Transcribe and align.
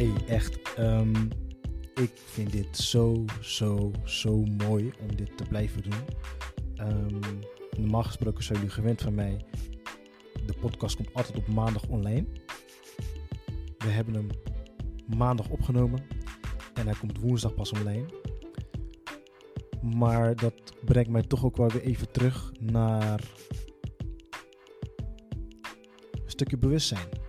Hey, 0.00 0.12
echt. 0.26 0.72
ehm, 0.76 1.24
ik 1.94 2.10
vind 2.14 2.52
dit 2.52 2.76
zo, 2.76 3.24
zo, 3.40 3.90
zo 4.04 4.44
mooi 4.44 4.92
om 5.00 5.16
dit 5.16 5.36
te 5.36 5.44
blijven 5.44 5.82
doen. 5.82 6.00
Ehm, 6.74 7.20
normaal 7.76 8.02
gesproken 8.02 8.44
zijn 8.44 8.58
jullie 8.58 8.74
gewend 8.74 9.02
van 9.02 9.14
mij. 9.14 9.44
De 10.46 10.54
podcast 10.60 10.96
komt 10.96 11.14
altijd 11.14 11.36
op 11.36 11.46
maandag 11.48 11.86
online. 11.88 12.26
We 13.78 13.88
hebben 13.88 14.14
hem 14.14 14.28
maandag 15.16 15.48
opgenomen 15.48 16.02
en 16.74 16.86
hij 16.86 16.94
komt 16.98 17.20
woensdag 17.20 17.54
pas 17.54 17.72
online. 17.72 18.06
Maar 19.82 20.36
dat 20.36 20.74
brengt 20.84 21.10
mij 21.10 21.22
toch 21.22 21.44
ook 21.44 21.56
wel 21.56 21.68
weer 21.68 21.82
even 21.82 22.12
terug 22.12 22.52
naar 22.60 23.20
een 26.12 26.30
stukje 26.30 26.56
bewustzijn. 26.56 27.19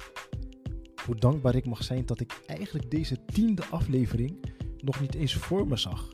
Hoe 1.12 1.20
dankbaar 1.20 1.56
ik 1.56 1.66
mag 1.66 1.84
zijn 1.84 2.06
dat 2.06 2.20
ik 2.20 2.42
eigenlijk 2.46 2.92
deze 2.92 3.26
tiende 3.26 3.66
aflevering 3.66 4.46
nog 4.78 5.02
niet 5.02 5.16
eens 5.16 5.34
voor 5.34 5.68
me 5.68 5.78
zag. 5.78 6.14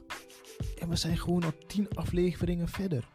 En 0.79 0.89
we 0.89 0.95
zijn 0.95 1.17
gewoon 1.17 1.43
al 1.43 1.51
tien 1.67 1.89
afleveringen 1.89 2.67
verder. 2.67 3.07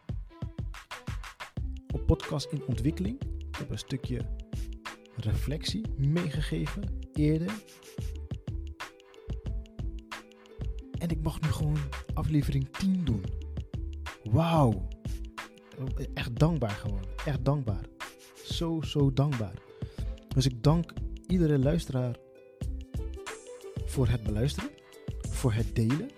Op 1.93 2.05
podcast 2.05 2.51
in 2.51 2.65
ontwikkeling. 2.65 3.21
Ik 3.21 3.55
heb 3.57 3.69
een 3.69 3.77
stukje 3.77 4.25
reflectie 5.15 5.85
meegegeven 5.97 6.83
eerder. 7.13 7.63
En 10.99 11.09
ik 11.09 11.21
mag 11.21 11.41
nu 11.41 11.47
gewoon 11.47 11.79
aflevering 12.13 12.69
10 12.69 13.03
doen. 13.03 13.23
Wauw. 14.23 14.87
Echt 16.13 16.39
dankbaar 16.39 16.69
gewoon. 16.69 17.05
Echt 17.25 17.45
dankbaar. 17.45 17.85
Zo, 18.45 18.81
zo 18.81 19.13
dankbaar. 19.13 19.53
Dus 20.27 20.45
ik 20.45 20.63
dank 20.63 20.93
iedere 21.33 21.59
luisteraar 21.59 22.15
voor 23.85 24.07
het 24.07 24.23
beluisteren, 24.23 24.69
voor 25.21 25.53
het 25.53 25.75
delen, 25.75 26.09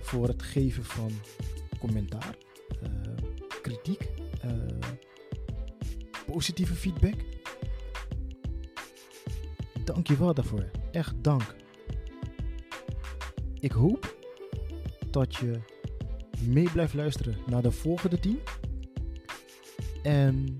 voor 0.00 0.28
het 0.28 0.42
geven 0.42 0.84
van 0.84 1.10
commentaar, 1.78 2.36
eh, 2.82 2.90
kritiek, 3.62 4.08
eh, 4.40 4.50
positieve 6.26 6.74
feedback. 6.74 7.14
Dank 9.84 10.06
je 10.06 10.16
wel 10.16 10.34
daarvoor. 10.34 10.70
Echt 10.92 11.14
dank. 11.24 11.54
Ik 13.60 13.72
hoop 13.72 14.16
dat 15.10 15.36
je 15.36 15.60
mee 16.44 16.70
blijft 16.70 16.94
luisteren 16.94 17.36
naar 17.46 17.62
de 17.62 17.72
volgende 17.72 18.20
team. 18.20 18.38
En 20.02 20.56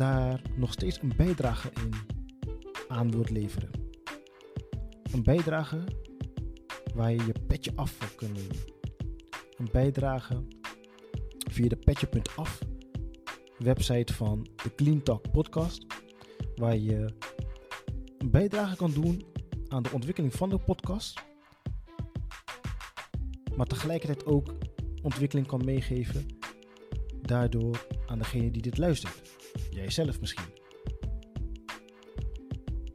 daar 0.00 0.42
nog 0.56 0.72
steeds 0.72 1.02
een 1.02 1.12
bijdrage 1.16 1.70
in 1.84 1.94
aan 2.88 3.10
wilt 3.10 3.30
leveren. 3.30 3.70
Een 5.12 5.22
bijdrage 5.22 5.84
waar 6.94 7.10
je 7.10 7.26
je 7.26 7.34
petje 7.46 7.72
af 7.74 7.90
voor 7.90 8.14
kunt 8.14 8.32
nemen. 8.32 8.56
Een 9.56 9.68
bijdrage 9.72 10.44
via 11.50 11.68
de 11.68 11.76
petje.af 11.76 12.58
website 13.58 14.14
van 14.14 14.46
de 14.62 14.74
Clean 14.74 15.02
Talk 15.02 15.30
podcast. 15.30 15.86
Waar 16.54 16.76
je 16.76 17.14
een 18.18 18.30
bijdrage 18.30 18.76
kan 18.76 18.92
doen 18.92 19.24
aan 19.68 19.82
de 19.82 19.90
ontwikkeling 19.92 20.34
van 20.34 20.48
de 20.48 20.58
podcast. 20.58 21.22
Maar 23.56 23.66
tegelijkertijd 23.66 24.26
ook 24.26 24.54
ontwikkeling 25.02 25.46
kan 25.46 25.64
meegeven. 25.64 26.26
Daardoor 27.22 27.86
aan 28.06 28.18
degene 28.18 28.50
die 28.50 28.62
dit 28.62 28.78
luistert. 28.78 29.39
Jijzelf 29.70 30.20
misschien. 30.20 30.44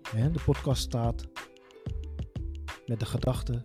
Hè, 0.09 0.31
De 0.31 0.39
podcast 0.45 0.81
staat 0.81 1.27
met 2.85 2.99
de 2.99 3.05
gedachte 3.05 3.63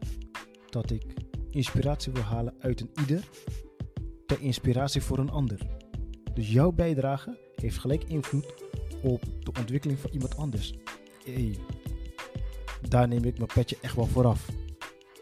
dat 0.68 0.90
ik 0.90 1.04
inspiratie 1.50 2.12
wil 2.12 2.22
halen 2.22 2.54
uit 2.58 2.80
een 2.80 2.90
ieder 3.00 3.28
ter 4.26 4.40
inspiratie 4.40 5.02
voor 5.02 5.18
een 5.18 5.30
ander. 5.30 5.58
Dus 6.34 6.52
jouw 6.52 6.72
bijdrage 6.72 7.38
heeft 7.54 7.78
gelijk 7.78 8.04
invloed 8.04 8.54
op 9.02 9.22
de 9.40 9.52
ontwikkeling 9.58 9.98
van 9.98 10.10
iemand 10.10 10.36
anders. 10.36 10.74
Hey, 11.24 11.58
daar 12.88 13.08
neem 13.08 13.24
ik 13.24 13.36
mijn 13.36 13.50
petje 13.54 13.76
echt 13.80 13.94
wel 13.94 14.06
vooraf. 14.06 14.48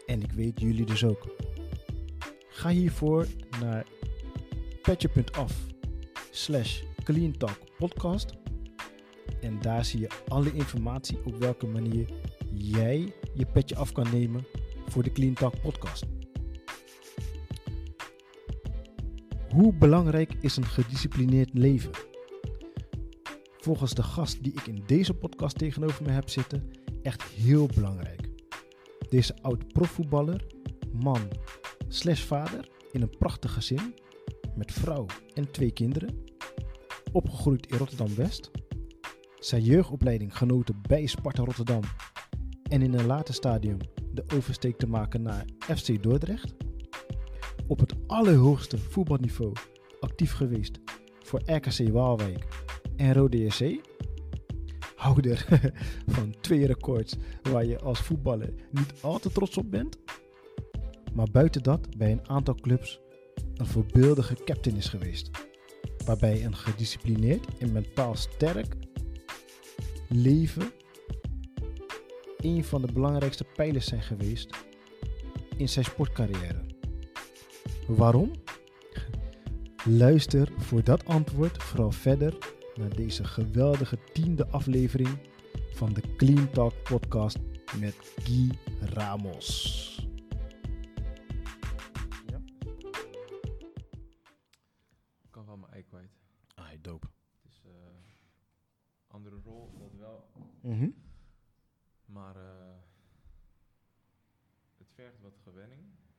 En 0.05 0.21
ik 0.21 0.31
weet 0.31 0.59
jullie 0.59 0.85
dus 0.85 1.03
ook. 1.03 1.35
Ga 2.49 2.69
hiervoor 2.69 3.27
naar 3.59 3.85
petje.af 4.81 5.53
slash 6.31 6.81
Clean 7.03 7.37
Talk 7.37 7.68
podcast. 7.79 8.33
En 9.41 9.61
daar 9.61 9.85
zie 9.85 9.99
je 9.99 10.09
alle 10.27 10.53
informatie 10.53 11.19
op 11.25 11.35
welke 11.35 11.67
manier 11.67 12.09
jij 12.53 13.13
je 13.33 13.45
petje 13.45 13.75
af 13.75 13.91
kan 13.91 14.07
nemen 14.11 14.45
voor 14.87 15.03
de 15.03 15.11
Clean 15.11 15.33
Talk 15.33 15.61
podcast. 15.61 16.05
Hoe 19.49 19.73
belangrijk 19.73 20.33
is 20.41 20.57
een 20.57 20.65
gedisciplineerd 20.65 21.53
leven? 21.53 21.91
Volgens 23.57 23.93
de 23.93 24.03
gast 24.03 24.43
die 24.43 24.53
ik 24.53 24.67
in 24.67 24.83
deze 24.85 25.13
podcast 25.13 25.57
tegenover 25.57 26.03
me 26.03 26.11
heb 26.11 26.29
zitten, 26.29 26.71
echt 27.01 27.23
heel 27.23 27.69
belangrijk. 27.75 28.29
Deze 29.09 29.35
oud-profvoetballer, 29.41 30.45
man 30.91 31.27
slash 31.87 32.21
vader 32.21 32.69
in 32.91 33.01
een 33.01 33.17
prachtig 33.17 33.53
gezin 33.53 33.93
met 34.55 34.71
vrouw 34.71 35.05
en 35.33 35.51
twee 35.51 35.71
kinderen, 35.71 36.23
opgegroeid 37.11 37.67
in 37.67 37.77
Rotterdam-West, 37.77 38.51
zijn 39.39 39.63
jeugdopleiding 39.63 40.37
genoten 40.37 40.81
bij 40.87 41.05
Sparta 41.05 41.43
Rotterdam 41.43 41.81
en 42.69 42.81
in 42.81 42.93
een 42.93 43.05
later 43.05 43.33
stadium 43.33 43.77
de 44.13 44.23
oversteek 44.35 44.77
te 44.77 44.87
maken 44.87 45.21
naar 45.21 45.45
FC 45.59 46.03
Dordrecht, 46.03 46.55
op 47.67 47.79
het 47.79 47.93
allerhoogste 48.07 48.77
voetbalniveau 48.77 49.53
actief 49.99 50.33
geweest 50.33 50.79
voor 51.19 51.41
RKC 51.45 51.89
Waalwijk 51.91 52.47
en 52.95 53.13
Rode 53.13 53.37
JC, 53.37 53.81
houder 54.95 55.45
van 56.15 56.35
twee 56.41 56.65
records 56.65 57.15
waar 57.41 57.65
je 57.65 57.79
als 57.79 57.99
voetballer 57.99 58.53
niet 58.71 58.93
al 59.01 59.19
te 59.19 59.31
trots 59.31 59.57
op 59.57 59.71
bent, 59.71 59.97
maar 61.13 61.27
buiten 61.31 61.63
dat 61.63 61.97
bij 61.97 62.11
een 62.11 62.29
aantal 62.29 62.55
clubs 62.55 62.99
een 63.55 63.65
voorbeeldige 63.65 64.35
captain 64.45 64.75
is 64.75 64.87
geweest, 64.87 65.29
waarbij 66.05 66.45
een 66.45 66.55
gedisciplineerd 66.55 67.57
en 67.57 67.71
mentaal 67.71 68.15
sterk 68.15 68.75
leven 70.07 70.71
een 72.37 72.63
van 72.63 72.81
de 72.81 72.93
belangrijkste 72.93 73.43
pijlers 73.55 73.87
zijn 73.87 74.01
geweest 74.01 74.49
in 75.57 75.69
zijn 75.69 75.85
sportcarrière. 75.85 76.61
Waarom? 77.87 78.31
Luister 79.85 80.51
voor 80.57 80.83
dat 80.83 81.05
antwoord 81.05 81.63
vooral 81.63 81.91
verder 81.91 82.37
naar 82.75 82.95
deze 82.95 83.23
geweldige 83.23 83.97
tiende 84.13 84.47
aflevering 84.47 85.17
van 85.73 85.93
de 85.93 86.01
Clean 86.17 86.49
Talk 86.49 86.73
podcast 86.83 87.37
met 87.79 87.95
Guy 88.23 88.49
Ramos. 88.79 89.88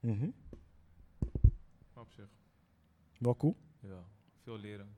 Mhm. 0.01 0.29
Maar 1.93 2.03
op 2.03 2.11
zich, 2.11 2.29
Wel 3.17 3.35
cool. 3.37 3.55
ja, 3.79 4.03
veel 4.41 4.57
leren. 4.57 4.95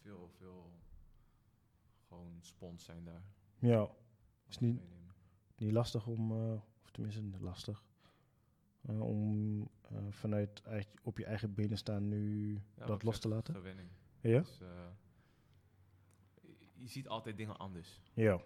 Veel, 0.00 0.30
veel 0.36 0.70
gewoon 2.08 2.36
spons 2.40 2.84
zijn 2.84 3.04
daar. 3.04 3.22
Ja, 3.58 3.78
Alles 3.78 3.96
Is 4.48 4.58
niet- 4.58 4.74
meenemen. 4.78 5.14
niet 5.56 5.72
lastig 5.72 6.06
om, 6.06 6.30
eh, 6.32 6.52
of 6.82 6.90
tenminste 6.90 7.22
niet 7.22 7.40
lastig, 7.40 7.84
eh, 8.80 9.00
om 9.00 9.60
eh, 9.82 10.06
vanuit 10.10 10.62
eigen- 10.62 10.98
op 11.02 11.18
je 11.18 11.24
eigen 11.24 11.54
benen 11.54 11.78
staan 11.78 12.08
nu 12.08 12.52
Ja, 12.76 12.86
dat 12.86 13.02
los 13.02 13.18
te 13.20 13.28
laten. 13.28 13.54
Gewenning. 13.54 13.88
Ja? 14.20 14.38
Dus, 14.40 14.58
je- 16.74 16.88
ziet 16.88 17.08
altijd 17.08 17.36
dingen 17.36 17.56
anders. 17.58 18.00
Ja. 18.14 18.40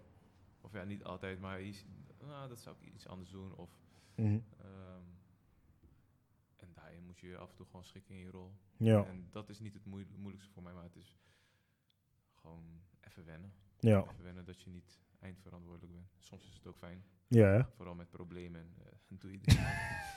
Of 0.60 0.72
ja, 0.72 0.84
niet 0.84 1.04
altijd, 1.04 1.38
maar 1.40 1.60
je 1.60 1.82
nou, 2.20 2.48
dat 2.48 2.60
zou 2.60 2.76
ik 2.80 2.92
iets 2.94 3.06
anders 3.06 3.30
doen. 3.30 3.54
Of, 3.54 3.70
Mhm. 4.14 4.38
ehm, 4.58 5.02
daarin 6.92 7.06
moet 7.06 7.18
je 7.20 7.36
af 7.36 7.50
en 7.50 7.56
toe 7.56 7.66
gewoon 7.66 7.84
schikken 7.84 8.14
in 8.14 8.20
je 8.20 8.30
rol. 8.30 8.52
Ja. 8.76 9.04
En 9.04 9.26
dat 9.30 9.48
is 9.48 9.58
niet 9.60 9.74
het 9.74 9.84
moeil- 9.84 10.06
moeilijkste 10.16 10.52
voor 10.52 10.62
mij, 10.62 10.72
maar 10.72 10.82
het 10.84 10.96
is 10.96 11.16
gewoon 12.34 12.64
even 13.00 13.24
wennen. 13.24 13.52
Ja. 13.80 14.02
Even 14.02 14.22
wennen 14.24 14.44
dat 14.44 14.62
je 14.62 14.70
niet 14.70 15.00
eindverantwoordelijk 15.18 15.92
bent. 15.92 16.06
Soms 16.18 16.46
is 16.46 16.54
het 16.54 16.66
ook 16.66 16.76
fijn, 16.76 17.04
Ja, 17.28 17.46
hè? 17.46 17.64
vooral 17.76 17.94
met 17.94 18.10
problemen. 18.10 18.60
En, 18.60 18.74
eh, 18.84 18.92
doe 19.20 19.30
je 19.32 19.40
ding. 19.40 19.58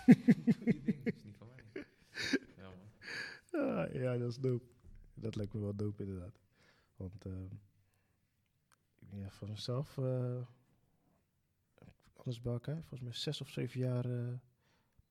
doe 0.06 0.76
je 0.76 0.82
ding, 0.84 1.06
is 1.06 1.24
niet 1.24 1.36
van 1.38 1.48
mij. 1.48 1.86
Ja, 2.58 2.70
man. 2.70 2.90
Ja, 3.52 3.90
ja, 3.92 4.18
dat 4.18 4.30
is 4.30 4.38
dope. 4.40 4.66
Dat 5.14 5.36
lijkt 5.36 5.54
me 5.54 5.60
wel 5.60 5.76
dope 5.76 6.04
inderdaad. 6.04 6.40
Want 6.96 7.26
eh, 7.26 7.52
ja, 9.10 9.30
van 9.30 9.50
mezelf, 9.50 9.98
eh, 9.98 10.42
alles 12.14 12.42
bij 12.42 12.54
elkaar. 12.54 12.76
Volgens 12.80 13.02
mij 13.02 13.12
zes 13.14 13.42
of 13.42 13.50
zeven 13.50 13.80
jaar 13.80 14.06
eh, 14.06 14.34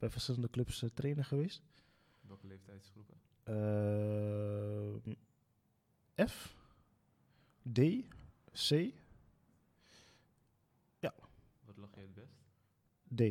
bij 0.05 0.13
verschillende 0.13 0.51
clubs 0.51 0.83
eh, 0.83 0.89
trainer 0.89 1.25
geweest. 1.25 1.63
Welke 2.21 2.47
leeftijdsgroepen? 2.47 3.17
Ehm, 3.45 5.15
F, 6.29 6.57
D, 7.73 7.79
C, 8.53 8.93
Wat 11.65 11.77
lag 11.77 11.95
je 11.95 12.01
het 12.01 12.15
best? 12.15 12.37
D. 13.15 13.23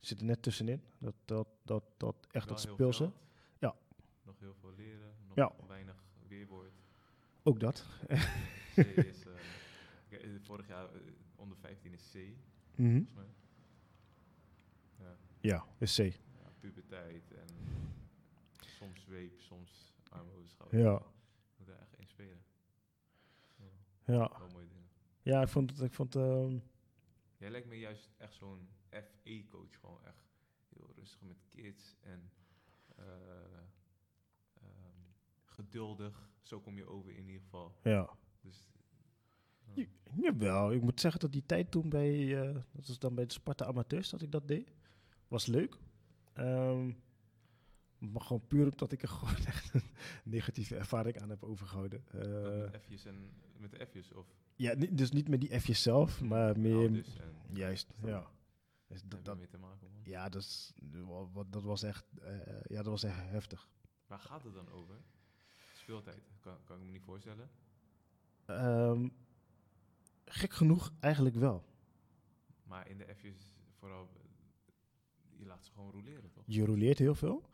Zit 0.00 0.18
er 0.20 0.24
net 0.26 0.42
tussenin. 0.42 0.82
Dat, 0.98 1.14
dat, 1.24 1.48
dat, 1.62 1.84
dat 1.96 2.16
echt 2.30 2.48
dat 2.48 2.60
speelse. 2.60 3.12
Ja. 3.58 3.74
Nog 4.22 4.38
heel 4.38 4.54
veel 4.54 4.72
leren. 4.76 5.14
Nog 5.26 5.36
Ja. 5.36 5.52
weinig 5.66 6.04
weerwoord. 6.28 6.72
Ook 7.42 7.60
dat. 7.60 7.86
C 8.74 8.76
is... 8.78 9.24
eh, 9.26 10.34
eh, 10.34 10.40
vorig 10.42 10.66
jaar 10.68 10.94
eh, 10.94 11.00
onder 11.36 11.56
15 11.58 11.92
is 11.92 12.10
C, 12.12 12.14
Mhm. 12.76 12.90
volgens 12.92 13.14
mij. 13.14 13.24
Ja, 15.44 15.64
is 15.78 15.94
C. 15.96 15.98
ja, 15.98 16.12
puberteit 16.60 17.32
en 17.32 17.46
soms 18.66 19.00
zweep, 19.00 19.40
soms 19.40 19.94
arm 20.08 20.28
over 20.28 20.42
de 20.42 20.48
schouder. 20.48 20.80
Ja. 20.80 21.02
Moet 21.56 21.68
er 21.68 21.78
echt 21.78 21.98
in 21.98 22.06
spelen. 22.06 22.42
Ja, 23.56 24.12
Ja, 24.12 24.38
wel 24.38 24.48
mooie 24.52 24.66
dingen. 24.68 24.88
ja 25.22 25.42
ik 25.42 25.48
vond 25.48 25.70
het... 25.70 25.80
Ik 25.80 25.92
vond, 25.92 26.14
ehm, 26.16 26.58
Jij 27.36 27.50
lijkt 27.50 27.66
me 27.66 27.78
juist 27.78 28.10
echt 28.16 28.34
zo'n 28.34 28.68
FE-coach. 28.90 29.78
Gewoon 29.80 30.04
echt 30.04 30.24
heel 30.68 30.90
rustig 30.96 31.20
met 31.20 31.36
kids 31.48 31.96
en 32.00 32.30
eh, 32.96 33.04
ehm, 34.60 34.98
geduldig. 35.44 36.30
Zo 36.42 36.60
kom 36.60 36.76
je 36.76 36.86
over 36.86 37.10
in 37.16 37.26
ieder 37.26 37.40
geval. 37.42 37.74
ja. 37.82 38.10
Dus 38.40 38.68
Ja, 39.74 39.84
Jawel, 40.16 40.72
ik 40.72 40.82
moet 40.82 41.00
zeggen 41.00 41.20
dat 41.20 41.32
die 41.32 41.46
tijd 41.46 41.70
toen 41.70 41.88
bij, 41.88 42.40
eh, 42.42 42.54
dat 42.72 42.86
was 42.86 42.98
dan 42.98 43.14
bij 43.14 43.26
de 43.26 43.32
Sparta 43.32 43.64
Amateurs 43.64 44.10
dat 44.10 44.22
ik 44.22 44.32
dat 44.32 44.48
deed, 44.48 44.72
was 45.34 45.46
leuk. 45.46 45.76
Ehm, 46.32 46.92
maar 47.98 48.22
gewoon 48.22 48.46
puur 48.46 48.64
omdat 48.64 48.92
ik 48.92 49.02
er 49.02 49.08
gewoon 49.18 49.46
echt 49.46 49.74
een 49.74 49.90
negatieve 50.24 50.76
ervaring 50.76 51.20
aan 51.20 51.30
heb 51.30 51.42
overgehouden. 51.42 52.04
Eh, 52.12 52.70
met 52.70 52.82
F'jes 52.82 53.04
en 53.04 53.30
met 53.56 53.70
de 53.70 53.86
F'jes 53.86 54.12
of 54.12 54.26
ja, 54.56 54.74
dus 54.74 55.10
niet 55.10 55.28
met 55.28 55.40
die 55.40 55.60
F'jes 55.60 55.82
zelf, 55.82 56.20
maar 56.22 56.58
meer... 56.58 57.04
Juist, 57.52 57.92
ja. 58.04 58.30
Dus 58.86 59.02
dat, 59.02 59.24
dat, 59.24 59.50
te 59.50 59.58
maken 59.58 59.90
man. 59.92 60.02
ja, 60.04 60.28
dat, 60.28 60.42
is, 60.42 60.72
dat 61.50 61.62
was 61.62 61.82
echt, 61.82 62.06
eh, 62.22 62.36
ja, 62.64 62.76
dat 62.76 62.86
was 62.86 63.02
echt 63.02 63.16
heftig. 63.16 63.68
Waar 64.06 64.18
gaat 64.18 64.44
het 64.44 64.54
dan 64.54 64.70
over? 64.70 64.96
Speeltijd, 65.72 66.22
kan, 66.40 66.64
kan 66.64 66.78
ik 66.78 66.84
me 66.84 66.90
niet 66.90 67.02
voorstellen. 67.02 67.50
Ehm, 68.44 69.08
gek 70.24 70.52
genoeg 70.52 70.92
eigenlijk 71.00 71.36
wel. 71.36 71.64
Maar 72.64 72.88
in 72.88 72.98
de 72.98 73.14
F'jes 73.14 73.56
vooral, 73.78 74.08
eh, 75.44 75.50
je 75.50 75.54
laat 75.54 75.64
ze 75.64 75.72
gewoon 75.72 75.90
roleren 75.90 76.30
toch? 76.30 76.44
Je 76.46 76.64
roleert 76.64 76.98
heel 76.98 77.14
veel. 77.14 77.48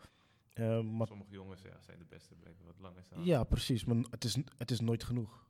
Ehm, 0.52 0.96
maar 0.96 1.06
Sommige 1.06 1.30
jongens 1.30 1.62
ja, 1.62 1.80
zijn 1.80 1.98
de 1.98 2.04
beste, 2.04 2.34
blijven 2.34 2.64
wat 2.64 2.78
langer 2.78 3.04
staan. 3.04 3.24
Ja, 3.24 3.44
precies. 3.44 3.84
Maar 3.84 3.96
het 4.10 4.24
is, 4.24 4.36
het 4.56 4.70
is 4.70 4.80
nooit 4.80 5.04
genoeg. 5.04 5.48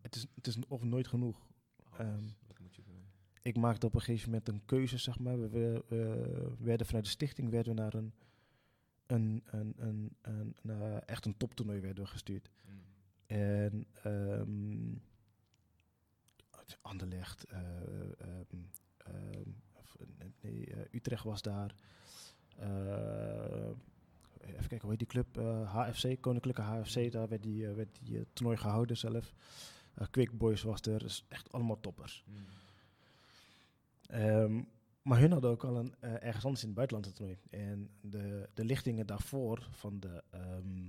Het 0.00 0.14
is, 0.14 0.26
het 0.34 0.46
is 0.46 0.56
of 0.68 0.82
nooit 0.82 1.08
genoeg. 1.08 1.36
Oh, 1.92 2.00
Ehm, 2.00 2.24
wat 2.46 2.58
moet 2.58 2.74
je 2.74 2.82
doen? 2.82 3.04
Ik 3.42 3.56
maakte 3.56 3.86
op 3.86 3.94
een 3.94 4.00
gegeven 4.00 4.30
moment 4.30 4.48
een 4.48 4.64
keuze, 4.64 4.98
zeg 4.98 5.18
maar. 5.18 5.40
We, 5.40 5.48
we, 5.48 5.84
we 5.88 6.54
werden 6.58 6.86
vanuit 6.86 7.04
de 7.04 7.10
stichting 7.10 7.50
werden 7.50 7.74
we 7.74 7.80
naar 7.80 7.94
een, 7.94 8.12
een, 9.06 9.42
een, 9.44 9.74
een, 9.76 10.16
een, 10.20 10.56
naar 10.62 11.02
echt 11.02 11.24
een 11.26 11.36
toptoernooi 11.36 11.80
werden 11.80 12.04
we 12.04 12.10
gestuurd. 12.10 12.50
Mm. 12.66 12.80
En 13.26 13.86
ehm 14.02 14.94
Anderlecht, 16.80 17.44
eh, 17.44 17.58
ehm, 18.18 18.56
of, 20.00 20.06
eh, 20.18 20.26
nee, 20.40 20.66
eh, 20.66 20.78
Utrecht 20.94 21.24
was 21.24 21.42
daar. 21.42 21.74
Eh, 22.56 23.70
even 24.42 24.68
kijken, 24.68 24.80
hoe 24.80 24.90
heet 24.90 24.98
die 24.98 25.06
club? 25.06 25.38
Eh, 25.38 25.74
HFC, 25.74 26.20
Koninklijke 26.20 26.62
HFC, 26.62 27.12
daar 27.12 27.28
werd 27.28 27.42
die, 27.42 27.66
eh, 27.68 27.74
werd 27.74 27.98
die 28.02 28.18
eh, 28.18 28.24
toernooi 28.32 28.56
gehouden 28.56 28.96
zelf. 28.96 29.34
Eh 29.94 30.06
Quick 30.10 30.38
Boys 30.38 30.62
was 30.62 30.80
er, 30.80 30.98
dus 30.98 31.24
echt 31.28 31.52
allemaal 31.52 31.80
toppers. 31.80 32.24
Mm. 32.26 32.36
Ehm, 34.06 34.62
maar 35.02 35.18
hun 35.18 35.32
hadden 35.32 35.50
ook 35.50 35.64
al 35.64 35.76
een, 35.76 35.94
eh, 36.00 36.22
ergens 36.22 36.44
anders 36.44 36.62
in 36.62 36.68
het 36.68 36.76
buitenland 36.76 37.06
een 37.06 37.12
toernooi. 37.12 37.38
En 37.50 37.90
de, 38.00 38.48
de 38.54 38.64
lichtingen 38.64 39.06
daarvoor 39.06 39.68
van 39.70 40.00
de, 40.00 40.22
ehm, 40.30 40.84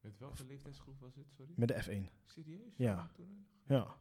Met 0.00 0.18
welke 0.18 0.44
leeftijdsgroep 0.44 1.00
was 1.00 1.14
het, 1.14 1.26
sorry? 1.36 1.52
met 1.56 1.68
de 1.68 1.82
F1. 1.82 2.10
Serieus? 2.26 2.76
Ja. 2.76 3.10
Ja. 3.66 3.96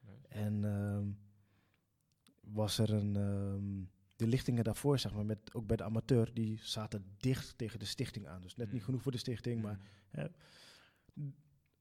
Nice. 0.00 0.28
En 0.28 0.64
ehm, 0.64 1.06
was 2.52 2.78
er 2.78 2.92
een. 2.92 3.16
ehm, 3.16 3.84
de 4.16 4.26
lichtingen 4.26 4.64
daarvoor, 4.64 4.98
zeg 4.98 5.12
maar, 5.14 5.24
met, 5.26 5.54
ook 5.54 5.66
bij 5.66 5.76
de 5.76 5.82
amateur, 5.82 6.34
die 6.34 6.58
zaten 6.62 7.04
dicht 7.16 7.58
tegen 7.58 7.78
de 7.78 7.84
stichting 7.84 8.26
aan. 8.26 8.40
Dus 8.42 8.56
net 8.56 8.66
niet 8.72 8.80
Mm. 8.80 8.84
genoeg 8.84 9.02
voor 9.02 9.12
de 9.12 9.18
stichting, 9.18 9.62
maar 9.62 9.78
Mm. 11.14 11.34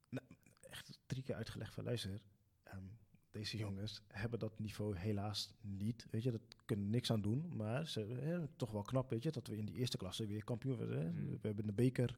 nou, 0.09 0.25
echt 0.69 0.99
drie 1.05 1.23
keer 1.23 1.35
uitgelegd 1.35 1.73
van 1.73 1.83
luister. 1.83 2.21
ehm, 2.63 2.83
deze 3.31 3.57
jongens 3.57 4.01
hebben 4.07 4.39
dat 4.39 4.59
niveau 4.59 4.97
helaas 4.97 5.53
niet. 5.61 6.07
Weet 6.11 6.23
je, 6.23 6.31
dat 6.31 6.41
kunnen 6.65 6.89
niks 6.89 7.11
aan 7.11 7.21
doen. 7.21 7.55
Maar 7.55 7.87
ze 7.87 7.99
hè, 7.99 8.47
toch 8.47 8.71
wel 8.71 8.81
knap, 8.81 9.09
weet 9.09 9.23
je, 9.23 9.31
dat 9.31 9.47
we 9.47 9.57
in 9.57 9.65
die 9.65 9.75
eerste 9.75 9.97
klasse 9.97 10.25
weer 10.27 10.43
kampioen 10.43 10.77
werden. 10.77 10.99
Hè. 10.99 11.09
Mm. 11.11 11.29
We 11.41 11.47
hebben 11.47 11.65
de 11.65 11.73
beker 11.73 12.17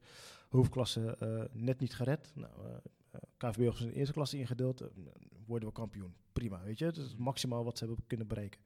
hoofdklasse 0.49 1.15
eh, 1.15 1.43
net 1.61 1.79
niet 1.79 1.93
gered. 1.95 2.31
Nou, 2.35 2.65
eh, 2.67 2.77
KVB 3.37 3.65
was 3.65 3.81
in 3.81 3.87
de 3.87 3.93
eerste 3.93 4.13
klasse 4.13 4.37
ingedeeld. 4.37 4.81
eh, 4.81 4.87
worden 5.45 5.67
we 5.67 5.73
kampioen. 5.73 6.13
Prima, 6.33 6.63
weet 6.63 6.79
je. 6.79 6.85
Dat 6.85 6.97
is 6.97 7.09
het 7.09 7.17
maximaal 7.17 7.63
wat 7.63 7.77
ze 7.77 7.85
hebben 7.85 8.03
kunnen 8.07 8.27
bereiken. 8.27 8.61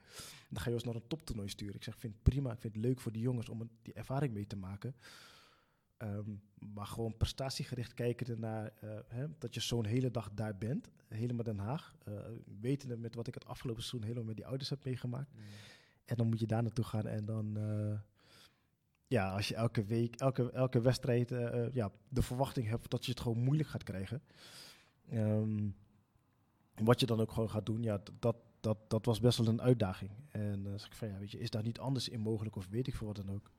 Dan 0.50 0.62
ga 0.62 0.70
je 0.70 0.76
ons 0.76 0.84
naar 0.84 0.96
een 0.96 1.08
toptoernooi 1.08 1.50
sturen. 1.50 1.76
Ik 1.76 1.84
zeg, 1.84 1.98
vind 1.98 2.14
het 2.14 2.24
prima. 2.24 2.52
Ik 2.52 2.62
vind 2.62 2.76
het 2.76 2.84
leuk 2.84 3.02
voor 3.02 3.12
die 3.12 3.22
jongens 3.22 3.50
om 3.50 3.70
die 3.82 3.94
ervaring 3.94 4.34
mee 4.34 4.48
te 4.48 4.56
maken. 4.56 4.96
Ehm, 5.98 6.30
maar 6.74 6.86
gewoon 6.86 7.18
prestatiegericht 7.18 7.94
kijken 7.94 8.28
ernaar, 8.28 8.74
eh, 8.80 8.90
hè, 9.08 9.26
dat 9.38 9.54
je 9.54 9.60
zo'n 9.60 9.86
hele 9.86 10.12
dag 10.12 10.30
daar 10.34 10.58
bent, 10.58 10.90
helemaal 11.08 11.44
Den 11.44 11.58
Haag, 11.60 11.96
eh 12.06 12.14
wetende 12.62 12.98
met 12.98 13.16
wat 13.16 13.28
ik 13.28 13.34
het 13.34 13.46
afgelopen 13.46 13.84
seizoen 13.84 14.08
helemaal 14.08 14.28
met 14.28 14.36
die 14.36 14.46
ouders 14.46 14.70
heb 14.70 14.86
meegemaakt. 14.86 15.34
Mm. 15.34 15.42
En 16.06 16.16
dan 16.16 16.28
moet 16.28 16.40
je 16.40 16.46
daar 16.46 16.64
naartoe 16.64 16.86
gaan 16.86 17.08
en 17.08 17.26
dan, 17.26 17.58
eh, 17.58 18.00
ja, 19.08 19.32
als 19.32 19.48
je 19.48 19.56
elke 19.56 19.84
week, 19.84 20.16
elke, 20.16 20.52
elke 20.52 20.82
wedstrijd, 20.82 21.32
eh, 21.32 21.66
eh, 21.66 21.74
ja, 21.74 21.92
de 22.10 22.22
verwachting 22.22 22.68
hebt 22.68 22.90
dat 22.90 23.06
je 23.06 23.12
het 23.12 23.20
gewoon 23.20 23.44
moeilijk 23.44 23.70
gaat 23.70 23.84
krijgen. 23.84 24.22
Ehm, 25.10 25.70
wat 26.76 27.00
je 27.00 27.06
dan 27.06 27.22
ook 27.22 27.32
gewoon 27.32 27.50
gaat 27.50 27.66
doen, 27.66 27.84
ja, 27.84 28.02
dat, 28.20 28.36
dat, 28.60 28.78
dat 28.88 29.06
was 29.06 29.20
best 29.20 29.38
wel 29.38 29.48
een 29.48 29.62
uitdaging. 29.62 30.12
En 30.30 30.64
dan 30.64 30.80
zeg 30.80 30.88
ik 30.88 30.94
van, 30.94 31.08
ja, 31.08 31.18
weet 31.18 31.32
je, 31.32 31.40
is 31.40 31.50
daar 31.50 31.64
niet 31.64 31.80
anders 31.80 32.10
in 32.10 32.20
mogelijk 32.20 32.56
of 32.56 32.68
weet 32.68 32.88
ik 32.88 32.96
veel 32.96 33.08
wat 33.08 33.16
dan 33.16 33.32
ook. 33.32 33.52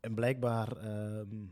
En 0.00 0.14
blijkbaar 0.14 0.76
ehm, 0.76 1.46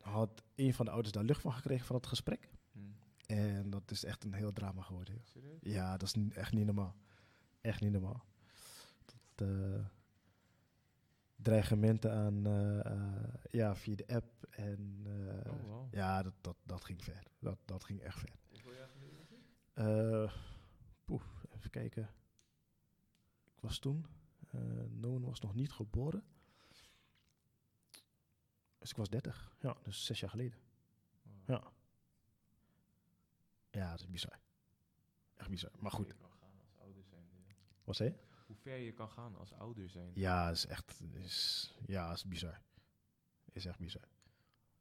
had 0.00 0.42
een 0.54 0.74
van 0.74 0.84
de 0.84 0.90
ouders 0.90 1.12
daar 1.12 1.24
lucht 1.24 1.40
van 1.40 1.52
gekregen 1.52 1.86
van 1.86 1.96
het 1.96 2.06
gesprek. 2.06 2.50
Mm. 2.72 2.94
En 3.26 3.70
dat 3.70 3.90
is 3.90 4.04
echt 4.04 4.24
een 4.24 4.32
heel 4.32 4.52
drama 4.52 4.82
geworden. 4.82 5.20
Serieus? 5.22 5.58
Ja, 5.60 5.96
dat 5.96 6.16
is 6.16 6.34
echt 6.34 6.52
niet 6.52 6.66
normaal. 6.66 6.96
Echt 7.60 7.80
niet 7.80 7.92
normaal. 7.92 8.24
Dat, 9.34 9.46
dreigementen 11.42 12.12
aan, 12.12 12.46
eh, 12.46 12.86
eh, 12.86 13.34
ja, 13.50 13.76
via 13.76 13.96
de 13.96 14.06
app. 14.06 14.46
En 14.50 15.02
eh, 15.04 15.52
Oh, 15.52 15.62
wow. 15.64 15.94
ja, 15.94 16.22
dat, 16.22 16.34
dat, 16.40 16.56
dat 16.62 16.84
ging 16.84 17.04
ver. 17.04 17.22
Dat, 17.38 17.58
dat 17.64 17.84
ging 17.84 18.00
echt 18.00 18.18
ver. 18.18 18.32
Hoeveel 18.48 18.72
jaar 18.72 18.88
geleden 18.88 19.16
was 19.18 19.28
dit? 19.28 19.38
Poeh, 21.04 21.22
even 21.50 21.70
kijken. 21.70 22.10
Ik 23.54 23.60
was 23.60 23.78
toen, 23.78 24.06
Noon 24.88 25.24
was 25.24 25.40
nog 25.40 25.54
niet 25.54 25.72
geboren. 25.72 26.22
Dus 28.78 28.90
ik 28.90 28.96
was 28.96 29.08
30. 29.08 29.56
Ja, 29.60 29.76
dus 29.82 30.04
zes 30.04 30.20
jaar 30.20 30.30
geleden. 30.30 30.58
Wow. 31.22 31.46
Ja. 31.46 31.72
Ja, 33.70 33.90
dat 33.90 34.00
is 34.00 34.08
bizar. 34.10 34.40
Echt 35.36 35.50
bizar. 35.50 35.70
Maar 35.78 35.90
goed, 35.90 36.14
wat 37.84 37.96
zei 37.96 38.08
je? 38.08 38.27
Hoe 38.48 38.56
ver 38.56 38.76
je 38.78 38.92
kan 38.92 39.08
gaan 39.08 39.36
als 39.36 39.52
ouder 39.52 39.88
zijn. 39.90 40.10
Ja, 40.14 40.50
is 40.50 40.66
echt, 40.66 41.00
is, 41.12 41.74
ja, 41.86 42.12
is 42.12 42.24
bizar. 42.24 42.60
Is 43.52 43.66
echt 43.66 43.78
bizar. 43.78 44.08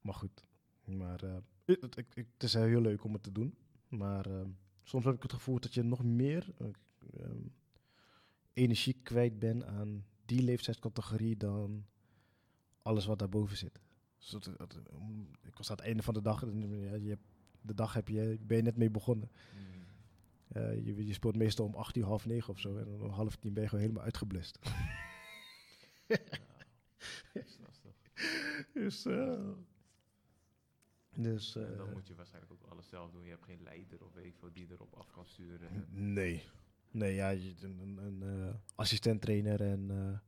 Maar 0.02 0.14
goed, 0.14 0.46
maar 0.86 1.24
eh, 1.24 1.38
het, 1.66 1.82
het, 1.82 1.98
ik- 1.98 2.16
ik- 2.16 2.28
het 2.34 2.44
is 2.44 2.54
heel 2.54 2.82
leuk 2.82 3.04
om 3.04 3.14
het 3.14 3.24
te 3.24 3.32
doen. 3.32 3.58
Maar 3.88 4.26
eh, 4.26 4.46
soms 4.84 5.06
heb 5.06 5.16
ik 5.16 5.22
het 5.22 5.34
gevoel 5.34 5.60
dat 5.60 5.74
je 5.74 5.84
nog 5.84 6.04
meer 6.04 6.54
eh, 6.58 6.68
ehm, 7.24 7.42
energie 8.54 8.94
kwijt 9.04 9.40
bent 9.40 9.64
aan 9.64 10.06
die 10.26 10.42
leeftijdscategorie 10.42 11.38
dan 11.38 11.86
alles 12.82 13.06
wat 13.06 13.20
daarboven 13.20 13.58
zit. 13.58 13.80
Dus 14.18 14.30
dat- 14.30 14.44
dat- 14.58 14.90
om- 14.92 15.30
ik 15.44 15.56
was 15.58 15.70
aan 15.70 15.76
het 15.76 15.86
einde 15.86 16.04
van 16.04 16.14
de 16.14 16.22
dag, 16.22 16.42
je 16.42 17.18
de 17.62 17.74
dag 17.74 17.94
heb 17.94 18.08
je, 18.08 18.38
ben 18.42 18.58
je 18.58 18.64
net 18.64 18.78
mee 18.78 18.90
begonnen. 18.92 19.32
Mm. 19.56 19.77
Eh, 20.58 20.86
je, 20.86 21.06
je 21.06 21.14
speelt 21.14 21.36
meestal 21.36 21.66
om 21.66 21.76
acht 21.76 21.96
uur, 21.96 22.06
half 22.06 22.26
negen 22.26 22.54
of 22.54 22.60
zo. 22.60 22.78
En 22.78 22.86
dan 22.86 23.02
om 23.02 23.10
half 23.10 23.36
tien 23.36 23.54
ben 23.54 23.64
je 23.64 23.70
gewoon 23.70 23.84
helemaal 23.84 24.04
uitgeblust. 24.04 24.60
Ja. 26.08 26.18
Dat 27.34 27.46
is 27.46 27.58
lastig. 27.66 27.96
Dus, 28.74 29.06
eh, 29.06 29.50
dus 31.16 31.56
En 31.56 31.78
dan 31.78 31.88
eh, 31.88 31.94
moet 31.94 32.08
je 32.08 32.16
waarschijnlijk 32.16 32.54
ook 32.54 32.70
alles 32.72 32.88
zelf 32.88 33.12
doen. 33.12 33.24
Je 33.24 33.30
hebt 33.30 33.44
geen 33.44 33.62
leider 33.64 34.04
of 34.04 34.14
weet 34.14 34.36
die 34.54 34.68
erop 34.72 34.94
af 34.94 35.12
kan 35.12 35.26
sturen. 35.26 35.88
nee, 35.90 36.44
Nee, 36.92 37.14
ja, 37.14 37.30
je, 37.30 37.54
een, 37.62 37.80
een, 37.80 37.98
een 37.98 38.48
eh, 38.48 38.56
assistent 38.76 39.22
trainer 39.22 39.62
en 39.62 39.92
eh 39.92 40.20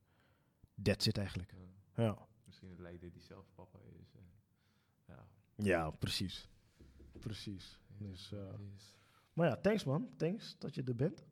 that's 0.84 1.08
it 1.08 1.18
eigenlijk. 1.18 1.54
Ja. 1.96 2.28
Misschien 2.46 2.70
een 2.70 2.82
leider 2.82 3.12
die 3.12 3.22
zelf 3.22 3.46
papa 3.56 3.80
is. 3.80 4.14
ja. 5.08 5.28
ja, 5.56 5.90
precies. 5.90 6.50
Precies. 7.20 7.80
Dus, 7.98 8.34
Maar 9.40 9.48
ja, 9.48 9.58
thanks 9.58 9.84
man. 9.84 10.10
Thanks 10.18 10.58
dat 10.58 10.76
je 10.76 10.84
er 10.84 10.96
bent. 10.96 11.26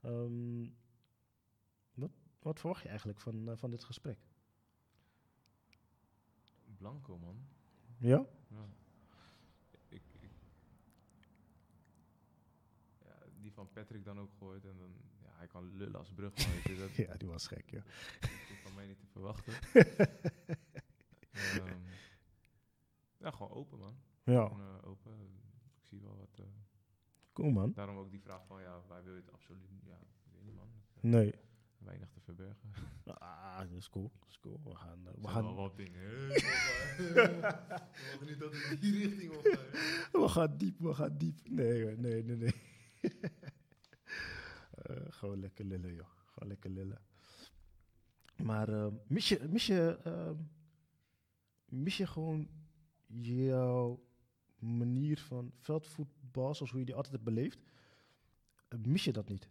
Ehm, 0.00 0.66
wat, 1.94 2.10
wat 2.38 2.60
verwacht 2.60 2.82
je 2.82 2.88
eigenlijk 2.88 3.20
van, 3.20 3.48
eh, 3.48 3.56
van 3.56 3.70
dit 3.70 3.84
gesprek? 3.84 4.18
Blanco, 6.76 7.18
man. 7.18 7.46
Ja? 7.98 8.26
Ja. 8.48 8.68
Ik, 9.88 10.02
ik, 10.20 10.30
ja, 13.04 13.18
die 13.40 13.52
van 13.52 13.72
Patrick 13.72 14.04
dan 14.04 14.20
ook 14.20 14.32
gehoord. 14.38 14.64
En 14.64 14.76
dan, 14.76 14.90
ja, 15.22 15.30
hij 15.36 15.46
kan 15.46 15.76
lullen 15.76 15.98
als 15.98 16.12
brugman. 16.12 16.52
weet 16.52 16.62
je, 16.62 16.76
dat, 16.86 16.94
Ja, 16.94 17.14
die 17.16 17.28
was 17.28 17.46
gek, 17.46 17.70
ja. 17.70 17.82
dat 18.20 18.30
is 18.30 18.58
van 18.62 18.74
mij 18.74 18.86
niet 18.86 18.98
te 18.98 19.06
verwachten. 19.06 19.52
Ehm, 21.36 21.80
ja, 23.18 23.30
gewoon 23.30 23.52
open, 23.52 23.78
man. 23.78 23.96
Ja, 24.24 24.46
Gewoon, 24.48 24.60
eh, 24.80 24.88
open. 24.88 25.12
Ik 25.76 25.82
zie 25.88 26.00
wel 26.00 26.16
wat. 26.16 26.38
eh, 26.38 26.44
cool 27.36 27.50
man. 27.50 27.72
daarom 27.74 27.96
ook 27.96 28.10
die 28.10 28.20
vraag 28.20 28.46
van, 28.46 28.60
ja, 28.60 28.80
waar 28.88 29.04
wil 29.04 29.14
je 29.14 29.20
het 29.20 29.32
absoluut? 29.32 29.68
Ja, 29.84 29.94
ik 29.94 30.32
weet 30.32 30.44
niet, 30.44 30.54
man. 30.54 30.68
Nee. 31.00 31.34
Weinig 31.78 32.10
te 32.10 32.20
verbergen. 32.20 32.70
Ah, 33.04 33.58
dat 33.58 33.70
is 33.70 33.88
cool. 33.90 34.10
Dat 34.18 34.28
is 34.28 34.38
cool. 34.40 34.60
We 34.64 34.74
gaan... 34.74 35.06
eh, 35.06 35.12
we 35.22 35.28
gaan 35.28 35.42
wel 35.44 35.54
wat 35.54 35.76
dingen. 35.76 36.00
We 36.96 37.52
mogen 38.12 38.26
niet 38.26 38.38
dat 38.38 38.52
het 38.52 38.70
in 38.70 38.80
die 38.80 39.08
richting 39.08 39.36
op. 39.36 39.42
We 40.22 40.28
gaan 40.28 40.56
diep, 40.56 40.78
we 40.78 40.94
gaan 40.94 41.18
diep. 41.18 41.48
Nee, 41.48 41.96
nee, 41.96 42.22
nee, 42.24 42.36
nee. 42.36 42.54
Eh, 44.86 44.96
gewoon 45.08 45.40
lekker 45.40 45.64
lullen, 45.64 45.94
joh. 45.94 46.08
Gewoon 46.26 46.48
lekker 46.48 46.70
lullen. 46.70 47.00
Maar 48.42 48.68
eh, 48.68 48.86
mis, 49.06 49.28
je, 49.28 49.46
mis, 49.48 49.66
je, 49.66 49.98
eh, 50.04 50.30
mis 51.64 51.96
je 51.96 52.06
gewoon 52.06 52.48
jouw 53.06 54.04
manier 54.58 55.18
van 55.18 55.52
veldvoetbal, 56.26 56.54
zoals 56.54 56.70
hoe 56.70 56.80
je 56.80 56.86
die 56.86 56.94
altijd 56.94 57.12
hebt 57.12 57.24
beleefd? 57.24 57.64
Eh, 58.68 58.78
mis 58.78 59.04
je 59.04 59.12
dat 59.12 59.28
niet? 59.28 59.48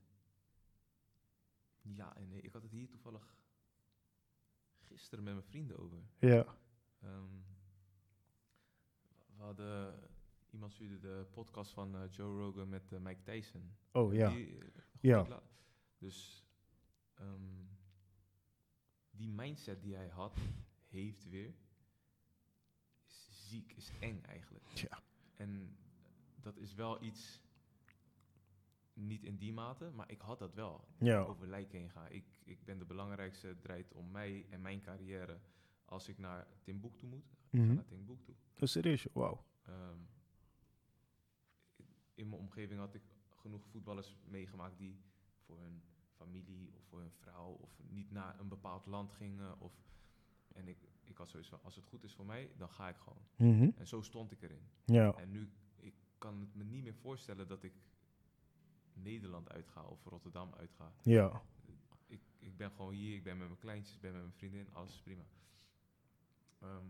Ja 1.82 2.16
en 2.16 2.28
nee, 2.28 2.42
ik 2.42 2.54
had 2.54 2.62
het 2.62 2.72
hier 2.72 2.90
toevallig 2.90 3.36
gisteren 4.80 5.24
met 5.24 5.34
mijn 5.34 5.46
vrienden 5.46 5.78
over. 5.78 5.98
Ja. 6.20 6.46
Ehm, 7.02 7.34
we 9.36 9.44
hadden, 9.44 10.00
iemand 10.50 10.72
stuurde 10.74 11.00
de 11.00 11.26
podcast 11.32 11.72
van 11.72 11.96
eh, 11.96 12.12
Joe 12.12 12.38
Rogan 12.38 12.70
met 12.70 12.92
eh, 12.92 13.00
Mike 13.00 13.22
Tyson. 13.22 13.76
Oh 13.92 14.14
ja. 14.14 14.30
Die, 14.30 14.58
Ja. 15.00 15.42
Dus 15.98 16.46
ehm, 17.14 17.66
die 19.12 19.30
mindset 19.30 19.82
die 19.82 19.96
hij 19.96 20.10
had, 20.10 20.38
heeft 20.88 21.30
weer, 21.30 21.54
is 23.06 23.48
ziek, 23.50 23.74
is 23.74 23.92
eng 24.00 24.22
eigenlijk. 24.22 24.66
Ja. 24.68 25.04
En 25.36 25.78
dat 26.46 26.58
is 26.58 26.74
wel 26.74 27.04
iets, 27.04 27.42
niet 28.94 29.24
in 29.24 29.38
die 29.38 29.54
mate, 29.54 29.92
maar 29.92 30.12
ik 30.12 30.22
had 30.22 30.40
dat 30.40 30.54
wel. 30.54 30.88
Ja. 31.00 31.22
Over 31.22 31.48
lijk 31.48 31.72
heen 31.72 31.90
gaan. 31.90 32.12
Ik, 32.12 32.26
ik 32.44 32.64
ben 32.66 32.78
de 32.80 32.86
belangrijkste, 32.86 33.48
het 33.48 33.62
draait 33.62 33.92
om 33.94 34.12
mij 34.12 34.46
en 34.50 34.62
mijn 34.62 34.82
carrière. 34.82 35.40
Als 35.86 36.08
ik 36.08 36.18
naar 36.18 36.48
Timbuktu 36.64 37.06
moet, 37.08 37.26
ik 37.50 37.60
ga 37.60 37.66
Mhm. 37.66 37.74
naar 37.76 37.86
Timbuktu. 37.86 38.32
Oh, 38.60 38.68
serieus? 38.68 39.08
Wauw. 39.14 39.44
Ehm, 39.66 39.98
in 42.16 42.30
mijn 42.30 42.42
omgeving 42.42 42.80
had 42.80 42.94
ik 42.96 43.04
genoeg 43.30 43.66
voetballers 43.68 44.16
meegemaakt 44.28 44.78
die 44.78 45.00
voor 45.46 45.60
hun 45.60 45.82
familie 46.16 46.72
of 46.76 46.84
voor 46.84 47.00
hun 47.00 47.12
vrouw 47.12 47.52
of 47.52 47.80
niet 47.90 48.12
naar 48.12 48.40
een 48.40 48.48
bepaald 48.48 48.86
land 48.86 49.12
gingen. 49.12 49.60
Of, 49.60 49.74
en 50.54 50.68
ik, 50.68 50.78
ik 51.04 51.18
had 51.18 51.30
zoiets 51.30 51.50
van, 51.50 51.60
als 51.64 51.76
het 51.76 51.86
goed 51.86 52.04
is 52.04 52.14
voor 52.16 52.26
mij, 52.26 52.52
dan 52.58 52.70
ga 52.70 52.90
ik 52.90 52.98
gewoon. 52.98 53.22
Mhm. 53.36 53.70
En 53.78 53.88
zo 53.88 54.02
stond 54.02 54.32
ik 54.32 54.42
erin. 54.42 54.62
Ja. 54.86 55.14
En 55.16 55.32
nu, 55.32 55.50
kan 56.18 56.40
het 56.40 56.56
me 56.56 56.64
niet 56.64 56.84
meer 56.84 56.96
voorstellen 56.96 57.48
dat 57.48 57.64
ik 57.64 57.74
Nederland 58.94 59.50
uitga 59.50 59.84
of 59.84 60.04
Rotterdam 60.06 60.54
uitga. 60.54 60.94
Ja. 61.04 61.42
Ik, 62.08 62.22
ik 62.40 62.58
ben 62.58 62.72
gewoon 62.72 62.94
hier, 62.94 63.16
ik 63.16 63.24
ben 63.24 63.38
met 63.38 63.48
mijn 63.48 63.60
kleintjes, 63.60 63.96
ik 63.96 64.02
ben 64.02 64.12
met 64.12 64.22
mijn 64.22 64.34
vriendin, 64.34 64.74
alles 64.74 64.94
is 64.94 65.02
prima. 65.02 65.26
Ehm, 66.60 66.88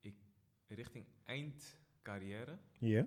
ik, 0.00 0.16
richting 0.66 1.06
eindcarrière, 1.24 2.58
Ja. 2.78 3.06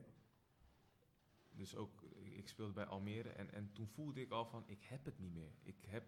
dus 1.52 1.76
ook, 1.76 2.02
ik 2.22 2.48
speelde 2.48 2.74
bij 2.74 2.86
Almere 2.86 3.30
en, 3.30 3.52
en 3.54 3.72
toen 3.74 3.88
voelde 3.88 4.22
ik 4.22 4.32
al 4.32 4.46
van, 4.46 4.64
ik 4.68 4.84
heb 4.84 5.06
het 5.06 5.20
niet 5.20 5.34
meer. 5.34 5.52
Ik 5.64 5.86
heb, 5.86 6.04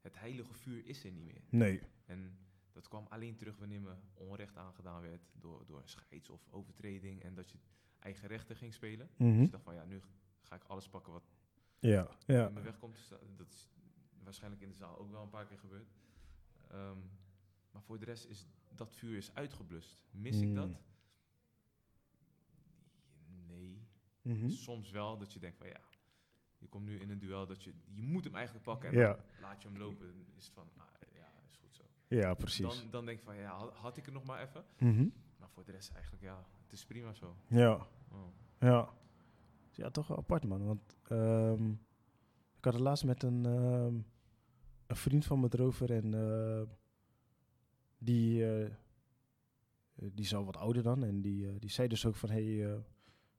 het 0.00 0.18
heilige 0.18 0.54
vuur 0.54 0.86
is 0.86 1.04
er 1.04 1.10
niet 1.12 1.24
meer. 1.24 1.42
Nee. 1.48 1.82
En 2.06 2.38
dat 2.80 2.88
kwam 2.88 3.06
alleen 3.08 3.36
terug 3.36 3.56
wanneer 3.56 3.80
me 3.80 3.94
onrecht 4.14 4.56
aangedaan 4.56 5.02
werd 5.02 5.22
door, 5.34 5.66
door 5.66 5.78
een 5.80 5.88
scheids 5.88 6.30
of 6.30 6.48
overtreding 6.50 7.22
en 7.22 7.34
dat 7.34 7.50
je 7.50 7.58
eigen 7.98 8.28
rechten 8.28 8.56
ging 8.56 8.74
spelen. 8.74 9.10
Mhm. 9.16 9.32
Dus 9.36 9.44
ik 9.44 9.50
dacht 9.50 9.64
van, 9.64 9.74
ja, 9.74 9.84
nu 9.84 10.00
ga 10.42 10.54
ik 10.54 10.62
alles 10.64 10.88
pakken 10.88 11.12
wat 11.12 11.22
Ja. 11.78 12.08
Ja. 12.26 12.46
in 12.46 12.52
mijn 12.52 12.64
weg 12.64 12.78
komt 12.78 12.94
te 12.94 13.00
staan. 13.00 13.18
Dat 13.36 13.52
is 13.52 13.68
waarschijnlijk 14.24 14.62
in 14.62 14.68
de 14.68 14.76
zaal 14.76 14.98
ook 14.98 15.10
wel 15.10 15.22
een 15.22 15.28
paar 15.28 15.46
keer 15.46 15.58
gebeurd. 15.58 15.90
Ehm, 16.70 16.98
maar 17.70 17.82
voor 17.82 17.98
de 17.98 18.04
rest 18.04 18.24
is 18.26 18.46
dat 18.74 18.96
vuur 18.96 19.16
is 19.16 19.34
uitgeblust. 19.34 19.98
Mis 20.10 20.40
ik 20.40 20.48
Mm. 20.48 20.54
dat? 20.54 20.70
Nee. 23.46 23.88
Mhm. 24.22 24.48
Soms 24.48 24.90
wel 24.90 25.18
dat 25.18 25.32
je 25.32 25.38
denkt 25.38 25.56
van 25.58 25.66
ja, 25.68 25.80
je 26.58 26.68
komt 26.68 26.84
nu 26.84 26.98
in 27.00 27.10
een 27.10 27.18
duel 27.18 27.46
dat 27.46 27.64
je, 27.64 27.74
je 27.86 28.02
moet 28.02 28.24
hem 28.24 28.34
eigenlijk 28.34 28.64
pakken 28.64 28.88
en 28.90 28.98
Ja. 28.98 29.18
laat 29.40 29.62
je 29.62 29.68
hem 29.68 29.78
lopen. 29.78 30.06
Dan 30.26 30.36
is 30.36 30.44
het 30.44 30.54
van, 30.54 30.68
ah, 30.76 30.86
ja, 31.14 31.32
is 31.50 31.56
goed 31.56 31.74
zo. 31.74 31.82
Ja, 32.10 32.34
precies. 32.34 32.80
Dan, 32.80 32.90
dan 32.90 33.04
denk 33.04 33.18
ik 33.18 33.24
van 33.24 33.36
ja, 33.36 33.56
had, 33.56 33.72
had 33.74 33.96
ik 33.96 34.04
het 34.04 34.14
nog 34.14 34.24
maar 34.24 34.40
even. 34.42 34.64
Mhm. 34.78 35.08
Maar 35.38 35.48
voor 35.50 35.64
de 35.64 35.72
rest 35.72 35.92
eigenlijk 35.92 36.22
ja, 36.22 36.46
het 36.62 36.72
is 36.72 36.84
prima 36.84 37.12
zo. 37.12 37.36
Ja. 37.46 37.86
Oh. 38.12 38.26
Ja. 38.58 38.88
Ja, 39.70 39.90
toch 39.90 40.06
wel 40.06 40.16
apart, 40.16 40.44
man. 40.44 40.64
Want 40.64 40.96
ehm, 41.02 41.70
ik 42.56 42.64
had 42.64 42.72
het 42.72 42.82
laatst 42.82 43.04
met 43.04 43.22
een, 43.22 43.46
ehm, 43.46 43.94
een 44.86 44.96
vriend 44.96 45.24
van 45.24 45.40
me 45.40 45.48
erover. 45.50 45.92
En 45.92 46.14
eh, 46.14 46.62
die, 47.98 48.52
eh, 48.52 48.70
die 49.94 50.24
is 50.24 50.34
al 50.34 50.44
wat 50.44 50.56
ouder 50.56 50.82
dan. 50.82 51.04
En 51.04 51.20
die, 51.20 51.48
eh, 51.48 51.54
die 51.58 51.70
zei 51.70 51.88
dus 51.88 52.06
ook 52.06 52.16
van... 52.16 52.30
Hey, 52.30 52.82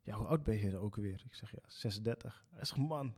ja, 0.01 0.15
hoe 0.15 0.27
oud 0.27 0.43
ben 0.43 0.57
je 0.57 0.77
ook 0.77 0.95
weer? 0.95 1.23
Ik 1.25 1.33
zeg, 1.33 1.51
ja, 1.51 1.63
36. 1.67 2.45
Hij 2.49 2.65
zegt, 2.65 2.79
man, 2.79 3.13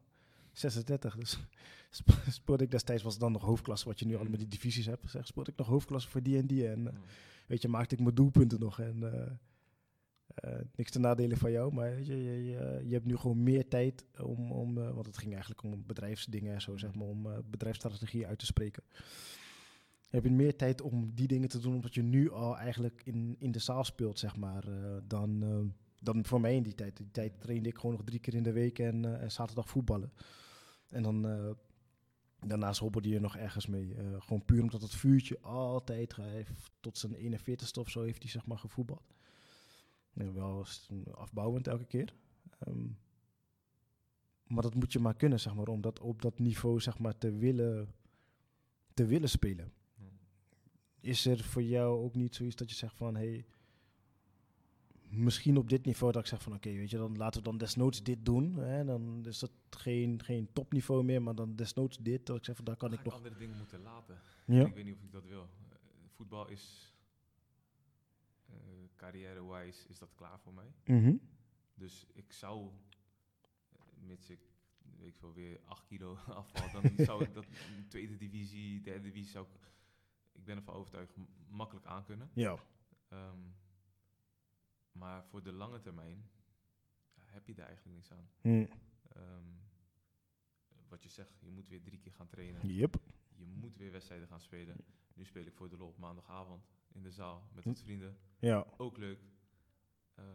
36. 0.53 1.15
Dus 1.15 1.39
sp- 1.99 2.23
speelde 2.29 2.63
ik 2.63 2.71
destijds, 2.71 3.03
was 3.03 3.13
het 3.13 3.21
dan 3.21 3.31
nog 3.31 3.41
hoofdklasse... 3.41 3.85
wat 3.87 3.99
je 3.99 4.05
nu 4.05 4.15
al 4.15 4.25
met 4.29 4.39
die 4.39 4.47
divisies 4.47 4.85
hebt. 4.85 5.09
Zeg, 5.09 5.27
speelde 5.27 5.51
ik 5.51 5.57
nog 5.57 5.67
hoofdklasse 5.67 6.09
voor 6.09 6.23
die 6.23 6.37
en 6.37 6.47
die. 6.47 6.67
En 6.67 6.87
eh, 6.87 6.93
Oh. 6.93 6.99
weet 7.47 7.61
je, 7.61 7.67
maakte 7.67 7.95
ik 7.95 8.01
mijn 8.01 8.15
doelpunten 8.15 8.59
nog. 8.59 8.79
En 8.79 9.13
eh, 9.13 9.31
eh, 10.35 10.59
niks 10.75 10.91
te 10.91 10.99
nadelen 10.99 11.37
van 11.37 11.51
jou, 11.51 11.73
maar 11.73 11.95
weet 11.95 12.05
je, 12.07 12.23
je, 12.23 12.43
je, 12.45 12.81
je 12.85 12.93
hebt 12.93 13.05
nu 13.05 13.17
gewoon 13.17 13.43
meer 13.43 13.67
tijd 13.67 14.05
om, 14.21 14.51
om 14.51 14.73
want 14.73 15.05
het 15.05 15.17
ging 15.17 15.31
eigenlijk 15.31 15.63
om 15.63 15.83
bedrijfsdingen 15.85 16.53
en 16.53 16.61
zo, 16.61 16.77
zeg 16.77 16.93
maar, 16.93 17.07
om 17.07 17.27
bedrijfsstrategie 17.49 18.27
uit 18.27 18.39
te 18.39 18.45
spreken. 18.45 18.83
Je 20.09 20.19
hebt 20.19 20.29
meer 20.29 20.55
tijd 20.55 20.81
om 20.81 21.11
die 21.15 21.27
dingen 21.27 21.49
te 21.49 21.59
doen, 21.59 21.73
omdat 21.73 21.93
je 21.93 22.01
nu 22.01 22.31
al 22.31 22.57
eigenlijk 22.57 23.01
in, 23.05 23.35
in 23.39 23.51
de 23.51 23.59
zaal 23.59 23.83
speelt, 23.83 24.19
zeg 24.19 24.35
maar, 24.35 24.63
dan, 25.07 25.73
dan 25.99 26.25
voor 26.25 26.41
mij 26.41 26.55
in 26.55 26.63
die 26.63 26.75
tijd. 26.75 26.97
Die 26.97 27.11
tijd 27.11 27.41
trainde 27.41 27.69
ik 27.69 27.75
gewoon 27.77 27.91
nog 27.95 28.03
drie 28.05 28.19
keer 28.19 28.33
in 28.33 28.43
de 28.43 28.51
week 28.51 28.79
en, 28.79 29.19
en 29.21 29.31
zaterdag 29.31 29.69
voetballen. 29.69 30.11
En 30.93 31.03
dan... 31.03 31.27
eh, 31.27 31.51
Daarnaast 32.45 32.79
hobbelde 32.79 33.09
je 33.09 33.19
nog 33.19 33.35
ergens 33.37 33.67
mee. 33.67 33.95
Eh, 33.95 34.21
gewoon 34.21 34.45
puur 34.45 34.61
omdat 34.61 34.81
het 34.81 34.95
vuurtje 34.95 35.39
altijd 35.41 36.15
heeft 36.15 36.71
tot 36.79 36.97
zijn 36.97 37.15
41ste 37.15 37.79
of 37.79 37.89
zo 37.89 38.01
heeft 38.01 38.21
hij 38.21 38.31
zeg 38.31 38.45
maar 38.45 38.57
gevoetbald. 38.57 39.13
En 40.13 40.33
wel 40.33 40.65
afbouwend 41.11 41.67
elke 41.67 41.85
keer. 41.85 42.13
Ehm, 42.59 42.87
maar 44.47 44.63
dat 44.63 44.75
moet 44.75 44.93
je 44.93 44.99
maar 44.99 45.15
kunnen, 45.15 45.39
zeg 45.39 45.55
maar, 45.55 45.67
om 45.67 45.81
dat 45.81 45.99
op 45.99 46.21
dat 46.21 46.39
niveau 46.39 46.79
zeg 46.79 46.99
maar 46.99 47.17
te 47.17 47.31
willen, 47.31 47.93
te 48.93 49.05
willen 49.05 49.29
spelen. 49.29 49.73
Ja. 49.95 50.05
Is 50.99 51.25
er 51.25 51.43
voor 51.43 51.63
jou 51.63 52.03
ook 52.03 52.15
niet 52.15 52.35
zoiets 52.35 52.55
dat 52.55 52.69
je 52.69 52.75
zegt 52.75 52.95
van, 52.95 53.15
hey, 53.15 53.45
misschien 55.09 55.57
op 55.57 55.69
dit 55.69 55.85
niveau 55.85 56.11
dat 56.13 56.21
ik 56.21 56.27
zeg 56.27 56.41
van, 56.41 56.53
oké, 56.53 56.71
weet 56.71 56.89
je, 56.89 56.97
dan 56.97 57.17
laten 57.17 57.39
we 57.41 57.47
dan 57.49 57.57
desnoods 57.57 58.03
dit 58.03 58.25
doen. 58.25 58.55
Hè, 58.57 58.85
dan 58.85 59.25
is 59.25 59.39
dat 59.39 59.51
geen, 59.75 60.23
geen 60.23 60.53
topniveau 60.53 61.03
meer, 61.03 61.21
maar 61.21 61.35
dan 61.35 61.55
desnoods 61.55 61.97
dit. 61.97 62.25
Dat 62.25 62.37
ik 62.37 62.45
zeg 62.45 62.55
van, 62.55 62.65
daar 62.65 62.75
kan 62.75 62.89
Ga 62.89 62.95
ik 62.97 63.03
nog. 63.03 63.13
andere 63.13 63.35
dingen 63.35 63.57
moeten 63.57 63.81
laten. 63.81 64.19
Ja. 64.45 64.65
Ik 64.65 64.73
weet 64.73 64.85
niet 64.85 64.95
of 64.95 65.03
ik 65.03 65.11
dat 65.11 65.25
wil. 65.25 65.41
Eh, 65.69 65.77
voetbal 66.09 66.47
is, 66.47 66.93
eh, 68.45 68.55
carrière-wise, 68.95 69.87
is 69.89 69.99
dat 69.99 70.13
klaar 70.15 70.39
voor 70.39 70.53
mij. 70.53 70.73
Mhm. 70.85 71.15
Dus 71.73 72.05
ik 72.13 72.31
zou, 72.31 72.69
eh, 73.71 73.79
mits 73.99 74.29
ik, 74.29 74.39
weet 74.97 75.07
ik 75.07 75.17
veel, 75.17 75.33
weer 75.33 75.59
8 75.65 75.85
kilo 75.85 76.15
afval, 76.27 76.81
dan 76.81 76.91
zou 77.05 77.23
ik 77.23 77.33
dat 77.33 77.45
in 77.77 77.87
tweede 77.87 78.17
divisie, 78.17 78.81
derde 78.81 79.01
divisie, 79.01 79.31
zou 79.31 79.45
ik, 79.45 79.71
ik 80.31 80.43
ben 80.43 80.55
ervan 80.57 80.73
overtuigd, 80.75 81.13
makkelijk 81.49 81.85
aankunnen. 81.85 82.29
Ja. 82.33 82.57
Ehm, 83.07 83.37
maar 84.91 85.25
voor 85.25 85.43
de 85.43 85.51
lange 85.51 85.79
termijn 85.79 86.29
heb 87.15 87.47
je 87.47 87.53
daar 87.53 87.67
eigenlijk 87.67 87.95
niks 87.97 88.11
aan. 88.11 88.29
Hm. 88.41 88.65
ehm, 89.09 89.47
wat 90.93 91.03
je 91.03 91.09
zegt, 91.09 91.39
je 91.39 91.51
moet 91.51 91.67
weer 91.67 91.81
drie 91.81 91.99
keer 91.99 92.11
gaan 92.11 92.27
trainen. 92.27 92.67
Yep. 92.67 92.95
Je 93.35 93.45
moet 93.45 93.77
weer 93.77 93.91
wedstrijden 93.91 94.27
gaan 94.27 94.41
spelen. 94.41 94.75
Nu 95.13 95.25
speel 95.25 95.45
ik 95.45 95.55
voor 95.55 95.69
de 95.69 95.77
lol 95.77 95.87
op 95.87 95.97
maandagavond 95.97 96.67
in 96.91 97.03
de 97.03 97.11
zaal 97.11 97.49
met 97.53 97.63
wat 97.63 97.81
vrienden. 97.81 98.17
Ja. 98.39 98.67
Ook 98.77 98.97
leuk. 98.97 99.19
Eh, 100.15 100.25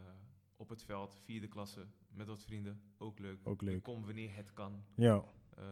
op 0.57 0.69
het 0.69 0.83
veld, 0.83 1.21
vierde 1.25 1.49
klasse, 1.49 1.87
met 2.09 2.27
wat 2.27 2.45
vrienden. 2.45 2.81
Ook 2.97 3.19
leuk. 3.19 3.39
Ook 3.43 3.63
leuk. 3.63 3.83
komt 3.83 4.05
wanneer 4.05 4.35
het 4.35 4.53
kan. 4.53 4.85
Ja. 4.95 5.25
Eh, 5.57 5.65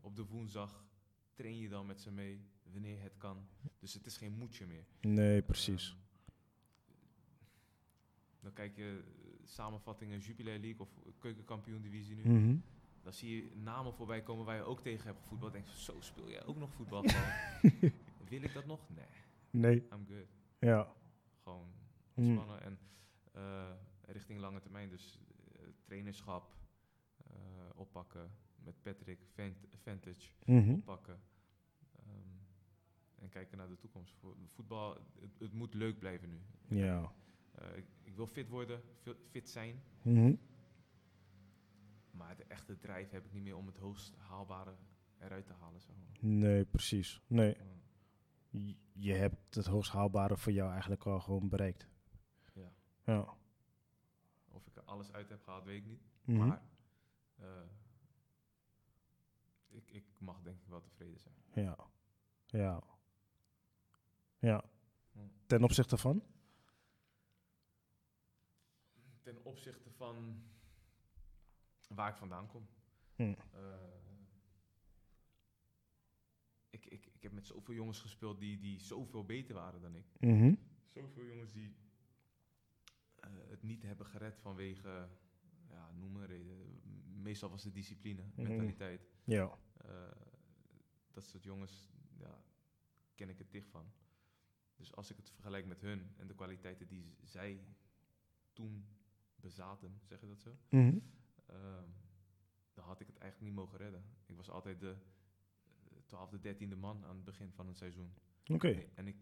op 0.00 0.16
de 0.16 0.24
woensdag 0.24 0.86
train 1.32 1.58
je 1.58 1.68
dan 1.68 1.86
met 1.86 2.00
ze 2.00 2.10
mee, 2.10 2.44
wanneer 2.62 3.02
het 3.02 3.16
kan. 3.16 3.48
Dus 3.78 3.94
het 3.94 4.06
is 4.06 4.16
geen 4.16 4.32
moedje 4.32 4.66
meer. 4.66 4.86
Nee, 5.00 5.42
precies. 5.42 5.88
Ehm, 5.88 6.96
dan 8.40 8.52
kijk 8.52 8.76
je 8.76 9.02
eh, 9.04 9.46
samenvattingen 9.46 10.18
Jupiler 10.18 10.58
League 10.58 10.80
of 10.80 11.00
keukenkampioen 11.18 11.82
divisie 11.82 12.16
nu. 12.16 12.22
Mhm. 12.22 12.56
Dan 13.02 13.12
zie 13.12 13.36
je 13.44 13.50
namen 13.56 13.92
voorbij 13.94 14.22
komen 14.22 14.44
waar 14.44 14.56
je 14.56 14.62
ook 14.62 14.80
tegen 14.80 15.06
hebt 15.06 15.18
gevoetbald. 15.20 15.52
Denk 15.52 15.66
je, 15.66 15.80
zo 15.80 16.00
speel 16.00 16.30
jij 16.30 16.44
ook 16.44 16.56
nog 16.56 16.72
voetbal. 16.72 17.02
Wil 18.28 18.42
ik 18.42 18.52
dat 18.52 18.66
nog? 18.66 18.80
Nee, 18.90 19.06
Nee. 19.50 19.74
I'm 19.92 20.06
good. 20.08 20.26
Ja. 20.58 20.92
Gewoon 21.42 21.68
Mm. 22.14 22.26
ontspannen 22.26 22.62
en 22.62 22.78
eh, 23.32 23.70
richting 24.06 24.40
lange 24.40 24.60
termijn. 24.60 24.88
Dus 24.88 25.18
eh, 25.52 25.60
trainerschap 25.84 26.54
eh, 27.30 27.34
oppakken 27.74 28.30
met 28.64 28.82
Patrick, 28.82 29.18
Vent- 29.34 29.66
Vantage 29.82 30.28
Mhm. 30.44 30.70
oppakken. 30.72 31.20
Ehm, 31.96 33.22
en 33.22 33.28
kijken 33.28 33.58
naar 33.58 33.68
de 33.68 33.76
toekomst. 33.78 34.14
Voor 34.16 34.36
voetbal, 34.46 34.94
het, 35.20 35.30
het 35.38 35.52
moet 35.52 35.74
leuk 35.74 35.98
blijven 35.98 36.28
nu. 36.28 36.40
Ja. 36.78 37.12
Ik, 37.74 37.84
ik 38.02 38.16
wil 38.16 38.26
fit 38.26 38.48
worden, 38.48 38.80
fi- 39.02 39.16
fit 39.30 39.48
zijn. 39.50 39.82
Mhm. 40.02 40.34
Maar 42.20 42.36
de 42.36 42.44
echte 42.44 42.78
drijf 42.78 43.10
heb 43.10 43.24
ik 43.24 43.32
niet 43.32 43.42
meer 43.42 43.56
om 43.56 43.66
het 43.66 43.76
hoogst 43.76 44.14
haalbare 44.16 44.76
eruit 45.18 45.46
te 45.46 45.52
halen. 45.52 45.80
Zeg 45.80 45.96
maar. 45.96 46.30
Nee, 46.30 46.64
precies. 46.64 47.20
Nee. 47.26 47.56
Ja. 48.50 48.74
Je- 48.92 49.12
hebt 49.12 49.54
het 49.54 49.66
hoogst 49.66 49.90
haalbare 49.92 50.36
voor 50.36 50.52
jou 50.52 50.70
eigenlijk 50.70 51.06
al 51.06 51.20
gewoon 51.20 51.48
bereikt. 51.48 51.88
Ja. 52.54 52.72
Ja. 53.04 53.34
Of 54.48 54.66
ik 54.66 54.76
er 54.76 54.82
alles 54.84 55.12
uit 55.12 55.28
heb 55.28 55.42
gehaald, 55.42 55.64
weet 55.64 55.76
ik 55.78 55.86
niet. 55.86 56.02
Mhm. 56.24 56.46
Maar 56.46 56.62
eh, 57.36 57.62
ik, 59.68 59.90
ik 59.90 60.04
mag 60.18 60.42
denk 60.42 60.60
ik 60.60 60.68
wel 60.68 60.80
tevreden 60.80 61.20
zijn. 61.20 61.34
Ja. 61.54 61.76
Ja. 62.46 62.82
Ja. 64.38 64.64
Ten 65.46 65.62
opzichte 65.62 65.96
van? 65.96 66.22
Ten 69.20 69.44
opzichte 69.44 69.90
van 69.90 70.42
waar 71.94 72.10
ik 72.10 72.16
vandaan 72.16 72.46
kom. 72.46 72.66
Hm. 73.16 73.22
Eh, 73.52 73.74
ik, 76.70 76.86
ik, 76.86 77.06
ik 77.06 77.22
heb 77.22 77.32
met 77.32 77.46
zoveel 77.46 77.74
jongens 77.74 78.00
gespeeld 78.00 78.38
die, 78.40 78.58
die 78.58 78.78
zoveel 78.80 79.24
beter 79.24 79.54
waren 79.54 79.80
dan 79.80 79.94
ik. 79.94 80.06
Mhm. 80.20 80.54
Zoveel 80.88 81.24
jongens 81.26 81.52
die 81.52 81.74
eh, 83.16 83.30
het 83.48 83.62
niet 83.62 83.82
hebben 83.82 84.06
gered 84.06 84.38
vanwege, 84.38 85.08
ja, 85.68 85.90
noem 85.92 86.12
maar 86.12 86.26
reden. 86.26 86.80
Meestal 87.22 87.50
was 87.50 87.64
het 87.64 87.74
discipline, 87.74 88.22
Mhm. 88.22 88.48
mentaliteit. 88.48 89.08
Ja. 89.24 89.58
Eh, 89.76 90.10
dat 91.12 91.24
soort 91.24 91.42
jongens, 91.42 91.90
ja, 92.18 92.42
ken 93.14 93.28
ik 93.28 93.38
het 93.38 93.50
dicht 93.52 93.68
van. 93.70 93.92
Dus 94.76 94.94
als 94.94 95.10
ik 95.10 95.16
het 95.16 95.30
vergelijk 95.30 95.66
met 95.66 95.80
hun 95.80 96.12
en 96.16 96.26
de 96.26 96.34
kwaliteiten 96.34 96.86
die 96.86 97.14
zij 97.22 97.64
toen 98.52 98.86
bezaten, 99.36 100.00
zeg 100.02 100.20
je 100.20 100.26
dat 100.26 100.40
zo? 100.40 100.56
Mhm. 100.68 100.98
Ehm, 101.50 101.88
dan 102.72 102.84
had 102.84 103.00
ik 103.00 103.06
het 103.06 103.18
eigenlijk 103.18 103.50
niet 103.52 103.60
mogen 103.60 103.78
redden. 103.78 104.04
Ik 104.26 104.36
was 104.36 104.50
altijd 104.50 104.80
de 104.80 104.96
eh, 105.90 105.98
twaalfde, 106.06 106.40
dertiende 106.40 106.76
man 106.76 107.04
aan 107.04 107.16
het 107.16 107.24
begin 107.24 107.52
van 107.52 107.66
een 107.66 107.74
seizoen. 107.76 108.14
Oké. 108.46 108.68
En, 108.70 108.90
en 108.94 109.06
ik 109.06 109.16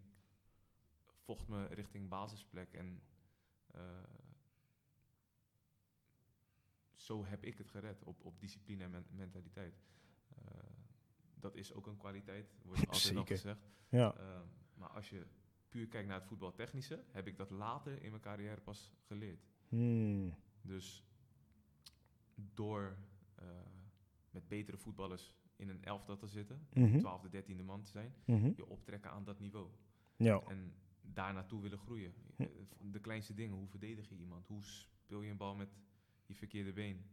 vocht 1.17 1.47
me 1.47 1.65
richting 1.65 2.09
basisplek 2.09 2.73
en 2.73 3.01
eh, 3.67 4.03
zo 6.95 7.25
heb 7.25 7.43
ik 7.43 7.57
het 7.57 7.69
gered 7.69 8.03
op, 8.03 8.25
op 8.25 8.39
discipline 8.39 8.83
en 8.83 8.91
men- 8.91 9.07
mentaliteit. 9.11 9.81
Eh, 10.35 10.43
dat 11.35 11.55
is 11.55 11.73
ook 11.73 11.87
een 11.87 11.97
kwaliteit, 11.97 12.55
wordt 12.63 12.87
altijd 12.93 13.13
nog 13.13 13.27
Zeker. 13.27 13.35
gezegd. 13.35 13.71
Ja. 13.89 14.15
Ehm, 14.17 14.45
maar 14.73 14.89
als 14.89 15.09
je 15.09 15.25
puur 15.69 15.87
kijkt 15.87 16.07
naar 16.07 16.19
het 16.19 16.27
voetbaltechnische, 16.27 17.03
heb 17.11 17.27
ik 17.27 17.37
dat 17.37 17.49
later 17.49 18.01
in 18.03 18.09
mijn 18.09 18.21
carrière 18.21 18.61
pas 18.61 18.93
geleerd. 19.01 19.47
Hmm. 19.67 20.35
Dus 20.61 21.03
door 22.53 22.97
eh, 23.35 23.45
met 24.31 24.47
betere 24.47 24.77
voetballers 24.77 25.33
in 25.55 25.69
een 25.69 25.83
elftal 25.83 26.17
te 26.17 26.27
zitten, 26.27 26.67
Mhm. 26.73 26.97
twaalfde, 26.99 27.29
dertiende 27.29 27.63
man 27.63 27.81
te 27.81 27.91
zijn, 27.91 28.13
Mhm. 28.25 28.51
je 28.55 28.67
optrekken 28.67 29.11
aan 29.11 29.23
dat 29.23 29.39
niveau. 29.39 29.69
Ja. 30.15 30.41
En 30.47 30.73
daar 31.01 31.33
naartoe 31.33 31.61
willen 31.61 31.77
groeien. 31.77 32.13
Hm. 32.35 32.41
Eh, 32.41 32.47
De 32.81 32.99
kleinste 32.99 33.33
dingen, 33.33 33.55
hoe 33.57 33.67
verdedig 33.67 34.09
je 34.09 34.15
iemand? 34.15 34.47
Hoe 34.47 34.63
speel 34.63 35.21
je 35.21 35.31
een 35.31 35.37
bal 35.37 35.55
met 35.55 35.69
je 36.25 36.35
verkeerde 36.35 36.73
been? 36.73 37.05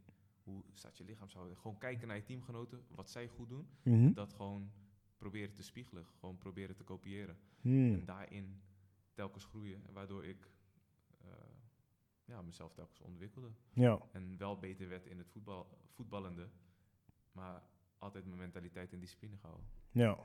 Hoe 0.43 0.63
staat 0.73 0.97
je 0.97 1.03
lichaamshouding? 1.03 1.59
Gewoon 1.59 1.77
kijken 1.77 2.07
naar 2.07 2.17
je 2.17 2.23
teamgenoten, 2.23 2.85
wat 2.89 3.09
zij 3.09 3.27
goed 3.27 3.49
doen. 3.49 3.67
Mhm. 3.83 4.13
Dat 4.13 4.33
gewoon 4.33 4.71
proberen 5.17 5.53
te 5.53 5.63
spiegelen, 5.63 6.05
gewoon 6.19 6.37
proberen 6.37 6.75
te 6.75 6.83
kopiëren. 6.83 7.37
Hmm. 7.61 7.93
En 7.93 8.05
daarin 8.05 8.61
telkens 9.13 9.45
groeien, 9.45 9.81
waardoor 9.91 10.25
ik 10.25 10.51
ja, 12.27 12.41
mezelf 12.41 12.73
telkens 12.73 13.01
ontwikkelde. 13.01 13.51
Ja. 13.73 13.99
En 14.11 14.37
wel 14.37 14.59
beter 14.59 14.89
werd 14.89 15.05
in 15.05 15.17
het 15.17 15.29
voetbal, 15.29 15.67
voetballende, 15.93 16.49
maar 17.31 17.63
altijd 17.97 18.25
mijn 18.25 18.37
mentaliteit 18.37 18.93
en 18.93 18.99
discipline 18.99 19.37
gehouden. 19.37 19.67
Ja. 19.91 20.17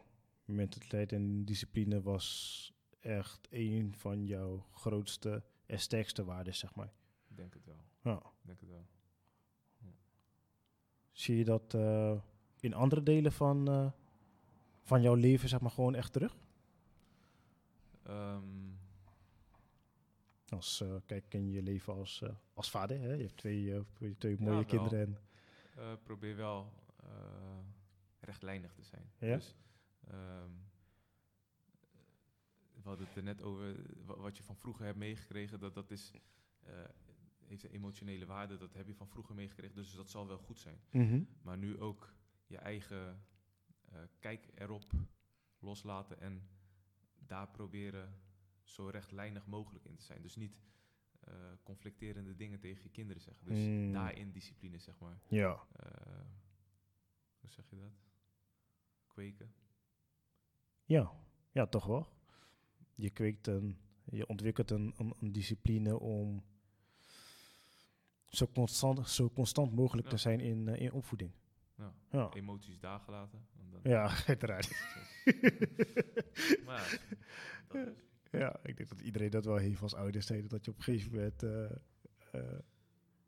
Mentaliteit 0.44 1.12
en 1.12 1.44
discipline 1.44 2.02
was 2.02 2.72
echt 3.00 3.48
een 3.50 3.94
van 3.94 4.26
jouw 4.26 4.66
grootste 4.70 5.44
en 5.66 5.78
sterkste 5.78 6.24
waarden, 6.24 6.54
zeg 6.54 6.74
maar. 6.74 6.92
Ik 7.28 7.36
denk 7.36 7.54
het 7.54 7.64
wel. 7.64 7.84
Ja. 8.02 8.22
Denk 8.42 8.60
het 8.60 8.68
wel. 8.68 8.86
Zie 11.12 11.36
je 11.36 11.44
dat 11.44 11.74
eh, 11.74 12.20
in 12.60 12.74
andere 12.74 13.02
delen 13.02 13.32
van, 13.32 13.68
eh, 13.68 13.90
van 14.82 15.02
jouw 15.02 15.14
leven, 15.14 15.48
zeg 15.48 15.60
maar, 15.60 15.70
gewoon 15.70 15.94
echt 15.94 16.12
terug? 16.12 16.36
Ehm, 18.02 18.62
Als, 20.52 20.80
eh, 20.80 20.94
kijk, 21.06 21.34
in 21.34 21.50
je 21.50 21.62
leven 21.62 21.92
als, 21.92 22.22
eh, 22.22 22.34
als 22.54 22.70
vader, 22.70 23.00
hè? 23.00 23.12
je 23.12 23.22
hebt 23.22 23.36
twee, 23.36 23.74
eh, 23.74 24.10
twee- 24.18 24.36
mooie 24.38 24.64
kinderen. 24.64 25.18
En, 25.76 25.98
probeer 26.02 26.36
wel 26.36 26.72
rechtlijnig 28.20 28.72
te 28.72 28.82
zijn. 28.82 29.12
Ja? 29.18 29.34
Dus, 29.34 29.54
ehm, 30.06 30.50
we 32.72 32.88
hadden 32.88 33.06
het 33.06 33.16
er 33.16 33.22
net 33.22 33.42
over, 33.42 33.76
wa- 34.04 34.16
wat 34.16 34.36
je 34.36 34.42
van 34.42 34.56
vroeger 34.56 34.84
hebt 34.84 34.98
meegekregen, 34.98 35.58
dat, 35.60 35.74
dat 35.74 35.90
is, 35.90 36.12
heeft 37.46 37.64
een 37.64 37.70
emotionele 37.70 38.26
waarde, 38.26 38.56
dat 38.56 38.74
heb 38.74 38.86
je 38.86 38.94
van 38.94 39.08
vroeger 39.08 39.34
meegekregen, 39.34 39.74
dus 39.74 39.94
dat 39.94 40.10
zal 40.10 40.26
wel 40.26 40.38
goed 40.38 40.58
zijn. 40.58 40.80
Mhm. 40.90 41.22
Maar 41.42 41.58
nu 41.58 41.80
ook 41.80 42.14
je 42.46 42.56
eigen 42.58 43.24
kijk 44.18 44.48
erop 44.54 44.92
loslaten 45.58 46.20
en 46.20 46.48
daar 47.26 47.48
proberen 47.48 48.21
zo 48.62 48.87
rechtlijnig 48.88 49.46
mogelijk 49.46 49.85
in 49.85 49.94
te 49.96 50.03
zijn. 50.03 50.22
Dus 50.22 50.37
niet 50.37 50.57
eh, 51.20 51.35
conflicterende 51.62 52.35
dingen 52.37 52.59
tegen 52.61 52.83
je 52.83 52.90
kinderen 52.90 53.22
zeggen. 53.22 53.44
Dus 53.46 53.59
Mm. 53.59 53.92
daarin 53.92 54.33
discipline, 54.33 54.79
zeg 54.79 54.98
maar. 54.98 55.20
Ja. 55.29 55.66
Eh, 55.77 56.20
hoe 57.40 57.51
zeg 57.51 57.70
je 57.70 57.77
dat? 57.77 57.92
Kweken. 59.07 59.55
ja, 60.85 61.12
ja, 61.53 61.66
toch 61.66 61.85
wel. 61.87 62.09
Je 62.94 63.11
kweekt 63.11 63.46
een, 63.46 63.79
je 64.05 64.27
ontwikkelt 64.27 64.70
een, 64.70 64.94
een, 64.96 65.14
een 65.20 65.33
discipline 65.33 65.98
om 65.98 66.44
zo 68.29 68.46
constant, 68.46 69.09
zo 69.09 69.31
constant 69.31 69.72
mogelijk 69.72 70.09
te 70.09 70.16
zijn 70.16 70.40
in, 70.40 70.68
eh, 70.68 70.81
in 70.81 70.92
opvoeding. 70.92 71.33
Ja. 71.77 71.94
Ja, 72.11 72.31
Emoties 72.33 72.79
daar 72.81 73.01
gelaten. 73.01 73.46
en 73.59 73.70
dan- 73.70 73.81
ja 73.92 74.25
uiteraard. 74.27 74.68
Maar 76.64 77.01
ja, 77.72 77.79
dat 77.85 77.87
is. 77.87 78.12
Ja, 78.32 78.56
ik 78.62 78.76
denk 78.76 78.88
dat 78.88 79.00
iedereen 79.00 79.30
dat 79.30 79.44
wel 79.44 79.56
heeft 79.56 79.82
als 79.82 79.94
ouders. 79.94 80.28
hè, 80.28 80.46
Dat 80.46 80.64
je 80.64 80.70
op 80.70 80.76
een 80.76 80.82
gegeven 80.82 81.10
moment 81.14 81.42
eh, 81.42 81.64
eh, 82.32 82.58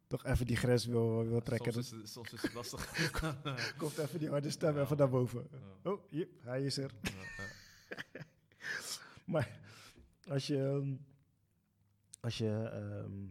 toch 0.07 0.25
even 0.25 0.47
die 0.47 0.57
grens 0.57 0.87
wil, 0.87 1.25
wil 1.27 1.41
trekken. 1.43 1.73
Soms 1.73 1.93
is, 1.93 1.99
het, 1.99 2.09
soms 2.09 2.33
is 2.33 2.43
het 2.43 2.53
lastig. 2.53 3.13
Komt 3.79 3.99
even 3.99 4.19
die 4.19 4.29
harde 4.29 4.51
stem 4.51 4.75
Ja. 4.75 4.83
even 4.83 4.97
naar 4.97 5.09
boven. 5.11 5.49
Ja. 5.51 5.91
Oh, 5.91 6.11
jep, 6.11 6.43
hij 6.43 6.65
is 6.65 6.77
er. 6.79 6.91
Ja. 7.03 7.45
Maar 9.25 9.59
als 10.29 10.47
je, 10.47 10.59
ehm, 10.59 10.95
als 12.21 12.39
je, 12.39 12.51
ehm, 12.73 13.27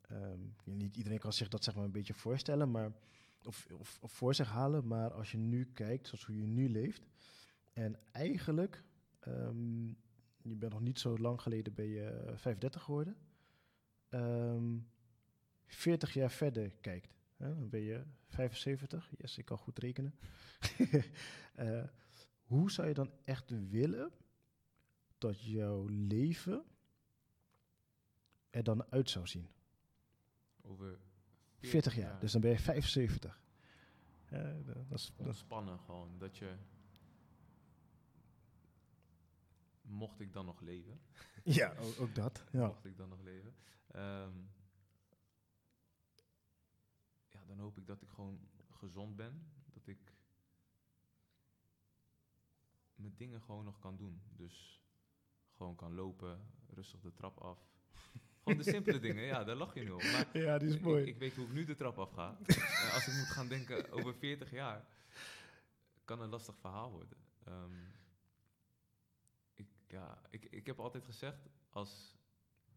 ehm, 0.00 0.38
niet 0.64 0.96
iedereen 0.96 1.18
kan 1.18 1.32
zich 1.32 1.48
dat 1.48 1.64
zeg 1.64 1.74
maar 1.74 1.84
een 1.84 1.90
beetje 1.92 2.14
voorstellen, 2.14 2.70
maar, 2.70 2.92
of, 3.44 3.66
of, 3.78 3.98
of 4.00 4.12
voor 4.12 4.34
zich 4.34 4.48
halen, 4.48 4.86
maar 4.86 5.12
als 5.12 5.30
je 5.30 5.38
nu 5.38 5.64
kijkt, 5.72 6.06
zoals 6.06 6.24
hoe 6.24 6.36
je 6.36 6.46
nu 6.46 6.68
leeft, 6.68 7.02
en 7.72 7.98
eigenlijk, 8.12 8.84
je 10.42 10.54
bent 10.54 10.72
nog 10.72 10.80
niet 10.80 10.98
zo 10.98 11.18
lang 11.18 11.42
geleden 11.42 11.74
ben 11.74 11.88
je 11.88 12.04
eh, 12.04 12.36
35 12.36 12.82
geworden, 12.82 13.16
ehm 14.08 14.78
40 15.66 16.14
jaar 16.14 16.30
verder 16.30 16.70
kijkt, 16.80 17.20
Hè, 17.40 17.58
dan 17.58 17.68
ben 17.68 17.80
je 17.80 18.04
75. 18.26 19.10
Yes, 19.16 19.38
ik 19.38 19.44
kan 19.44 19.58
goed 19.58 19.78
rekenen. 19.78 20.14
Eh, 21.54 21.84
hoe 22.42 22.70
zou 22.70 22.88
je 22.88 22.94
dan 22.94 23.10
echt 23.24 23.50
willen 23.68 24.12
dat 25.18 25.42
jouw 25.42 25.86
leven 25.86 26.64
er 28.50 28.62
dan 28.62 28.84
uit 28.90 29.10
zou 29.10 29.26
zien? 29.26 29.48
Over 30.62 30.98
40 31.58 31.96
jaar. 31.96 32.20
Dus 32.20 32.32
dan 32.32 32.40
ben 32.40 32.50
je 32.50 32.58
75. 32.58 33.40
Eh, 34.24 34.54
dat 34.64 34.76
is, 34.90 35.12
dat 35.16 35.34
is, 35.34 35.44
gewoon. 35.84 36.18
Dat 36.18 36.36
je... 36.36 36.56
Mocht 39.90 40.20
ik 40.20 40.32
dan 40.32 40.44
nog 40.44 40.60
leven. 40.60 41.00
ja, 41.44 41.74
ook, 41.76 42.00
ook 42.00 42.14
dat. 42.14 42.44
Ja. 42.52 42.66
Mocht 42.66 42.84
ik 42.84 42.96
dan 42.96 43.08
nog 43.08 43.20
leven. 43.20 43.54
ehm, 43.86 44.38
ja, 47.28 47.44
dan 47.46 47.58
hoop 47.58 47.78
ik 47.78 47.86
dat 47.86 48.02
ik 48.02 48.08
gewoon 48.08 48.48
gezond 48.70 49.16
ben. 49.16 49.52
Dat 49.72 49.86
ik 49.86 50.14
mijn 52.94 53.14
dingen 53.16 53.42
gewoon 53.42 53.64
nog 53.64 53.78
kan 53.78 53.96
doen. 53.96 54.22
Dus 54.36 54.82
gewoon 55.52 55.76
kan 55.76 55.94
lopen, 55.94 56.40
rustig 56.68 57.00
de 57.00 57.12
trap 57.12 57.38
af. 57.38 57.58
Gewoon 58.42 58.58
de 58.58 58.70
simpele 58.70 58.98
dingen, 59.08 59.24
ja, 59.24 59.44
daar 59.44 59.56
lach 59.56 59.74
je 59.74 59.82
nu 59.82 59.90
op. 59.90 60.02
Maar 60.02 60.38
ja, 60.38 60.58
die 60.58 60.68
is 60.68 60.78
mooi. 60.78 61.02
Ik, 61.02 61.08
ik 61.08 61.18
weet 61.18 61.36
hoe 61.36 61.46
ik 61.46 61.52
nu 61.52 61.64
de 61.64 61.74
trap 61.74 61.98
afga. 61.98 62.36
En 62.84 62.92
als 62.92 63.06
ik 63.06 63.14
moet 63.14 63.30
gaan 63.30 63.48
denken 63.48 63.90
over 63.90 64.14
40 64.14 64.50
jaar, 64.50 64.84
kan 66.04 66.20
een 66.20 66.28
lastig 66.28 66.58
verhaal 66.58 66.90
worden. 66.90 67.18
Ehm, 67.44 67.72
ja, 69.90 70.18
ik, 70.30 70.44
ik 70.44 70.66
heb 70.66 70.80
altijd 70.80 71.04
gezegd, 71.04 71.48
als 71.70 72.16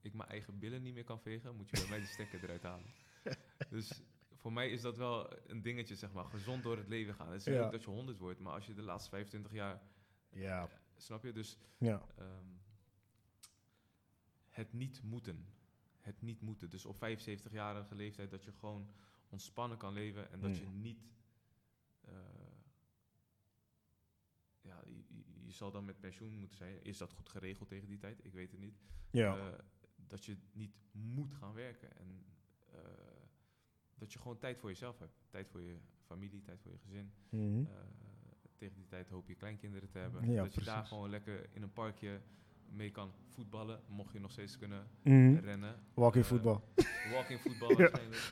ik 0.01 0.13
mijn 0.13 0.29
eigen 0.29 0.59
billen 0.59 0.81
niet 0.81 0.93
meer 0.93 1.03
kan 1.03 1.19
vegen, 1.21 1.55
moet 1.55 1.69
je 1.69 1.77
bij 1.77 1.87
mij 1.89 1.99
de 1.99 2.05
stekker 2.05 2.43
eruit 2.43 2.63
halen. 2.63 2.85
Dus 3.69 4.01
voor 4.35 4.53
mij 4.53 4.69
is 4.69 4.81
dat 4.81 4.97
wel 4.97 5.49
een 5.49 5.61
dingetje, 5.61 5.95
zeg 5.95 6.11
maar, 6.13 6.25
gezond 6.25 6.63
door 6.63 6.77
het 6.77 6.87
leven 6.87 7.13
gaan. 7.15 7.31
Het 7.31 7.39
is 7.39 7.53
Ja. 7.53 7.61
leuk 7.61 7.71
dat 7.71 7.83
je 7.83 7.89
100 7.89 8.17
wordt, 8.17 8.39
maar 8.39 8.53
als 8.53 8.65
je 8.65 8.73
de 8.73 8.81
laatste 8.81 9.09
25 9.09 9.51
jaar, 9.51 9.81
ja, 10.29 10.69
snap 10.97 11.23
je? 11.23 11.31
Dus 11.31 11.57
ja. 11.77 12.05
Ehm, 12.17 12.45
het 14.49 14.73
niet 14.73 15.03
moeten. 15.03 15.45
Het 16.01 16.21
niet 16.21 16.41
moeten. 16.41 16.69
Dus 16.69 16.85
op 16.85 16.95
75-jarige 16.97 17.95
leeftijd 17.95 18.29
dat 18.31 18.43
je 18.43 18.51
gewoon 18.51 18.93
ontspannen 19.29 19.77
kan 19.77 19.93
leven 19.93 20.31
en 20.31 20.39
dat 20.39 20.49
Mm. 20.49 20.55
je 20.55 20.67
niet. 20.67 21.11
eh, 22.01 22.13
ja, 24.61 24.83
je, 25.53 25.59
zal 25.59 25.71
dan 25.71 25.85
met 25.85 25.99
pensioen 25.99 26.33
moeten 26.39 26.57
zijn. 26.57 26.83
Is 26.83 26.97
dat 26.97 27.11
goed 27.11 27.29
geregeld 27.29 27.69
tegen 27.69 27.87
die 27.87 27.97
tijd? 27.97 28.19
Ik 28.25 28.33
weet 28.33 28.51
het 28.51 28.59
niet. 28.59 28.77
ja. 29.11 29.37
Eh, 29.37 29.59
dat 30.07 30.25
je 30.25 30.37
niet 30.51 30.75
moet 30.91 31.33
gaan 31.33 31.53
werken. 31.53 31.97
En 31.97 32.25
eh, 32.71 32.79
dat 33.95 34.13
je 34.13 34.19
gewoon 34.19 34.37
tijd 34.37 34.57
voor 34.57 34.69
jezelf 34.69 34.99
hebt. 34.99 35.13
Tijd 35.29 35.47
voor 35.49 35.61
je 35.61 35.77
familie, 36.05 36.41
tijd 36.41 36.61
voor 36.61 36.71
je 36.71 36.77
gezin. 36.77 37.11
Mhm. 37.29 37.59
Eh, 37.65 37.71
tegen 38.55 38.75
die 38.75 38.85
tijd 38.87 39.09
hoop 39.09 39.27
je 39.27 39.35
kleinkinderen 39.35 39.89
te 39.89 39.97
hebben. 39.97 40.31
Ja, 40.31 40.43
dat 40.43 40.53
je 40.53 40.61
daar 40.63 40.85
gewoon 40.85 41.09
lekker 41.09 41.49
in 41.53 41.61
een 41.61 41.73
parkje 41.73 42.21
mee 42.69 42.91
kan 42.91 43.11
voetballen. 43.27 43.81
Mocht 43.87 44.13
je 44.13 44.19
nog 44.19 44.31
steeds 44.31 44.57
kunnen 44.57 44.87
Mhm. 45.03 45.35
rennen. 45.35 45.75
Walking 45.93 46.25
voetbal. 46.25 46.63
Walking 47.13 47.39
voetbal 47.39 47.69
Ja. 47.71 47.77
waarschijnlijk. 47.77 48.31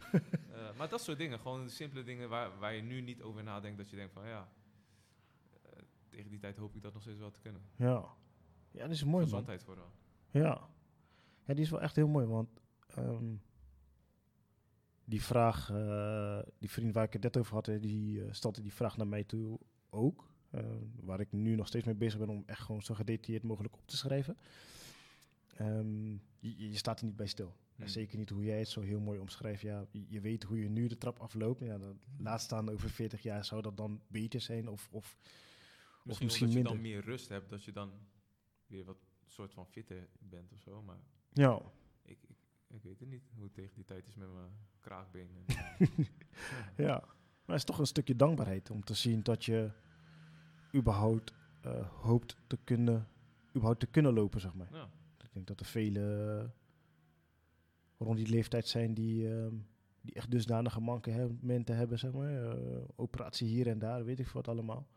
Maar 0.78 0.90
dat 0.90 1.02
soort 1.02 1.18
dingen. 1.18 1.40
Gewoon 1.40 1.70
simpele 1.70 2.04
dingen 2.04 2.30
waar, 2.30 2.60
waar 2.60 2.74
je 2.74 2.82
nu 2.82 3.02
niet 3.02 3.22
over 3.22 3.44
nadenkt. 3.44 3.78
Dat 3.78 3.90
je 3.90 3.96
denkt 3.96 4.14
van 4.14 4.28
ja, 4.28 4.50
tegen 6.22 6.32
die 6.32 6.40
tijd 6.40 6.58
hoop 6.58 6.76
ik 6.76 6.82
dat 6.82 6.94
nog 6.94 7.02
steeds 7.02 7.20
wel 7.20 7.32
te 7.32 7.40
kunnen. 7.42 7.62
Ja. 7.76 8.06
Ja, 8.72 8.82
dat 8.82 8.92
is 8.92 9.04
mooi, 9.04 9.16
man. 9.16 9.24
Gezondheid 9.24 9.64
vooral. 9.64 9.92
Ja. 10.32 10.70
ja, 11.46 11.54
die 11.54 11.64
is 11.64 11.70
wel 11.70 11.82
echt 11.82 11.96
heel 11.96 12.08
mooi, 12.08 12.26
want 12.26 12.50
ehm, 12.88 13.34
die 15.06 15.22
vraag, 15.24 15.70
eh, 15.70 16.40
die 16.60 16.70
vriend 16.70 16.94
waar 16.94 17.04
ik 17.04 17.14
het 17.14 17.24
net 17.24 17.38
over 17.38 17.54
had, 17.54 17.66
die 17.66 18.24
eh, 18.24 18.34
stelde 18.34 18.62
die 18.62 18.74
vraag 18.74 18.98
naar 18.98 19.08
mij 19.08 19.24
toe 19.24 19.60
ook. 19.90 20.30
eh, 20.50 20.66
waar 21.00 21.20
ik 21.20 21.32
nu 21.32 21.56
nog 21.56 21.68
steeds 21.68 21.86
mee 21.86 21.96
bezig 21.96 22.20
ben 22.20 22.30
om 22.30 22.44
echt 22.46 22.62
gewoon 22.62 22.82
zo 22.82 22.94
gedetailleerd 22.94 23.44
mogelijk 23.44 23.74
op 23.74 23.88
te 23.88 23.98
schrijven. 23.98 24.38
Ehm, 25.56 26.12
je, 26.40 26.70
je 26.70 26.78
staat 26.78 27.00
er 27.00 27.06
niet 27.06 27.16
bij 27.16 27.28
stil. 27.28 27.56
Hmm. 27.76 27.88
Zeker 27.88 28.18
niet 28.18 28.30
hoe 28.30 28.44
jij 28.44 28.60
het 28.60 28.68
zo 28.68 28.82
heel 28.82 29.00
mooi 29.00 29.20
omschrijft. 29.20 29.62
Ja, 29.62 29.86
je, 29.92 30.06
je 30.08 30.22
weet 30.22 30.44
hoe 30.44 30.60
je 30.60 30.70
nu 30.70 30.88
de 30.88 30.98
trap 30.98 31.20
afloopt. 31.20 31.60
Ja, 31.60 31.80
laat 32.18 32.42
staan 32.42 32.70
over 32.70 32.90
40 32.90 33.22
jaar 33.22 33.46
zou 33.46 33.62
dat 33.62 33.78
dan 33.78 34.02
beter 34.08 34.42
zijn 34.42 34.70
of, 34.70 34.88
of, 34.92 35.18
Misschien, 36.04 36.26
misschien 36.26 36.48
omdat 36.48 36.72
je 36.72 36.74
dan 36.74 36.82
meer 36.82 37.02
rust 37.02 37.30
hebt. 37.30 37.50
Dat 37.50 37.64
je 37.64 37.72
dan 37.72 37.92
weer 38.68 38.86
wat 38.86 38.98
soort 39.28 39.54
van 39.54 39.68
fitter 39.68 40.08
bent 40.20 40.54
of 40.54 40.60
zo. 40.62 40.82
Maar 40.82 41.00
ja. 41.34 41.62
ik, 42.04 42.18
ik, 42.28 42.38
ik 42.68 42.84
weet 42.84 43.00
het 43.00 43.10
niet 43.10 43.24
hoe 43.36 43.44
het 43.44 43.54
tegen 43.54 43.76
die 43.76 43.86
tijd 43.86 44.08
is 44.08 44.16
met 44.16 44.34
mijn 44.34 44.52
kraakbeen. 44.80 45.30
En, 45.36 45.56
Ja, 46.86 47.00
maar 47.46 47.56
het 47.56 47.56
is 47.56 47.64
toch 47.64 47.80
een 47.80 47.86
stukje 47.86 48.16
dankbaarheid 48.16 48.70
om 48.70 48.84
te 48.84 48.94
zien 48.94 49.24
dat 49.24 49.46
je 49.46 49.72
überhaupt 50.76 51.34
eh, 51.62 51.88
hoopt 52.02 52.38
te 52.48 52.58
kunnen, 52.64 53.08
überhaupt 53.50 53.80
te 53.80 53.88
kunnen 53.88 54.14
lopen, 54.14 54.42
zeg 54.42 54.54
maar. 54.54 54.70
ja. 54.72 54.90
Ik 55.18 55.34
denk 55.34 55.48
dat 55.48 55.60
er 55.60 55.66
vele 55.66 56.52
rond 57.98 58.18
die 58.18 58.30
leeftijd 58.30 58.68
zijn 58.68 58.94
die, 58.94 59.34
ehm, 59.34 59.56
die 60.02 60.14
echt 60.14 60.32
dusdanige 60.32 60.80
mankementen 60.80 61.76
hebben, 61.76 62.00
zeg 62.00 62.12
maar. 62.12 62.52
Eh, 62.52 62.84
operatie 62.96 63.48
hier 63.48 63.68
en 63.68 63.80
daar, 63.80 64.06
weet 64.06 64.20
ik 64.20 64.28
wat 64.28 64.48
allemaal. 64.48 64.88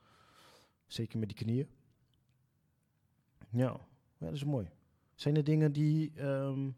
Zeker 0.87 1.19
met 1.19 1.29
die 1.29 1.37
knieën. 1.37 1.69
Ja, 3.51 3.81
ja 4.19 4.27
dat 4.27 4.33
is 4.33 4.45
mooi. 4.45 4.69
Zijn 5.15 5.37
er 5.37 5.45
dingen 5.45 5.73
die, 5.73 6.13
ehm, 6.15 6.71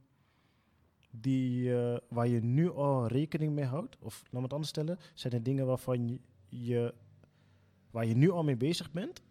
die, 1.10 1.74
eh, 1.76 1.98
waar 2.08 2.28
je 2.28 2.40
nu 2.40 2.70
al 2.70 3.06
rekening 3.06 3.52
mee 3.52 3.64
houdt? 3.64 3.96
Of 3.98 4.22
laat 4.22 4.32
me 4.32 4.42
het 4.42 4.52
anders 4.52 4.70
stellen. 4.70 4.98
Zijn 5.14 5.32
er 5.32 5.42
dingen 5.42 5.66
waarvan 5.66 6.20
je, 6.48 6.94
waar 7.90 8.06
je 8.06 8.14
nu 8.14 8.30
al 8.30 8.44
mee 8.44 8.56
bezig 8.56 8.90
bent? 8.92 9.22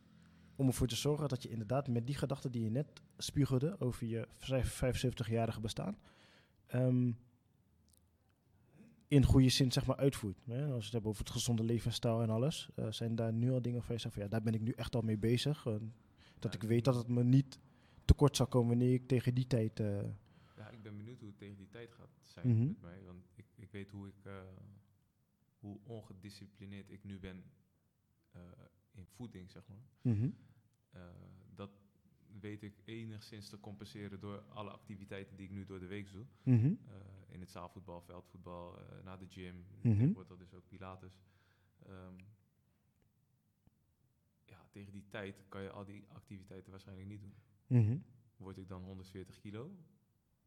Om 0.56 0.68
ervoor 0.68 0.88
te 0.88 0.96
zorgen 0.96 1.28
dat 1.28 1.44
je 1.44 1.50
inderdaad 1.50 1.88
met 1.88 2.08
die 2.08 2.16
gedachten 2.16 2.52
die 2.52 2.64
je 2.64 2.70
net 2.70 3.02
spiegelde 3.18 3.80
over 3.80 4.08
je 4.08 4.28
vijf- 4.38 4.74
75-jarige 4.74 5.60
bestaan, 5.60 5.98
ehm, 6.66 7.12
in 9.16 9.24
goede 9.26 9.50
zin 9.50 9.72
zeg 9.72 9.86
maar 9.86 9.96
uitvoert. 9.96 10.46
Hè? 10.46 10.64
Als 10.66 10.78
we 10.78 10.84
het 10.84 10.92
hebben 10.92 11.10
over 11.12 11.24
het 11.24 11.34
gezonde 11.34 11.64
levensstijl 11.64 12.22
en 12.22 12.30
alles, 12.30 12.70
eh, 12.76 12.92
zijn 12.92 13.16
daar 13.16 13.34
nu 13.34 13.52
al 13.52 13.62
dingen 13.62 13.84
van 13.84 13.96
je 13.96 14.02
zegt 14.02 14.14
van 14.14 14.24
ja, 14.24 14.30
daar 14.30 14.42
ben 14.42 14.54
ik 14.54 14.62
nu 14.62 14.72
echt 14.72 14.96
al 14.96 15.02
mee 15.02 15.18
bezig. 15.18 15.64
Dat 15.64 16.54
Ja, 16.54 16.60
ik 16.62 16.64
weet 16.64 16.86
dat 16.86 16.96
het 16.96 17.08
me 17.08 17.24
niet 17.24 17.60
tekort 18.06 18.36
zal 18.36 18.48
komen 18.48 18.68
wanneer 18.70 18.94
ik 18.94 19.08
tegen 19.08 19.34
die 19.34 19.48
tijd. 19.48 19.80
eh, 19.80 20.02
Ja, 20.58 20.70
ik 20.70 20.82
ben 20.82 20.98
benieuwd 20.98 21.20
hoe 21.20 21.30
het 21.30 21.38
tegen 21.38 21.58
die 21.58 21.70
tijd 21.70 21.92
gaat 21.94 22.10
zijn 22.24 22.48
Mhm. 22.48 22.66
met 22.68 22.82
mij. 22.82 23.04
Want 23.04 23.26
ik, 23.36 23.46
ik 23.56 23.72
weet 23.72 23.92
hoe 23.92 24.08
ik, 24.08 24.26
eh, 24.26 24.34
hoe 25.60 25.80
ongedisciplineerd 25.84 26.90
ik 26.92 27.04
nu 27.04 27.20
ben 27.20 27.44
in 28.92 29.06
voeding, 29.06 29.52
zeg 29.52 29.64
maar. 29.68 29.84
mhm. 30.14 30.30
Dat 31.56 31.70
weet 32.40 32.64
ik 32.64 32.74
enigszins 32.86 33.50
te 33.50 33.60
compenseren 33.60 34.20
door 34.20 34.42
alle 34.50 34.70
activiteiten 34.70 35.36
die 35.36 35.46
ik 35.46 35.52
nu 35.52 35.66
door 35.66 35.80
de 35.80 35.86
week 35.88 36.12
doe. 36.12 36.26
Mhm. 36.44 36.74
In 37.36 37.42
het 37.42 37.50
zaalvoetbal, 37.50 38.02
veldvoetbal, 38.02 38.80
eh, 38.80 39.04
naar 39.04 39.20
de 39.20 39.28
gym. 39.28 39.56
Mhm. 39.56 39.98
Tegenwoordig 39.98 40.28
dat 40.38 40.42
is 40.42 40.54
ook 40.54 40.68
Pilates. 40.68 41.22
Ehm, 41.86 42.16
ja, 44.46 44.68
tegen 44.72 44.94
die 44.94 45.08
tijd 45.08 45.46
kan 45.50 45.62
je 45.62 45.70
al 45.70 45.86
die 45.86 46.06
activiteiten 46.08 46.72
waarschijnlijk 46.72 47.08
niet 47.08 47.22
doen. 47.22 47.36
Mhm. 47.68 47.98
Word 48.38 48.58
ik 48.58 48.68
dan 48.68 48.84
140 48.84 49.40
kilo? 49.40 49.72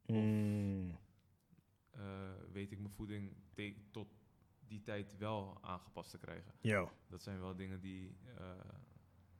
Mm. 0.07 0.99
eh, 1.91 2.33
weet 2.53 2.73
ik 2.73 2.79
mijn 2.79 2.95
voeding 2.95 3.37
tot 3.91 4.09
die 4.67 4.83
tijd 4.83 5.17
wel 5.17 5.59
aangepast 5.63 6.11
te 6.11 6.19
krijgen. 6.19 6.53
Ja. 6.61 6.93
Dat 7.09 7.23
zijn 7.23 7.41
wel 7.41 7.57
dingen 7.57 7.81
die, 7.81 8.17
eh, 8.37 8.51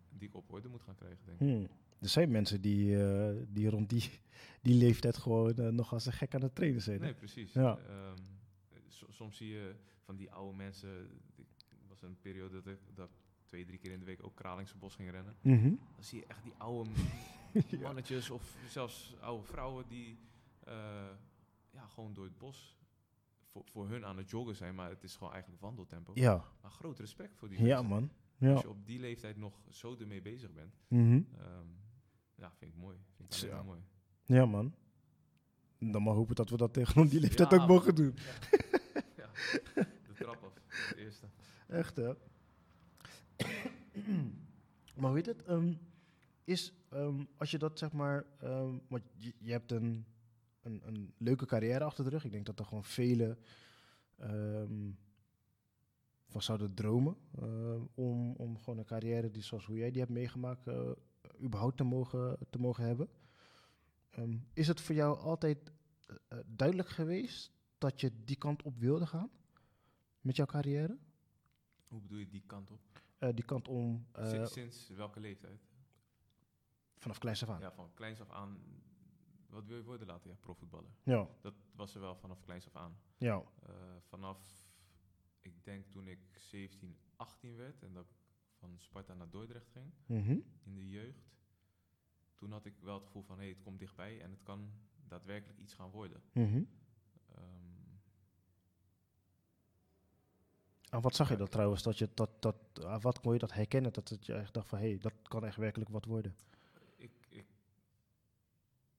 die 0.09 0.29
ik 0.29 0.35
op 0.35 0.53
orde 0.53 0.69
moet 0.69 0.83
gaan 0.83 0.95
krijgen, 0.95 1.27
denk 1.27 1.41
ik. 1.41 1.71
Er 2.01 2.09
zijn 2.09 2.31
mensen 2.31 2.61
die, 2.61 3.03
eh, 3.05 3.37
die 3.49 3.71
rond 3.71 3.89
die, 3.91 4.11
die 4.63 4.75
leeftijd 4.75 5.17
gewoon 5.17 5.55
eh, 5.57 5.69
nog 5.69 5.93
als 5.93 6.07
een 6.07 6.13
gek 6.13 6.35
aan 6.35 6.43
het 6.43 6.55
trainen 6.55 6.83
zijn. 6.83 7.01
Nee, 7.01 7.15
precies. 7.15 7.53
Ja. 7.53 7.79
Ehm, 7.79 8.17
so- 8.89 9.07
soms 9.11 9.37
zie 9.37 9.49
je 9.49 9.75
van 10.05 10.17
die 10.17 10.31
oude 10.31 10.57
mensen. 10.57 11.11
Ik 11.37 11.89
was 11.89 12.03
een 12.03 12.19
periode 12.21 12.55
dat 12.63 12.67
ik 12.73 12.79
dat 12.95 13.11
twee, 13.45 13.65
drie 13.65 13.79
keer 13.79 13.93
in 13.93 13.99
de 13.99 14.05
week 14.05 14.25
ook 14.25 14.35
Kralingse 14.37 14.77
bos 14.77 14.95
ging 14.95 15.11
rennen. 15.11 15.37
Mhm. 15.41 15.69
Dan 15.95 16.05
zie 16.05 16.19
je 16.19 16.27
echt 16.27 16.43
die 16.43 16.55
oude 16.59 16.91
Ja. 17.71 17.79
mannetjes 17.81 18.31
of 18.31 18.57
zelfs 18.69 19.15
oude 19.21 19.45
vrouwen 19.47 19.85
die 19.89 20.19
eh, 20.65 20.75
ja, 21.71 21.87
gewoon 21.87 22.15
door 22.15 22.25
het 22.25 22.39
bos 22.39 22.77
voor, 23.47 23.63
voor 23.65 23.89
hun 23.89 24.05
aan 24.05 24.17
het 24.17 24.31
joggen 24.31 24.57
zijn. 24.57 24.75
Maar 24.75 24.91
het 24.91 25.03
is 25.05 25.17
gewoon 25.17 25.33
eigenlijk 25.33 25.63
wandeltempo. 25.63 26.13
Ja, 26.15 26.45
Maar 26.63 26.71
groot 26.71 26.99
respect 26.99 27.37
voor 27.37 27.49
die 27.49 27.59
ja 27.63 27.83
mensen. 27.83 27.89
man. 27.89 28.03
Als 28.53 28.61
Ja. 28.63 28.69
je 28.69 28.69
op 28.69 28.87
die 28.87 28.99
leeftijd 29.01 29.37
nog 29.37 29.61
zo 29.69 29.97
ermee 30.01 30.23
bezig 30.23 30.53
bent. 30.53 30.75
Mhm. 30.89 31.21
ehm, 31.39 31.67
ja, 32.39 32.53
vind 32.59 32.73
ik 32.73 32.81
mooi. 32.81 32.97
Vind 33.17 33.43
ik 33.43 33.53
maar 33.53 33.65
mooi. 33.65 33.81
ja 34.25 34.47
man. 34.47 34.75
Dan 35.79 36.03
maar 36.03 36.15
hopen 36.15 36.35
dat 36.35 36.51
we 36.51 36.57
dat 36.57 36.73
tegen 36.73 37.09
die 37.09 37.21
leeftijd 37.21 37.51
Ja, 37.51 37.57
ook 37.57 37.69
mogen 37.69 37.95
doen. 37.95 38.15
Ja, 39.17 39.31
de 39.77 40.15
trap 40.15 40.45
af. 40.45 40.53
Het 40.67 40.97
eerste. 40.97 41.27
Echt 41.67 41.97
hè? 41.97 42.13
maar 44.95 45.13
weet 45.13 45.27
het, 45.27 45.43
ehm, 45.43 45.75
is 46.45 46.73
ehm, 46.89 47.25
als 47.37 47.51
je 47.51 47.59
dat 47.59 47.79
zeg 47.79 47.93
maar, 47.93 48.25
ehm, 48.39 48.79
want 48.89 49.03
je, 49.15 49.35
je 49.39 49.53
hebt 49.53 49.73
een, 49.73 50.07
een, 50.63 50.83
een 50.85 51.15
leuke 51.17 51.47
carrière 51.47 51.85
achter 51.85 52.05
de 52.05 52.11
rug. 52.11 52.25
Ik 52.25 52.33
denk 52.33 52.47
dat 52.47 52.59
er 52.59 52.65
gewoon 52.65 52.85
vele 52.85 53.39
van 56.29 56.43
zouden 56.43 56.75
dromen 56.75 57.17
om, 57.95 58.33
om 58.33 58.59
gewoon 58.59 58.79
een 58.79 58.85
carrière 58.85 59.31
die 59.31 59.43
zoals 59.43 59.67
hoe 59.67 59.77
jij 59.77 59.91
die 59.91 60.01
hebt 60.01 60.13
meegemaakt, 60.13 60.67
eh, 60.67 60.91
überhaupt 61.43 61.77
te 61.77 61.85
mogen, 61.85 62.39
te 62.51 62.59
mogen 62.59 62.85
hebben. 62.85 63.09
Ehm, 64.11 64.39
is 64.53 64.69
het 64.69 64.81
voor 64.81 64.95
jou 64.95 65.19
altijd 65.19 65.73
eh, 66.07 66.17
eh, 66.29 66.39
duidelijk 66.47 66.89
geweest 66.89 67.53
dat 67.79 68.01
je 68.01 68.25
die 68.25 68.37
kant 68.37 68.63
op 68.63 68.79
wilde 68.79 69.07
gaan 69.07 69.31
met 70.21 70.37
jouw 70.37 70.47
carrière? 70.47 70.99
Hoe 71.89 72.01
bedoel 72.01 72.19
je 72.19 72.29
die 72.29 72.43
kant 72.47 72.71
op? 72.71 72.81
Eh, 73.19 73.29
die 73.35 73.45
kant 73.45 73.69
om 73.69 74.07
Sinds, 74.13 74.53
sinds 74.53 74.89
welke 74.89 75.21
leeftijd? 75.21 75.67
vanaf 76.97 77.19
kleins 77.19 77.43
af 77.43 77.49
aan. 77.49 77.61
Ja, 77.61 77.73
van 77.73 77.95
kleins 77.95 78.21
af 78.21 78.31
aan. 78.31 78.59
Wat 79.49 79.65
wil 79.67 79.77
je 79.77 79.83
worden 79.85 80.07
later? 80.07 80.31
Ja, 80.31 80.37
profvoetballer. 80.41 80.91
Ja, 81.03 81.29
Dat 81.41 81.55
was 81.75 81.95
er 81.95 82.01
wel 82.01 82.17
vanaf 82.17 82.41
kleins 82.41 82.67
af 82.67 82.77
aan. 82.77 82.99
ja. 83.17 83.43
Vanaf, 84.09 84.39
ik 85.41 85.65
denk 85.65 85.87
toen 85.91 86.09
ik 86.09 86.19
17, 86.39 86.97
18 87.17 87.57
werd 87.57 87.83
en 87.83 87.93
dat 87.93 88.07
van 88.59 88.77
Sparta 88.79 89.15
naar 89.15 89.31
Dordrecht 89.31 89.69
ging 89.71 89.93
Mhm. 90.07 90.39
in 90.63 90.75
de 90.75 90.89
jeugd. 90.89 91.37
Toen 92.35 92.53
had 92.53 92.65
ik 92.65 92.75
wel 92.81 92.95
het 92.95 93.05
gevoel 93.07 93.23
van, 93.23 93.37
hé, 93.37 93.43
hey, 93.43 93.53
het 93.53 93.63
komt 93.63 93.79
dichtbij 93.79 94.21
en 94.21 94.31
het 94.31 94.43
kan 94.43 94.71
daadwerkelijk 95.09 95.59
iets 95.59 95.75
gaan 95.75 95.91
worden. 95.91 96.23
Ehm, 96.33 96.67
Aan 100.91 101.01
wat 101.01 101.15
zag 101.15 101.29
je 101.29 101.37
dat 101.37 101.51
trouwens? 101.51 101.83
Dat 101.83 101.99
je 101.99 102.09
dat, 102.15 102.43
dat, 102.43 102.57
aan 102.85 103.01
wat 103.01 103.21
kon 103.21 103.33
je 103.33 103.39
dat 103.39 103.53
herkennen? 103.53 103.93
Dat 103.93 104.09
het 104.09 104.27
je 104.27 104.33
echt 104.35 104.55
dacht 104.55 104.69
van 104.69 104.79
hé, 104.79 104.89
hey, 104.89 104.99
dat 104.99 105.13
kan 105.23 105.45
echt 105.45 105.57
werkelijk 105.57 105.91
wat 105.91 106.05
worden. 106.05 106.37
ik, 106.97 107.11
ik, 107.29 107.47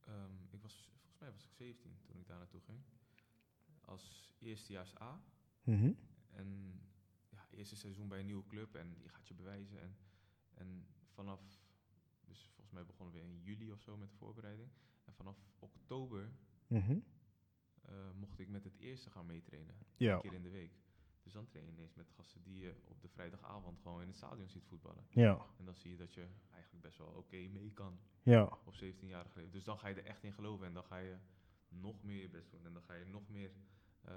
ehm, 0.06 0.32
ik 0.50 0.62
was, 0.62 0.74
volgens 0.91 1.19
mij 1.19 1.32
was 1.32 1.43
ik 1.45 1.52
17 1.54 1.98
toen 2.06 2.19
ik 2.19 2.28
daar 2.28 2.38
naartoe 2.38 2.62
ging. 2.62 2.80
Als 3.86 4.36
eerstejaars 4.39 5.00
A. 5.02 5.22
Mhm. 5.63 5.91
En 6.32 6.80
eerste 7.60 7.76
seizoen 7.76 8.08
bij 8.08 8.19
een 8.19 8.26
nieuwe 8.26 8.45
club 8.48 8.76
en 8.76 8.95
je 9.02 9.10
gaat 9.10 9.28
je 9.28 9.34
bewijzen. 9.34 9.80
En, 9.82 9.95
en 10.54 10.86
vanaf, 11.13 11.41
dus 12.26 12.48
volgens 12.54 12.72
mij 12.72 12.86
begonnen 12.86 13.15
we 13.15 13.22
in 13.22 13.41
juli 13.41 13.72
of 13.72 13.80
zo 13.82 13.98
met 13.98 14.10
de 14.10 14.15
voorbereiding. 14.15 14.69
En 15.06 15.13
vanaf 15.13 15.38
oktober 15.60 16.32
Mhm. 16.67 16.98
eh, 17.82 18.12
mocht 18.15 18.39
ik 18.39 18.48
met 18.50 18.63
het 18.63 18.78
eerste 18.78 19.10
gaan 19.10 19.26
meetrainen. 19.26 19.76
Ja. 19.98 20.13
Een 20.15 20.22
keer 20.22 20.34
in 20.34 20.41
de 20.41 20.50
week. 20.50 20.74
Dus 21.24 21.34
dan 21.34 21.48
train 21.48 21.65
je 21.65 21.72
ineens 21.72 21.93
met 21.93 22.10
gasten 22.10 22.43
die 22.43 22.58
je 22.60 22.76
op 22.88 23.02
de 23.02 23.08
vrijdagavond 23.10 23.80
gewoon 23.80 24.02
in 24.02 24.08
het 24.08 24.17
stadion 24.17 24.50
ziet 24.50 24.65
voetballen. 24.65 25.06
Ja, 25.10 25.45
En 25.58 25.65
dan 25.65 25.76
zie 25.76 25.91
je 25.91 25.98
dat 25.98 26.13
je 26.13 26.28
eigenlijk 26.52 26.84
best 26.84 26.98
wel 26.98 27.08
oké 27.08 27.48
mee 27.48 27.72
kan 27.74 28.00
ja, 28.24 28.43
op 28.65 28.74
17-jarige 28.76 29.36
leeftijd. 29.36 29.52
Dus 29.52 29.63
dan 29.63 29.80
ga 29.80 29.88
je 29.88 29.95
er 29.95 30.06
echt 30.06 30.24
in 30.24 30.34
geloven 30.34 30.65
en 30.65 30.74
dan 30.74 30.84
ga 30.84 30.98
je 30.98 31.17
nog 31.69 32.04
meer 32.04 32.22
je 32.22 32.30
best 32.30 32.52
doen. 32.52 32.65
En 32.65 32.74
dan 32.74 32.84
ga 32.84 32.93
je 32.93 33.06
nog 33.06 33.30
meer 33.30 33.52
eh, 34.02 34.13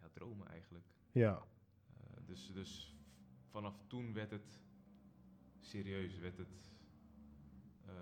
ja, 0.00 0.08
dromen 0.12 0.46
eigenlijk. 0.48 0.86
ja. 1.12 1.46
Dus, 2.26 2.50
dus 2.52 2.96
vanaf 3.50 3.84
toen 3.86 4.12
werd 4.12 4.30
het 4.30 4.60
serieus, 5.60 6.18
werd 6.18 6.36
het 6.38 6.70
eh, 7.86 7.92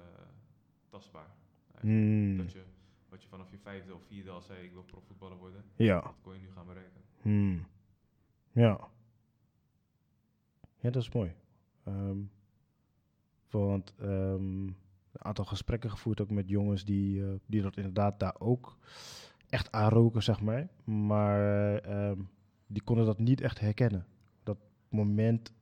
tastbaar. 0.89 1.35
Hmm. 1.81 2.37
Dat 2.37 2.53
je, 2.53 2.65
wat 3.09 3.23
je 3.23 3.29
vanaf 3.29 3.51
je 3.51 3.59
vijfde 3.59 3.95
of 3.95 4.03
vierde 4.03 4.31
al 4.31 4.41
zei, 4.43 4.65
ik 4.65 4.73
wil 4.73 4.83
profvoetballer 4.83 5.37
worden, 5.37 5.65
Ja. 5.77 6.01
dat 6.01 6.15
kon 6.23 6.35
je 6.35 6.41
nu 6.41 6.51
gaan 6.51 6.67
bereiken. 6.67 7.01
Hmm. 7.23 7.67
Ja. 8.53 8.89
Ja, 10.79 10.91
dat 10.91 11.03
is 11.03 11.13
mooi. 11.13 11.35
Ehm, 11.85 12.19
want 13.51 13.95
ehm, 13.99 14.67
een 14.67 14.75
aantal 15.25 15.45
gesprekken 15.45 15.91
gevoerd 15.91 16.21
ook 16.21 16.31
met 16.31 16.49
jongens 16.49 16.85
die, 16.85 17.25
eh, 17.27 17.35
die 17.47 17.63
dat 17.63 17.77
inderdaad 17.77 18.21
daar 18.21 18.37
ook 18.39 18.79
echt 19.49 19.73
aanroken, 19.73 20.23
zeg 20.23 20.41
maar. 20.41 20.69
Maar 20.85 21.77
ehm, 21.79 22.21
die 22.67 22.83
konden 22.83 23.05
dat 23.07 23.19
niet 23.19 23.41
echt 23.41 23.61
herkennen. 23.61 24.07
Moment 24.95 25.53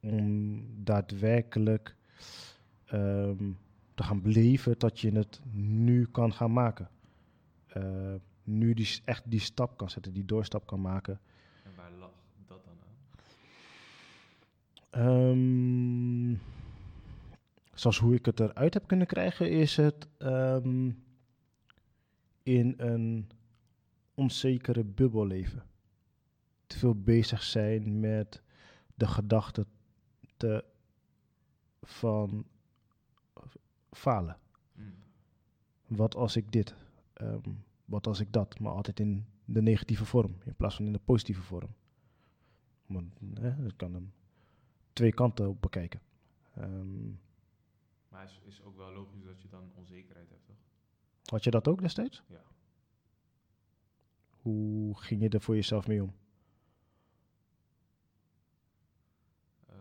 om 0.00 0.64
daadwerkelijk 0.84 1.96
ehm, 2.84 3.50
te 3.94 4.02
gaan 4.02 4.22
beleven 4.22 4.78
dat 4.78 5.00
je 5.00 5.10
het 5.10 5.40
nu 5.52 6.06
kan 6.06 6.32
gaan 6.32 6.52
maken. 6.52 6.88
Eh, 7.66 8.14
nu 8.44 8.74
die, 8.74 9.00
echt 9.04 9.22
die 9.30 9.40
stap 9.40 9.76
kan 9.76 9.90
zetten, 9.90 10.12
die 10.12 10.24
doorstap 10.24 10.66
kan 10.66 10.80
maken. 10.80 11.20
En 11.64 11.70
waar 11.76 11.90
lag 11.98 12.10
dat 12.46 12.60
dan 12.64 12.74
aan? 15.00 15.30
Ehm, 15.30 16.36
zoals 17.74 17.98
hoe 17.98 18.14
ik 18.14 18.26
het 18.26 18.40
eruit 18.40 18.74
heb 18.74 18.86
kunnen 18.86 19.06
krijgen, 19.06 19.50
is 19.50 19.76
het 19.76 20.08
ehm, 20.18 20.90
in 22.42 22.74
een 22.76 23.28
onzekere 24.14 24.84
bubbel 24.84 25.26
leven. 25.26 25.62
Te 26.66 26.78
veel 26.78 26.94
bezig 26.94 27.42
zijn 27.42 28.00
met 28.00 28.42
de 28.94 29.06
gedachte 29.06 29.66
te, 30.36 30.64
van 31.82 32.46
falen. 33.90 34.38
Mm. 34.72 34.94
Wat 35.86 36.14
als 36.14 36.36
ik 36.36 36.52
dit? 36.52 36.74
Ehm, 37.12 37.50
wat 37.84 38.06
als 38.06 38.20
ik 38.20 38.32
dat? 38.32 38.58
Maar 38.60 38.72
altijd 38.72 39.00
in 39.00 39.26
de 39.44 39.62
negatieve 39.62 40.04
vorm 40.04 40.36
in 40.44 40.54
plaats 40.54 40.76
van 40.76 40.86
in 40.86 40.92
de 40.92 41.00
positieve 41.04 41.42
vorm. 41.42 41.74
Want 42.86 43.12
eh, 43.34 43.64
ik 43.66 43.76
kan 43.76 43.94
hem 43.94 44.12
twee 44.92 45.12
kanten 45.12 45.48
op 45.48 45.60
bekijken. 45.62 46.00
Ehm, 46.54 47.06
Maar 48.08 48.22
het 48.22 48.30
is, 48.30 48.40
is 48.44 48.62
ook 48.62 48.76
wel 48.76 48.92
logisch 48.92 49.24
dat 49.24 49.42
je 49.42 49.48
dan 49.48 49.70
onzekerheid 49.74 50.30
hebt, 50.30 50.44
toch? 50.46 50.56
had 51.24 51.44
je 51.44 51.50
dat 51.50 51.68
ook 51.68 51.80
destijds? 51.80 52.22
Ja. 52.28 52.42
Hoe 54.30 54.98
ging 55.00 55.22
je 55.22 55.28
er 55.28 55.40
voor 55.40 55.54
jezelf 55.54 55.86
mee 55.86 56.02
om? 56.02 56.14
Eh, 59.66 59.74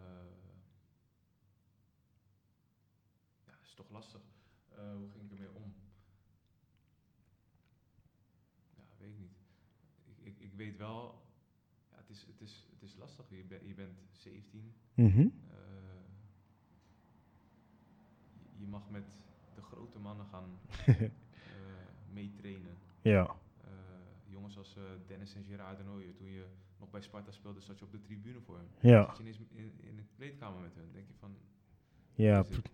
ja, 3.46 3.54
is 3.64 3.74
toch 3.74 3.90
lastig. 3.90 4.22
Eh, 4.70 4.94
hoe 4.96 5.10
ging 5.10 5.24
ik 5.24 5.32
ermee 5.32 5.54
om? 5.54 5.74
Ja, 8.76 8.84
weet 8.98 9.10
ik 9.10 9.20
niet. 9.20 9.38
Ik, 10.06 10.18
ik, 10.26 10.40
ik 10.40 10.53
weet 10.64 10.78
wel, 10.78 11.22
ja, 11.92 11.98
het, 11.98 12.10
is, 12.10 12.26
het, 12.26 12.42
is, 12.42 12.68
het 12.72 12.82
is 12.82 12.96
lastig. 12.96 13.30
Je, 13.30 13.44
ben- 13.44 13.68
je 13.68 13.74
bent 13.74 13.98
17. 14.12 14.74
Mhm. 14.94 15.20
eh, 15.20 15.28
je- 18.34 18.60
je 18.60 18.68
mag 18.68 18.90
met 18.90 19.24
de 19.56 19.62
grote 19.62 20.00
mannen 20.00 20.26
gaan 20.26 20.60
eh, 20.86 21.04
meetrainen. 22.12 22.78
Ja, 23.02 23.36
Eh, 23.64 23.70
jongens 24.32 24.58
als 24.58 24.78
Dennis 25.08 25.34
en 25.36 25.44
Gerard 25.44 25.78
de 25.78 25.84
Nooijer, 25.84 26.16
toen 26.16 26.28
je 26.28 26.46
nog 26.80 26.90
bij 26.90 27.02
Sparta 27.02 27.32
speelde, 27.32 27.62
zat 27.62 27.80
je 27.80 27.86
op 27.86 27.92
de 27.92 28.02
tribune 28.02 28.42
voor 28.42 28.58
hem. 28.58 28.68
ja, 28.80 29.06
Zat 29.06 29.18
je 29.18 29.24
ineens 29.24 29.40
in, 29.52 29.74
in 29.80 29.96
de 29.96 30.04
kleedkamer 30.16 30.62
met 30.62 30.76
hun, 30.76 30.92
denk 30.92 31.08
je 31.08 31.14
van... 31.14 31.38
ja. 32.16 32.44
dit? 32.44 32.72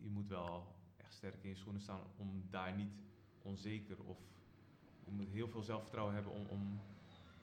Je 0.00 0.08
moet 0.10 0.28
wel 0.28 0.74
echt 0.96 1.12
sterk 1.14 1.42
in 1.42 1.48
je 1.48 1.54
schoenen 1.54 1.80
staan 1.82 2.00
om 2.16 2.46
daar 2.50 2.76
niet 2.76 2.92
onzeker 3.42 4.02
of... 4.04 4.18
Je 5.08 5.14
moet 5.14 5.28
heel 5.28 5.48
veel 5.48 5.62
zelfvertrouwen 5.62 6.14
hebben 6.14 6.32
om, 6.32 6.46
om 6.46 6.80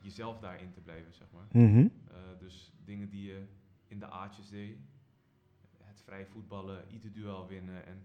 jezelf 0.00 0.38
daarin 0.40 0.72
te 0.72 0.80
blijven, 0.80 1.12
zeg 1.14 1.26
maar. 1.32 1.46
Mhm. 1.52 1.88
Eh, 2.10 2.16
dus 2.38 2.72
dingen 2.84 3.08
die 3.08 3.26
je 3.26 3.46
in 3.86 3.98
de 3.98 4.06
aatjes 4.10 4.48
deed, 4.48 4.76
het 5.82 6.00
vrij 6.02 6.26
voetballen, 6.26 6.88
ieder 6.90 7.12
duel 7.12 7.46
winnen 7.46 7.86
en 7.86 8.02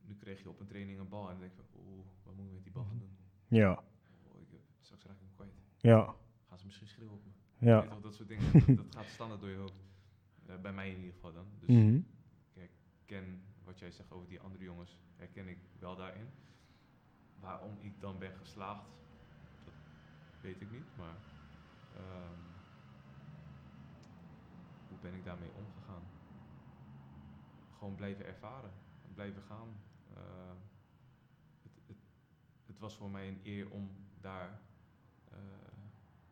nu 0.00 0.14
kreeg 0.16 0.42
je 0.42 0.48
op 0.48 0.60
een 0.60 0.66
training 0.66 0.98
een 0.98 1.08
bal 1.08 1.24
en 1.24 1.30
dan 1.30 1.40
denk 1.40 1.52
je 1.54 1.62
van, 1.70 1.80
oeh, 1.80 2.04
wat 2.22 2.34
moet 2.34 2.46
ik 2.46 2.52
met 2.52 2.62
die 2.62 2.72
bal 2.72 2.84
gaan 2.84 2.98
doen? 2.98 3.16
Ja, 3.48 3.82
Oh, 4.28 4.40
ik, 4.40 4.48
straks 4.80 5.04
raak 5.04 5.14
ik 5.14 5.20
hem 5.20 5.34
kwijt. 5.34 5.52
ja, 5.76 6.14
Gaan 6.48 6.58
ze 6.58 6.64
misschien 6.64 6.88
schreeuwen 6.88 7.14
op 7.14 7.24
me? 7.24 7.66
ja. 7.66 7.98
Dat 8.02 8.14
soort 8.14 8.28
dingen, 8.28 8.52
dat, 8.66 8.76
dat 8.76 8.86
gaat 8.94 9.06
standaard 9.08 9.40
door 9.40 9.50
je 9.50 9.56
hoofd. 9.56 9.82
Eh, 10.46 10.58
bij 10.60 10.72
mij 10.72 10.90
in 10.90 10.96
ieder 10.96 11.12
geval 11.12 11.32
dan. 11.32 11.46
Dus 11.58 11.68
Mhm. 11.68 12.00
ik 12.52 12.70
ken 13.04 13.42
wat 13.64 13.78
jij 13.78 13.90
zegt 13.90 14.10
over 14.12 14.28
die 14.28 14.40
andere 14.40 14.64
jongens, 14.64 14.96
herken 15.16 15.48
ik 15.48 15.58
wel 15.78 15.96
daarin. 15.96 16.26
Waarom 17.44 17.76
ik 17.80 18.00
dan 18.00 18.18
ben 18.18 18.36
geslaagd, 18.36 18.86
dat 19.64 19.74
weet 20.40 20.60
ik 20.60 20.70
niet, 20.70 20.96
maar 20.96 21.16
ehm, 21.94 22.40
hoe 24.88 24.98
ben 24.98 25.14
ik 25.14 25.24
daarmee 25.24 25.52
omgegaan? 25.52 26.02
Gewoon 27.78 27.94
blijven 27.94 28.26
ervaren, 28.26 28.72
blijven 29.14 29.42
gaan. 29.42 29.76
Eh, 30.14 30.22
het, 31.62 31.72
het, 31.86 31.96
het 32.66 32.78
was 32.78 32.96
voor 32.96 33.10
mij 33.10 33.28
een 33.28 33.40
eer 33.42 33.70
om 33.70 33.90
daar 34.20 34.60
eh, 35.30 35.38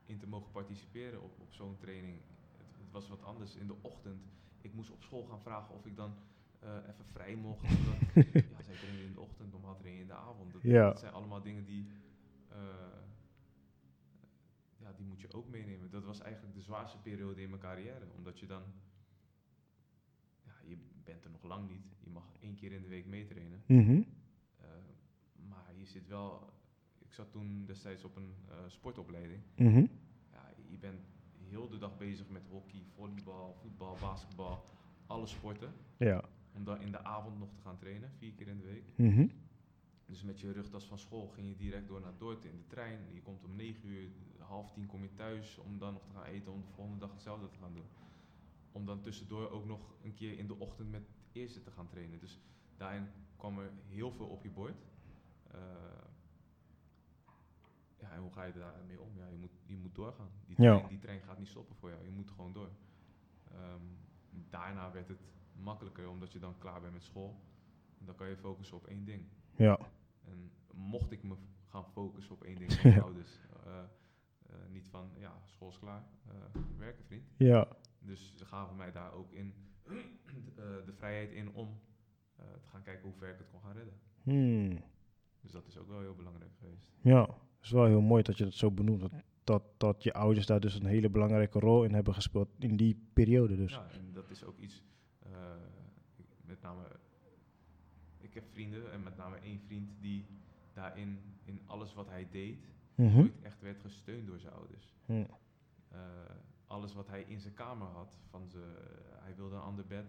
in 0.05 0.19
te 0.19 0.27
mogen 0.27 0.51
participeren 0.51 1.23
op, 1.23 1.41
op 1.41 1.53
zo'n 1.53 1.77
training. 1.77 2.21
Het 2.57 2.91
was 2.91 3.09
wat 3.09 3.23
anders 3.23 3.55
in 3.55 3.67
de 3.67 3.77
ochtend. 3.81 4.25
Ik 4.61 4.75
moest 4.75 4.91
op 4.91 5.03
school 5.03 5.25
gaan 5.25 5.41
vragen 5.41 5.75
of 5.75 5.87
ik 5.87 5.97
dan 5.97 6.15
eh, 6.63 6.77
even 6.89 7.05
vrij 7.05 7.35
mocht. 7.37 7.63
Omdat, 7.77 8.33
ja, 8.33 8.63
zij 8.63 8.75
trainen 8.77 9.05
in 9.05 9.13
de 9.13 9.21
ochtend, 9.21 9.53
normaal 9.53 9.77
trainen 9.77 10.01
in 10.01 10.07
de 10.07 10.15
avond. 10.15 10.53
Dat, 10.53 10.63
Ja. 10.63 10.85
dat 10.89 10.99
zijn 10.99 11.13
allemaal 11.13 11.43
dingen 11.43 11.65
die, 11.65 11.87
eh, 12.49 12.59
ja, 14.79 14.93
die 14.93 15.07
moet 15.07 15.21
je 15.21 15.33
ook 15.33 15.49
meenemen. 15.49 15.91
Dat 15.91 16.05
was 16.05 16.21
eigenlijk 16.21 16.55
de 16.55 16.61
zwaarste 16.61 16.99
periode 16.99 17.43
in 17.43 17.49
mijn 17.49 17.61
carrière. 17.61 18.07
Omdat 18.17 18.39
je 18.39 18.47
dan, 18.47 18.63
ja, 20.45 20.53
je 20.65 20.77
bent 21.05 21.25
er 21.25 21.31
nog 21.31 21.43
lang 21.43 21.69
niet. 21.69 21.87
Je 22.01 22.11
mag 22.11 22.25
één 22.41 22.55
keer 22.55 22.73
in 22.73 22.83
de 22.83 22.89
week 22.89 23.07
meetrainen. 23.07 23.63
Eh, 23.67 24.67
maar 25.49 25.75
je 25.77 25.87
zit 25.87 26.07
wel, 26.07 26.53
ik 26.99 27.13
zat 27.13 27.31
toen 27.33 27.65
destijds 27.67 28.05
op 28.05 28.17
een 28.17 28.35
sportopleiding. 28.67 29.43
Mhm. 29.57 29.87
Ja, 30.33 30.51
je 30.69 30.79
bent 30.79 31.01
heel 31.49 31.69
de 31.69 31.79
dag 31.79 31.97
bezig 31.99 32.29
met 32.29 32.47
hockey, 32.51 32.83
volleybal, 32.95 33.55
voetbal, 33.55 33.97
basketbal, 34.01 34.65
alle 35.07 35.27
sporten. 35.27 35.73
Ja. 35.97 36.25
Om 36.53 36.65
dan 36.65 36.81
in 36.81 36.91
de 36.91 37.05
avond 37.05 37.39
nog 37.39 37.53
te 37.53 37.61
gaan 37.61 37.77
trainen, 37.77 38.11
vier 38.19 38.33
keer 38.33 38.49
in 38.49 38.57
de 38.59 38.65
week. 38.65 38.85
Mhm. 38.97 39.27
Dus 40.07 40.23
met 40.23 40.41
je 40.41 40.53
rugtas 40.53 40.87
van 40.87 40.99
school 40.99 41.29
ging 41.29 41.49
je 41.49 41.57
direct 41.57 41.89
door 41.89 42.01
naar 42.01 42.17
Dordt 42.19 42.45
in 42.45 42.57
de 42.57 42.67
trein. 42.67 42.99
Je 43.13 43.23
komt 43.23 43.45
om 43.45 43.57
9 43.57 43.89
uur, 43.89 44.11
half 44.39 44.73
tien 44.73 44.87
kom 44.87 45.03
je 45.03 45.15
thuis 45.15 45.59
om 45.59 45.79
dan 45.79 45.93
nog 45.93 46.05
te 46.05 46.13
gaan 46.15 46.25
eten, 46.25 46.53
om 46.53 46.61
de 46.61 46.73
volgende 46.73 46.99
dag 46.99 47.11
hetzelfde 47.13 47.49
te 47.49 47.59
gaan 47.59 47.75
doen. 47.75 47.87
Om 48.73 48.87
dan 48.87 49.01
tussendoor 49.01 49.51
ook 49.51 49.65
nog 49.67 49.95
een 50.03 50.15
keer 50.15 50.39
in 50.39 50.47
de 50.47 50.59
ochtend 50.59 50.91
met 50.91 51.01
het 51.07 51.29
eerste 51.33 51.63
te 51.63 51.71
gaan 51.71 51.89
trainen. 51.89 52.19
Dus 52.19 52.41
daarin 52.77 53.07
kwam 53.37 53.59
er 53.59 53.71
heel 53.89 54.13
veel 54.13 54.27
op 54.27 54.43
je 54.43 54.51
bord. 54.51 54.87
Eh, 55.51 55.61
ja, 58.01 58.11
en 58.13 58.21
hoe 58.21 58.33
ga 58.33 58.45
je 58.45 58.53
daarmee 58.53 59.01
om? 59.01 59.17
Ja, 59.17 59.27
je 59.29 59.37
moet, 59.37 59.51
je 59.67 59.77
moet 59.77 59.95
doorgaan. 59.95 60.31
Die 60.47 60.63
Ja. 60.63 60.75
trein, 60.77 60.89
die 60.89 60.99
trein 60.99 61.21
gaat 61.21 61.39
niet 61.39 61.49
stoppen 61.49 61.77
voor 61.77 61.91
jou. 61.91 62.05
Je 62.05 62.11
moet 62.11 62.31
gewoon 62.31 62.53
door. 62.53 62.71
Ehm, 63.53 63.85
daarna 64.51 64.91
werd 64.93 65.09
het 65.09 65.21
makkelijker, 65.63 66.09
omdat 66.09 66.33
je 66.33 66.39
dan 66.39 66.59
klaar 66.59 66.81
bent 66.81 66.93
met 66.93 67.05
school. 67.05 67.41
En 67.99 68.07
dan 68.07 68.15
kan 68.15 68.29
je 68.29 68.37
focussen 68.37 68.77
op 68.77 68.87
één 68.87 69.05
ding. 69.05 69.23
Ja. 69.57 69.79
En 70.25 70.51
mocht 70.75 71.11
ik 71.13 71.23
me 71.23 71.35
gaan 71.67 71.85
focussen 71.85 72.35
op 72.35 72.43
één 72.45 72.59
ding 72.59 72.73
van 72.73 72.83
mijn 72.91 73.03
ouders. 73.03 73.39
eh, 73.67 73.79
eh, 74.47 74.55
niet 74.71 74.89
van, 74.89 75.11
ja, 75.19 75.33
school 75.45 75.69
is 75.69 75.79
klaar, 75.79 76.05
eh, 76.27 76.61
werken 76.79 77.05
vriend. 77.05 77.25
Ja. 77.37 77.69
Dus 77.99 78.35
ze 78.37 78.47
gaven 78.47 78.77
mij 78.77 78.93
daar 78.93 79.13
ook 79.13 79.33
in 79.33 79.55
eh, 79.87 80.65
de 80.85 80.93
vrijheid 80.93 81.31
in 81.33 81.53
om 81.53 81.81
te 82.37 82.69
gaan 82.69 82.83
kijken 82.83 83.03
hoe 83.05 83.15
ver 83.19 83.29
ik 83.33 83.39
het 83.39 83.49
kon 83.51 83.61
gaan 83.61 83.73
redden. 83.73 83.95
Hmm. 84.23 84.79
Dus 85.41 85.51
dat 85.53 85.67
is 85.67 85.79
ook 85.79 85.89
wel 85.89 86.01
heel 86.01 86.15
belangrijk 86.15 86.51
geweest. 86.59 86.91
Ja. 87.01 87.21
Het 87.23 87.65
is 87.65 87.71
wel 87.71 87.85
heel 87.87 88.01
mooi 88.01 88.23
dat 88.23 88.39
je 88.39 88.45
dat 88.45 88.55
zo 88.55 88.71
benoemt. 88.71 89.01
Dat, 89.01 89.13
dat, 89.45 89.63
dat 89.77 90.03
je 90.03 90.13
ouders 90.13 90.47
daar 90.47 90.61
dus 90.61 90.75
een 90.75 90.87
hele 90.87 91.11
belangrijke 91.11 91.59
rol 91.59 91.85
in 91.85 91.95
hebben 91.95 92.15
gespeeld 92.15 92.49
in 92.59 92.77
die 92.77 93.09
periode 93.13 93.57
dus. 93.57 93.73
Ja, 93.73 93.87
en 93.91 94.13
dat 94.13 94.31
is 94.31 94.45
ook 94.45 94.59
iets, 94.59 94.83
met 96.53 96.63
name, 96.63 96.85
ik 98.19 98.35
heb 98.35 98.45
vrienden 98.53 98.93
en 98.93 99.03
met 99.03 99.17
name 99.17 99.37
één 99.37 99.61
vriend 99.61 99.91
die 100.01 100.27
daarin, 100.73 101.19
in 101.45 101.61
alles 101.67 101.95
wat 101.95 102.09
hij 102.09 102.29
deed, 102.31 102.59
Mhm. 102.95 103.17
nooit 103.17 103.41
echt 103.43 103.61
werd 103.61 103.81
gesteund 103.81 104.27
door 104.27 104.39
zijn 104.39 104.53
ouders. 104.53 104.95
Eh, 105.89 105.99
alles 106.67 106.95
wat 106.95 107.09
hij 107.09 107.23
in 107.23 107.41
zijn 107.41 107.55
kamer 107.55 107.87
had, 107.87 108.15
van 108.31 108.49
ze, 108.49 108.75
hij 109.23 109.35
wilde 109.35 109.55
een 109.55 109.61
ander 109.63 109.87
bed, 109.87 110.07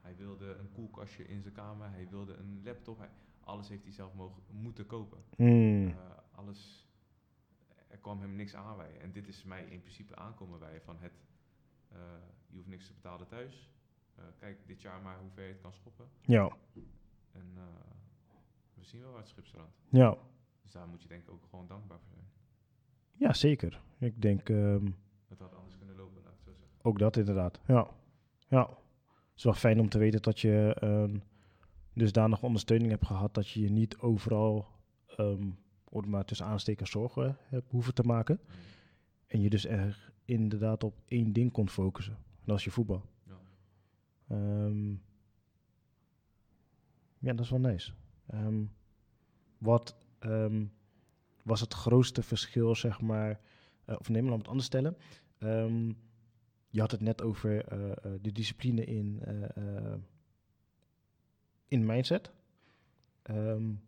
hij 0.00 0.16
wilde 0.16 0.54
een 0.54 0.72
koelkastje 0.72 1.24
in 1.28 1.42
zijn 1.42 1.54
kamer, 1.54 1.90
hij 1.90 2.08
wilde 2.08 2.34
een 2.34 2.60
laptop, 2.64 2.98
hij, 2.98 3.08
alles 3.40 3.68
heeft 3.68 3.82
hij 3.82 3.92
zelf 3.92 4.14
mogen, 4.14 4.42
moeten 4.50 4.86
kopen. 4.86 5.18
Hmm. 5.36 5.86
Eh, 5.88 5.94
alles, 6.30 6.88
er 7.88 7.98
kwam 7.98 8.20
hem 8.20 8.34
niks 8.34 8.54
aanwijden. 8.54 9.00
En 9.00 9.12
dit 9.12 9.28
is 9.28 9.44
mij 9.44 9.64
in 9.64 9.80
principe 9.80 10.16
aankomen 10.16 10.58
wij 10.58 10.80
van 10.80 10.96
het, 10.98 11.12
eh, 11.88 11.98
je 12.48 12.56
hoeft 12.56 12.68
niks 12.68 12.86
te 12.86 12.92
betalen 12.92 13.26
thuis. 13.28 13.70
Eh, 14.14 14.24
kijk 14.38 14.66
dit 14.66 14.82
jaar 14.82 15.02
maar 15.02 15.18
hoe 15.18 15.30
ver 15.30 15.44
je 15.44 15.52
het 15.52 15.60
kan 15.60 15.72
schoppen. 15.72 16.06
Ja. 16.20 16.56
En 17.32 17.52
eh, 17.56 17.62
we 18.74 18.84
zien 18.84 19.00
wel 19.00 19.10
waar 19.10 19.20
het 19.20 19.28
schip 19.28 19.46
strandt. 19.46 19.76
Ja. 19.88 20.16
Dus 20.62 20.72
daar 20.72 20.88
moet 20.88 21.02
je 21.02 21.08
denk 21.08 21.22
ik 21.22 21.30
ook 21.30 21.44
gewoon 21.50 21.66
dankbaar 21.66 21.98
voor 21.98 22.10
zijn. 22.10 22.26
Ja, 23.12 23.32
zeker. 23.32 23.80
Ik 23.98 24.22
denk 24.22 24.48
ehm, 24.48 24.86
Het 25.28 25.38
had 25.38 25.54
anders 25.54 25.78
kunnen 25.78 25.96
lopen, 25.96 26.22
laat 26.22 26.32
ik 26.32 26.40
zo 26.40 26.50
zeggen. 26.50 26.78
ook 26.82 26.98
dat 26.98 27.16
inderdaad. 27.16 27.60
Ja. 27.66 27.88
Ja. 28.48 28.68
Het 28.68 29.40
is 29.40 29.44
wel 29.44 29.54
fijn 29.54 29.80
om 29.80 29.88
te 29.88 29.98
weten 29.98 30.22
dat 30.22 30.40
je 30.40 30.76
ehm 30.80 31.18
dusdanig 31.94 32.42
ondersteuning 32.42 32.90
hebt 32.90 33.06
gehad 33.06 33.34
dat 33.34 33.48
je 33.48 33.60
je 33.60 33.70
niet 33.70 33.98
overal, 33.98 34.66
ehm 35.06 35.50
om 35.92 36.08
maar 36.08 36.24
tussen 36.24 36.46
aanstekers 36.46 36.90
zorgen 36.90 37.36
hebt 37.40 37.70
hoeven 37.70 37.94
te 37.94 38.02
maken. 38.02 38.40
Mm. 38.42 38.52
En 39.26 39.40
je 39.40 39.50
dus 39.50 39.66
er 39.66 40.12
inderdaad 40.24 40.84
op 40.84 41.00
één 41.06 41.32
ding 41.32 41.52
kon 41.52 41.68
focussen. 41.68 42.14
En 42.14 42.44
dat 42.44 42.58
is 42.58 42.64
je 42.64 42.70
voetbal. 42.70 43.02
Ehm, 44.28 44.90
ja, 47.18 47.32
dat 47.32 47.40
is 47.40 47.50
wel 47.50 47.60
nice. 47.60 47.92
Ehm, 48.26 48.64
wat 49.58 49.96
ehm, 50.18 50.64
was 51.42 51.60
het 51.60 51.74
grootste 51.74 52.22
verschil, 52.22 52.74
zeg 52.74 53.00
maar... 53.00 53.40
eh, 53.84 53.96
of 53.98 54.08
neem 54.08 54.24
maar 54.24 54.38
het 54.38 54.48
anders 54.48 54.66
stellen. 54.66 54.96
Je 56.68 56.80
had 56.80 56.90
het 56.90 57.00
net 57.00 57.22
over 57.22 57.64
eh, 57.64 57.90
eh, 57.90 57.96
de 58.20 58.32
discipline 58.32 58.84
in, 58.84 59.22
in 61.68 61.86
mindset. 61.86 62.30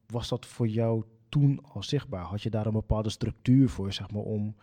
Was 0.07 0.29
dat 0.29 0.47
voor 0.47 0.69
jou 0.69 1.05
toen 1.29 1.65
al 1.65 1.83
zichtbaar? 1.83 2.25
Had 2.25 2.43
je 2.43 2.51
daar 2.51 2.67
een 2.67 2.73
bepaalde 2.73 3.11
structuur 3.11 3.69
voor, 3.69 3.93
zeg 3.93 4.11
maar, 4.11 4.23
om, 4.23 4.57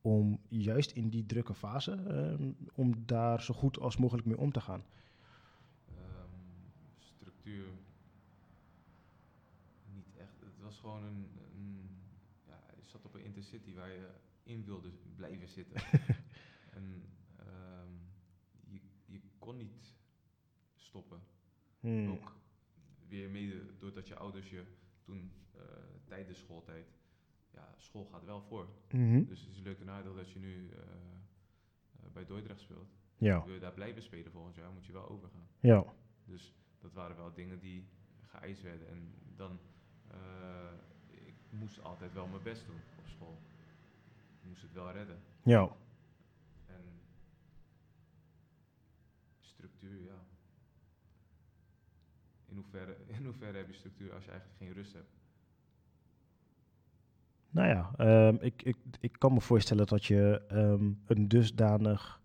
om 0.00 0.40
juist 0.48 0.90
in 0.90 1.08
die 1.08 1.26
drukke 1.26 1.54
fase, 1.54 1.98
om 2.74 3.06
daar 3.06 3.42
zo 3.42 3.54
goed 3.54 3.78
als 3.80 3.96
mogelijk 3.96 4.26
mee 4.26 4.38
om 4.38 4.52
te 4.52 4.60
gaan? 4.60 4.84
Structuur. 7.42 7.72
Niet 9.94 10.16
echt. 10.16 10.40
Het 10.40 10.60
was 10.60 10.78
gewoon 10.78 11.02
een. 11.02 11.28
een 11.54 11.90
ja, 12.46 12.64
je 12.76 12.82
zat 12.82 13.04
op 13.04 13.14
een 13.14 13.24
intercity 13.24 13.74
waar 13.74 13.90
je 13.90 14.08
in 14.42 14.64
wilde 14.64 14.90
blijven 15.16 15.48
zitten. 15.48 15.82
en 16.78 17.04
ehm, 17.38 17.92
je, 18.68 18.80
je 19.06 19.20
kon 19.38 19.56
niet 19.56 19.94
stoppen. 20.74 21.20
Hmm. 21.80 22.10
Ook 22.10 22.36
weer 23.08 23.30
mede 23.30 23.78
doordat 23.78 24.08
je 24.08 24.16
ouders 24.16 24.50
je 24.50 24.64
toen 25.02 25.32
eh, 25.54 25.60
tijdens 26.04 26.38
schooltijd. 26.38 26.86
Ja, 27.50 27.74
school 27.76 28.04
gaat 28.04 28.24
wel 28.24 28.42
voor. 28.42 28.68
Mhm. 28.90 29.24
Dus 29.24 29.40
het 29.40 29.50
is 29.50 29.56
een 29.56 29.62
leuke 29.62 29.84
nadeel 29.84 30.14
dat 30.14 30.30
je 30.30 30.38
nu 30.38 30.70
eh, 30.70 30.78
eh, 30.78 32.12
bij 32.12 32.24
Dordrecht 32.24 32.60
speelt. 32.60 32.94
Ja, 33.18 33.44
Wil 33.44 33.54
je 33.54 33.60
daar 33.60 33.74
blijven 33.74 34.02
spelen 34.02 34.32
volgend 34.32 34.54
jaar, 34.54 34.72
moet 34.72 34.86
je 34.86 34.92
wel 34.92 35.08
overgaan. 35.08 35.48
ja, 35.60 35.84
Dus 36.24 36.54
dat 36.82 36.92
waren 36.92 37.16
wel 37.16 37.32
dingen 37.34 37.58
die 37.58 37.88
geëist 38.26 38.62
werden. 38.62 38.88
En 38.88 39.14
dan, 39.36 39.58
eh, 40.10 40.72
ik 41.08 41.34
moest 41.50 41.82
altijd 41.82 42.12
wel 42.12 42.26
mijn 42.26 42.42
best 42.42 42.66
doen 42.66 42.80
op 42.98 43.06
school. 43.06 43.38
Ik 44.40 44.48
moest 44.48 44.62
het 44.62 44.72
wel 44.72 44.90
redden. 44.90 45.22
ja. 45.42 45.70
En 46.66 46.84
structuur, 49.40 50.02
ja. 50.02 50.24
In 52.48 52.56
hoeverre, 52.56 52.96
in 53.18 53.24
hoeverre 53.24 53.56
heb 53.56 53.66
je 53.66 53.74
structuur 53.74 54.12
als 54.12 54.24
je 54.24 54.30
eigenlijk 54.30 54.60
geen 54.60 54.72
rust 54.72 54.92
hebt? 54.92 55.10
Nou 57.50 57.68
ja, 57.68 57.92
ehm, 57.96 58.36
ik, 58.40 58.62
ik, 58.62 58.76
ik 59.00 59.12
kan 59.18 59.32
me 59.32 59.40
voorstellen 59.40 59.86
dat 59.86 60.04
je 60.04 60.42
ehm, 60.48 60.92
een 61.06 61.28
dusdanig 61.28 62.20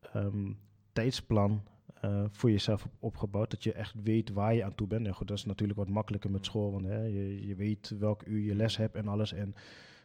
ehm, 0.00 0.52
tijdsplan 0.92 1.62
eh, 2.02 2.24
voor 2.30 2.50
jezelf 2.50 2.88
opgebouwd, 2.98 3.50
dat 3.50 3.64
je 3.64 3.72
echt 3.72 3.94
weet 4.02 4.30
waar 4.30 4.54
je 4.54 4.64
aan 4.64 4.74
toe 4.74 4.86
bent. 4.86 5.06
En 5.06 5.14
goed, 5.14 5.28
dat 5.28 5.38
is 5.38 5.44
natuurlijk 5.44 5.78
wat 5.78 5.88
makkelijker 5.88 6.30
met 6.30 6.44
school, 6.44 6.72
want 6.72 6.84
hè, 6.84 7.02
je, 7.02 7.46
je 7.46 7.54
weet 7.54 7.94
welk 7.98 8.26
uur 8.26 8.40
je 8.40 8.54
les 8.54 8.76
hebt 8.76 8.94
en 8.94 9.08
alles. 9.08 9.32
En 9.32 9.54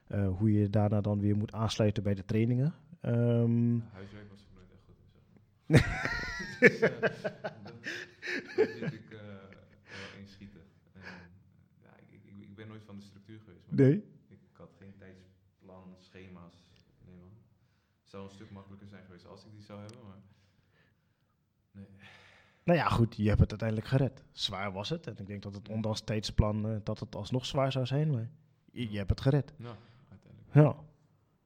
eh, 0.07 0.37
hoe 0.37 0.53
je 0.53 0.69
daarna 0.69 1.01
dan 1.01 1.19
weer 1.19 1.35
moet 1.37 1.53
aansluiten 1.53 2.03
bij 2.03 2.13
de 2.13 2.25
trainingen. 2.25 2.73
Ehm, 3.01 3.79
huiswerk 3.91 4.29
was 4.29 4.41
ik 4.41 4.47
nooit 4.55 4.71
echt 4.71 4.83
goed 4.85 4.95
in, 5.03 5.09
zeg 5.13 5.89
dus, 6.59 6.79
eh, 6.81 7.01
dat, 7.01 7.73
dat 8.55 8.69
vind 8.71 8.93
ik 8.93 9.11
eh, 9.11 9.19
wel 9.99 10.19
inschieten. 10.19 10.61
En, 10.93 11.01
ja, 11.83 11.97
ik, 11.97 12.09
ik, 12.11 12.49
ik 12.49 12.55
ben 12.55 12.67
nooit 12.67 12.83
van 12.83 12.95
de 12.95 13.03
structuur 13.03 13.39
geweest. 13.39 13.71
Nee. 13.71 14.03
Ik 14.27 14.39
had 14.51 14.73
geen 14.79 14.93
tijdsplan, 14.97 15.95
schema's. 15.99 16.53
Nee 17.05 17.15
man. 17.15 17.31
Het 18.01 18.09
zou 18.09 18.23
een 18.23 18.35
stuk 18.35 18.51
makkelijker 18.51 18.87
zijn 18.87 19.05
geweest 19.05 19.27
als 19.27 19.45
ik 19.45 19.51
die 19.51 19.63
zou 19.63 19.79
hebben. 19.79 19.99
Nou 22.67 22.79
ja, 22.79 22.89
goed, 22.89 23.15
je 23.15 23.27
hebt 23.27 23.39
het 23.39 23.49
uiteindelijk 23.49 23.89
gered. 23.89 24.23
Zwaar 24.31 24.71
was 24.71 24.89
het. 24.89 25.07
En 25.07 25.15
ik 25.17 25.27
denk 25.27 25.43
dat 25.43 25.53
het 25.53 25.69
ondanks 25.69 26.01
tijdsplan, 26.01 26.67
eh, 26.67 26.75
dat 26.83 26.99
het 26.99 27.15
alsnog 27.15 27.45
zwaar 27.45 27.71
zou 27.71 27.85
zijn, 27.85 28.11
maar 28.11 28.29
je, 28.71 28.91
je 28.91 28.97
hebt 28.97 29.09
het 29.09 29.21
gered. 29.21 29.53
Nou, 29.57 29.75
uiteindelijk. 30.09 30.53
Ja. 30.53 30.83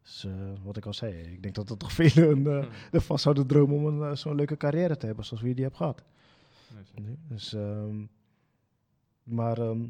Dus 0.01 0.25
eh, 0.25 0.63
wat 0.63 0.77
ik 0.77 0.85
al 0.85 0.93
zei, 0.93 1.13
ik 1.13 1.43
denk 1.43 1.55
dat 1.55 1.69
er 1.69 1.77
toch 1.77 1.91
velen 2.01 2.47
eh, 2.47 2.67
ervan 2.91 3.19
zouden 3.19 3.47
dromen 3.47 3.75
om 3.75 3.85
een, 3.85 4.17
zo'n 4.17 4.35
leuke 4.35 4.57
carrière 4.57 4.97
te 4.97 5.05
hebben 5.05 5.25
zoals 5.25 5.43
wie 5.43 5.55
die 5.55 5.63
hebt 5.63 5.77
gehad. 5.77 6.03
Nee, 6.95 7.17
Dus, 7.27 7.53
ehm, 7.53 8.05
maar 9.23 9.57
ehm, 9.57 9.87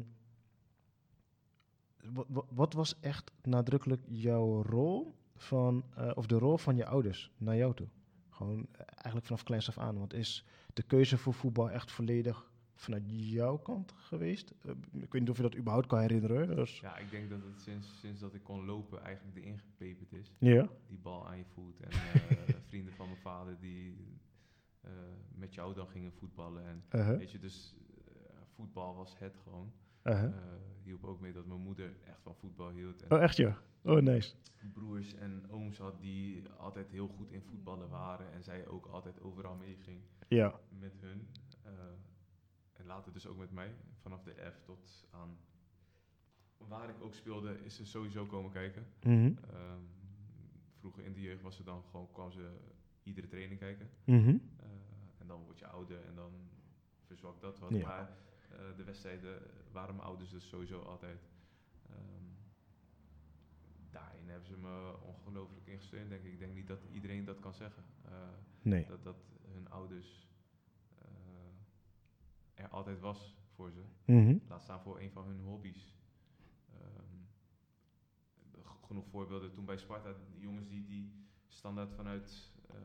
wat, 2.48 2.72
was 2.72 3.00
echt 3.00 3.30
nadrukkelijk 3.42 4.02
jouw 4.06 4.62
rol 4.62 5.14
van, 5.36 5.84
of 6.14 6.26
de 6.26 6.38
rol 6.38 6.58
van 6.58 6.76
je 6.76 6.86
ouders 6.86 7.30
naar 7.36 7.56
jou 7.56 7.74
toe? 7.74 7.88
Gewoon 8.30 8.66
eigenlijk 8.86 9.26
vanaf 9.26 9.42
kleins 9.42 9.68
af 9.68 9.78
aan. 9.78 9.98
Want 9.98 10.14
is 10.14 10.44
de 10.72 10.82
keuze 10.82 11.18
voor 11.18 11.34
voetbal 11.34 11.70
echt 11.70 11.90
volledig 11.90 12.50
vanuit 12.74 13.02
jouw 13.06 13.56
kant 13.58 13.92
geweest? 13.96 14.54
Eh, 14.64 14.70
ik 14.92 15.12
weet 15.12 15.20
niet 15.20 15.30
of 15.30 15.36
je 15.36 15.42
dat 15.42 15.56
überhaupt 15.56 15.86
kan 15.86 16.00
herinneren. 16.00 16.56
Dus, 16.56 16.80
Ja, 16.80 16.96
ik 16.96 17.10
denk 17.10 17.30
dat 17.30 17.42
het 17.42 17.60
sinds, 17.60 17.98
sinds 18.00 18.20
dat 18.20 18.34
ik 18.34 18.42
kon 18.42 18.64
lopen 18.64 19.00
eigenlijk 19.02 19.36
erin 19.36 19.58
gepeperd 19.58 20.12
is. 20.12 20.32
ja. 20.38 20.68
Die 20.88 20.98
bal 20.98 21.26
aan 21.28 21.38
je 21.38 21.44
voet. 21.54 21.80
En 21.80 21.90
eh, 21.90 22.54
vrienden 22.68 22.92
van 22.92 23.06
mijn 23.06 23.20
vader 23.20 23.56
die 23.60 23.96
eh, 24.80 24.90
met 25.34 25.54
jou 25.54 25.74
dan 25.74 25.86
gingen 25.86 26.12
voetballen. 26.12 26.66
En 26.66 26.82
Uh-huh. 27.00 27.18
weet 27.18 27.30
je, 27.30 27.38
dus 27.38 27.74
voetbal 28.54 28.94
was 28.96 29.18
het 29.18 29.36
gewoon. 29.42 29.72
Uh-huh. 30.04 30.24
Eh, 30.24 30.32
hielp 30.82 31.04
ook 31.04 31.20
mee 31.20 31.32
dat 31.32 31.46
mijn 31.46 31.60
moeder 31.60 31.92
echt 32.04 32.20
van 32.22 32.34
voetbal 32.34 32.70
hield. 32.70 33.02
En 33.02 33.12
Oh, 33.16 33.22
echt 33.22 33.36
ja? 33.36 33.58
Oh, 33.84 34.00
nice. 34.00 34.34
broers 34.72 35.14
en 35.14 35.50
ooms 35.50 35.78
had 35.78 36.00
die 36.00 36.48
altijd 36.48 36.90
heel 36.90 37.08
goed 37.08 37.30
in 37.30 37.42
voetballen 37.42 37.88
waren. 37.88 38.32
En 38.32 38.42
zij 38.42 38.66
ook 38.66 38.86
altijd 38.86 39.20
overal 39.20 39.56
meeging 39.56 40.00
Ja. 40.28 40.60
met 40.78 40.92
hun. 41.00 41.28
Eh, 41.62 41.70
en 42.72 42.86
later 42.86 43.12
dus 43.12 43.26
ook 43.26 43.36
met 43.36 43.50
mij. 43.52 43.74
Vanaf 44.00 44.22
de 44.22 44.34
F 44.52 44.60
tot 44.64 45.06
aan 45.10 45.36
waar 46.68 46.88
ik 46.88 47.02
ook 47.02 47.14
speelde, 47.14 47.64
is 47.64 47.76
ze 47.76 47.86
sowieso 47.86 48.26
komen 48.26 48.50
kijken. 48.50 48.86
Mhm. 49.02 49.32
Ehm, 49.50 49.80
vroeger 50.78 51.04
in 51.04 51.12
de 51.12 51.20
jeugd 51.20 51.42
was 51.42 51.56
ze 51.56 51.62
dan 51.62 51.82
gewoon, 51.90 52.08
kwam 52.12 52.32
ze 52.32 52.50
iedere 53.02 53.26
training 53.26 53.60
kijken. 53.60 53.88
Mhm. 54.04 54.28
Eh, 54.28 54.66
en 55.18 55.26
dan 55.26 55.42
word 55.44 55.58
je 55.58 55.66
ouder 55.66 56.04
en 56.06 56.14
dan 56.14 56.32
verzwakt 57.06 57.40
dat 57.40 57.58
wat. 57.58 57.70
Ja. 57.70 57.86
Maar 57.86 58.16
de 58.76 58.84
wedstrijden 58.84 59.42
waren 59.72 59.94
mijn 59.94 60.06
ouders 60.06 60.30
dus 60.30 60.48
sowieso 60.48 60.80
altijd. 60.82 61.20
ehm, 61.90 62.24
daarin 63.90 64.28
hebben 64.28 64.46
ze 64.48 64.56
me 64.56 64.96
ongelooflijk 65.02 65.66
in 65.66 65.78
gesteund, 65.78 66.08
denk 66.10 66.24
ik. 66.24 66.32
Ik 66.32 66.38
denk 66.38 66.54
niet 66.54 66.66
dat 66.66 66.84
iedereen 66.92 67.24
dat 67.24 67.38
kan 67.40 67.54
zeggen. 67.54 67.84
Eh, 68.04 68.12
Nee. 68.62 68.86
dat, 68.86 69.04
dat 69.04 69.16
hun 69.52 69.68
ouders 69.70 70.28
eh, 70.98 71.04
er 72.64 72.68
altijd 72.68 73.00
was 73.00 73.36
voor 73.54 73.70
ze. 73.70 73.82
Mhm. 74.04 74.38
Laat 74.48 74.62
staan 74.62 74.80
voor 74.82 75.00
een 75.00 75.10
van 75.10 75.26
hun 75.26 75.40
hobby's. 75.40 75.94
Ehm, 76.72 77.16
genoeg 78.86 79.08
voorbeelden 79.08 79.52
toen 79.52 79.64
bij 79.64 79.76
Sparta. 79.78 80.14
Jongens 80.38 80.68
die, 80.68 80.84
die 80.84 81.26
standaard 81.48 81.92
vanuit... 81.92 82.52
eh, 82.68 82.76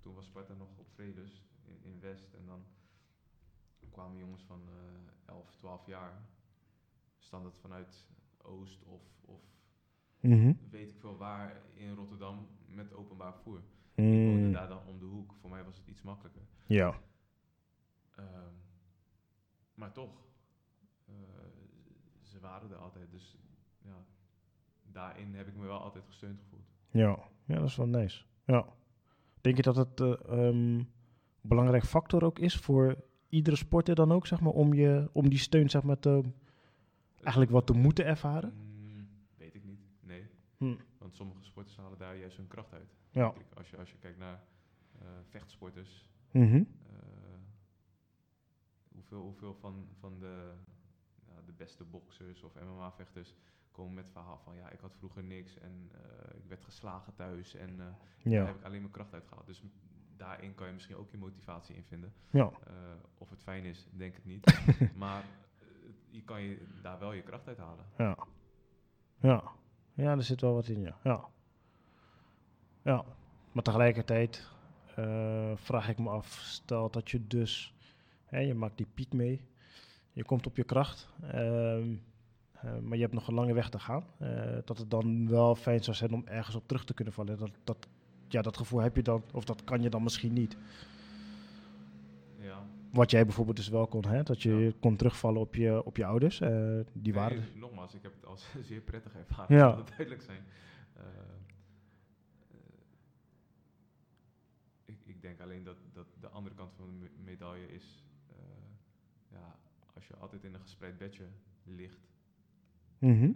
toen 0.00 0.14
was 0.14 0.26
Sparta 0.26 0.54
nog 0.54 0.68
op 0.76 0.88
Vredes 0.94 1.44
in, 1.64 1.78
in 1.82 2.00
West. 2.00 2.32
En 2.34 2.46
dan 2.46 2.64
kwamen 3.90 4.18
jongens 4.18 4.42
van 4.42 4.60
eh 4.68 5.34
11, 5.34 5.56
12 5.56 5.86
jaar. 5.86 6.22
Standaard 7.18 7.58
vanuit 7.58 8.06
Oost 8.42 8.82
of, 8.84 9.02
of 9.24 9.40
Mhm. 10.20 10.52
weet 10.70 10.90
ik 10.90 10.98
veel 11.00 11.16
waar 11.16 11.62
in 11.74 11.94
Rotterdam 11.94 12.46
met 12.66 12.92
openbaar 12.94 13.32
vervoer. 13.32 13.58
Ik 13.94 14.04
woonde 14.04 14.46
Mm. 14.46 14.52
daar 14.52 14.68
dan 14.68 14.86
om 14.86 14.98
de 14.98 15.04
hoek. 15.04 15.32
Voor 15.40 15.50
mij 15.50 15.64
was 15.64 15.76
het 15.76 15.86
iets 15.86 16.02
makkelijker. 16.02 16.42
Ja. 16.66 16.94
Ehm, 18.16 18.54
maar 19.74 19.92
toch, 19.92 20.20
eh, 21.06 21.14
ze 22.22 22.40
waren 22.40 22.70
er 22.70 22.76
altijd. 22.76 23.10
Dus 23.10 23.36
ja, 23.82 24.04
daarin 24.82 25.34
heb 25.34 25.46
ik 25.48 25.56
me 25.56 25.66
wel 25.66 25.80
altijd 25.80 26.04
gesteund 26.06 26.40
gevoeld. 26.40 26.68
Ja. 26.90 27.18
Ja, 27.44 27.54
dat 27.54 27.68
is 27.68 27.76
wel 27.76 27.86
nice. 27.86 28.24
Ja. 28.44 28.66
Denk 29.40 29.56
je 29.56 29.62
dat 29.62 29.76
het 29.76 30.00
eh, 30.00 30.12
ehm, 30.26 30.38
een 30.38 30.88
belangrijk 31.40 31.84
factor 31.84 32.24
ook 32.24 32.38
is 32.38 32.56
voor 32.56 32.96
iedere 33.32 33.56
sporter 33.56 33.94
dan 33.94 34.12
ook, 34.12 34.26
zeg 34.26 34.40
maar, 34.40 34.52
om, 34.52 34.74
je, 34.74 35.08
om 35.12 35.28
die 35.28 35.38
steun, 35.38 35.70
zeg 35.70 35.82
maar, 35.82 35.98
te, 35.98 36.22
eigenlijk 37.22 37.50
wat 37.50 37.66
te 37.66 37.72
moeten 37.72 38.04
ervaren? 38.06 38.52
Mm, 38.54 39.08
weet 39.36 39.54
ik 39.54 39.64
niet, 39.64 39.80
nee. 40.00 40.26
Hm. 40.56 40.74
Want 40.98 41.14
sommige 41.14 41.44
sporters 41.44 41.76
halen 41.76 41.98
daar 41.98 42.16
juist 42.16 42.36
hun 42.36 42.46
kracht 42.48 42.72
uit. 42.72 42.94
Ja. 43.10 43.34
Als, 43.54 43.70
je, 43.70 43.76
als 43.76 43.90
je 43.90 43.96
kijkt 43.98 44.18
naar 44.18 44.44
eh, 44.98 45.06
vechtsporters, 45.28 46.10
Mhm. 46.30 46.54
eh, 46.56 46.62
hoeveel, 48.94 49.20
hoeveel 49.20 49.54
van, 49.54 49.86
van 49.98 50.18
de, 50.18 50.52
ja, 51.26 51.34
de 51.46 51.52
beste 51.52 51.84
boxers 51.84 52.42
of 52.42 52.54
MMA-vechters 52.54 53.34
komen 53.70 53.94
met 53.94 54.04
het 54.04 54.12
verhaal 54.12 54.38
van 54.44 54.54
ja, 54.56 54.70
ik 54.70 54.80
had 54.80 54.94
vroeger 54.96 55.24
niks 55.24 55.58
en 55.58 55.90
eh, 55.92 56.36
ik 56.38 56.44
werd 56.48 56.64
geslagen 56.64 57.14
thuis 57.14 57.54
en 57.54 57.70
eh, 57.70 57.76
daar 57.76 57.96
Ja. 58.32 58.44
heb 58.46 58.56
ik 58.56 58.64
alleen 58.64 58.80
mijn 58.80 58.92
kracht 58.92 59.12
uit 59.14 59.26
gehaald. 59.28 59.46
Dus 59.46 59.62
daarin 60.22 60.54
kan 60.54 60.66
je 60.66 60.72
misschien 60.72 60.96
ook 60.96 61.10
je 61.10 61.18
motivatie 61.18 61.76
in 61.76 61.84
vinden. 61.84 62.12
Ja. 62.30 62.50
Eh, 62.66 62.72
of 63.18 63.30
het 63.30 63.42
fijn 63.42 63.64
is, 63.64 63.86
denk 63.90 64.16
ik 64.16 64.24
niet. 64.24 64.62
maar 65.02 65.24
eh, 65.60 65.66
je 66.10 66.22
kan 66.22 66.42
je 66.42 66.66
daar 66.82 66.98
wel 66.98 67.12
je 67.12 67.22
kracht 67.22 67.48
uit 67.48 67.58
halen. 67.58 67.84
Ja. 67.98 68.16
Ja. 69.20 69.42
Ja, 69.94 70.10
er 70.10 70.22
zit 70.22 70.40
wel 70.40 70.54
wat 70.54 70.68
in, 70.68 70.80
ja. 70.80 70.98
Ja. 71.02 71.24
Ja. 72.82 73.04
Maar 73.52 73.62
tegelijkertijd 73.62 74.50
eh, 74.96 75.52
vraag 75.54 75.88
ik 75.88 75.98
me 75.98 76.10
af, 76.10 76.26
stel 76.26 76.90
dat 76.90 77.10
je 77.10 77.26
dus, 77.26 77.74
hè, 78.24 78.38
je 78.38 78.54
maakt 78.54 78.76
die 78.76 78.88
piek 78.94 79.12
mee, 79.12 79.44
je 80.12 80.24
komt 80.24 80.46
op 80.46 80.56
je 80.56 80.64
kracht, 80.64 81.08
ehm, 81.22 81.94
eh, 82.52 82.78
maar 82.78 82.96
je 82.96 83.02
hebt 83.02 83.14
nog 83.14 83.28
een 83.28 83.34
lange 83.34 83.54
weg 83.54 83.68
te 83.68 83.78
gaan. 83.78 84.04
dat 84.64 84.78
het 84.78 84.90
dan 84.90 85.28
wel 85.28 85.54
fijn 85.54 85.82
zou 85.84 85.96
zijn 85.96 86.14
om 86.14 86.26
ergens 86.26 86.56
op 86.56 86.66
terug 86.68 86.84
te 86.84 86.94
kunnen 86.94 87.14
vallen. 87.14 87.38
Dat, 87.38 87.50
dat, 87.64 87.88
ja, 88.32 88.42
dat 88.42 88.56
gevoel 88.56 88.80
heb 88.80 88.96
je 88.96 89.02
dan, 89.02 89.22
of 89.32 89.44
dat 89.44 89.64
kan 89.64 89.82
je 89.82 89.90
dan 89.90 90.02
misschien 90.02 90.32
niet. 90.32 90.56
Ja. 92.38 92.66
Wat 92.92 93.10
jij 93.10 93.24
bijvoorbeeld 93.24 93.56
dus 93.56 93.68
wel 93.68 93.86
kon, 93.86 94.04
hè? 94.06 94.22
dat 94.22 94.42
je 94.42 94.52
Ja. 94.54 94.72
kon 94.80 94.96
terugvallen 94.96 95.40
op 95.40 95.54
je, 95.54 95.84
op 95.84 95.96
je 95.96 96.04
ouders. 96.04 96.40
eh, 96.40 96.48
die 96.92 97.12
Nee, 97.12 97.12
waren 97.12 97.44
Nogmaals, 97.54 97.94
ik 97.94 98.02
heb 98.02 98.12
het 98.14 98.26
als 98.26 98.54
zeer 98.68 98.80
prettig 98.80 99.14
ervaren, 99.16 99.56
Ja. 99.56 99.76
het 99.76 99.86
duidelijk 99.88 100.22
zijn. 100.22 100.44
Eh, 100.92 101.02
eh, 101.02 102.56
ik, 104.84 104.98
ik 105.04 105.22
denk 105.22 105.40
alleen 105.40 105.64
dat, 105.64 105.76
dat 105.92 106.06
de 106.20 106.28
andere 106.28 106.54
kant 106.54 106.72
van 106.74 106.86
de 106.86 106.92
me- 106.92 107.10
medaille 107.24 107.66
is, 107.68 108.04
ja, 109.30 109.56
als 109.94 110.06
je 110.06 110.16
altijd 110.16 110.44
in 110.44 110.54
een 110.54 110.60
gespreid 110.60 110.98
bedje 110.98 111.24
ligt, 111.64 112.10
Mhm, 112.98 113.32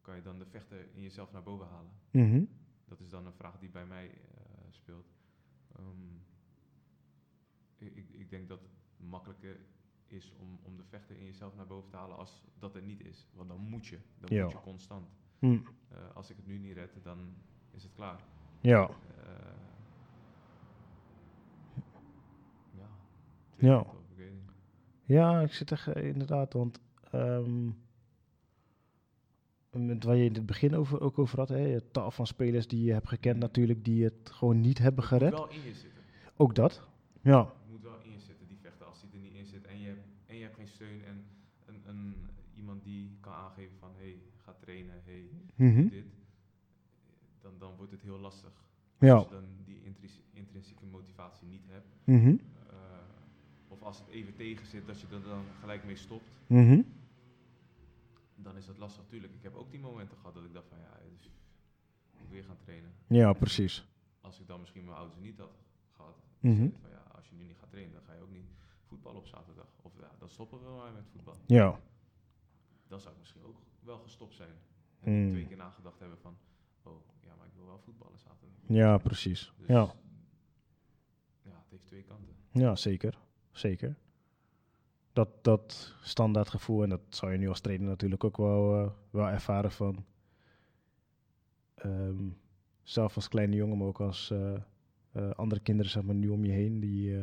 kan 0.00 0.16
je 0.16 0.22
dan 0.22 0.38
de 0.38 0.46
vechter 0.46 0.86
in 0.94 1.02
jezelf 1.02 1.32
naar 1.32 1.42
boven 1.42 1.66
halen. 1.66 1.90
mhm. 2.10 2.42
Dat 2.88 3.00
is 3.00 3.08
dan 3.08 3.26
een 3.26 3.32
vraag 3.32 3.58
die 3.58 3.68
bij 3.70 3.86
mij 3.86 4.10
eh, 4.10 4.44
speelt. 4.70 5.12
Ehm, 5.76 6.16
ik, 7.76 8.08
ik, 8.10 8.30
denk 8.30 8.48
dat 8.48 8.60
het 8.60 8.70
makkelijker 8.96 9.60
is 10.06 10.32
om, 10.38 10.58
om 10.62 10.76
de 10.76 10.84
vechter 10.84 11.16
in 11.16 11.24
jezelf 11.24 11.56
naar 11.56 11.66
boven 11.66 11.90
te 11.90 11.96
halen 11.96 12.16
als 12.16 12.42
dat 12.58 12.74
er 12.74 12.82
niet 12.82 13.00
is. 13.00 13.28
Want 13.34 13.48
dan 13.48 13.60
moet 13.60 13.86
je. 13.86 13.98
Dan 14.18 14.36
Ja. 14.36 14.42
moet 14.42 14.52
je 14.52 14.60
constant. 14.60 15.08
Hm, 15.38 15.58
Eh, 15.88 16.14
als 16.14 16.30
ik 16.30 16.36
het 16.36 16.46
nu 16.46 16.58
niet 16.58 16.74
red, 16.74 16.98
dan 17.02 17.34
is 17.70 17.82
het 17.82 17.92
klaar. 17.92 18.20
Ja, 18.60 18.88
Eh, 18.88 18.94
ja. 22.70 22.88
Ja. 23.56 23.80
Ik 23.80 24.32
ja, 25.04 25.40
ik 25.40 25.52
zit 25.52 25.70
er 25.70 25.92
eh, 25.92 26.08
inderdaad, 26.08 26.52
want 26.52 26.80
ehm, 27.10 27.70
met 29.86 30.04
waar 30.04 30.16
je 30.16 30.24
in 30.24 30.34
het 30.34 30.46
begin 30.46 30.74
over, 30.76 31.00
ook 31.00 31.18
over 31.18 31.38
had, 31.38 31.48
hè, 31.48 31.58
het 31.68 31.92
tal 31.92 32.10
van 32.10 32.26
spelers 32.26 32.66
die 32.66 32.84
je 32.84 32.92
hebt 32.92 33.08
gekend 33.08 33.38
natuurlijk, 33.38 33.84
die 33.84 34.04
het 34.04 34.30
gewoon 34.30 34.60
niet 34.60 34.78
hebben 34.78 35.02
Het 35.04 35.10
moet 35.12 35.20
gered. 35.20 35.38
wel 35.38 35.48
in 35.50 35.62
je 35.62 35.74
zitten. 35.74 36.02
Ook 36.36 36.54
dat, 36.54 36.82
ja. 37.20 37.38
Het 37.44 37.70
moet 37.70 37.82
wel 37.82 37.98
in 38.04 38.10
je 38.12 38.18
zitten, 38.18 38.46
die 38.48 38.58
vechten. 38.62 38.86
Als 38.86 39.00
die 39.00 39.10
er 39.12 39.18
niet 39.18 39.34
in 39.34 39.46
zit 39.46 39.66
en 39.66 39.80
je 39.80 39.86
hebt, 39.86 40.00
en 40.26 40.36
je 40.36 40.42
hebt 40.42 40.54
geen 40.54 40.68
steun 40.68 41.04
en 41.04 41.24
een, 41.66 41.80
een, 41.86 42.14
iemand 42.54 42.82
die 42.84 43.16
kan 43.20 43.32
aangeven 43.32 43.76
van 43.78 43.90
hé, 43.96 44.02
hey, 44.04 44.18
ga 44.44 44.54
trainen, 44.60 45.02
hey, 45.04 45.24
Mhm. 45.54 45.88
dit, 45.88 46.04
dan, 47.40 47.52
dan 47.58 47.72
wordt 47.76 47.92
het 47.92 48.02
heel 48.02 48.18
lastig. 48.18 48.52
Ja. 48.98 49.14
Als 49.14 49.24
je 49.24 49.30
dan 49.30 49.44
die 49.64 49.80
intris- 49.84 50.20
intrinsieke 50.32 50.84
motivatie 50.90 51.46
niet 51.48 51.62
hebt, 51.66 51.86
Mhm. 52.04 52.28
eh, 52.28 52.76
of 53.68 53.82
als 53.82 53.98
het 53.98 54.08
even 54.08 54.34
tegen 54.34 54.66
zit, 54.66 54.86
dat 54.86 55.00
je 55.00 55.06
er 55.12 55.22
dan 55.22 55.42
gelijk 55.60 55.84
mee 55.84 55.96
stopt, 55.96 56.30
Mhm. 56.46 56.80
Dan 58.42 58.56
is 58.56 58.66
dat 58.66 58.78
lastig. 58.78 59.04
Tuurlijk, 59.06 59.32
ik 59.34 59.42
heb 59.42 59.54
ook 59.54 59.70
die 59.70 59.80
momenten 59.80 60.16
gehad 60.16 60.34
dat 60.34 60.44
ik 60.44 60.52
dacht 60.52 60.68
van 60.68 60.78
ja, 60.78 60.98
dus, 61.16 61.26
ik 61.26 62.18
moet 62.20 62.30
weer 62.30 62.44
gaan 62.44 62.56
trainen. 62.56 62.92
Ja, 63.08 63.32
precies. 63.32 63.86
Als 64.20 64.40
ik 64.40 64.46
dan 64.46 64.60
misschien 64.60 64.84
mijn 64.84 64.96
ouders 64.96 65.18
niet 65.20 65.38
had 65.38 65.50
gehad, 65.90 66.22
Mhm. 66.40 66.68
van 66.80 66.90
ja, 66.90 67.02
als 67.14 67.28
je 67.28 67.34
nu 67.34 67.44
niet 67.44 67.56
gaat 67.58 67.70
trainen, 67.70 67.92
dan 67.94 68.02
ga 68.02 68.12
je 68.14 68.20
ook 68.22 68.30
niet 68.30 68.46
voetballen 68.84 69.18
op 69.18 69.26
zaterdag. 69.26 69.66
Of 69.82 69.92
ja, 70.00 70.10
dan 70.18 70.28
stoppen 70.28 70.58
we 70.64 70.70
maar 70.70 70.92
met 70.92 71.04
voetbal. 71.12 71.36
Ja. 71.46 71.80
Dan 72.86 73.00
zou 73.00 73.12
ik 73.14 73.18
misschien 73.20 73.42
ook 73.44 73.56
wel 73.80 73.98
gestopt 73.98 74.34
zijn. 74.34 74.54
En 75.00 75.12
Mm. 75.12 75.30
twee 75.30 75.46
keer 75.46 75.56
nagedacht 75.56 75.98
hebben 75.98 76.18
van, 76.18 76.36
oh 76.82 77.00
ja, 77.24 77.34
maar 77.36 77.46
ik 77.46 77.52
wil 77.54 77.66
wel 77.66 77.78
voetballen 77.78 78.18
zaterdag. 78.18 78.56
Ja, 78.66 78.98
precies. 78.98 79.52
Dus 79.58 79.66
Ja. 79.66 79.94
ja, 81.42 81.50
het 81.58 81.70
heeft 81.70 81.86
twee 81.86 82.02
kanten. 82.02 82.36
Ja, 82.52 82.76
zeker. 82.76 83.18
Zeker. 83.50 83.96
Dat, 85.18 85.28
dat 85.42 85.94
standaard 86.02 86.48
gevoel, 86.48 86.82
en 86.82 86.88
dat 86.88 87.00
zou 87.08 87.32
je 87.32 87.38
nu 87.38 87.48
als 87.48 87.60
trainer 87.60 87.88
natuurlijk 87.88 88.24
ook 88.24 88.36
wel, 88.36 88.74
eh, 88.74 88.90
wel 89.10 89.28
ervaren 89.28 89.72
van. 89.72 90.04
ehm, 91.74 92.28
zelf 92.82 93.14
als 93.14 93.28
kleine 93.28 93.56
jongen, 93.56 93.78
maar 93.78 93.86
ook 93.86 94.00
als 94.00 94.30
eh, 94.30 94.54
eh, 95.12 95.30
andere 95.30 95.60
kinderen, 95.60 95.90
zeg 95.90 96.02
maar, 96.02 96.14
nu 96.14 96.28
om 96.28 96.44
je 96.44 96.52
heen, 96.52 96.80
die 96.80 97.16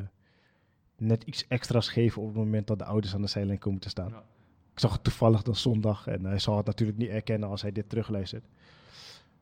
net 0.97 1.23
iets 1.23 1.47
extra's 1.47 1.89
geven 1.89 2.21
op 2.21 2.27
het 2.27 2.37
moment 2.37 2.67
dat 2.67 2.79
de 2.79 2.85
ouders 2.85 3.13
aan 3.13 3.21
de 3.21 3.27
zijlijn 3.27 3.59
komen 3.59 3.79
te 3.79 3.89
staan. 3.89 4.09
Ja. 4.09 4.23
Ik 4.71 4.79
zag 4.79 4.93
het 4.93 5.03
toevallig 5.03 5.41
dan 5.41 5.55
zondag 5.55 6.07
en 6.07 6.25
hij 6.25 6.39
zal 6.39 6.57
het 6.57 6.65
natuurlijk 6.65 6.97
niet 6.97 7.09
erkennen 7.09 7.49
als 7.49 7.61
hij 7.61 7.71
dit 7.71 7.89
terugluistert. 7.89 8.45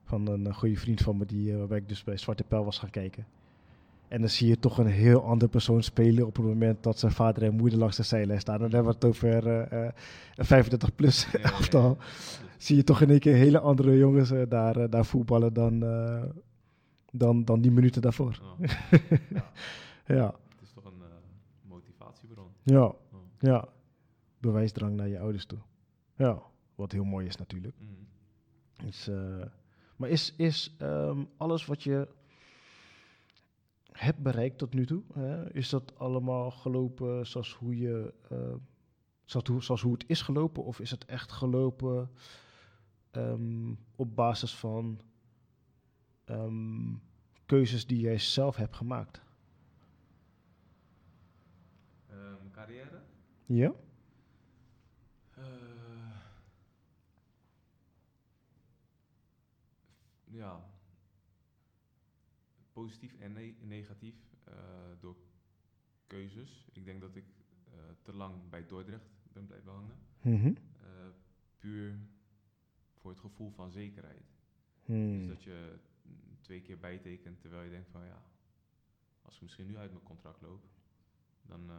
Van 0.04 0.28
een 0.28 0.54
goede 0.54 0.78
vriend 0.78 1.02
van 1.02 1.18
me, 1.18 1.26
die, 1.26 1.58
waarbij 1.58 1.78
ik 1.78 1.90
dus 1.90 2.04
bij 2.04 2.18
Zwarte 2.18 2.44
Pijl 2.44 2.66
was 2.66 2.80
gaan 2.80 2.90
kijken. 2.90 3.26
En 4.14 4.20
dan 4.20 4.30
zie 4.30 4.48
je 4.48 4.60
toch 4.60 4.78
een 4.78 4.88
heel 4.88 5.24
ander 5.24 5.48
persoon 5.48 5.84
spelen 5.84 6.26
op 6.26 6.36
het 6.36 6.46
moment 6.46 6.84
dat 6.84 7.00
zijn 7.00 7.12
vader 7.12 7.44
en 7.44 7.56
moeder 7.56 7.80
langs 7.80 7.98
de 7.98 8.04
zijlijn 8.04 8.40
staan. 8.40 8.60
Dan 8.60 8.72
hebben 8.72 8.88
we 8.88 8.94
het 8.94 9.06
over 9.06 9.48
eh, 9.48 9.86
eh, 9.86 9.94
een 10.36 10.46
35 10.46 10.96
plus 10.96 11.24
Ja, 11.24 11.30
ja, 11.32 11.40
ja. 11.50 11.52
elftal. 11.52 11.98
Zie 12.58 12.76
je 12.76 12.84
toch 12.84 13.02
in 13.02 13.10
één 13.10 13.20
keer 13.20 13.36
hele 13.36 13.60
andere 13.60 13.98
jongens 13.98 14.32
eh, 14.32 14.42
daar, 14.50 14.76
eh, 14.78 14.90
daar 14.92 15.06
voetballen 15.06 15.54
dan, 15.54 15.84
eh, 15.84 16.24
dan, 17.12 17.46
dan 17.46 17.62
die 17.62 17.72
minuten 17.72 18.02
daarvoor. 18.02 18.42
Ja. 20.06 20.26
het 20.50 20.62
is 20.62 20.72
toch 20.74 20.86
een 20.86 21.02
motivatiebron. 21.62 22.48
ja, 22.64 22.74
Ja. 22.74 22.96
ja. 23.40 23.68
bewijsdrang 24.38 24.96
naar 24.96 25.08
je 25.08 25.20
ouders 25.20 25.46
toe. 25.46 25.60
Ja, 26.16 26.42
wat 26.76 26.92
heel 26.92 27.04
mooi 27.04 27.28
is 27.28 27.36
natuurlijk. 27.36 27.76
Is, 28.86 29.08
eh, 29.08 29.46
maar 29.96 30.10
is, 30.10 30.34
is 30.38 30.76
ehm, 30.78 31.24
alles 31.38 31.66
wat 31.66 31.84
je 31.84 32.08
hebt 33.94 34.24
bereikt 34.24 34.58
tot 34.58 34.74
nu 34.74 34.86
toe, 34.86 35.04
hè, 35.14 35.54
is 35.54 35.70
dat 35.70 36.00
allemaal 36.00 36.52
gelopen 36.52 37.28
zoals 37.28 37.54
hoe, 37.54 37.78
je, 37.78 38.14
eh, 38.30 38.56
zoals, 39.26 39.48
hoe, 39.48 39.64
zoals 39.64 39.82
hoe 39.82 39.94
het 39.94 40.04
is 40.08 40.22
gelopen? 40.22 40.64
Of 40.64 40.80
is 40.80 40.92
het 40.92 41.06
echt 41.06 41.32
gelopen 41.32 42.12
ehm, 43.12 43.74
op 43.96 44.16
basis 44.16 44.56
van 44.56 45.02
ehm, 46.26 46.94
keuzes 47.46 47.88
die 47.88 48.00
jij 48.00 48.18
zelf 48.18 48.56
hebt 48.56 48.76
gemaakt? 48.76 49.22
Ehm, 52.08 52.50
carrière? 52.52 53.02
Ja? 53.46 53.74
Eh, 55.36 55.44
ja. 60.26 60.73
Positief 62.74 63.14
en 63.20 63.34
ne- 63.34 63.56
negatief 63.62 64.16
eh, 64.44 64.54
door 65.00 65.16
keuzes. 66.08 66.68
Ik 66.72 66.86
denk 66.86 67.02
dat 67.02 67.16
ik 67.16 67.26
eh, 67.66 67.74
te 68.02 68.14
lang 68.14 68.50
bij 68.50 68.66
Dordrecht 68.66 69.10
ben 69.34 69.46
blijven 69.46 69.72
hangen. 69.72 69.98
Mhm. 70.22 70.48
Eh, 70.82 71.10
puur 71.58 72.00
voor 72.94 73.12
het 73.12 73.20
gevoel 73.20 73.52
van 73.52 73.72
zekerheid. 73.72 74.36
Hmm. 74.86 75.18
Dus 75.18 75.28
dat 75.28 75.44
je 75.44 75.80
mm, 76.02 76.38
twee 76.42 76.62
keer 76.62 76.80
bijtekent 76.80 77.40
terwijl 77.40 77.64
je 77.64 77.70
denkt 77.70 77.90
van 77.90 78.06
ja, 78.06 78.24
als 79.22 79.36
ik 79.36 79.42
misschien 79.42 79.68
nu 79.68 79.78
uit 79.78 79.92
mijn 79.92 80.04
contract 80.04 80.42
loop, 80.42 80.66
dan 81.42 81.72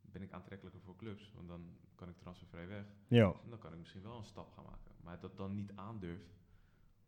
ben 0.00 0.22
ik 0.22 0.32
aantrekkelijker 0.32 0.82
voor 0.82 0.96
clubs. 0.96 1.32
Want 1.34 1.48
dan 1.48 1.76
kan 1.94 2.08
ik 2.08 2.16
transfervrij 2.16 2.66
weg. 2.66 2.86
Ja. 3.08 3.32
En 3.42 3.50
dan 3.50 3.58
kan 3.58 3.72
ik 3.72 3.78
misschien 3.78 4.02
wel 4.02 4.18
een 4.18 4.24
stap 4.24 4.52
gaan 4.52 4.64
maken. 4.64 4.94
Maar 5.00 5.20
dat 5.20 5.36
dan 5.36 5.54
niet 5.54 5.72
aandurft. 5.74 6.36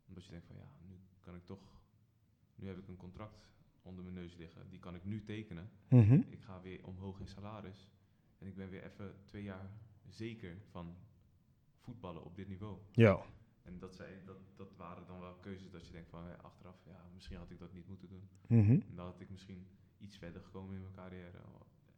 Omdat 0.07 0.25
je 0.25 0.31
denkt 0.31 0.45
van 0.45 0.55
ja, 0.55 0.71
nu 0.87 0.99
kan 1.19 1.35
ik 1.35 1.45
toch. 1.45 1.80
Nu 2.61 2.67
heb 2.67 2.77
ik 2.77 2.87
een 2.87 2.97
contract 2.97 3.47
onder 3.81 4.03
mijn 4.03 4.15
neus 4.15 4.35
liggen. 4.35 4.69
Die 4.69 4.79
kan 4.79 4.95
ik 4.95 5.05
nu 5.05 5.23
tekenen. 5.23 5.69
Mhm. 5.89 6.13
Ik 6.29 6.41
ga 6.41 6.61
weer 6.61 6.85
omhoog 6.85 7.19
in 7.19 7.27
salaris. 7.27 7.89
En 8.37 8.47
ik 8.47 8.55
ben 8.55 8.69
weer 8.69 8.83
even 8.83 9.15
twee 9.25 9.43
jaar 9.43 9.69
zeker 10.07 10.57
van 10.69 10.95
voetballen 11.79 12.23
op 12.23 12.35
dit 12.35 12.47
niveau. 12.47 12.77
Ja. 12.91 13.21
En 13.63 13.79
dat, 13.79 13.95
zijn, 13.95 14.25
dat, 14.25 14.37
dat 14.55 14.75
waren 14.75 15.07
dan 15.07 15.19
wel 15.19 15.33
keuzes 15.35 15.71
dat 15.71 15.85
je 15.85 15.91
denkt 15.91 16.09
van 16.09 16.23
ja, 16.27 16.33
achteraf, 16.41 16.75
ja, 16.85 17.09
misschien 17.13 17.37
had 17.37 17.51
ik 17.51 17.59
dat 17.59 17.73
niet 17.73 17.87
moeten 17.87 18.09
doen. 18.09 18.29
Mhm. 18.47 18.71
En 18.71 18.95
dan 18.95 19.05
had 19.05 19.19
ik 19.19 19.29
misschien 19.29 19.67
iets 19.97 20.17
verder 20.17 20.41
gekomen 20.41 20.75
in 20.75 20.81
mijn 20.81 20.93
carrière. 20.93 21.37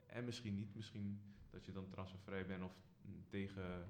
En 0.08 0.26
misschien 0.26 0.56
niet, 0.56 0.76
misschien 0.76 1.22
dat 1.50 1.66
je 1.66 1.72
dan 1.72 1.90
transfervrij 1.90 2.46
bent 2.46 2.64
of 2.64 2.76
mm, 3.02 3.24
tegen 3.30 3.88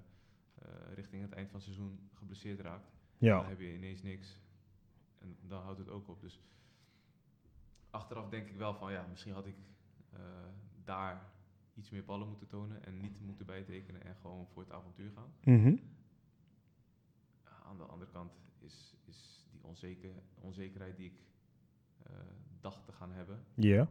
eh, 0.56 0.94
richting 0.94 1.22
het 1.22 1.32
eind 1.32 1.50
van 1.50 1.60
het 1.60 1.66
seizoen 1.70 2.10
geblesseerd 2.14 2.60
raakt. 2.60 2.92
Dan 3.18 3.30
Ja. 3.30 3.46
heb 3.48 3.60
je 3.60 3.74
ineens 3.74 4.02
niks. 4.02 4.40
En 5.20 5.38
dan 5.42 5.62
houdt 5.62 5.80
het 5.80 5.90
ook 5.90 6.08
op. 6.08 6.22
Dus 6.22 6.40
achteraf 7.94 8.30
denk 8.30 8.48
ik 8.48 8.56
wel 8.58 8.74
van 8.76 8.92
ja, 8.92 9.06
misschien 9.10 9.34
had 9.34 9.46
ik 9.46 9.56
eh, 10.14 10.20
daar 10.84 11.32
iets 11.74 11.90
meer 11.90 12.06
ballen 12.06 12.28
moeten 12.28 12.48
tonen 12.48 12.84
en 12.86 12.98
niet 12.98 13.22
moeten 13.22 13.46
bijtekenen 13.46 14.04
en 14.04 14.16
gewoon 14.16 14.48
voor 14.48 14.62
het 14.64 14.72
avontuur 14.72 15.12
gaan. 15.12 15.34
Mhm. 15.44 15.76
Aan 17.64 17.78
de 17.78 17.84
andere 17.84 18.12
kant 18.12 18.32
is, 18.60 18.96
is 19.06 19.48
die 19.52 19.64
onzeker, 19.64 20.12
onzekerheid 20.36 20.96
die 20.98 21.06
ik 21.12 21.20
eh, 22.04 22.12
dacht 22.62 22.86
te 22.86 22.92
gaan 22.92 23.12
hebben, 23.12 23.44
Ja. 23.54 23.90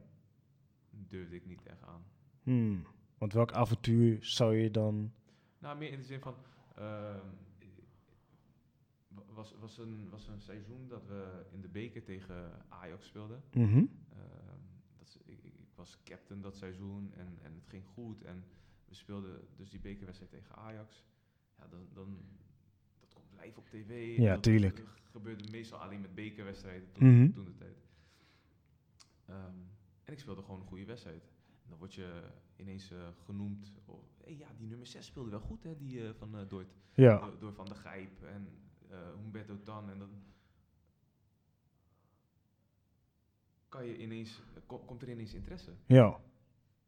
durfde 0.90 1.36
ik 1.36 1.46
niet 1.46 1.66
echt 1.66 1.82
aan. 1.82 2.04
Hmm. 2.42 2.86
Want 3.18 3.32
welk 3.32 3.52
avontuur 3.52 4.24
zou 4.24 4.56
je 4.56 4.70
dan... 4.70 5.12
Nou, 5.58 5.78
meer 5.78 5.90
in 5.92 5.98
de 5.98 6.04
zin 6.04 6.20
van. 6.20 6.34
ehm, 6.74 7.26
was, 9.34 9.54
was, 9.60 9.78
een, 9.78 10.08
was 10.10 10.28
een 10.28 10.40
seizoen 10.40 10.88
dat 10.88 11.06
we 11.06 11.44
in 11.50 11.60
de 11.60 11.68
beker 11.68 12.02
tegen 12.02 12.64
Ajax 12.68 13.06
speelden. 13.06 13.42
Mhm. 13.52 13.76
Ehm, 13.76 14.60
dat 14.98 15.06
is, 15.06 15.16
ik, 15.24 15.44
ik 15.44 15.54
was 15.74 15.98
captain 16.04 16.40
dat 16.40 16.56
seizoen 16.56 17.12
en, 17.12 17.38
en 17.42 17.54
het 17.54 17.66
ging 17.68 17.84
goed. 17.86 18.22
En 18.22 18.44
we 18.88 18.94
speelden 18.94 19.40
dus 19.56 19.70
die 19.70 19.80
bekerwedstrijd 19.80 20.32
tegen 20.32 20.56
Ajax. 20.56 21.04
Ja, 21.58 21.66
dan, 21.68 21.88
dan, 21.92 22.18
dat 23.00 23.12
komt 23.14 23.40
live 23.42 23.58
op 23.58 23.68
tv. 23.68 24.16
Ja, 24.18 24.34
dat, 24.34 24.42
tuurlijk. 24.42 24.76
Dat 24.76 25.10
gebeurde 25.10 25.50
meestal 25.50 25.78
alleen 25.78 26.00
met 26.00 26.14
bekerwedstrijden 26.14 26.92
toen, 26.92 27.18
Mhm. 27.18 27.32
toen 27.32 27.44
de 27.44 27.54
tijd. 27.54 27.86
Ehm, 29.26 29.56
en 30.04 30.12
ik 30.12 30.18
speelde 30.18 30.42
gewoon 30.42 30.60
een 30.60 30.66
goede 30.66 30.84
wedstrijd. 30.84 31.22
En 31.62 31.68
dan 31.68 31.78
word 31.78 31.94
je 31.94 32.22
ineens 32.56 32.90
eh, 32.90 33.08
genoemd. 33.24 33.72
Oh, 33.84 34.02
hey, 34.24 34.36
ja, 34.36 34.48
die 34.56 34.66
nummer 34.66 34.86
6 34.86 35.06
speelde 35.06 35.30
wel 35.30 35.40
goed, 35.40 35.62
hè, 35.62 35.76
die 35.76 36.06
eh, 36.06 36.14
van 36.14 36.30
eh. 36.38 36.66
Ja. 36.94 37.18
Door, 37.18 37.38
door 37.38 37.52
Van 37.52 37.66
der 37.66 37.76
Gijp 37.76 38.22
en 38.22 38.48
Humberto 39.22 39.62
Tan. 39.62 39.90
En 39.90 39.98
dan 39.98 40.10
kan 43.68 43.86
je 43.86 43.98
ineens, 43.98 44.42
ko- 44.66 44.78
komt 44.78 45.02
er 45.02 45.10
ineens 45.10 45.34
interesse. 45.34 45.72
Ja. 45.86 46.20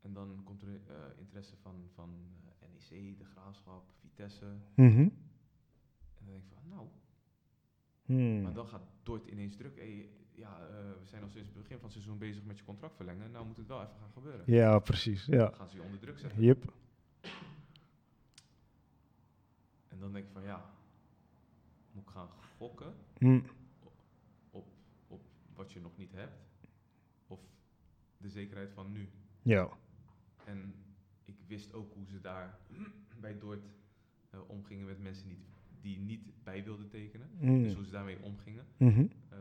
En 0.01 0.13
dan 0.13 0.41
komt 0.45 0.63
er 0.63 0.69
eh, 0.69 1.19
interesse 1.19 1.57
van, 1.57 1.89
van 1.95 2.11
eh, 2.61 2.69
NEC, 2.69 3.19
de 3.19 3.25
Graafschap, 3.25 3.85
Vitesse. 4.01 4.57
Mhm. 4.75 4.99
En 5.01 5.11
dan 6.25 6.27
denk 6.27 6.43
ik 6.45 6.53
van, 6.53 6.69
nou, 6.69 6.89
Hmm. 8.05 8.43
maar 8.43 8.53
dan 8.55 8.67
gaat 8.69 8.83
Dort 9.03 9.27
ineens 9.27 9.57
druk. 9.57 9.77
Hey, 9.77 10.11
ja, 10.35 10.61
eh, 10.69 10.75
we 11.01 11.07
zijn 11.07 11.23
al 11.23 11.29
sinds 11.29 11.49
het 11.49 11.57
begin 11.57 11.77
van 11.77 11.85
het 11.85 11.93
seizoen 11.93 12.19
bezig 12.19 12.45
met 12.45 12.59
je 12.59 12.65
contract 12.65 12.97
verlengen. 12.97 13.31
Nou 13.31 13.47
moet 13.47 13.57
het 13.57 13.67
wel 13.67 13.83
even 13.83 13.97
gaan 14.01 14.11
gebeuren. 14.13 14.43
Ja, 14.47 14.79
precies. 14.79 15.25
Ja. 15.27 15.37
Dan 15.39 15.55
gaan 15.55 15.69
ze 15.69 15.77
je 15.77 15.83
onder 15.83 15.99
druk 16.01 16.19
zetten. 16.19 16.43
Yep. 16.43 16.73
En 19.89 19.99
dan 19.99 20.13
denk 20.13 20.25
ik 20.27 20.33
van, 20.33 20.43
ja, 20.43 20.71
moet 21.95 22.09
gaan 22.11 22.28
gokken 22.57 22.95
Hmm. 23.18 23.45
op, 24.51 24.66
op 25.09 25.22
wat 25.55 25.72
je 25.72 25.80
nog 25.80 25.97
niet 25.97 26.12
hebt? 26.12 26.34
Of 27.26 27.40
de 28.16 28.28
zekerheid 28.28 28.72
van 28.72 28.92
nu? 28.92 29.09
Ja. 29.42 29.68
En 30.45 30.74
ik 31.24 31.36
wist 31.47 31.72
ook 31.72 31.95
hoe 31.95 32.07
ze 32.07 32.20
daar 32.20 32.59
bij 33.20 33.38
Dort 33.38 33.64
eh, 34.30 34.38
omgingen 34.47 34.86
met 34.86 35.03
mensen 35.03 35.28
die, 35.28 35.38
die 35.80 35.99
niet 35.99 36.45
bij 36.45 36.64
wilden 36.64 36.88
tekenen. 36.88 37.30
Hmm. 37.38 37.62
Dus 37.62 37.74
hoe 37.74 37.84
ze 37.84 37.90
daarmee 37.90 38.22
omgingen. 38.22 38.66
Mhm. 38.76 39.07
eh, 39.28 39.38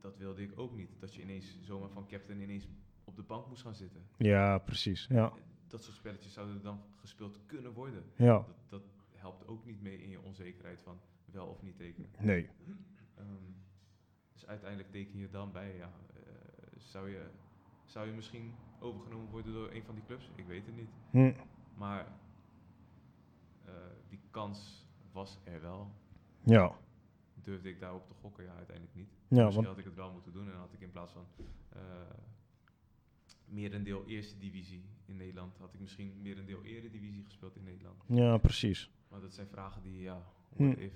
dat 0.00 0.16
wilde 0.16 0.42
ik 0.42 0.58
ook 0.58 0.76
niet. 0.76 0.90
Dat 0.98 1.14
je 1.14 1.22
ineens 1.22 1.58
zomaar 1.60 1.88
van 1.90 2.06
captain 2.06 2.40
ineens 2.40 2.68
op 3.04 3.16
de 3.16 3.22
bank 3.22 3.46
moest 3.48 3.62
gaan 3.62 3.74
zitten. 3.74 4.02
Ja, 4.16 4.58
precies. 4.58 5.06
Ja. 5.06 5.32
Dat 5.66 5.82
soort 5.84 5.96
spelletjes 5.96 6.32
zouden 6.32 6.62
dan 6.62 6.80
gespeeld 6.96 7.38
kunnen 7.46 7.72
worden. 7.72 8.04
Ja. 8.16 8.32
Dat, 8.32 8.46
dat 8.68 8.82
helpt 9.20 9.46
ook 9.46 9.64
niet 9.64 9.80
mee 9.82 10.02
in 10.02 10.10
je 10.10 10.20
onzekerheid 10.20 10.80
van 10.80 11.00
wel 11.24 11.46
of 11.46 11.62
niet 11.62 11.76
tekenen. 11.76 12.10
Nee. 12.18 12.48
Ehm, 13.16 13.52
dus 14.32 14.46
uiteindelijk 14.46 14.90
teken 14.90 15.18
je 15.18 15.30
dan 15.30 15.52
bij, 15.52 15.76
ja, 15.76 15.92
eh, 16.14 16.22
zou, 16.76 17.10
je, 17.10 17.30
zou 17.84 18.06
je 18.06 18.12
misschien 18.12 18.54
overgenomen 18.78 19.30
worden 19.30 19.52
door 19.52 19.70
een 19.70 19.84
van 19.84 19.94
die 19.94 20.04
clubs? 20.04 20.30
Ik 20.34 20.46
weet 20.46 20.66
het 20.66 20.76
niet. 20.76 20.90
Hmm. 21.10 21.34
Maar 21.74 22.06
eh, 23.64 23.72
die 24.08 24.20
kans 24.30 24.88
was 25.12 25.38
er 25.44 25.60
wel. 25.60 25.90
Ja. 26.42 26.76
Durfde 27.34 27.68
ik 27.68 27.80
daarop 27.80 28.06
te 28.06 28.14
gokken? 28.14 28.44
Ja, 28.44 28.54
uiteindelijk 28.54 28.96
niet. 28.96 29.10
Ja, 29.28 29.44
Misschien 29.44 29.64
had 29.64 29.78
ik 29.78 29.84
het 29.84 29.94
wel 29.94 30.12
moeten 30.12 30.32
doen 30.32 30.50
en 30.50 30.56
had 30.56 30.72
ik 30.72 30.80
in 30.80 30.90
plaats 30.90 31.12
van 31.12 31.26
eh 31.68 31.80
merendeel 33.50 34.06
eerste 34.06 34.38
divisie 34.38 34.84
in 35.06 35.16
Nederland, 35.16 35.56
had 35.58 35.74
ik 35.74 35.80
misschien 35.80 36.12
merendeel 36.22 36.64
eredivisie 36.64 37.24
gespeeld 37.24 37.56
in 37.56 37.62
Nederland. 37.62 38.02
Ja, 38.06 38.36
precies. 38.36 38.90
Maar 39.10 39.20
dat 39.20 39.34
zijn 39.34 39.48
vragen 39.48 39.82
die, 39.82 40.00
ja, 40.00 40.22
Hm. 40.56 40.64
what 40.64 40.78
if? 40.78 40.92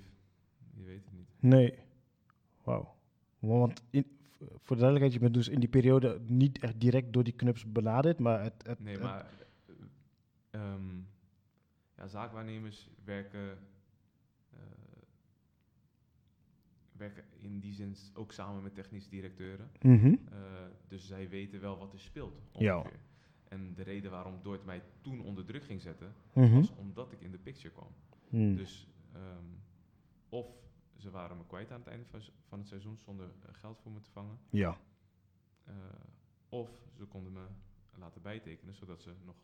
Je 0.73 0.83
weet 0.83 1.03
het 1.05 1.13
niet. 1.13 1.27
Nee. 1.39 1.79
Wauw. 2.63 2.95
Want 3.39 3.83
in, 3.89 4.17
voor 4.39 4.75
de 4.75 4.81
duidelijkheid, 4.81 5.13
je 5.13 5.19
bent 5.19 5.33
dus 5.33 5.47
in 5.47 5.59
die 5.59 5.69
periode 5.69 6.19
niet 6.27 6.59
echt 6.59 6.79
direct 6.79 7.13
door 7.13 7.23
die 7.23 7.35
clubs 7.35 7.71
benaderd, 7.71 8.19
maar 8.19 8.43
het... 8.43 8.63
het 8.67 8.79
Nee, 8.79 8.97
maar 8.97 9.25
eh, 9.67 10.61
ehm, 10.61 10.97
ja, 11.97 12.07
zaakwaarnemers 12.07 12.89
werken, 13.03 13.57
eh, 14.53 14.59
werken 16.91 17.23
in 17.37 17.59
die 17.59 17.73
zin 17.73 17.95
ook 18.13 18.31
samen 18.31 18.63
met 18.63 18.75
technische 18.75 19.09
directeuren. 19.09 19.71
Mhm. 19.81 20.15
Eh, 20.31 20.39
dus 20.87 21.07
zij 21.07 21.29
weten 21.29 21.61
wel 21.61 21.77
wat 21.77 21.93
er 21.93 21.99
speelt. 21.99 22.41
Ja. 22.51 22.85
En 23.47 23.73
de 23.73 23.83
reden 23.83 24.11
waarom 24.11 24.39
Dort 24.41 24.65
mij 24.65 24.83
toen 25.01 25.21
onder 25.21 25.45
druk 25.45 25.63
ging 25.63 25.81
zetten, 25.81 26.13
Mhm. 26.33 26.53
was 26.53 26.75
omdat 26.75 27.11
ik 27.11 27.21
in 27.21 27.31
de 27.31 27.37
picture 27.37 27.73
kwam. 27.73 27.91
Hmm. 28.29 28.55
Dus 28.55 28.87
ehm, 29.13 29.45
of 30.29 30.47
ze 30.95 31.09
waren 31.11 31.37
me 31.37 31.45
kwijt 31.47 31.71
aan 31.71 31.79
het 31.79 31.87
einde 31.87 32.05
van, 32.05 32.21
van 32.47 32.59
het 32.59 32.67
seizoen 32.67 32.97
zonder 32.97 33.29
eh, 33.41 33.49
geld 33.53 33.79
voor 33.79 33.91
me 33.91 34.01
te 34.01 34.11
vangen. 34.11 34.39
Ja. 34.49 34.77
Eh, 35.63 35.73
of 36.49 36.69
ze 36.97 37.05
konden 37.05 37.33
me 37.33 37.45
laten 37.97 38.21
bijtekenen, 38.21 38.75
zodat 38.75 39.01
ze 39.01 39.13
nog 39.25 39.35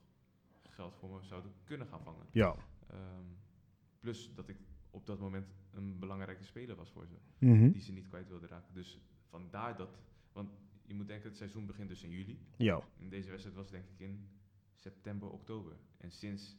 geld 0.70 0.96
voor 0.96 1.10
me 1.10 1.24
zouden 1.24 1.54
kunnen 1.64 1.88
gaan 1.88 2.04
vangen. 2.04 2.26
Ja. 2.32 2.56
Ehm, 2.88 3.26
plus 4.00 4.34
dat 4.36 4.48
ik 4.50 4.58
op 4.90 5.06
dat 5.06 5.20
moment 5.20 5.48
een 5.72 6.00
belangrijke 6.00 6.44
speler 6.44 6.76
was 6.76 6.92
voor 6.92 7.06
ze, 7.08 7.16
Mhm. 7.46 7.72
die 7.72 7.82
ze 7.82 7.92
niet 7.92 8.08
kwijt 8.08 8.28
wilden 8.28 8.50
raken. 8.50 8.74
Dus 8.74 9.00
vandaar 9.30 9.78
dat, 9.78 9.98
want 10.32 10.50
je 10.92 10.98
moet 10.98 11.08
denken, 11.08 11.28
het 11.30 11.38
seizoen 11.38 11.66
begint 11.66 11.90
dus 11.90 12.04
in 12.04 12.10
juli. 12.10 12.40
Ja. 12.58 12.82
En 13.00 13.10
deze 13.10 13.30
wedstrijd 13.30 13.56
was 13.56 13.70
denk 13.72 13.86
ik 13.90 14.00
in 14.00 14.28
september, 14.76 15.30
oktober. 15.30 15.76
En 15.98 16.12
sinds 16.12 16.58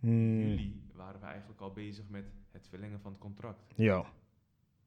Hmm, 0.00 0.38
juli 0.38 0.82
waren 0.92 1.20
we 1.20 1.26
eigenlijk 1.26 1.60
al 1.60 1.72
bezig 1.72 2.08
met 2.08 2.24
het 2.50 2.68
verlengen 2.68 3.00
van 3.00 3.12
het 3.12 3.20
contract. 3.20 3.72
Ja. 3.76 4.12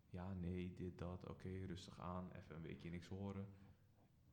Ja, 0.10 0.34
nee, 0.34 0.74
dit, 0.76 0.98
dat, 0.98 1.26
oké, 1.30 1.50
rustig 1.66 2.00
aan, 2.00 2.30
even 2.36 2.56
een 2.56 2.62
weekje 2.62 2.90
niks 2.90 3.08
horen. 3.08 3.48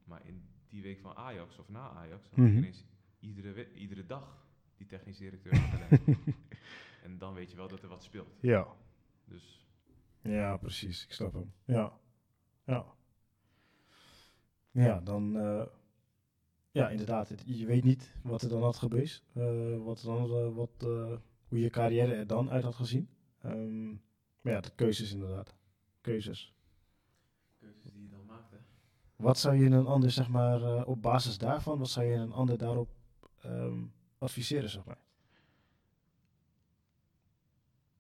Maar 0.05 0.27
in 0.27 0.43
die 0.69 0.83
week 0.83 1.01
van 1.01 1.15
Ajax 1.17 1.59
of 1.59 1.69
na 1.69 1.89
Ajax, 1.91 2.29
had 2.29 2.37
Mhm. 2.39 2.47
ik 2.49 2.57
ineens 2.57 2.85
iedere, 3.21 3.73
iedere 3.75 4.07
dag 4.07 4.47
die 4.77 4.87
technisch 4.87 5.19
directeur. 5.19 5.53
En 7.03 7.19
dan 7.19 7.35
weet 7.35 7.51
je 7.51 7.57
wel 7.57 7.69
dat 7.69 7.83
er 7.83 7.89
wat 7.89 8.03
speelt. 8.03 8.39
Ja. 8.41 8.67
Dus 9.25 9.67
Ja, 10.23 10.57
precies. 10.57 11.05
Ik 11.05 11.13
snap 11.13 11.33
hem. 11.33 11.53
Ja. 11.65 11.99
Ja. 12.65 12.87
Ja, 14.75 15.01
dan... 15.01 15.37
eh, 15.39 15.67
ja, 16.71 16.89
inderdaad. 16.89 17.29
het- 17.29 17.43
je 17.47 17.67
weet 17.67 17.85
niet 17.85 18.13
wat 18.23 18.43
er 18.43 18.49
dan 18.49 18.63
had 18.63 18.77
gebeurd. 18.77 19.23
eh, 19.35 19.77
wat 19.85 19.99
er 20.01 20.07
dan, 20.07 20.31
eh, 20.31 20.55
wat, 20.55 20.71
eh, 20.79 21.17
hoe 21.49 21.59
je 21.61 21.71
carrière 21.71 22.15
er 22.15 22.27
dan 22.27 22.51
uit 22.51 22.65
had 22.65 22.75
gezien. 22.75 23.09
Ehm, 23.41 23.91
maar 24.41 24.53
ja, 24.53 24.61
de 24.61 24.71
keuzes 24.75 25.13
inderdaad. 25.13 25.55
Keuzes. 26.01 26.55
keuzes 27.59 27.93
die 27.93 28.03
je 28.03 28.09
dan 28.09 28.25
maakt, 28.27 28.51
hè. 28.51 28.57
Wat 29.17 29.39
zou 29.39 29.55
je 29.57 29.65
een 29.71 29.87
ander, 29.87 30.11
zeg 30.11 30.29
maar, 30.29 30.63
eh, 30.63 30.89
op 30.89 31.03
basis 31.03 31.39
daarvan, 31.39 31.79
wat 31.79 31.89
zou 31.89 32.07
je 32.07 32.15
een 32.15 32.33
ander 32.33 32.59
daarop 32.59 32.91
ehm, 33.43 33.85
adviseren, 34.19 34.71
zeg 34.71 34.85
maar? 34.85 34.99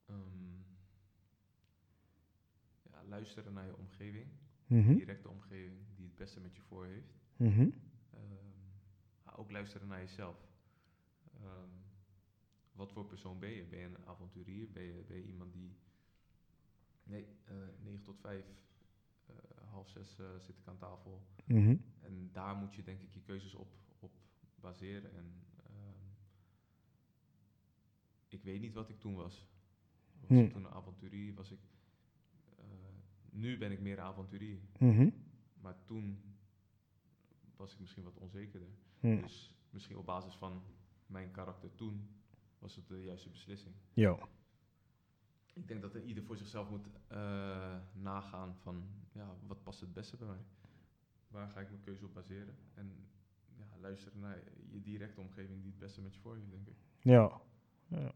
Ehm, 0.07 0.61
ja, 2.91 3.03
luisteren 3.09 3.53
naar 3.53 3.67
je 3.67 3.77
omgeving, 3.77 4.27
Mhm. 4.67 4.95
directe 4.95 5.29
omgeving 5.29 5.44
beste 6.25 6.41
met 6.41 6.57
je 6.57 6.63
voor 6.63 6.87
heeft. 6.87 7.15
Mhm. 7.37 7.69
Ehm, 8.11 9.37
ook 9.37 9.51
luisteren 9.51 9.89
naar 9.89 10.01
jezelf. 10.01 10.37
Ehm, 11.41 11.71
wat 12.73 12.93
voor 12.93 13.07
persoon 13.07 13.39
ben 13.39 13.51
je? 13.51 13.65
Ben 13.65 13.79
je 13.79 13.87
een 13.87 14.07
avonturier? 14.07 14.71
Ben 14.71 14.83
je, 14.83 15.05
ben 15.07 15.17
je 15.17 15.27
iemand 15.27 15.53
die... 15.53 15.77
Nee, 17.03 17.27
eh 17.45 17.55
9 17.83 18.03
tot 18.03 18.21
5, 18.21 18.45
eh, 19.27 19.35
half 19.71 19.89
6 19.89 20.19
eh, 20.19 20.27
zit 20.39 20.59
ik 20.59 20.67
aan 20.67 20.79
tafel. 20.79 21.23
Mhm. 21.45 21.77
En 22.01 22.29
daar 22.33 22.57
moet 22.57 22.75
je 22.75 22.83
denk 22.83 23.01
ik 23.01 23.15
je 23.15 23.21
keuzes 23.21 23.55
op, 23.55 23.69
op 23.99 24.13
baseren. 24.61 25.15
En 25.15 25.45
ehm, 25.57 26.05
ik 28.29 28.43
weet 28.43 28.61
niet 28.61 28.75
wat 28.75 28.89
ik 28.89 29.01
toen 29.01 29.15
was. 29.15 29.47
Was 30.21 30.39
ik 30.39 30.51
toen 30.51 30.65
een 30.65 30.71
avonturier? 30.71 31.35
Was 31.35 31.51
ik... 31.51 31.61
nu 33.31 33.59
ben 33.59 33.73
ik 33.73 33.81
meer 33.81 34.01
avonturier. 34.01 34.59
Mhm. 34.79 35.09
Maar 35.65 35.85
toen 35.85 36.23
was 37.57 37.73
ik 37.73 37.81
misschien 37.81 38.03
wat 38.05 38.19
onzekerder. 38.19 38.69
Hm. 39.01 39.21
Dus 39.21 39.57
misschien 39.71 39.97
op 39.97 40.07
basis 40.07 40.35
van 40.35 40.63
mijn 41.07 41.31
karakter 41.31 41.75
toen 41.75 42.09
was 42.59 42.77
het 42.77 42.89
de 42.89 43.03
juiste 43.03 43.29
beslissing. 43.29 43.75
Ja. 43.95 44.19
Ik 45.53 45.69
denk 45.69 45.83
dat 45.83 45.95
er 45.95 46.05
ieder 46.05 46.25
voor 46.25 46.37
zichzelf 46.37 46.71
moet 46.71 46.87
eh, 47.07 47.77
nagaan 47.93 48.57
van 48.57 48.85
ja, 49.13 49.37
wat 49.47 49.63
past 49.63 49.81
het 49.81 49.93
beste 49.93 50.17
bij 50.17 50.27
mij? 50.27 50.45
Waar 51.29 51.49
ga 51.49 51.61
ik 51.61 51.71
mijn 51.71 51.83
keuze 51.83 52.05
op 52.05 52.15
baseren? 52.15 52.57
En 52.75 53.09
ja, 53.57 53.65
luisteren 53.81 54.21
naar 54.21 54.43
je 54.71 54.83
directe 54.83 55.21
omgeving 55.21 55.63
die 55.63 55.71
het 55.71 55.79
beste 55.79 56.01
met 56.01 56.15
je 56.15 56.21
voor 56.21 56.37
heeft, 56.37 56.51
denk 56.51 56.67
ik. 56.67 56.77
Ja. 56.99 57.41
ja. 57.87 58.13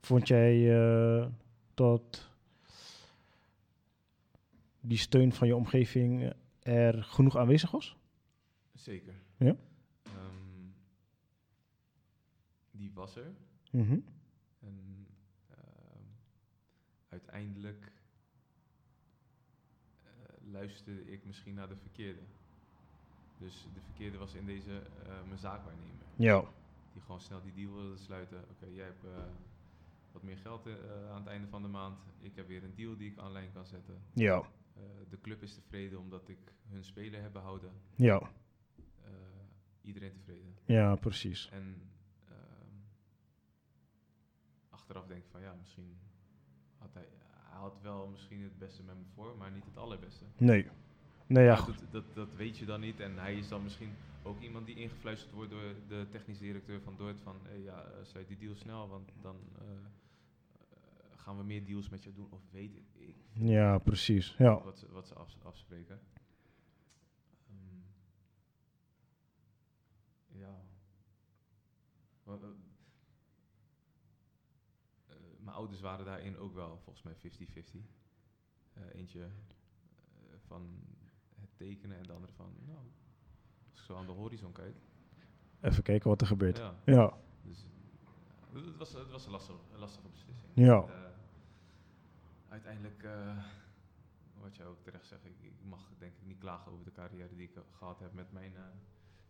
Vond 0.00 0.28
jij 0.28 0.80
eh, 0.80 1.28
dat 1.74 2.30
die 4.80 4.98
steun 4.98 5.32
van 5.32 5.46
je 5.46 5.56
omgeving 5.56 6.32
er 6.62 7.04
genoeg 7.04 7.36
aanwezig 7.36 7.70
was? 7.70 7.96
Zeker. 8.74 9.14
Ja? 9.36 9.56
Ehm, 10.02 10.70
die 12.70 12.92
was 12.94 13.16
er. 13.16 13.34
Mhm. 13.70 13.98
En 14.60 15.06
ehm, 15.50 16.02
uiteindelijk 17.08 17.92
eh, 20.02 20.10
luisterde 20.52 21.10
ik 21.12 21.24
misschien 21.24 21.54
naar 21.54 21.68
de 21.68 21.76
verkeerde. 21.76 22.20
Dus 23.38 23.66
de 23.74 23.80
verkeerde 23.80 24.18
was 24.18 24.34
in 24.34 24.46
deze 24.46 24.82
eh, 25.02 25.22
mijn 25.26 25.38
zaakwaarnemer. 25.38 26.06
Ja. 26.16 26.44
Die 26.92 27.02
gewoon 27.02 27.20
snel 27.20 27.42
die 27.42 27.54
deal 27.54 27.74
wilde 27.74 27.96
sluiten. 27.96 28.44
Oké, 28.50 28.66
jij 28.66 28.84
hebt 28.84 29.04
eh, 29.04 29.10
wat 30.12 30.22
meer 30.22 30.36
geld 30.36 30.66
aan 31.10 31.18
het 31.18 31.26
einde 31.26 31.48
van 31.48 31.62
de 31.62 31.68
maand. 31.68 31.98
Ik 32.20 32.36
heb 32.36 32.48
weer 32.48 32.64
een 32.64 32.74
deal 32.74 32.96
die 32.96 33.10
ik 33.10 33.22
online 33.22 33.52
kan 33.52 33.66
zetten. 33.66 34.02
Ja. 34.12 34.48
Eh, 34.78 35.10
de 35.10 35.20
club 35.20 35.42
is 35.42 35.54
tevreden 35.54 35.98
omdat 35.98 36.28
ik 36.28 36.38
hun 36.68 36.84
speler 36.84 37.22
heb 37.22 37.32
behouden. 37.32 37.72
Ja. 37.96 38.20
Eh, 39.04 39.10
iedereen 39.82 40.12
tevreden. 40.12 40.56
Ja, 40.64 40.96
precies. 40.96 41.48
En 41.50 41.90
ehm, 42.28 42.74
achteraf 44.68 45.06
denk 45.06 45.22
ik 45.22 45.30
van 45.30 45.40
ja, 45.40 45.54
misschien 45.54 45.98
had 46.78 46.94
hij, 46.94 47.08
hij 47.18 47.58
had 47.58 47.80
wel 47.82 48.06
misschien 48.06 48.42
het 48.42 48.58
beste 48.58 48.82
met 48.82 48.96
me 48.96 49.04
voor, 49.14 49.36
maar 49.36 49.50
niet 49.50 49.64
het 49.64 49.76
allerbeste. 49.76 50.24
Nee. 50.36 50.66
Nee, 51.26 51.44
ja, 51.44 51.56
goed. 51.56 51.78
dat, 51.78 51.92
dat, 51.92 52.14
dat 52.14 52.34
weet 52.34 52.58
je 52.58 52.64
dan 52.64 52.80
niet. 52.80 53.00
En 53.00 53.18
hij 53.18 53.36
is 53.36 53.48
dan 53.48 53.62
misschien 53.62 53.94
ook 54.22 54.40
iemand 54.40 54.66
die 54.66 54.76
ingefluisterd 54.76 55.32
wordt 55.32 55.50
door 55.50 55.74
de 55.88 56.06
technisch 56.10 56.38
directeur 56.38 56.80
van 56.80 56.94
Dort 56.96 57.20
van 57.20 57.36
hey, 57.42 57.60
ja, 57.62 57.82
eh, 57.82 58.04
sluit 58.04 58.28
die 58.28 58.38
deal 58.38 58.54
snel, 58.54 58.88
want 58.88 59.10
dan 59.22 59.36
eh, 59.58 59.64
eh, 59.64 59.74
gaan 61.28 61.36
we 61.36 61.44
meer 61.44 61.64
deals 61.64 61.88
met 61.88 62.02
je 62.04 62.12
doen. 62.12 62.30
Of 62.30 62.40
weet 62.50 62.76
ik, 62.76 63.14
Ja, 63.32 63.78
precies. 63.78 64.34
Ja. 64.38 64.62
wat, 64.62 64.78
ze- 64.78 64.88
wat 64.92 65.06
ze 65.06 65.14
af- 65.14 65.36
afspreken. 65.42 66.00
Ehm, 67.48 67.80
ja. 70.38 70.60
Eh, 72.26 72.32
eh, 75.06 75.16
mijn 75.38 75.56
ouders 75.56 75.80
waren 75.80 76.04
daarin 76.04 76.36
ook 76.38 76.54
wel 76.54 76.78
volgens 76.78 77.04
mij 77.04 77.14
50-50. 77.14 77.84
Eh, 78.72 78.82
eentje 78.94 79.28
van 80.46 80.82
het 81.40 81.50
tekenen 81.56 81.96
en 81.96 82.02
de 82.02 82.12
andere 82.12 82.32
van, 82.32 82.52
nou, 82.66 82.78
als 83.70 83.78
ik 83.80 83.84
zo 83.86 83.96
aan 83.96 84.06
de 84.06 84.12
horizon 84.12 84.52
kijk. 84.52 84.76
Even 85.60 85.82
kijken 85.82 86.08
wat 86.08 86.20
er 86.20 86.26
gebeurt. 86.26 86.56
Ja, 86.56 86.74
Ja. 86.84 87.16
dus 88.52 88.64
het 88.64 88.76
was, 88.76 88.92
het 88.92 89.10
was 89.10 89.24
een, 89.26 89.30
lastige, 89.30 89.58
lastige 89.76 90.08
beslissing. 90.08 90.50
Ja. 90.54 91.06
Uiteindelijk, 92.48 93.02
eh, 93.02 93.44
wat 94.34 94.56
jij 94.56 94.66
ook 94.66 94.82
terecht 94.82 95.06
zegt, 95.06 95.24
ik, 95.24 95.40
ik 95.40 95.62
mag 95.64 95.90
denk 95.98 96.16
ik 96.16 96.26
niet 96.26 96.38
klagen 96.38 96.72
over 96.72 96.84
de 96.84 96.92
carrière 96.92 97.36
die 97.36 97.48
ik 97.48 97.56
eh, 97.56 97.62
gehad 97.72 97.98
heb 98.00 98.12
met 98.12 98.32
mijn, 98.32 98.56
eh, 98.56 98.62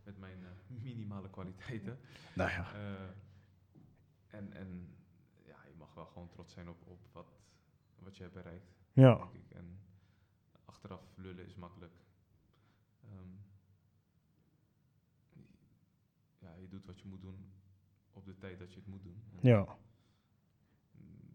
met 0.03 0.17
mijn 0.17 0.45
minimale 0.83 1.29
kwaliteiten. 1.29 1.99
Nou 2.35 2.49
ja. 2.49 2.73
En, 4.27 4.53
en 4.53 4.95
ja, 5.45 5.57
je 5.67 5.75
mag 5.77 5.93
wel 5.93 6.05
gewoon 6.05 6.29
trots 6.29 6.53
zijn 6.53 6.69
op, 6.69 6.87
op 6.87 6.99
wat, 7.11 7.31
wat 7.99 8.15
je 8.17 8.23
hebt 8.23 8.35
bereikt, 8.35 8.71
Ja. 8.93 9.15
denk 9.17 9.33
ik. 9.33 9.51
En 9.51 9.79
achteraf 10.65 11.01
lullen 11.15 11.45
is 11.45 11.55
makkelijk. 11.55 11.93
Ehm, 13.03 13.29
ja, 16.39 16.53
je 16.55 16.67
doet 16.67 16.85
wat 16.85 16.99
je 16.99 17.07
moet 17.07 17.21
doen 17.21 17.51
op 18.11 18.25
de 18.25 18.37
tijd 18.37 18.59
dat 18.59 18.73
je 18.73 18.79
het 18.79 18.87
moet 18.87 19.03
doen. 19.03 19.23
En 19.31 19.39
Ja. 19.49 19.77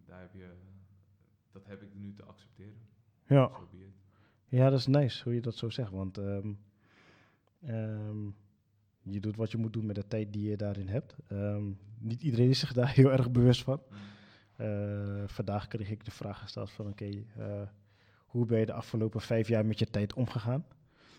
Daar 0.05 0.20
heb 0.20 0.32
je, 0.35 0.55
dat 1.55 1.66
heb 1.66 1.82
ik 1.82 1.94
nu 1.94 2.12
te 2.12 2.24
accepteren. 2.24 2.88
Ja. 3.26 3.48
So. 3.48 3.68
Ja, 4.48 4.70
dat 4.70 4.78
is 4.78 4.86
nice 4.86 5.22
hoe 5.24 5.34
je 5.34 5.40
dat 5.40 5.57
zo 5.57 5.70
zegt. 5.70 5.90
Want 5.90 6.18
ehm, 6.18 6.52
ehm, 7.61 8.26
je 9.02 9.20
doet 9.20 9.36
wat 9.36 9.50
je 9.50 9.59
moet 9.59 9.72
doen 9.72 9.86
met 9.86 9.94
de 9.94 10.07
tijd 10.07 10.32
die 10.32 10.48
je 10.50 10.57
daarin 10.57 10.88
hebt. 10.88 11.16
Ehm, 11.26 11.64
niet 11.98 12.22
iedereen 12.22 12.48
is 12.48 12.59
zich 12.59 12.72
daar 12.72 12.92
heel 12.92 13.12
erg 13.12 13.30
bewust 13.30 13.62
van. 13.62 13.82
Eh, 14.57 15.22
vandaag 15.26 15.68
kreeg 15.68 15.90
ik 15.90 16.05
de 16.05 16.11
vraag 16.11 16.38
gesteld 16.38 16.70
van 16.70 16.86
oké, 16.86 17.24
eh, 17.36 17.62
hoe 18.26 18.46
ben 18.46 18.59
je 18.59 18.66
de 18.66 18.72
afgelopen 18.72 19.20
vijf 19.20 19.48
jaar 19.48 19.66
met 19.66 19.78
je 19.78 19.90
tijd 19.90 20.14
omgegaan? 20.14 20.66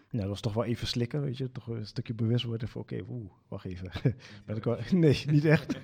Nou, 0.09 0.21
dat 0.21 0.27
was 0.27 0.41
toch 0.41 0.53
wel 0.53 0.65
even 0.65 0.87
slikken, 0.87 1.21
weet 1.21 1.37
je. 1.37 1.51
Toch 1.51 1.67
een 1.67 1.85
stukje 1.85 2.13
bewust 2.13 2.45
worden 2.45 2.67
van 2.67 2.81
oké, 2.81 3.03
oeh, 3.09 3.31
wacht 3.47 3.65
even. 3.65 3.91
Ben 4.45 4.55
ik 4.55 4.63
wel, 4.63 4.77
nee, 4.91 5.23
niet 5.25 5.45
echt. 5.45 5.79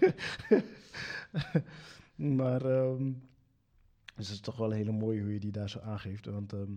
maar 2.37 2.61
dus 4.21 4.29
het 4.29 4.39
is 4.39 4.45
toch 4.45 4.57
wel 4.57 4.71
een 4.71 4.77
hele 4.77 4.91
mooie 4.91 5.21
hoe 5.21 5.33
je 5.33 5.39
die 5.39 5.51
daar 5.51 5.69
zo 5.69 5.79
aangeeft. 5.79 6.25
Want 6.25 6.53
ehm, 6.53 6.71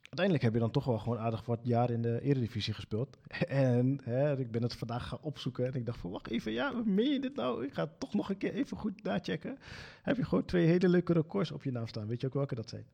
uiteindelijk 0.00 0.44
heb 0.44 0.52
je 0.52 0.58
dan 0.58 0.70
toch 0.70 0.84
wel 0.84 0.98
gewoon 0.98 1.18
aardig 1.18 1.44
wat 1.44 1.60
jaar 1.62 1.90
in 1.90 2.02
de 2.02 2.20
Eredivisie 2.20 2.74
gespeeld. 2.74 3.18
en 3.48 4.00
hè, 4.02 4.38
ik 4.38 4.50
ben 4.50 4.62
het 4.62 4.74
vandaag 4.74 5.08
gaan 5.08 5.20
opzoeken 5.20 5.66
en 5.66 5.74
ik 5.74 5.86
dacht 5.86 5.98
van 5.98 6.10
wacht 6.10 6.30
even, 6.30 6.52
ja, 6.52 6.82
meen 6.84 7.12
je 7.12 7.20
dit 7.20 7.36
nou? 7.36 7.64
Ik 7.64 7.74
ga 7.74 7.82
het 7.82 8.00
toch 8.00 8.14
nog 8.14 8.30
een 8.30 8.38
keer 8.38 8.52
even 8.52 8.76
goed 8.76 9.02
nachecken. 9.02 9.58
Heb 10.02 10.16
je 10.16 10.24
gewoon 10.24 10.44
twee 10.44 10.66
hele 10.66 10.88
leuke 10.88 11.12
records 11.12 11.50
op 11.50 11.62
je 11.62 11.70
naam 11.70 11.86
staan. 11.86 12.06
Weet 12.06 12.20
je 12.20 12.26
ook 12.26 12.34
welke 12.34 12.54
dat 12.54 12.68
zijn? 12.68 12.86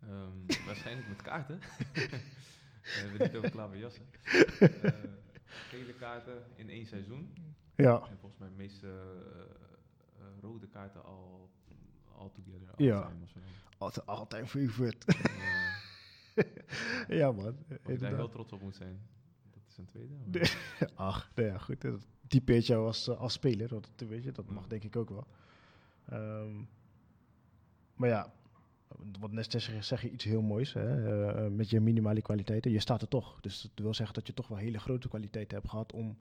Ehm, 0.00 0.64
waarschijnlijk 0.66 1.08
met 1.08 1.22
kaarten. 1.22 1.58
We 2.82 2.98
hebben 3.00 3.26
niet 3.26 3.36
over 3.36 3.50
klaverjassen. 3.50 4.04
Eh 4.58 4.90
gele 5.68 5.94
kaarten 5.94 6.42
in 6.54 6.70
één 6.70 6.86
seizoen. 6.86 7.34
Ja, 7.76 7.94
En 7.94 8.18
volgens 8.18 8.40
mij 8.40 8.48
de 8.48 8.54
meeste 8.56 8.86
eh, 8.86 9.40
eh, 10.18 10.40
rode 10.40 10.68
kaarten 10.68 11.04
al, 11.04 11.50
all 12.22 12.30
together. 12.30 12.68
all 12.68 12.86
Ja. 12.86 13.02
time 13.02 13.22
of 13.22 13.28
zo. 13.28 13.38
altijd, 13.78 14.06
altijd 14.06 14.48
favorite. 14.48 15.06
Ja, 17.08 17.14
ja 17.20 17.32
man, 17.32 17.56
ik 17.86 18.00
daar 18.00 18.14
heel 18.14 18.28
trots 18.28 18.52
op 18.52 18.60
moet 18.62 18.74
zijn. 18.76 19.00
Dat 19.50 19.62
is 19.68 19.76
een 19.78 19.84
tweede. 19.84 20.14
maar-. 20.14 20.90
Ach, 21.08 21.30
nou 21.34 21.48
ja, 21.48 21.58
goed. 21.58 21.86
typeert 22.26 22.66
jou 22.66 22.86
als, 22.86 23.08
eh, 23.08 23.18
als 23.18 23.32
speler. 23.32 23.68
Dat, 23.68 23.88
weet 23.96 24.24
je, 24.24 24.32
dat 24.32 24.50
mag 24.50 24.66
denk 24.66 24.84
ik 24.84 24.96
ook 24.96 25.08
wel. 25.10 25.26
Ehm, 26.08 26.64
maar 27.94 28.08
ja, 28.08 28.32
wat 29.20 29.32
net 29.32 29.62
zeg, 29.80 30.02
je 30.02 30.10
iets 30.10 30.24
heel 30.24 30.42
moois. 30.42 30.72
Hè? 30.72 31.30
eh, 31.30 31.50
met 31.50 31.70
je 31.70 31.80
minimale 31.80 32.22
kwaliteiten. 32.22 32.70
Je 32.70 32.80
staat 32.80 33.02
er 33.02 33.08
toch. 33.08 33.40
Dus 33.40 33.62
dat 33.62 33.84
wil 33.84 33.94
zeggen 33.94 34.14
dat 34.14 34.26
je 34.26 34.34
toch 34.34 34.48
wel 34.48 34.58
hele 34.58 34.78
grote 34.78 35.08
kwaliteiten 35.08 35.56
hebt 35.56 35.70
gehad 35.70 35.92
om 35.92 36.18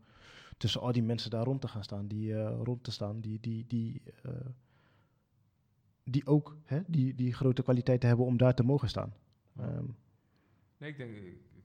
tussen 0.58 0.82
al 0.82 0.92
die 0.92 1.04
mensen 1.04 1.30
daar 1.30 1.44
rond 1.44 1.62
te 1.62 1.68
gaan 1.68 1.84
staan. 1.84 2.08
Die 2.08 2.36
eh, 2.36 2.60
rond 2.64 2.84
te 2.84 2.92
staan. 2.92 3.20
Die, 3.22 3.40
die, 3.40 3.66
die, 3.68 4.02
eh, 4.24 4.32
die 6.04 6.28
ook 6.28 6.58
hè, 6.64 6.82
die, 6.88 7.16
die 7.16 7.34
grote 7.34 7.64
kwaliteiten 7.64 8.08
hebben 8.08 8.26
om 8.26 8.38
daar 8.38 8.56
te 8.56 8.64
mogen 8.64 8.90
staan. 8.90 9.14
Ehm, 9.58 9.86
Nee, 10.82 10.90
ik 10.90 10.98
denk, 10.98 11.16
ik, 11.16 11.24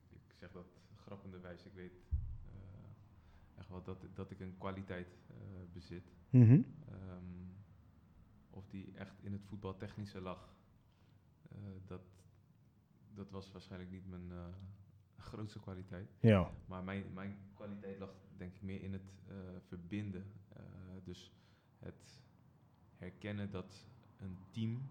ik, 0.09 0.33
zeg 0.39 0.51
dat 0.51 0.65
grappenderwijs. 0.95 1.65
Ik 1.65 1.73
weet 1.73 1.91
eh, 2.45 3.59
echt 3.59 3.69
wel 3.69 3.83
dat, 3.83 4.05
dat 4.13 4.31
ik 4.31 4.39
een 4.39 4.55
kwaliteit 4.57 5.07
eh, 5.27 5.35
bezit. 5.73 6.11
mhm. 6.29 6.61
Ehm, 6.89 7.23
of 8.49 8.67
die 8.67 8.91
echt 8.95 9.23
in 9.23 9.31
het 9.31 9.45
voetbaltechnische 9.45 10.21
lag, 10.21 10.55
eh, 11.49 11.57
dat, 11.85 12.01
dat 13.13 13.29
was 13.29 13.51
waarschijnlijk 13.51 13.91
niet 13.91 14.07
mijn 14.07 14.31
grootste 15.29 15.59
kwaliteit. 15.59 16.09
Ja. 16.19 16.51
Maar 16.65 16.83
mijn, 16.83 17.13
mijn 17.13 17.37
kwaliteit 17.53 17.99
lag 17.99 18.13
denk 18.37 18.55
ik 18.55 18.61
meer 18.61 18.81
in 18.81 18.93
het 18.93 19.11
verbinden. 19.67 20.31
Dus 21.03 21.31
het 21.79 22.23
herkennen 22.97 23.51
dat 23.51 23.85
een 24.19 24.37
team. 24.51 24.81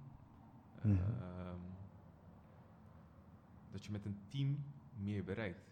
Mhm. 0.82 0.92
ehm, 0.92 1.60
dat 3.70 3.84
je 3.84 3.90
met 3.90 4.04
een 4.04 4.18
team 4.28 4.64
meer 4.96 5.24
bereikt. 5.24 5.70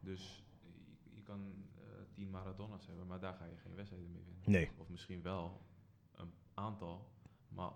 Dus 0.00 0.44
je, 0.60 1.14
je 1.14 1.22
kan 1.22 1.52
eh, 1.76 1.82
tien 2.12 2.30
Maradona's 2.30 2.86
hebben, 2.86 3.06
maar 3.06 3.20
daar 3.20 3.34
ga 3.34 3.44
je 3.44 3.56
geen 3.56 3.74
wedstrijden 3.74 4.12
mee 4.12 4.22
winnen. 4.24 4.50
Nee. 4.50 4.70
Of 4.78 4.88
misschien 4.88 5.22
wel 5.22 5.60
een 6.14 6.32
aantal, 6.54 7.10
maar 7.48 7.72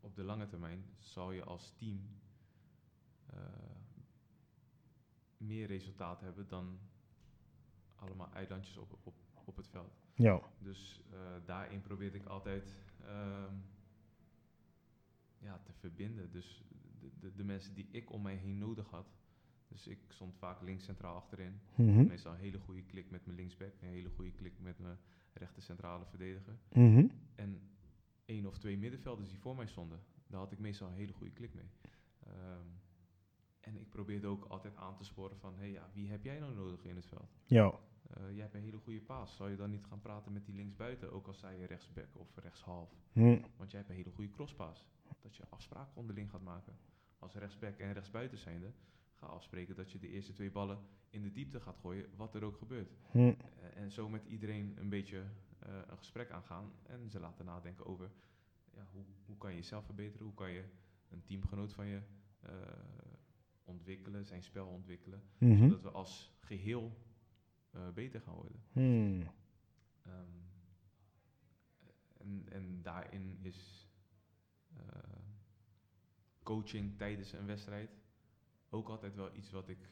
op 0.00 0.16
de 0.16 0.22
lange 0.22 0.46
termijn 0.46 0.84
zal 0.98 1.32
je 1.32 1.44
als 1.44 1.72
team 1.76 2.00
eh, 3.26 3.36
meer 5.36 5.66
resultaat 5.66 6.20
hebben 6.20 6.48
dan 6.48 6.78
allemaal 7.96 8.32
eilandjes 8.32 8.76
op, 8.76 8.98
op, 9.02 9.14
op 9.44 9.56
het 9.56 9.68
veld. 9.68 10.00
Ja. 10.14 10.40
Dus 10.58 11.02
eh, 11.10 11.18
daarin 11.44 11.80
probeerde 11.80 12.18
ik 12.18 12.26
altijd 12.26 12.76
ehm, 13.00 13.54
ja, 15.40 15.60
te 15.64 15.72
verbinden. 15.72 16.30
Dus 16.30 16.64
de, 16.98 17.10
de, 17.20 17.34
de 17.34 17.44
mensen 17.44 17.74
die 17.74 17.88
ik 17.90 18.12
om 18.12 18.22
mij 18.22 18.34
heen 18.34 18.58
nodig 18.58 18.90
had. 18.90 19.12
Dus 19.68 19.86
ik 19.86 19.98
stond 20.08 20.36
vaak 20.36 20.62
links 20.62 20.84
centraal 20.84 21.16
achterin. 21.16 21.60
Mhm. 21.74 22.06
Meestal 22.06 22.32
een 22.32 22.38
hele 22.38 22.58
goede 22.58 22.82
klik 22.82 23.10
met 23.10 23.26
mijn 23.26 23.36
linksback. 23.36 23.72
Een 23.80 23.88
hele 23.88 24.08
goede 24.08 24.32
klik 24.32 24.60
met 24.60 24.78
mijn 24.78 24.98
rechter 25.32 25.62
centrale 25.62 26.04
verdediger. 26.04 26.58
Mhm. 26.72 27.06
En 27.34 27.60
één 28.24 28.46
of 28.46 28.58
twee 28.58 28.78
middenvelders 28.78 29.28
die 29.28 29.38
voor 29.38 29.56
mij 29.56 29.66
stonden. 29.66 30.00
Daar 30.26 30.40
had 30.40 30.52
ik 30.52 30.58
meestal 30.58 30.88
een 30.88 30.94
hele 30.94 31.12
goede 31.12 31.32
klik 31.32 31.54
mee. 31.54 31.70
Ehm, 32.26 32.66
en 33.60 33.76
ik 33.76 33.88
probeerde 33.88 34.26
ook 34.26 34.44
altijd 34.44 34.76
aan 34.76 34.96
te 34.96 35.04
sporen 35.04 35.38
van... 35.38 35.54
Hey, 35.56 35.70
ja, 35.70 35.90
wie 35.92 36.10
heb 36.10 36.24
jij 36.24 36.38
nou 36.38 36.54
nodig 36.54 36.84
in 36.84 36.96
het 36.96 37.06
veld? 37.06 37.36
Ja. 37.46 37.78
Eh, 38.10 38.30
jij 38.30 38.40
hebt 38.40 38.54
een 38.54 38.60
hele 38.60 38.78
goede 38.78 39.00
paas. 39.00 39.36
Zou 39.36 39.50
je 39.50 39.56
dan 39.56 39.70
niet 39.70 39.84
gaan 39.84 40.00
praten 40.00 40.32
met 40.32 40.44
die 40.44 40.54
linksbuiten, 40.54 41.12
ook 41.12 41.26
al 41.26 41.34
zei 41.34 41.60
je 41.60 41.66
rechtsback 41.66 42.08
of 42.18 42.36
rechtshalf? 42.36 42.90
Hm. 43.12 43.38
Want 43.56 43.70
jij 43.70 43.80
hebt 43.80 43.90
een 43.90 43.96
hele 43.96 44.10
goede 44.10 44.30
crosspaas. 44.30 44.86
Dat 45.20 45.36
je 45.36 45.42
afspraken 45.48 45.96
onderling 45.96 46.30
gaat 46.30 46.42
maken. 46.42 46.76
Als 47.18 47.34
rechtsback 47.34 47.78
en 47.78 47.92
rechtsbuiten 47.92 48.38
zijnde, 48.38 48.72
ga 49.14 49.26
afspreken 49.26 49.74
dat 49.74 49.92
je 49.92 49.98
de 49.98 50.08
eerste 50.08 50.32
twee 50.32 50.50
ballen 50.50 50.78
in 51.10 51.22
de 51.22 51.30
diepte 51.32 51.60
gaat 51.60 51.78
gooien, 51.78 52.06
wat 52.16 52.34
er 52.34 52.44
ook 52.44 52.56
gebeurt. 52.56 52.92
Hm. 53.10 53.18
Eh, 53.18 53.34
en 53.74 53.90
zo 53.90 54.08
met 54.08 54.24
iedereen 54.26 54.74
een 54.78 54.88
beetje 54.88 55.24
eh, 55.58 55.74
een 55.86 55.96
gesprek 55.98 56.30
aangaan 56.30 56.72
en 56.82 57.10
ze 57.10 57.20
laten 57.20 57.44
nadenken 57.44 57.86
over 57.86 58.10
ja, 58.74 58.86
hoe, 58.92 59.04
hoe 59.26 59.36
kan 59.38 59.50
je 59.50 59.56
jezelf 59.56 59.84
verbeteren, 59.84 60.26
hoe 60.26 60.34
kan 60.34 60.50
je 60.50 60.64
een 61.10 61.22
teamgenoot 61.24 61.72
van 61.72 61.86
je 61.86 62.02
eh, 62.40 62.52
ontwikkelen, 63.64 64.24
zijn 64.24 64.42
spel 64.42 64.66
ontwikkelen, 64.66 65.22
Mhm. 65.38 65.62
zodat 65.68 65.82
we 65.82 65.90
als 65.90 66.32
geheel 66.40 66.96
eh, 67.70 67.88
beter 67.90 68.20
gaan 68.20 68.34
worden. 68.34 68.62
Hm. 68.72 69.26
Ehm, 70.02 70.28
en, 72.18 72.46
en 72.48 72.82
daarin 72.82 73.38
is 73.42 73.88
coaching 76.42 76.96
tijdens 76.96 77.32
een 77.32 77.46
wedstrijd 77.46 77.90
ook 78.70 78.88
altijd 78.88 79.14
wel 79.14 79.34
iets 79.34 79.50
wat 79.50 79.68
ik 79.68 79.88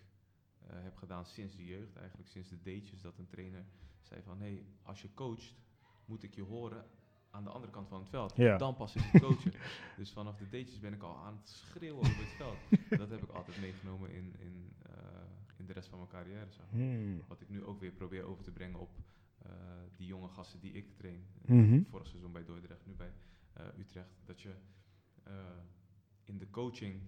eh, 0.66 0.82
heb 0.82 0.96
gedaan 0.96 1.26
sinds 1.26 1.56
de 1.56 1.64
jeugd, 1.64 1.96
eigenlijk 1.96 2.28
sinds 2.28 2.48
de 2.48 2.56
datejes, 2.56 3.02
dat 3.02 3.18
een 3.18 3.26
trainer 3.26 3.64
zei 4.00 4.22
van, 4.22 4.40
hé, 4.40 4.52
hey, 4.52 4.66
als 4.82 5.02
je 5.02 5.14
coacht, 5.14 5.54
moet 6.04 6.22
ik 6.22 6.34
je 6.34 6.42
horen 6.42 6.84
aan 7.30 7.44
de 7.44 7.50
andere 7.50 7.72
kant 7.72 7.88
van 7.88 7.98
het 7.98 8.08
veld. 8.08 8.36
Ja. 8.36 8.56
Dan 8.56 8.74
pas 8.74 8.94
is 8.94 9.02
het 9.04 9.22
coachen. 9.22 9.52
dus 9.96 10.12
vanaf 10.12 10.36
de 10.36 10.44
datejes 10.44 10.80
ben 10.80 10.92
ik 10.92 11.02
al 11.02 11.16
aan 11.16 11.36
het 11.36 11.48
schreeuwen 11.48 12.00
over 12.00 12.18
het 12.18 12.28
veld. 12.28 12.58
dat 13.00 13.10
heb 13.10 13.22
ik 13.22 13.30
altijd 13.30 13.60
meegenomen 13.60 14.10
in, 14.10 14.34
in, 14.38 14.72
eh, 14.82 14.92
in 15.56 15.66
de 15.66 15.72
rest 15.72 15.88
van 15.88 15.98
mijn 15.98 16.10
carrière. 16.10 16.52
Zo. 16.52 16.62
Hm. 16.70 17.18
Wat 17.26 17.40
ik 17.40 17.48
nu 17.48 17.64
ook 17.64 17.80
weer 17.80 17.92
probeer 17.92 18.24
over 18.24 18.44
te 18.44 18.50
brengen 18.50 18.80
op 18.80 18.90
eh, 19.38 19.52
die 19.96 20.06
jonge 20.06 20.28
gasten 20.28 20.60
die 20.60 20.72
ik 20.72 20.96
train. 20.96 21.26
Mhm. 21.44 21.82
Vorig 21.84 22.06
seizoen 22.06 22.32
bij 22.32 22.44
Dordrecht, 22.44 22.86
nu 22.86 22.94
bij 22.94 23.06
eh, 23.06 23.37
Utrecht. 23.78 24.22
Dat 24.24 24.40
je 24.40 24.54
eh, 25.22 25.34
in 26.24 26.38
de 26.38 26.50
coaching 26.50 27.00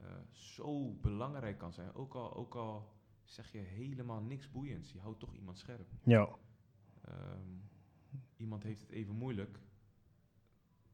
eh, 0.00 0.06
zo 0.30 0.92
belangrijk 0.92 1.58
kan 1.58 1.72
zijn. 1.72 1.94
Ook 1.94 2.14
al, 2.14 2.34
ook 2.34 2.54
al 2.54 2.92
zeg 3.24 3.52
je 3.52 3.58
helemaal 3.58 4.22
niks 4.22 4.50
boeiends. 4.50 4.92
Je 4.92 5.00
houdt 5.00 5.20
toch 5.20 5.34
iemand 5.34 5.58
scherp. 5.58 5.88
Ja. 6.04 6.28
Ehm, 7.00 7.58
iemand 8.36 8.62
heeft 8.62 8.80
het 8.80 8.90
even 8.90 9.14
moeilijk. 9.14 9.58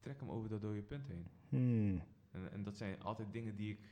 Trek 0.00 0.20
hem 0.20 0.30
over 0.30 0.48
dat 0.48 0.60
dode 0.60 0.82
punt 0.82 1.06
heen. 1.06 1.26
Hm. 1.48 1.98
En, 2.30 2.52
en 2.52 2.62
dat 2.62 2.76
zijn 2.76 3.02
altijd 3.02 3.32
dingen 3.32 3.56
die 3.56 3.70
ik 3.70 3.88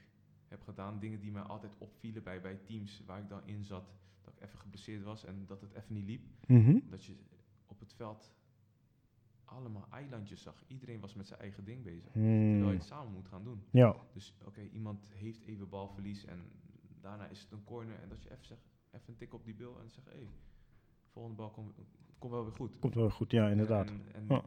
heb 0.48 0.62
gedaan. 0.62 0.98
Dingen 0.98 1.20
die 1.20 1.32
mij 1.32 1.42
altijd 1.42 1.74
opvielen 1.78 2.22
bij, 2.22 2.40
bij 2.40 2.56
teams 2.56 3.02
waar 3.06 3.20
ik 3.20 3.28
dan 3.28 3.46
in 3.46 3.64
zat. 3.64 3.94
Dat 4.20 4.34
ik 4.34 4.42
even 4.42 4.58
geblesseerd 4.58 5.02
was 5.02 5.24
en 5.24 5.46
dat 5.46 5.60
het 5.60 5.72
even 5.72 5.94
niet 5.94 6.06
liep. 6.06 6.22
Mhm. 6.46 6.78
Dat 6.88 7.04
je 7.04 7.16
op 7.66 7.80
het 7.80 7.92
veld 7.92 8.34
allemaal 9.48 9.86
eilandjes 9.90 10.42
zag. 10.42 10.62
Iedereen 10.66 11.00
was 11.00 11.14
met 11.14 11.26
zijn 11.26 11.40
eigen 11.40 11.64
ding 11.64 11.82
bezig. 11.84 12.12
Terwijl 12.12 12.58
je 12.58 12.62
Hm. 12.64 12.72
het 12.72 12.84
samen 12.84 13.12
moet 13.12 13.28
gaan 13.28 13.44
doen. 13.44 13.62
Ja. 13.70 13.96
Dus 14.12 14.34
oké, 14.44 14.60
iemand 14.60 15.10
heeft 15.14 15.42
even 15.42 15.68
balverlies 15.68 16.24
en 16.24 16.50
daarna 17.00 17.26
is 17.26 17.40
het 17.40 17.52
een 17.52 17.64
corner. 17.64 18.00
En 18.00 18.08
dat 18.08 18.22
je 18.22 18.30
even 18.30 18.44
zegt, 18.46 18.62
even 18.90 19.08
een 19.08 19.16
tik 19.16 19.32
op 19.34 19.44
die 19.44 19.54
bil 19.54 19.80
en 19.80 19.90
zegt, 19.90 20.06
hé, 20.06 20.12
hey, 20.16 20.28
volgende 21.10 21.36
bal 21.36 21.50
komt 21.50 21.74
kom 22.18 22.30
wel 22.30 22.44
weer 22.44 22.52
goed. 22.54 22.78
Komt 22.78 22.94
wel 22.94 23.10
goed, 23.10 23.30
ja, 23.30 23.48
inderdaad. 23.48 23.88
En, 23.88 24.02
en 24.12 24.24
Ja. 24.28 24.42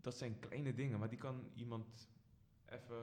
dat 0.00 0.14
zijn 0.14 0.38
kleine 0.38 0.74
dingen, 0.74 0.98
maar 0.98 1.08
die 1.08 1.18
kan 1.18 1.40
iemand 1.54 2.10
even 2.66 2.96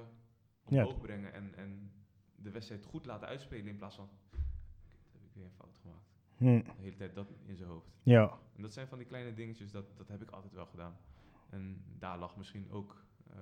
Ja. 0.68 0.82
omhoog 0.86 1.02
brengen 1.02 1.34
en, 1.34 1.56
en 1.56 1.92
de 2.36 2.52
wedstrijd 2.52 2.86
goed 2.86 3.06
laten 3.06 3.28
uitspelen 3.28 3.68
in 3.68 3.76
plaats 3.76 3.96
van, 3.96 4.10
"Kut, 4.30 4.40
heb 5.12 5.22
ik 5.24 5.34
weer 5.34 5.44
een 5.46 5.52
fout 5.52 5.78
gemaakt. 5.82 6.12
Hm. 6.38 6.46
De 6.76 6.82
hele 6.82 6.96
tijd 6.96 7.14
dat 7.16 7.32
in 7.46 7.56
zijn 7.56 7.70
hoofd. 7.70 7.92
Ja. 8.04 8.40
En 8.56 8.62
dat 8.62 8.74
zijn 8.74 8.88
van 8.88 8.98
die 8.98 9.08
kleine 9.08 9.34
dingetjes, 9.34 9.72
dat, 9.72 9.98
dat 9.98 10.08
heb 10.08 10.22
ik 10.22 10.30
altijd 10.32 10.54
wel 10.54 10.66
gedaan. 10.66 10.98
En 11.54 11.84
daar 12.00 12.18
lag 12.18 12.38
misschien 12.38 12.72
ook 12.72 13.06
eh, 13.30 13.38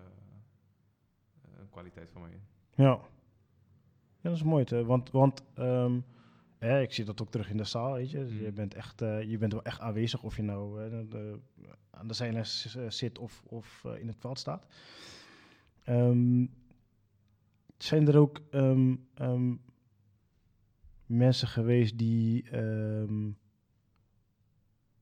een 1.59 1.70
kwaliteit 1.70 2.09
van 2.09 2.22
mij 2.22 2.32
in. 2.32 2.41
Ja. 2.84 2.99
Ja, 4.22 4.30
dat 4.30 4.36
is 4.36 4.43
mooi. 4.43 4.64
Hè? 4.68 4.86
Want, 4.86 5.12
want 5.12 5.43
ehm, 5.53 5.99
hè, 6.57 6.82
ik 6.82 6.93
zie 6.93 7.05
dat 7.05 7.22
ook 7.22 7.32
terug 7.32 7.49
in 7.49 7.57
de 7.57 7.64
zaal, 7.64 7.93
weet 7.93 8.12
je. 8.12 8.18
Dus 8.18 8.32
Mm. 8.32 8.41
Je, 8.41 8.51
bent 8.51 8.74
echt, 8.74 9.01
eh, 9.01 9.24
je 9.30 9.38
bent 9.38 9.53
wel 9.53 9.64
echt 9.64 9.80
aanwezig 9.80 10.24
of 10.24 10.36
je 10.36 10.41
nou 10.41 10.89
de- 11.09 11.39
aan 11.89 12.07
de 12.07 12.14
zijlijn 12.14 12.45
eh, 12.76 12.89
zit 12.89 13.18
of, 13.20 13.43
of 13.45 13.84
in 13.99 14.07
het 14.07 14.18
veld 14.20 14.39
staat. 14.39 14.66
Ehm, 15.84 16.45
zijn 17.78 18.07
er 18.07 18.18
ook 18.18 18.41
ehm, 18.51 18.95
mensen 21.05 21.47
geweest 21.47 21.97
die 21.97 22.45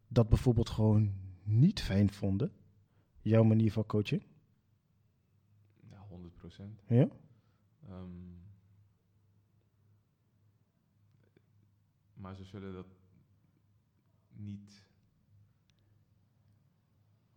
dat 0.08 0.30
bijvoorbeeld 0.30 0.70
gewoon 0.70 1.14
niet 1.44 1.82
fijn 1.82 2.12
vonden? 2.12 2.52
Jouw 3.30 3.44
manier 3.44 3.72
van 3.72 3.86
coaching? 3.86 4.22
Ja, 5.90 5.98
100 6.08 6.36
procent. 6.36 6.82
Ja? 6.88 7.08
Ehm, 7.88 8.34
maar 12.14 12.36
ze 12.36 12.44
zullen 12.44 12.74
dat 12.74 12.88
niet. 14.34 14.84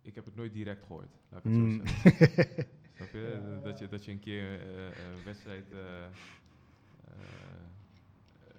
Ik 0.03 0.14
heb 0.14 0.24
het 0.24 0.34
nooit 0.34 0.53
direct 0.53 0.82
gehoord, 0.82 1.14
laat 1.28 1.45
ik 1.45 1.53
het 1.53 1.61
Mm. 1.61 1.86
zo 1.86 1.93
zeggen. 2.03 2.66
Snap 2.97 3.12
je? 3.12 3.61
Dat 3.62 3.78
je? 3.78 3.88
Dat 3.88 4.05
je 4.05 4.11
een 4.12 4.18
keer 4.20 4.61
eh, 4.61 5.05
een 5.05 5.24
wedstrijd 5.24 5.70
eh, 5.72 6.05
eh, 6.05 6.11
eh, 8.40 8.55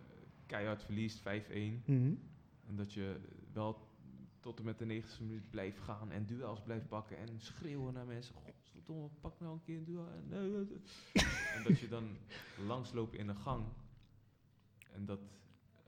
keihard 0.46 0.84
verliest, 0.84 1.20
5-1. 1.20 1.84
Mhm. 1.86 2.14
En 2.68 2.76
dat 2.76 2.94
je 2.94 3.20
wel 3.54 3.88
tot 4.44 4.60
en 4.60 4.66
met 4.66 4.80
de 4.80 4.86
90ste 4.86 5.22
minuut 5.22 5.50
blijft 5.50 5.80
gaan 5.80 6.12
en 6.12 6.26
duels 6.26 6.62
blijft 6.62 6.88
pakken 6.88 7.18
en 7.18 7.40
schreeuwen 7.40 7.94
naar 7.94 8.06
mensen. 8.06 8.36
Godverdomme, 8.36 9.10
pak 9.22 9.40
nou 9.40 9.54
een 9.54 9.62
keer 9.62 9.78
een 9.78 9.84
duel. 9.84 10.10
En, 10.10 10.28
nee, 10.28 10.50
nee, 10.50 10.66
nee." 10.66 10.82
en 11.56 11.64
dat 11.64 11.80
je 11.80 11.88
dan 11.88 12.18
langsloopt 12.72 13.14
in 13.14 13.28
een 13.28 13.36
gang 13.36 13.66
en 14.92 15.06
dat 15.06 15.20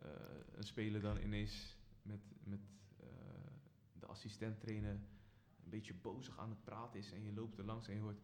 eh, 0.01 0.09
een 0.55 0.63
speler 0.63 1.01
dan 1.01 1.17
ineens 1.17 1.77
met, 2.01 2.19
met 2.43 2.59
eh, 2.99 3.07
de 3.99 4.05
assistent 4.05 4.59
trainer 4.59 4.91
een 5.63 5.69
beetje 5.69 5.93
bozig 5.93 6.39
aan 6.39 6.49
het 6.49 6.63
praten 6.63 6.99
is 6.99 7.11
en 7.11 7.23
je 7.23 7.33
loopt 7.33 7.57
er 7.57 7.65
langs 7.65 7.87
en 7.87 7.95
je 7.95 8.01
hoort, 8.01 8.21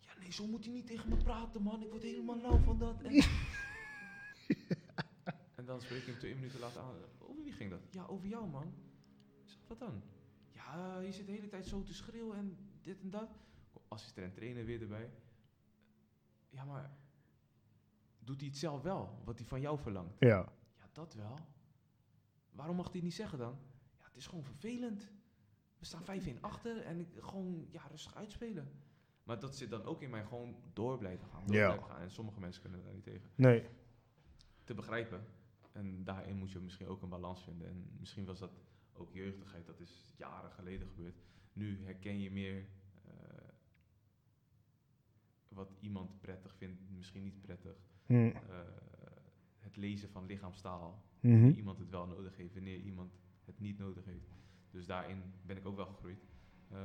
ja 0.00 0.18
nee, 0.18 0.32
zo 0.32 0.46
moet 0.46 0.64
hij 0.64 0.74
niet 0.74 0.86
tegen 0.86 1.08
me 1.08 1.16
praten 1.16 1.62
man, 1.62 1.82
ik 1.82 1.90
word 1.90 2.02
helemaal 2.02 2.40
lauw 2.40 2.58
van 2.58 2.78
dat. 2.78 3.02
En, 3.02 3.12
en 5.58 5.64
dan 5.64 5.80
spreek 5.80 6.00
ik 6.00 6.06
hem 6.06 6.18
twee 6.18 6.34
minuten 6.34 6.60
later 6.60 6.80
aan, 6.80 6.94
over 7.18 7.42
wie 7.42 7.52
ging 7.52 7.70
dat? 7.70 7.80
Ja, 7.90 8.04
over 8.04 8.28
jou 8.28 8.48
man. 8.48 8.74
Wat 9.70 9.78
dan? 9.78 10.02
Ja, 10.50 10.98
je 11.00 11.12
zit 11.12 11.26
de 11.26 11.32
hele 11.32 11.48
tijd 11.48 11.66
zo 11.66 11.82
te 11.82 11.94
schreeuwen 11.94 12.36
en 12.36 12.56
dit 12.80 13.00
en 13.00 13.10
dat. 13.10 13.38
Assistent 13.88 14.34
trainer 14.34 14.64
weer 14.64 14.80
erbij. 14.82 15.10
Ja, 16.48 16.64
maar 16.64 16.96
doet 18.18 18.40
hij 18.40 18.48
het 18.48 18.58
zelf 18.58 18.82
wel, 18.82 19.18
wat 19.24 19.38
hij 19.38 19.46
van 19.46 19.60
jou 19.60 19.78
verlangt? 19.78 20.16
Ja. 20.18 20.52
Ja, 20.78 20.88
dat 20.92 21.14
wel. 21.14 21.38
Waarom 22.50 22.76
mag 22.76 22.84
hij 22.84 22.94
het 22.94 23.02
niet 23.04 23.14
zeggen 23.14 23.38
dan? 23.38 23.58
Ja, 23.98 24.04
het 24.04 24.16
is 24.16 24.26
gewoon 24.26 24.44
vervelend. 24.44 25.10
We 25.78 25.84
staan 25.84 26.04
5-1 26.04 26.40
achter 26.40 26.82
en 26.82 27.00
ik 27.00 27.08
gewoon 27.18 27.66
ja, 27.70 27.86
rustig 27.86 28.14
uitspelen. 28.14 28.72
Maar 29.22 29.38
dat 29.40 29.56
zit 29.56 29.70
dan 29.70 29.84
ook 29.84 30.02
in 30.02 30.10
mij 30.10 30.24
gewoon 30.24 30.56
door 30.72 30.98
blijven 30.98 31.28
gaan. 31.28 31.46
Door 31.46 31.56
Ja. 31.56 31.66
blijven 31.66 31.88
gaan. 31.90 32.00
En 32.00 32.10
sommige 32.10 32.40
mensen 32.40 32.62
kunnen 32.62 32.82
daar 32.82 32.94
niet 32.94 33.04
tegen. 33.04 33.30
Nee. 33.34 33.64
Te 34.64 34.74
begrijpen. 34.74 35.24
En 35.72 36.04
daarin 36.04 36.36
moet 36.36 36.50
je 36.50 36.58
misschien 36.60 36.86
ook 36.88 37.02
een 37.02 37.08
balans 37.08 37.42
vinden. 37.42 37.68
En 37.68 37.96
misschien 37.98 38.24
was 38.24 38.38
dat 38.38 38.50
ook 39.00 39.12
jeugdigheid. 39.12 39.66
Dat 39.66 39.80
is 39.80 40.12
jaren 40.16 40.50
geleden 40.50 40.88
gebeurd. 40.88 41.14
Nu 41.52 41.78
herken 41.84 42.20
je 42.20 42.30
meer 42.30 42.64
eh, 43.04 43.12
wat 45.48 45.72
iemand 45.80 46.20
prettig 46.20 46.54
vindt, 46.56 46.80
misschien 46.96 47.22
niet 47.22 47.40
prettig. 47.40 47.76
Hm. 48.06 48.14
Eh, 48.14 48.32
het 49.58 49.76
lezen 49.76 50.10
van 50.10 50.26
lichaamstaal. 50.26 51.02
Wanneer 51.20 51.56
iemand 51.56 51.78
het 51.78 51.90
wel 51.90 52.06
nodig 52.06 52.36
heeft, 52.36 52.54
wanneer 52.54 52.78
iemand 52.78 53.12
het 53.44 53.60
niet 53.60 53.78
nodig 53.78 54.04
heeft. 54.04 54.28
Dus 54.70 54.86
daarin 54.86 55.22
ben 55.46 55.56
ik 55.56 55.66
ook 55.66 55.76
wel 55.76 55.86
gegroeid. 55.86 56.24
Eh, 56.70 56.78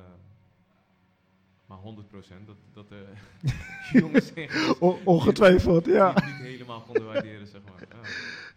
maar 1.65 1.77
100% 1.77 2.45
dat, 2.45 2.57
dat 2.73 2.91
er 2.91 3.07
jongens 4.01 4.31
ongetwijfeld, 5.03 5.85
ja. 5.85 6.13
niet 6.13 6.35
helemaal 6.35 6.81
konden 6.81 7.05
waarderen, 7.05 7.47
zeg 7.47 7.61
maar. 7.63 7.87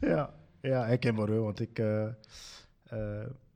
Ja. 0.00 0.08
Ja, 0.08 0.34
ja 0.60 0.86
herkenbaar 0.86 1.28
hoor. 1.28 1.42
Want 1.42 1.60
ik, 1.60 1.78
ik 1.78 3.47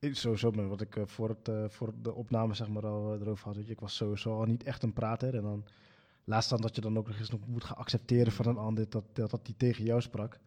sowieso 0.00 0.50
ben 0.50 0.68
wat 0.68 0.80
ik 0.80 0.96
eh, 0.96 1.06
voor, 1.06 1.28
het, 1.28 1.48
eh, 1.48 1.64
voor 1.68 1.92
de 2.02 2.14
opname 2.14 2.54
zeg 2.54 2.68
maar 2.68 2.86
al 2.86 3.14
eh, 3.14 3.20
erover 3.20 3.44
had. 3.44 3.56
Weet 3.56 3.66
je, 3.66 3.72
ik 3.72 3.80
was 3.80 3.96
sowieso 3.96 4.38
al 4.38 4.44
niet 4.44 4.62
echt 4.62 4.82
een 4.82 4.92
prater. 4.92 5.34
En 5.34 5.42
dan 5.42 5.64
laatst 6.24 6.50
dan 6.50 6.60
dat 6.60 6.74
je 6.74 6.80
dan 6.80 6.98
ook 6.98 7.06
nog 7.06 7.18
eens 7.18 7.30
nog 7.30 7.46
moet 7.46 7.64
gaan 7.64 7.76
accepteren 7.76 8.32
van 8.32 8.46
een 8.46 8.56
ander 8.56 8.90
dat, 8.90 9.04
dat, 9.12 9.30
dat 9.30 9.46
die 9.46 9.56
tegen 9.56 9.84
jou 9.84 10.00
sprak. 10.00 10.38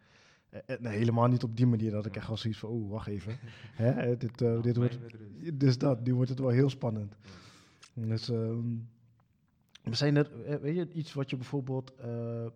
Nee, 0.80 0.98
helemaal 0.98 1.28
niet 1.28 1.44
op 1.44 1.58
die 1.58 1.66
manier 1.66 1.92
dat 1.92 2.06
ik 2.06 2.16
echt 2.16 2.28
wel 2.28 2.38
zoiets 2.38 2.60
van, 2.60 2.70
oeh, 2.70 2.92
wacht 2.92 3.08
even. 3.08 3.38
Hè, 3.84 4.18
dit, 4.18 4.38
dit 4.38 4.76
wordt, 4.76 5.00
dus 5.54 5.78
dat, 5.78 6.04
nu 6.04 6.16
wordt 6.16 6.30
het 6.30 6.40
wel 6.40 6.50
heel 6.50 6.70
spannend. 6.70 7.16
Dus, 7.94 8.30
ehm, 8.30 8.74
maar 9.84 9.96
zijn 9.96 10.16
er, 10.16 10.62
weet 10.62 10.76
je, 10.76 10.92
iets 10.92 11.14
wat 11.14 11.30
je 11.30 11.36
bijvoorbeeld 11.36 11.96
eh, 11.96 12.46
ehm, 12.46 12.52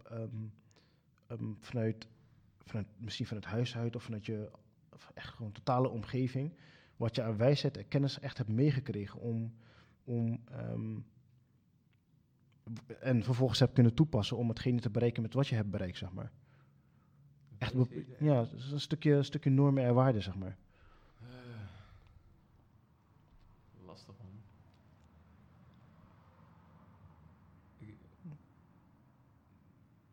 ehm, 1.28 1.54
vanuit, 1.60 2.08
vanuit, 2.66 2.88
misschien 2.98 3.26
vanuit 3.26 3.46
huis 3.46 3.78
uit 3.78 3.96
of 3.96 4.04
vanuit 4.04 4.26
je 4.26 4.50
of 4.94 5.12
echt 5.14 5.34
gewoon 5.34 5.52
totale 5.52 5.90
omgeving, 5.90 6.52
wat 6.98 7.16
je 7.16 7.24
aan 7.24 7.38
wijsheid 7.38 7.78
en 7.78 7.88
kennis 7.88 8.20
echt 8.20 8.38
hebt 8.38 8.50
meegekregen 8.50 9.20
om, 9.20 9.54
om 10.04 10.42
ehm, 10.52 10.98
en 13.00 13.24
vervolgens 13.24 13.60
hebt 13.60 13.74
kunnen 13.74 13.94
toepassen 13.94 14.38
om 14.38 14.50
hetgene 14.50 14.80
te 14.80 14.90
bereiken 14.90 15.22
met 15.22 15.34
wat 15.34 15.48
je 15.48 15.56
hebt 15.56 15.70
bereikt, 15.70 15.98
zeg 15.98 16.12
maar. 16.12 16.32
Echt, 17.58 17.74
en- 17.74 18.06
ja, 18.20 18.46
een 18.72 18.80
stukje, 18.80 19.12
een 19.14 19.26
stukje 19.26 19.50
normen 19.50 19.84
en 19.84 19.94
waarden, 19.94 20.24
zeg 20.24 20.36
maar. 20.36 20.58
Eh, 21.22 21.28
lastig 23.86 24.16
man. 24.18 24.32
Ik- 27.78 27.98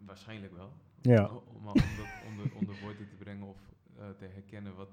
waarschijnlijk 0.06 0.52
wel. 0.52 0.72
Ja. 1.00 1.26
Om 1.28 1.64
dat 1.64 2.06
onder, 2.26 2.54
onder 2.54 2.74
woorden 2.80 3.08
te 3.08 3.14
brengen 3.14 3.46
of 3.46 3.58
eh, 3.98 4.10
te 4.10 4.24
herkennen 4.24 4.74
wat, 4.74 4.88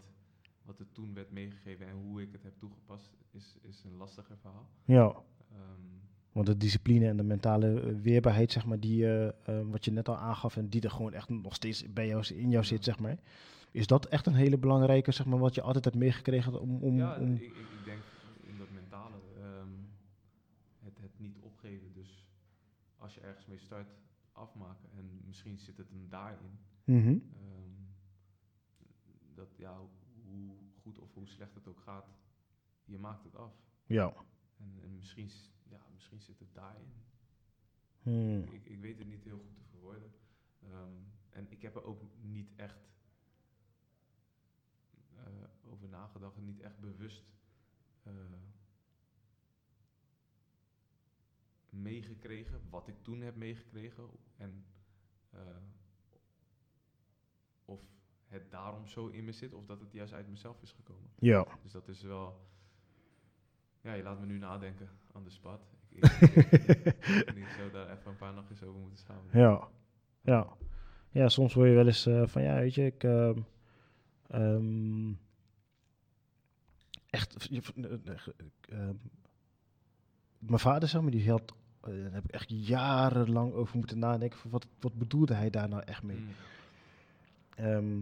wat 0.72 0.80
er 0.80 0.92
toen 0.92 1.14
werd 1.14 1.32
meegegeven 1.32 1.88
en 1.88 1.96
hoe 1.96 2.22
ik 2.22 2.32
het 2.32 2.44
heb 2.44 2.54
toegepast, 2.58 3.18
is, 3.32 3.58
is 3.62 3.84
een 3.84 3.98
lastiger 3.98 4.38
verhaal. 4.38 4.70
Ja. 4.86 5.16
Ehm, 5.52 5.82
Want 6.32 6.46
de 6.46 6.58
discipline 6.58 7.08
en 7.08 7.18
de 7.18 7.24
mentale 7.24 7.82
eh, 7.82 7.96
weerbaarheid, 8.02 8.52
zeg 8.52 8.66
maar, 8.66 8.80
die, 8.80 9.20
eh, 9.20 9.62
wat 9.70 9.86
je 9.86 9.92
net 9.92 10.10
al 10.10 10.18
aangaf 10.18 10.58
en 10.58 10.70
die 10.70 10.82
er 10.82 10.92
gewoon 10.92 11.14
echt 11.14 11.30
nog 11.30 11.56
steeds 11.56 11.94
bij 11.94 12.08
jou, 12.08 12.36
in 12.36 12.50
jou 12.50 12.64
zit, 12.64 12.84
zeg 12.84 13.00
maar. 13.00 13.18
Is 13.72 13.88
dat 13.88 14.06
echt 14.06 14.26
een 14.26 14.34
hele 14.34 14.58
belangrijke, 14.58 15.12
zeg 15.12 15.26
maar, 15.26 15.40
wat 15.40 15.56
je 15.56 15.62
altijd 15.62 15.86
hebt 15.86 15.98
meegekregen 15.98 16.62
om... 16.62 16.84
om, 16.84 16.98
ja, 16.98 17.18
om 17.20 17.34
ik, 17.34 17.42
ik, 17.42 17.86
denk 17.86 18.02
in 18.44 18.58
dat 18.58 18.72
mentale, 18.74 19.16
ehm, 19.38 19.74
het, 20.80 20.98
het 21.02 21.20
niet 21.20 21.38
opgeven. 21.40 21.94
Dus 21.94 22.28
als 22.98 23.14
je 23.14 23.22
ergens 23.22 23.46
mee 23.46 23.60
start, 23.60 23.88
afmaken. 24.32 24.90
En 24.98 25.22
misschien 25.26 25.58
zit 25.58 25.78
het 25.78 25.90
hem 25.90 26.06
daarin. 26.10 26.60
Mhm. 26.84 27.08
Ehm, 27.08 27.72
dat 29.36 29.48
ja, 29.58 29.78
goed 30.92 31.04
of 31.04 31.14
hoe 31.14 31.28
slecht 31.28 31.54
het 31.54 31.68
ook 31.68 31.80
gaat, 31.80 32.08
je 32.86 33.00
maakt 33.00 33.24
het 33.24 33.36
af. 33.36 33.54
Ja. 33.86 34.14
En, 34.58 34.80
en 34.84 34.96
misschien, 34.96 35.30
ja, 35.70 35.86
misschien 35.94 36.22
zit 36.22 36.39
het 36.39 36.54
daarin. 36.54 36.94
Hmm. 38.02 38.44
Ik, 38.44 38.66
ik 38.66 38.80
weet 38.80 38.98
het 38.98 39.08
niet 39.08 39.24
heel 39.24 39.39
goed 39.39 39.56
te 39.56 39.64
verwoorden. 39.64 40.12
Ehm, 40.60 40.96
en 41.30 41.52
ik 41.52 41.62
heb 41.62 41.76
er 41.76 41.84
ook 41.84 42.02
niet 42.22 42.52
echt 42.56 42.89
eh, 45.16 45.72
over 45.72 45.89
nagedacht 45.89 46.36
en 46.36 46.44
niet 46.44 46.60
echt 46.60 46.80
bewust 46.80 47.26
eh, 48.04 48.14
meegekregen, 51.70 52.70
wat 52.70 52.88
ik 52.88 53.04
toen 53.04 53.22
heb 53.22 53.36
meegekregen. 53.36 54.10
En 54.38 54.66
eh, 55.30 55.58
of 57.66 57.82
het 58.32 58.52
daarom 58.52 58.88
zo 58.88 59.08
in 59.08 59.24
me 59.26 59.32
zit, 59.32 59.54
of 59.54 59.66
dat 59.66 59.80
het 59.80 59.92
juist 59.92 60.14
uit 60.14 60.30
mezelf 60.30 60.62
is 60.62 60.72
gekomen. 60.72 61.10
Ja. 61.20 61.46
Dus 61.64 61.72
dat 61.72 61.88
is 61.88 62.02
wel. 62.02 62.50
Ja, 63.82 63.94
je 63.94 64.04
laat 64.04 64.20
me 64.20 64.26
nu 64.26 64.38
nadenken 64.38 64.90
aan 65.14 65.24
de 65.24 65.30
spot. 65.30 65.60
Ik, 65.90 66.04
ik, 66.04 66.36
ik, 67.28 67.36
ik 67.36 67.48
zou 67.58 67.72
daar 67.72 67.92
even 67.92 68.12
een 68.12 68.18
paar 68.18 68.34
nachtjes 68.34 68.64
over 68.64 68.80
moeten 68.80 69.00
samen. 69.06 69.40
Ja. 69.40 69.68
Ja. 70.22 70.48
Ja, 71.10 71.30
soms 71.30 71.54
hoor 71.54 71.68
je 71.68 71.76
wel 71.76 71.86
eens 71.86 72.06
eh, 72.06 72.28
van, 72.28 72.42
ja, 72.42 72.56
weet 72.56 72.74
je, 72.76 72.86
ik... 72.86 73.04
echt... 77.10 77.50
mijn 80.40 80.60
vader, 80.60 80.90
zeg 80.90 81.02
maar, 81.02 81.12
die 81.12 81.30
had... 81.30 81.54
eh, 81.82 81.94
daar 82.04 82.12
heb 82.14 82.24
ik 82.24 82.32
echt 82.32 82.68
jarenlang 82.68 83.54
over 83.54 83.78
moeten 83.78 84.00
nadenken. 84.00 84.40
Van 84.40 84.52
wat, 84.52 84.68
wat 84.80 84.94
bedoelde 84.94 85.34
hij 85.34 85.50
daar 85.50 85.70
nou 85.70 85.84
echt 85.86 86.04
mee? 86.04 86.18
Mm. 86.18 86.30
Ehm, 87.56 88.02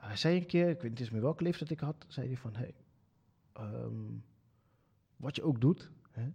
hij 0.00 0.16
zei 0.16 0.36
een 0.36 0.46
keer, 0.46 0.68
ik 0.68 0.80
weet 0.80 0.90
niet 0.90 1.00
eens 1.00 1.10
meer 1.10 1.20
welke 1.20 1.42
leeftijd 1.42 1.70
ik 1.70 1.80
had, 1.80 2.04
zei 2.08 2.26
hij 2.26 2.36
van, 2.36 2.54
hey, 2.56 2.74
ehm, 3.52 4.18
wat 5.16 5.36
je 5.36 5.42
ook 5.42 5.60
doet, 5.60 5.90
hè, 6.10 6.28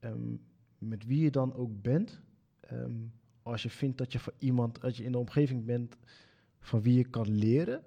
ehm, 0.00 0.36
met 0.78 1.06
wie 1.06 1.22
je 1.22 1.30
dan 1.30 1.54
ook 1.54 1.82
bent, 1.82 2.20
ehm, 2.60 2.94
als 3.42 3.62
je 3.62 3.70
vindt 3.70 3.98
dat 3.98 4.12
je 4.12 4.18
voor 4.18 4.34
iemand, 4.38 4.82
als 4.82 4.96
je 4.96 5.04
in 5.04 5.12
de 5.12 5.18
omgeving 5.18 5.64
bent 5.64 5.96
van 6.60 6.80
wie 6.80 6.94
je 6.94 7.04
kan 7.04 7.30
leren, 7.30 7.82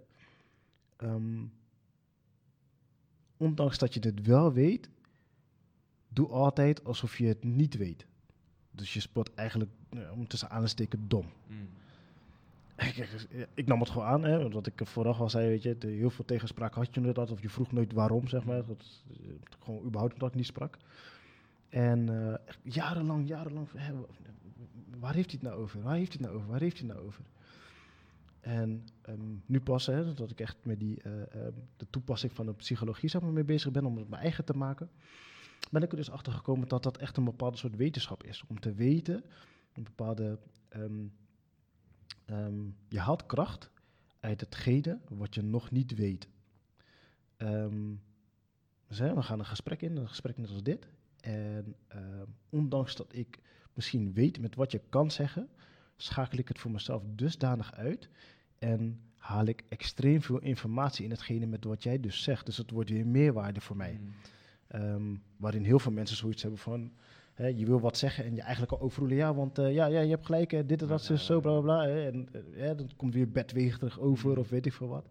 ondanks 3.38 3.78
dat 3.78 3.94
je 3.94 4.00
het 4.00 4.26
wel 4.26 4.54
weet, 4.54 4.90
doe 6.08 6.28
altijd 6.28 6.84
alsof 6.84 7.18
je 7.18 7.26
het 7.26 7.44
niet 7.44 7.78
weet. 7.78 8.06
Dus 8.72 8.94
je 8.94 9.00
sport 9.00 9.34
eigenlijk, 9.34 9.72
ja, 9.90 10.12
om 10.12 10.28
tussen 10.28 10.50
aansteken, 10.50 11.08
dom. 11.08 11.26
Mm. 11.48 11.70
Ik, 13.54 13.68
nam 13.68 13.80
het 13.80 13.90
gewoon 13.90 14.08
aan, 14.08 14.24
hè, 14.24 14.46
ik 14.64 14.88
vooraf 14.88 15.20
al 15.20 15.30
zei, 15.30 15.48
weet 15.48 15.64
je, 15.64 15.76
heel 15.80 16.10
veel 16.10 16.26
tegenspraak 16.26 16.74
had 16.74 16.88
je 16.90 16.96
inderdaad, 16.96 17.32
of 17.32 17.42
je 17.42 17.50
vroeg 17.50 17.72
nooit 17.72 17.94
waarom, 17.94 18.28
zeg 18.28 18.44
maar. 18.44 18.66
Dat, 18.66 19.04
eh, 19.10 19.16
gewoon 19.60 19.86
überhaupt 19.86 20.14
omdat 20.14 20.30
ik 20.30 20.36
niet 20.36 20.46
sprak. 20.46 20.78
En 21.70 22.30
eh, 22.30 22.54
jarenlang, 22.62 23.28
jarenlang, 23.28 23.68
waar 25.00 25.14
heeft 25.14 25.32
hij 25.32 25.40
het 25.42 25.50
nou 25.50 25.62
over? 25.62 25.82
Waar 25.82 25.96
heeft 25.96 26.14
hij 26.14 26.22
het 26.22 26.30
nou 26.30 26.36
over? 26.36 26.52
Waar 26.52 26.60
heeft 26.60 26.78
hij 26.78 26.88
nou 26.88 27.00
over? 27.00 27.24
En 28.40 28.86
ehm, 29.02 29.36
nu 29.46 29.62
pas, 29.62 29.86
hè, 29.86 30.14
dat 30.14 30.32
ik 30.32 30.40
echt 30.40 30.58
met 30.64 30.80
die, 30.80 31.02
eh, 31.02 31.22
ehm, 31.22 31.54
de 31.78 31.88
toepassing 31.90 32.32
van 32.32 32.46
de 32.46 32.54
psychologie 32.54 33.10
zeg 33.10 33.22
mee 33.22 33.44
bezig 33.44 33.72
ben, 33.72 33.86
om 33.86 33.98
het 33.98 34.10
mijn 34.10 34.22
eigen 34.22 34.46
te 34.46 34.54
maken, 34.54 34.90
ben 35.72 35.84
ik 35.84 35.92
er 35.92 35.98
dus 35.98 36.12
achter 36.12 36.34
gekomen 36.34 36.68
dat 36.68 36.84
dat 36.84 36.98
echt 36.98 37.18
een 37.18 37.24
bepaalde 37.24 37.58
soort 37.58 37.76
wetenschap 37.76 38.24
is. 38.24 38.44
Om 38.48 38.60
te 38.60 38.74
weten, 38.74 39.24
een 39.74 39.84
bepaalde... 39.84 40.40
ehm, 40.70 41.06
Ehm, 42.34 42.70
je 42.88 43.00
haalt 43.00 43.26
kracht 43.26 43.72
uit 44.20 44.40
hetgene 44.42 45.00
wat 45.10 45.36
je 45.36 45.42
nog 45.42 45.72
niet 45.72 45.96
weet. 45.96 46.28
Ehm, 47.38 47.94
dus, 48.88 49.00
hè, 49.00 49.14
we 49.16 49.22
gaan 49.22 49.40
een 49.40 49.46
gesprek 49.46 49.82
in, 49.82 49.98
een 49.98 50.08
gesprek 50.08 50.38
net 50.38 50.50
als 50.50 50.64
dit. 50.64 50.88
En 51.20 51.76
ehm, 51.88 52.26
ondanks 52.50 52.96
dat 52.96 53.16
ik 53.16 53.40
misschien 53.74 54.14
weet 54.14 54.40
met 54.40 54.56
wat 54.56 54.72
je 54.72 54.82
kan 54.90 55.12
zeggen, 55.12 55.50
schakel 55.96 56.38
ik 56.38 56.48
het 56.48 56.60
voor 56.60 56.72
mezelf 56.72 57.04
dusdanig 57.08 57.74
uit. 57.74 58.10
En 58.60 59.02
haal 59.18 59.46
ik 59.46 59.64
extreem 59.70 60.22
veel 60.22 60.40
informatie 60.40 61.04
in 61.04 61.12
hetgene 61.12 61.46
met 61.46 61.64
wat 61.64 61.84
jij 61.84 62.00
dus 62.00 62.24
zegt. 62.24 62.46
Dus 62.46 62.58
het 62.58 62.72
wordt 62.72 62.90
weer 62.90 63.08
meerwaarde 63.08 63.62
voor 63.62 63.76
mij. 63.76 64.00
Mm. 64.70 65.22
Waarin 65.38 65.64
heel 65.64 65.80
veel 65.80 65.92
mensen 65.92 66.18
zoiets 66.18 66.42
hebben 66.42 66.60
van... 66.60 66.92
Hè, 67.34 67.48
je 67.48 67.66
wil 67.66 67.80
wat 67.80 67.98
zeggen 67.98 68.24
en 68.26 68.36
je 68.36 68.42
eigenlijk 68.42 68.72
al 68.72 68.80
overroelen. 68.82 69.18
Ja, 69.18 69.34
want 69.34 69.58
eh, 69.58 69.74
ja, 69.74 69.86
ja, 69.86 70.00
je 70.00 70.10
hebt 70.10 70.26
gelijk, 70.26 70.52
hè, 70.52 70.66
dit 70.66 70.82
en 70.82 70.88
dat, 70.88 71.06
Ja, 71.08 71.16
zo, 71.16 71.40
bla, 71.40 71.60
bla, 71.60 71.88
en 71.88 72.28
eh, 72.32 72.42
hè, 72.52 72.76
dan 72.76 72.90
komt 72.96 73.14
weer 73.14 73.32
bedwegerig 73.32 74.00
over 74.00 74.30
Mhm. 74.30 74.40
of 74.40 74.50
weet 74.50 74.66
ik 74.66 74.74
veel 74.74 74.88
wat. 74.88 75.06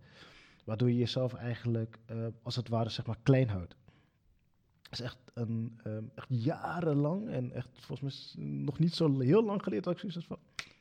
Waardoor 0.65 0.89
je 0.91 0.97
jezelf 0.97 1.35
eigenlijk, 1.35 1.99
eh, 2.07 2.27
als 2.43 2.57
het 2.57 2.69
ware, 2.69 2.89
zeg 2.89 3.07
maar, 3.07 3.19
klein 3.23 3.49
houdt. 3.49 3.77
Dat 4.83 4.93
is 4.93 5.01
echt, 5.01 5.19
een, 5.35 5.81
ehm, 5.85 6.03
echt 6.15 6.27
jarenlang 6.31 7.29
en 7.29 7.53
echt 7.53 7.69
volgens 7.81 8.35
mij 8.35 8.45
nog 8.45 8.79
niet 8.79 8.95
zo 8.95 9.21
heel 9.21 9.45
lang 9.45 9.63
geleden 9.63 9.85
dat 9.85 9.93
ik 9.93 9.99
zoiets 9.99 10.27
van... 10.27 10.39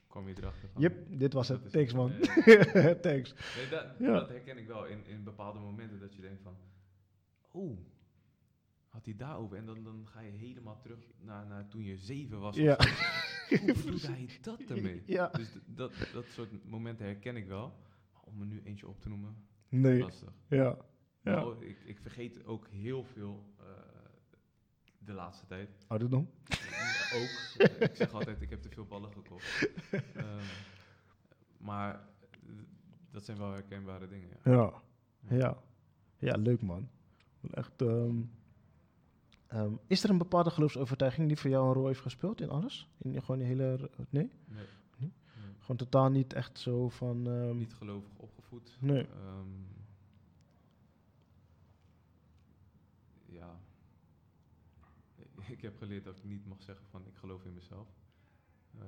Kwam 0.07 0.27
je 0.27 0.33
erachter 0.37 0.69
van? 0.73 0.81
Yep, 0.81 0.93
dit 1.09 1.33
was 1.33 1.47
het. 1.47 1.71
Thanks, 1.71 1.93
man. 1.93 2.11
Thanks. 3.01 3.33
Nee, 3.55 3.69
dat, 3.69 3.85
Ja. 3.99 4.11
dat 4.13 4.29
herken 4.29 4.57
ik 4.57 4.67
wel 4.67 4.85
in, 4.85 5.05
in 5.05 5.23
bepaalde 5.23 5.59
momenten 5.59 5.99
dat 5.99 6.13
je 6.15 6.21
denkt 6.21 6.41
van, 6.43 6.55
oh, 7.51 7.77
had 8.91 9.05
hij 9.05 9.15
daarover? 9.15 9.57
En 9.57 9.65
dan, 9.65 9.83
dan 9.83 10.07
ga 10.07 10.19
je 10.19 10.31
helemaal 10.31 10.79
terug 10.79 10.99
naar, 11.19 11.47
naar 11.47 11.67
toen 11.67 11.83
je 11.83 11.97
zeven 11.97 12.39
was. 12.39 12.55
Ja. 12.55 12.77
Hoe 13.59 13.73
bedoelde 13.73 14.07
hij 14.07 14.29
dat 14.41 14.59
ermee? 14.61 15.03
Ja. 15.05 15.27
Dus 15.27 15.57
dat, 15.65 15.93
dat 16.13 16.25
soort 16.25 16.65
momenten 16.69 17.05
herken 17.05 17.35
ik 17.35 17.47
wel. 17.47 17.73
Maar 18.13 18.21
om 18.21 18.39
er 18.39 18.45
nu 18.45 18.61
eentje 18.63 18.87
op 18.87 19.01
te 19.01 19.09
noemen, 19.09 19.35
Nee. 19.69 19.99
lastig. 19.99 20.33
Ja. 20.47 20.77
Ja. 21.23 21.35
Nou, 21.35 21.65
ik, 21.65 21.77
ik 21.85 21.99
vergeet 21.99 22.45
ook 22.45 22.67
heel 22.67 23.03
veel 23.03 23.53
eh, 23.59 23.65
de 24.97 25.13
laatste 25.13 25.45
tijd. 25.45 25.69
Ouderdom? 25.87 26.29
Ja, 26.43 27.17
ook. 27.17 27.53
Eh, 27.67 27.81
ik 27.81 27.95
zeg 27.95 28.13
altijd, 28.13 28.41
ik 28.41 28.49
heb 28.49 28.61
te 28.61 28.69
veel 28.69 28.85
ballen 28.85 29.11
gekocht. 29.11 29.69
Ehm, 30.15 30.43
maar 31.57 32.07
dat 33.11 33.25
zijn 33.25 33.37
wel 33.37 33.51
herkenbare 33.51 34.07
dingen. 34.07 34.29
Ja. 34.43 34.51
Ja. 35.29 35.37
Ja. 35.37 35.57
Ja, 36.17 36.35
leuk 36.35 36.61
man. 36.61 36.89
Echt, 37.51 37.81
ehm, 37.81 38.21
ehm, 39.51 39.73
is 39.87 40.03
er 40.03 40.09
een 40.09 40.17
bepaalde 40.17 40.49
geloofsovertuiging 40.49 41.27
die 41.27 41.37
voor 41.37 41.49
jou 41.49 41.67
een 41.67 41.73
rol 41.73 41.87
heeft 41.87 41.99
gespeeld 42.01 42.41
in 42.41 42.49
alles? 42.49 42.89
In 42.97 43.23
gewoon 43.23 43.41
hele... 43.41 43.73
r- 43.73 43.89
Nee? 44.09 44.29
Nee. 44.45 44.65
Nee? 44.97 45.11
Gewoon 45.59 45.77
totaal 45.77 46.09
niet 46.09 46.33
echt 46.33 46.59
zo 46.59 46.89
van... 46.89 47.27
ehm, 47.27 47.57
Niet 47.57 47.73
gelovig 47.73 48.09
opgevoed. 48.17 48.77
Nee. 48.79 49.07
Ehm, 49.07 49.47
ja. 53.25 53.59
Ik 55.55 55.61
heb 55.61 55.77
geleerd 55.77 56.03
dat 56.03 56.17
ik 56.17 56.23
niet 56.23 56.45
mag 56.45 56.61
zeggen 56.63 56.85
van 56.89 57.05
ik 57.07 57.15
geloof 57.15 57.45
in 57.45 57.53
mezelf. 57.53 57.87
Eh, 58.79 58.85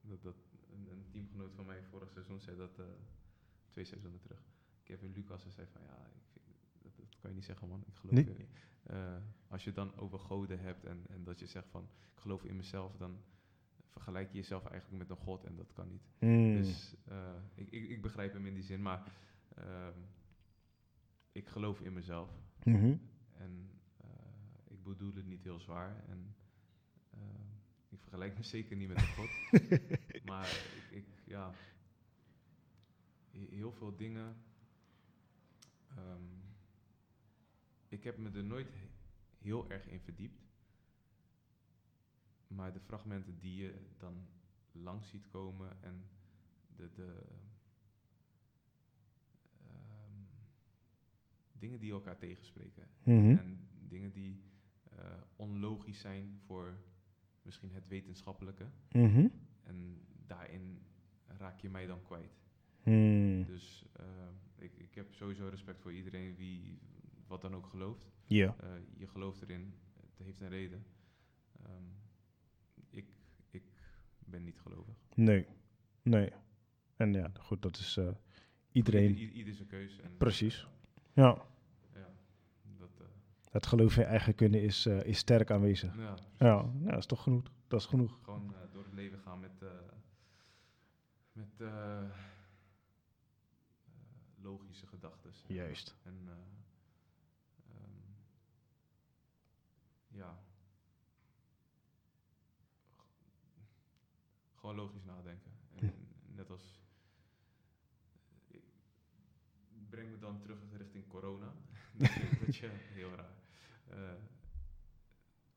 dat, 0.00 0.22
dat 0.22 0.36
een, 0.72 0.86
een 0.90 1.04
teamgenoot 1.10 1.52
van 1.54 1.66
mij 1.66 1.82
vorig 1.90 2.10
seizoen 2.10 2.40
zei 2.40 2.56
dat 2.56 2.78
eh, 2.78 2.84
twee 3.70 3.84
seizoenen 3.84 4.20
terug. 4.20 4.38
Kevin 4.82 5.12
Lucas 5.12 5.46
zei 5.48 5.66
van 5.72 5.82
ja, 5.82 5.96
ik 6.14 6.22
vind, 6.32 6.51
kan 7.22 7.30
je 7.30 7.36
niet 7.36 7.44
zeggen 7.46 7.68
man, 7.68 7.84
ik 7.86 7.94
geloof 7.94 8.14
Nee. 8.14 8.36
in. 8.36 8.48
eh, 8.82 9.16
als 9.48 9.62
je 9.64 9.66
het 9.70 9.76
dan 9.78 9.96
over 9.96 10.18
goden 10.18 10.60
hebt 10.60 10.84
en, 10.84 11.04
en 11.08 11.24
dat 11.24 11.38
je 11.38 11.46
zegt 11.46 11.68
van 11.68 11.82
ik 12.14 12.18
geloof 12.20 12.44
in 12.44 12.56
mezelf, 12.56 12.96
dan 12.96 13.22
vergelijk 13.88 14.30
je 14.30 14.36
jezelf 14.38 14.66
eigenlijk 14.66 14.98
met 15.08 15.10
een 15.18 15.24
god 15.24 15.44
en 15.44 15.56
dat 15.56 15.72
kan 15.72 15.88
niet. 15.88 16.02
mm, 16.18 16.54
Dus 16.56 16.94
eh, 17.04 17.34
ik, 17.54 17.70
ik, 17.70 17.88
ik 17.88 18.02
begrijp 18.02 18.32
hem 18.32 18.46
in 18.46 18.54
die 18.54 18.62
zin, 18.62 18.82
maar 18.82 19.12
ehm, 19.54 19.98
ik 21.32 21.48
geloof 21.48 21.80
in 21.80 21.92
mezelf. 21.92 22.30
mhm. 22.64 22.96
En 23.32 23.70
eh, 23.96 24.08
ik 24.68 24.82
bedoel 24.82 25.14
het 25.14 25.26
niet 25.26 25.42
heel 25.42 25.60
zwaar. 25.60 26.04
En 26.08 26.34
ik 27.88 28.00
vergelijk 28.00 28.36
me 28.36 28.42
zeker 28.56 28.76
niet 28.76 28.88
met 28.88 28.96
een 28.96 29.06
god. 29.08 29.28
maar 30.30 30.48
ik, 30.50 30.84
ik, 30.90 31.04
ja, 31.24 31.54
he- 33.30 33.46
heel 33.56 33.72
veel 33.72 33.96
dingen. 33.96 34.36
ehm, 35.96 36.22
ik 37.92 38.04
heb 38.04 38.16
me 38.18 38.30
er 38.30 38.44
nooit 38.44 38.68
he- 38.72 38.88
heel 39.38 39.70
erg 39.70 39.86
in 39.86 40.00
verdiept. 40.00 40.42
Maar 42.46 42.72
de 42.72 42.80
fragmenten 42.80 43.38
die 43.38 43.54
je 43.54 43.74
dan 43.98 44.26
langs 44.72 45.08
ziet 45.08 45.28
komen 45.28 45.82
en 45.82 46.04
de, 46.76 46.90
de 46.94 47.22
ehm, 49.60 50.24
dingen 51.52 51.78
die 51.80 51.92
elkaar 51.92 52.18
tegenspreken. 52.18 52.86
Mhm. 53.04 53.36
En 53.36 53.68
dingen 53.88 54.12
die 54.12 54.42
eh, 54.90 55.20
onlogisch 55.36 56.00
zijn 56.00 56.40
voor 56.46 56.78
misschien 57.42 57.72
het 57.72 57.88
wetenschappelijke. 57.88 58.66
Mhm. 58.92 59.26
En 59.62 60.00
daarin 60.26 60.82
raak 61.26 61.60
je 61.60 61.70
mij 61.70 61.86
dan 61.86 62.02
kwijt. 62.02 62.40
Mm, 62.84 63.44
Dus 63.44 63.84
eh, 63.92 64.28
ik, 64.56 64.76
ik 64.78 64.94
heb 64.94 65.12
sowieso 65.12 65.48
respect 65.48 65.80
voor 65.80 65.92
iedereen 65.92 66.34
wie 66.36 66.78
wat 67.32 67.40
dan 67.40 67.54
ook 67.54 67.66
gelooft. 67.66 68.10
Ja. 68.26 68.56
Eh, 68.60 68.68
je 68.96 69.06
gelooft 69.06 69.42
erin, 69.42 69.74
het 70.16 70.26
heeft 70.26 70.40
een 70.40 70.48
reden. 70.48 70.84
Ehm, 71.62 71.84
ik, 72.90 73.06
ik 73.50 73.62
ben 74.18 74.44
niet 74.44 74.60
gelovig. 74.60 74.94
Nee. 75.14 75.46
Nee. 76.02 76.32
En 76.96 77.12
ja, 77.12 77.30
goed, 77.40 77.62
dat 77.62 77.76
is 77.76 77.96
eh, 77.96 78.08
iedereen... 78.72 79.16
Ieder, 79.16 79.54
zijn 79.54 79.68
keus. 79.68 79.98
En, 79.98 80.16
Precies. 80.16 80.66
Ja. 81.12 81.42
Ja, 81.94 82.08
dat, 82.78 83.00
eh, 83.00 83.06
Het 83.50 83.66
geloof 83.66 83.96
in 83.96 84.04
eigen 84.04 84.34
kunnen 84.34 84.62
is, 84.62 84.86
is 84.86 85.18
sterk 85.18 85.50
aanwezig. 85.50 85.96
ja, 85.96 86.14
Ja, 86.38 86.62
nou, 86.62 86.84
dat 86.84 86.98
is 86.98 87.06
toch 87.06 87.22
genoeg. 87.22 87.50
Dat 87.68 87.80
is 87.80 87.86
genoeg. 87.86 88.18
gewoon 88.22 88.54
door 88.72 88.84
het 88.84 88.92
leven 88.92 89.18
gaan 89.18 89.40
met, 89.40 89.64
met 91.32 91.70
logische 94.42 94.86
gedachten. 94.86 95.32
Juist. 95.46 95.96
En 96.02 96.14
eh, 96.26 96.32
ehm, 97.74 97.90
ja, 100.12 100.38
gewoon 104.54 104.74
logisch 104.76 105.04
nadenken. 105.04 105.52
En 105.74 105.94
net 106.34 106.50
als, 106.50 106.80
ik 108.48 108.62
breng 109.88 110.10
me 110.10 110.18
dan 110.18 110.40
terug 110.40 110.58
richting 110.76 111.06
corona. 111.06 111.52
dat, 112.46 112.56
je, 112.56 112.68
heel 112.72 113.10
raar, 113.14 113.34
eh, 113.88 114.14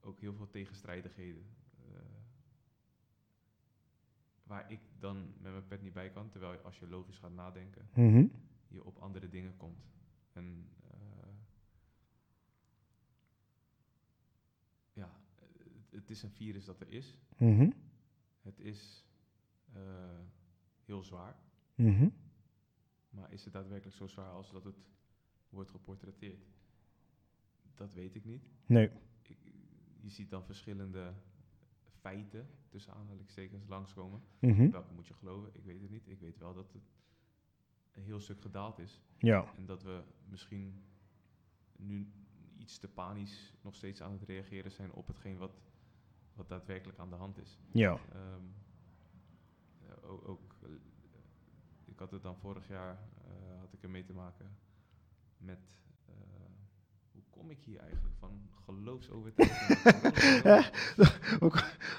ook 0.01 0.19
heel 0.19 0.33
veel 0.35 0.49
tegenstrijdigheden. 0.49 1.45
eh, 1.79 1.99
waar 4.43 4.71
ik 4.71 4.79
dan 4.99 5.17
met 5.41 5.51
mijn 5.51 5.67
pet 5.67 5.81
niet 5.81 5.93
bij 5.93 6.09
kan, 6.11 6.29
terwijl 6.29 6.59
als 6.61 6.79
je 6.79 6.87
logisch 6.87 7.17
gaat 7.17 7.31
nadenken, 7.33 7.89
Mhm. 7.93 8.27
je 8.67 8.83
op 8.83 8.97
andere 8.97 9.29
dingen 9.29 9.57
komt. 9.57 9.85
En 10.33 10.69
eh, 10.91 11.29
ja, 14.93 15.09
het, 15.95 16.09
is 16.09 16.23
een 16.23 16.31
virus 16.31 16.65
dat 16.65 16.79
er 16.79 16.89
is. 16.89 17.17
Mhm. 17.37 17.69
Het 18.41 18.59
is 18.59 19.05
eh, 19.73 19.81
heel 20.85 21.03
zwaar. 21.03 21.35
Mhm. 21.75 22.09
Maar 23.09 23.31
is 23.31 23.43
het 23.43 23.53
daadwerkelijk 23.53 23.95
zo 23.95 24.07
zwaar 24.07 24.31
als 24.31 24.51
dat 24.51 24.63
het 24.63 24.89
wordt 25.49 25.69
geportretteerd? 25.69 26.45
Dat 27.75 27.93
weet 27.93 28.15
ik 28.15 28.25
niet. 28.25 28.49
Nee. 28.65 28.89
Ik, 29.21 29.37
je 30.01 30.09
ziet 30.09 30.29
dan 30.29 30.45
verschillende 30.45 31.13
feiten, 31.83 32.47
tussen 32.69 32.93
aanhalingstekens, 32.93 33.67
langskomen. 33.67 34.21
Mhm. 34.39 34.69
Welke 34.69 34.93
moet 34.93 35.07
je 35.07 35.13
geloven? 35.13 35.49
Ik 35.53 35.63
weet 35.63 35.81
het 35.81 35.89
niet. 35.89 36.07
Ik 36.07 36.19
weet 36.19 36.37
wel 36.37 36.53
dat 36.53 36.73
het 36.73 36.83
een 37.91 38.03
heel 38.03 38.19
stuk 38.19 38.41
gedaald 38.41 38.79
is. 38.79 39.01
Ja. 39.17 39.53
En 39.57 39.65
dat 39.65 39.83
we 39.83 40.03
misschien 40.29 40.83
nu 41.75 42.11
iets 42.57 42.77
te 42.77 42.87
panisch 42.87 43.53
nog 43.61 43.75
steeds 43.75 44.01
aan 44.01 44.11
het 44.11 44.23
reageren 44.23 44.71
zijn 44.71 44.93
op 44.93 45.07
hetgeen 45.07 45.37
wat, 45.37 45.61
wat 46.35 46.49
daadwerkelijk 46.49 46.99
aan 46.99 47.09
de 47.09 47.15
hand 47.15 47.37
is. 47.37 47.59
Ja. 47.71 47.97
Ehm, 48.11 48.43
eh, 49.87 50.09
ook, 50.11 50.27
ook, 50.27 50.55
eh, 50.63 50.69
ik 51.85 51.99
had 51.99 52.11
het 52.11 52.23
dan 52.23 52.37
vorig 52.37 52.67
jaar, 52.67 52.97
eh, 53.23 53.59
had 53.59 53.73
ik 53.73 53.83
er 53.83 53.89
mee 53.89 54.03
te 54.03 54.13
maken 54.13 54.57
met, 55.37 55.59
hoe 57.11 57.23
kom 57.29 57.49
ik 57.49 57.63
hier 57.63 57.79
eigenlijk 57.79 58.15
van 58.19 58.49
geloofsovertuiging? 58.65 60.43
Ja, 60.43 60.69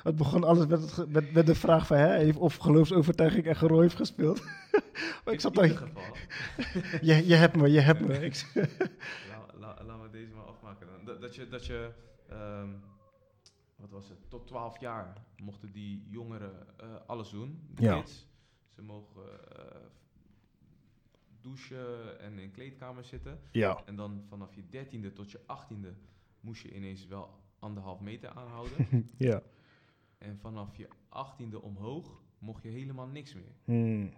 het 0.03 0.17
begon 0.17 0.45
alles 0.45 0.67
met, 0.67 0.97
het 0.97 1.13
met, 1.13 1.33
met 1.33 1.47
de 1.47 1.55
vraag 1.55 1.87
van, 1.87 1.97
hè, 1.97 2.17
heeft 2.17 2.39
of 2.39 2.57
geloofsovertuiging 2.57 3.47
echt 3.47 3.63
een 3.63 3.69
rol 3.69 3.81
heeft 3.81 3.97
gespeeld. 3.97 4.43
maar 5.25 5.25
ik 5.25 5.33
In 5.33 5.41
zat 5.41 5.57
ieder 5.57 5.69
daar, 5.69 5.89
geval, 5.89 6.17
je, 7.09 7.27
je 7.27 7.35
hebt 7.35 7.57
me, 7.57 7.71
je 7.71 7.81
hebt 7.81 8.01
me. 8.01 8.25
Ik, 8.25 8.53
La, 8.55 9.59
la, 9.59 9.85
laten 9.85 10.03
we 10.03 10.11
deze 10.11 10.35
maar 10.35 10.45
afmaken 10.45 10.87
dan. 10.87 11.05
Dat, 11.05 11.21
dat 11.21 11.35
je, 11.35 11.49
dat 11.49 11.67
je 11.67 11.91
ehm, 12.29 12.69
wat 13.91 14.01
was 14.01 14.09
het, 14.09 14.31
tot 14.31 14.47
12 14.47 14.81
jaar 14.81 15.25
mochten 15.43 15.73
die 15.73 16.07
jongeren 16.09 16.79
eh, 16.79 16.95
alles 17.07 17.31
doen, 17.31 17.69
de 17.75 17.83
Ja. 17.83 17.97
kids. 18.01 18.27
Ze 18.69 18.83
mogen 18.83 19.57
eh, 19.57 19.81
douchen 21.41 22.21
en 22.21 22.39
in 22.39 22.51
kleedkamers 22.51 23.09
zitten. 23.09 23.41
ja. 23.53 23.83
En 23.85 23.97
dan 23.97 24.25
vanaf 24.29 24.55
je 24.55 24.69
dertiende 24.69 25.13
tot 25.13 25.31
je 25.31 25.41
achttiende 25.47 25.95
moest 26.41 26.63
je 26.63 26.75
ineens 26.75 27.07
wel 27.07 27.41
anderhalf 27.59 28.01
meter 28.01 28.29
aanhouden. 28.31 29.11
Ja. 29.19 29.43
en 30.19 30.39
vanaf 30.39 30.77
je 30.77 30.89
achttiende 31.09 31.63
omhoog 31.63 32.23
mocht 32.39 32.63
je 32.63 32.69
helemaal 32.69 33.07
niks 33.07 33.35
meer. 33.35 33.55
Hmm. 33.65 34.13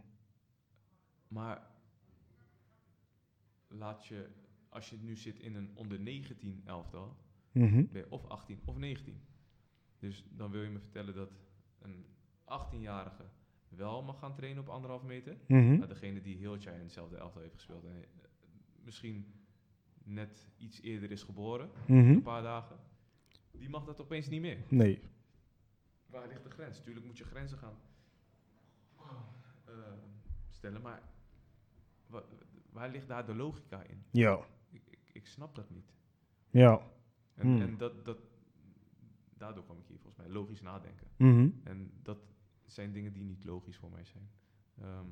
Maar 1.29 1.71
laat 3.69 4.07
je, 4.07 4.29
als 4.69 4.91
je 4.91 4.97
nu 4.97 5.17
zit 5.17 5.39
in 5.41 5.55
een 5.55 5.71
onder 5.75 6.01
19 6.01 6.63
elftal, 6.65 7.17
Mhm. 7.53 7.85
ben 7.93 8.03
je 8.03 8.11
of 8.11 8.27
18 8.27 8.61
of 8.65 8.77
19. 8.77 9.21
Dus 9.99 10.25
dan 10.31 10.51
wil 10.51 10.63
je 10.63 10.69
me 10.71 10.79
vertellen 10.79 11.15
dat 11.15 11.31
een 11.79 12.07
18-jarige 12.45 13.25
wel 13.69 14.03
mag 14.03 14.19
gaan 14.19 14.35
trainen 14.35 14.63
op 14.63 14.69
anderhalf 14.69 15.03
meter. 15.03 15.37
Mhm. 15.47 15.79
Maar 15.79 15.89
degene 15.89 16.21
die 16.21 16.37
heel 16.37 16.53
het 16.53 16.63
jaar 16.63 16.75
in 16.75 16.81
hetzelfde 16.81 17.17
elftal 17.17 17.43
heeft 17.43 17.55
gespeeld 17.55 17.85
en 17.85 17.95
eh, 17.97 18.05
misschien 18.85 19.33
net 20.05 20.49
iets 20.57 20.81
eerder 20.81 21.11
is 21.11 21.23
geboren, 21.23 21.71
Mhm. 21.87 21.97
een 22.09 22.23
paar 22.23 22.43
dagen, 22.43 22.77
die 23.51 23.69
mag 23.69 23.85
dat 23.85 24.01
opeens 24.01 24.29
niet 24.29 24.41
meer. 24.41 24.59
Nee. 24.69 25.01
Waar 26.07 26.29
ligt 26.29 26.45
de 26.45 26.51
grens? 26.51 26.81
Tuurlijk 26.81 27.07
moet 27.07 27.19
je 27.19 27.25
grenzen 27.25 27.59
gaan 27.59 27.75
eh, 29.65 29.75
stellen, 30.49 30.83
maar 30.83 31.03
wa- 32.07 32.25
waar 32.71 32.91
ligt 32.91 33.09
daar 33.09 33.27
de 33.27 33.35
logica 33.35 33.83
in? 33.83 34.05
Ja. 34.11 34.39
Ik, 34.71 34.83
ik, 34.91 34.99
ik 35.13 35.27
snap 35.27 35.55
dat 35.55 35.71
niet. 35.71 35.93
Ja. 36.51 36.81
En, 37.35 37.47
Hmm. 37.47 37.61
en 37.61 37.77
dat, 37.79 38.05
dat, 38.05 38.19
daardoor 39.39 39.65
kwam 39.65 39.79
ik 39.79 39.87
hier 39.87 39.99
volgens 39.99 40.17
mij 40.27 40.29
logisch 40.35 40.63
nadenken. 40.63 41.07
Mhm. 41.17 41.49
En 41.65 41.91
dat 42.03 42.19
zijn 42.67 42.93
dingen 42.93 43.13
die 43.13 43.25
niet 43.25 43.45
logisch 43.45 43.77
voor 43.77 43.91
mij 43.91 44.05
zijn. 44.05 44.31
Ehm, 44.81 45.07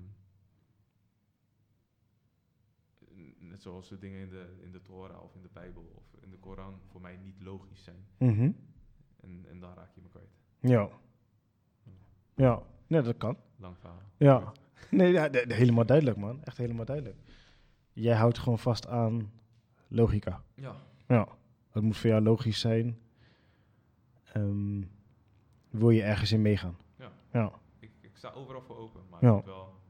net 3.39 3.63
zoals 3.63 3.89
de 3.89 3.99
dingen 3.99 4.21
in 4.21 4.29
de, 4.29 4.57
in 4.63 4.73
de 4.73 4.83
Torah 4.83 5.23
of 5.23 5.35
in 5.35 5.43
de 5.43 5.51
Bijbel 5.53 5.93
of 5.95 6.23
in 6.23 6.31
de 6.31 6.37
Koran 6.37 6.81
voor 6.87 7.01
mij 7.01 7.17
niet 7.17 7.43
logisch 7.43 7.83
zijn. 7.83 8.07
Mhm. 8.19 8.51
En, 9.21 9.45
en 9.49 9.61
daar 9.61 9.77
raak 9.77 9.95
je 9.95 10.01
me 10.01 10.09
kwijt. 10.09 10.37
Ja. 10.61 10.89
Ja. 12.35 12.63
Nee, 12.87 13.03
dat 13.03 13.17
kan. 13.17 13.37
Lang 13.57 13.79
verhaal. 13.79 14.03
Ja. 14.17 14.53
Nee, 14.91 15.13
ja, 15.13 15.29
helemaal 15.33 15.87
duidelijk, 15.87 16.17
man. 16.17 16.45
Echt 16.45 16.57
helemaal 16.57 16.85
duidelijk. 16.85 17.17
Jij 17.93 18.17
houdt 18.17 18.39
gewoon 18.39 18.59
vast 18.59 18.87
aan 18.87 19.33
logica. 19.89 20.43
Ja. 20.55 20.77
Ja. 21.07 21.29
Het 21.71 21.83
moet 21.83 21.97
voor 21.97 22.11
jou 22.11 22.23
logisch 22.23 22.61
zijn. 22.61 22.99
Ehm, 24.41 24.83
wil 25.71 25.91
je 25.91 26.03
ergens 26.03 26.33
in 26.33 26.43
meegaan? 26.43 26.77
Ja. 26.99 27.13
Ja. 27.33 27.53
Ik, 27.79 27.91
ik 28.01 28.17
sta 28.17 28.31
overal 28.31 28.63
voor 28.63 28.77
open, 28.77 29.09
maar 29.09 29.25
Ja. 29.25 29.27
het 29.27 29.37
moet 29.37 29.55
wel 29.55 29.81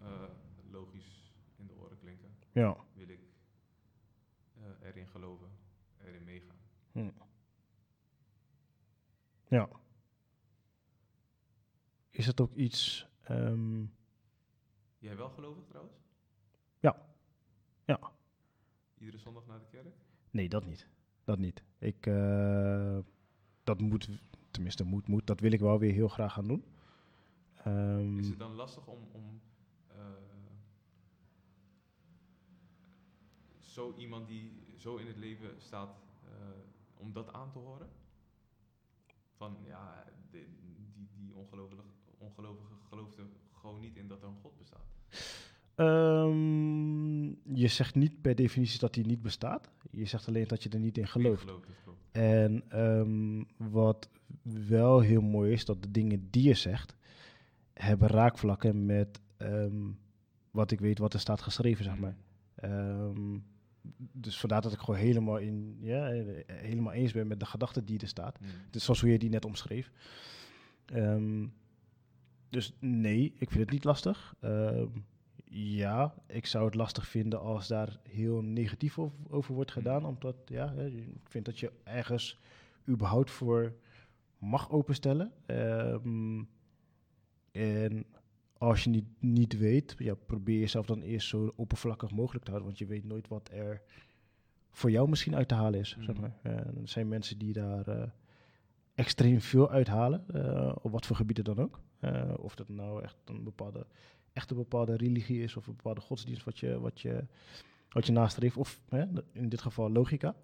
eh, 0.00 0.22
logisch 0.70 1.32
in 1.56 1.66
de 1.66 1.74
oren 1.74 1.98
klinken. 1.98 2.28
Ja. 2.52 2.76
Wil 2.94 3.08
ik 3.08 3.20
eh, 4.56 4.62
erin 4.88 5.06
geloven, 5.06 5.48
erin 6.04 6.24
meegaan. 6.24 6.56
Ja. 9.48 9.68
Is 12.10 12.26
het 12.26 12.40
ook 12.40 12.54
iets... 12.54 13.06
ehm, 13.22 13.84
Jij 14.98 15.16
wel 15.16 15.28
gelovig 15.30 15.64
trouwens? 15.66 15.96
Ja. 16.80 17.06
Ja. 17.84 18.00
Iedere 18.98 19.18
zondag 19.18 19.46
naar 19.46 19.58
de 19.58 19.66
kerk? 19.70 19.94
Nee, 20.30 20.48
dat 20.48 20.64
niet. 20.66 20.88
Dat 21.24 21.38
niet. 21.38 21.62
Ik, 21.78 22.06
eh, 22.06 22.98
dat 23.70 23.80
moet, 23.80 24.08
tenminste 24.50 24.84
moet, 24.84 25.06
moet, 25.08 25.26
dat 25.26 25.40
wil 25.40 25.52
ik 25.52 25.60
wel 25.60 25.78
weer 25.78 25.92
heel 25.92 26.08
graag 26.08 26.32
gaan 26.32 26.46
doen. 26.46 26.64
Ehm, 27.64 28.18
Is 28.18 28.28
het 28.28 28.38
dan 28.38 28.54
lastig 28.54 28.86
om, 28.86 29.08
om 29.12 29.40
eh, 29.88 29.96
zo 33.58 33.94
iemand 33.96 34.28
die 34.28 34.74
zo 34.76 34.96
in 34.96 35.06
het 35.06 35.16
leven 35.16 35.50
staat, 35.58 36.02
eh, 36.24 36.30
om 36.96 37.12
dat 37.12 37.32
aan 37.32 37.50
te 37.50 37.58
horen? 37.58 37.88
Van 39.36 39.56
ja, 39.64 40.04
die, 40.30 40.46
die 41.16 41.34
ongelovige, 41.34 41.82
ongelovige 42.18 42.74
gelooft 42.88 43.18
gewoon 43.52 43.80
niet 43.80 43.96
in 43.96 44.08
dat 44.08 44.22
er 44.22 44.28
een 44.28 44.40
God 44.42 44.56
bestaat. 44.56 44.88
Ehm, 45.80 47.24
je 47.58 47.68
zegt 47.68 47.94
niet 47.94 48.20
per 48.20 48.34
definitie 48.34 48.78
dat 48.78 48.94
die 48.94 49.06
niet 49.06 49.22
bestaat. 49.22 49.70
Je 49.90 50.04
zegt 50.04 50.28
alleen 50.28 50.46
dat 50.46 50.62
je 50.62 50.68
er 50.68 50.78
niet 50.78 50.98
in 50.98 51.06
gelooft. 51.06 51.42
Geloof. 51.42 51.64
En 52.10 52.62
ehm, 52.68 53.42
wat 53.70 54.08
wel 54.68 55.00
heel 55.00 55.20
mooi 55.20 55.52
is, 55.52 55.64
dat 55.64 55.82
de 55.82 55.90
dingen 55.90 56.28
die 56.30 56.42
je 56.42 56.54
zegt, 56.54 56.96
hebben 57.72 58.08
raakvlakken 58.08 58.86
met 58.86 59.20
ehm, 59.36 59.90
wat 60.50 60.70
ik 60.70 60.80
weet 60.80 60.98
wat 60.98 61.14
er 61.14 61.20
staat 61.20 61.42
geschreven, 61.42 61.84
zeg 61.84 61.98
maar. 61.98 62.16
Dus 64.12 64.40
vandaar 64.40 64.60
dat 64.60 64.72
ik 64.72 64.78
gewoon 64.78 65.00
helemaal, 65.00 65.38
in, 65.38 65.76
ja, 65.80 66.22
helemaal 66.46 66.92
eens 66.92 67.12
ben 67.12 67.26
met 67.26 67.40
de 67.40 67.46
gedachte 67.46 67.84
die 67.84 68.00
er 68.00 68.08
staat. 68.08 68.40
Mm. 68.40 68.46
Dus 68.70 68.84
zoals 68.84 69.00
hoe 69.00 69.10
je 69.10 69.18
die 69.18 69.30
net 69.30 69.44
omschreef. 69.44 69.90
Dus 72.48 72.72
nee, 72.78 73.32
ik 73.38 73.50
vind 73.50 73.62
het 73.62 73.70
niet 73.70 73.84
lastig. 73.84 74.34
Ja, 75.52 76.14
ik 76.26 76.46
zou 76.46 76.64
het 76.64 76.74
lastig 76.74 77.06
vinden 77.08 77.40
als 77.40 77.68
daar 77.68 78.00
heel 78.08 78.42
negatief 78.42 78.98
over, 79.28 79.54
wordt 79.54 79.70
gedaan. 79.72 80.04
Omdat 80.04 80.36
ja, 80.46 80.72
ik 80.72 81.28
vind 81.28 81.44
dat 81.44 81.58
je 81.58 81.72
ergens 81.84 82.38
überhaupt 82.88 83.30
voor 83.30 83.72
mag 84.38 84.70
openstellen. 84.70 85.32
Ehm, 85.46 86.42
en 87.52 88.04
als 88.58 88.84
je 88.84 88.90
niet, 88.90 89.06
niet 89.18 89.58
weet, 89.58 89.94
ja, 89.98 90.14
probeer 90.14 90.58
jezelf 90.58 90.86
dan 90.86 91.02
eerst 91.02 91.28
zo 91.28 91.52
oppervlakkig 91.56 92.10
mogelijk 92.10 92.44
te 92.44 92.50
houden. 92.50 92.68
Want 92.70 92.78
je 92.78 92.94
weet 92.94 93.04
nooit 93.04 93.28
wat 93.28 93.50
er 93.52 93.82
voor 94.70 94.90
jou 94.90 95.08
misschien 95.08 95.34
uit 95.36 95.48
te 95.48 95.54
halen 95.54 95.80
is. 95.80 95.96
Zeg 96.00 96.06
Mhm. 96.14 96.20
maar. 96.20 96.38
Eh, 96.42 96.52
er 96.52 96.88
zijn 96.88 97.08
mensen 97.08 97.38
die 97.38 97.52
daar 97.52 97.88
eh, 97.88 98.08
extreem 98.94 99.40
veel 99.40 99.70
uithalen, 99.70 100.24
eh, 100.28 100.76
op 100.82 100.90
wat 100.92 101.06
voor 101.06 101.16
gebieden 101.16 101.44
dan 101.44 101.58
ook. 101.58 101.80
Of 102.36 102.54
dat 102.54 102.68
nou 102.68 103.02
echt 103.02 103.16
een 103.24 103.44
bepaalde, 103.44 103.86
echt 104.32 104.50
een 104.50 104.56
bepaalde 104.56 104.96
religie 104.96 105.42
is 105.42 105.56
of 105.56 105.66
een 105.66 105.76
bepaalde 105.76 106.00
godsdienst 106.00 106.44
wat 106.44 106.58
je, 106.58 106.80
wat 106.80 107.00
je, 107.00 107.24
wat 107.88 108.06
je 108.06 108.12
nastreeft. 108.12 108.56
Of 108.56 108.80
hè, 108.88 109.04
in 109.32 109.48
dit 109.48 109.60
geval 109.60 109.90
logica 109.90 110.34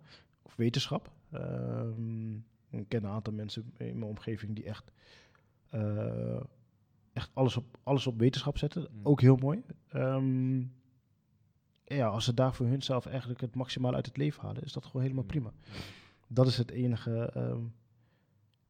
of 0.42 0.56
wetenschap. 0.56 1.12
Ehm, 1.30 2.34
ik 2.70 2.88
ken 2.88 3.04
een 3.04 3.10
aantal 3.10 3.32
mensen 3.32 3.72
in 3.76 3.98
mijn 3.98 4.10
omgeving 4.10 4.54
die 4.54 4.64
echt, 4.64 4.92
eh, 5.70 6.40
echt 7.12 7.30
alles, 7.34 7.56
op, 7.56 7.78
alles 7.82 8.06
op 8.06 8.18
wetenschap 8.18 8.58
zetten. 8.58 8.88
Mm. 8.90 9.00
Ook 9.02 9.20
heel 9.20 9.36
mooi. 9.36 9.62
Ehm, 9.88 10.58
ja, 11.84 12.06
als 12.06 12.24
ze 12.24 12.34
daar 12.34 12.54
voor 12.54 12.66
hunzelf 12.66 13.06
eigenlijk 13.06 13.40
het 13.40 13.54
maximaal 13.54 13.94
uit 13.94 14.06
het 14.06 14.16
leven 14.16 14.42
halen, 14.42 14.62
is 14.62 14.72
dat 14.72 14.84
gewoon 14.84 15.02
helemaal 15.02 15.24
Ja. 15.24 15.28
prima. 15.30 15.52
Dat 16.28 16.46
is 16.46 16.56
het 16.56 16.70
enige 16.70 17.30
ehm, 17.34 17.60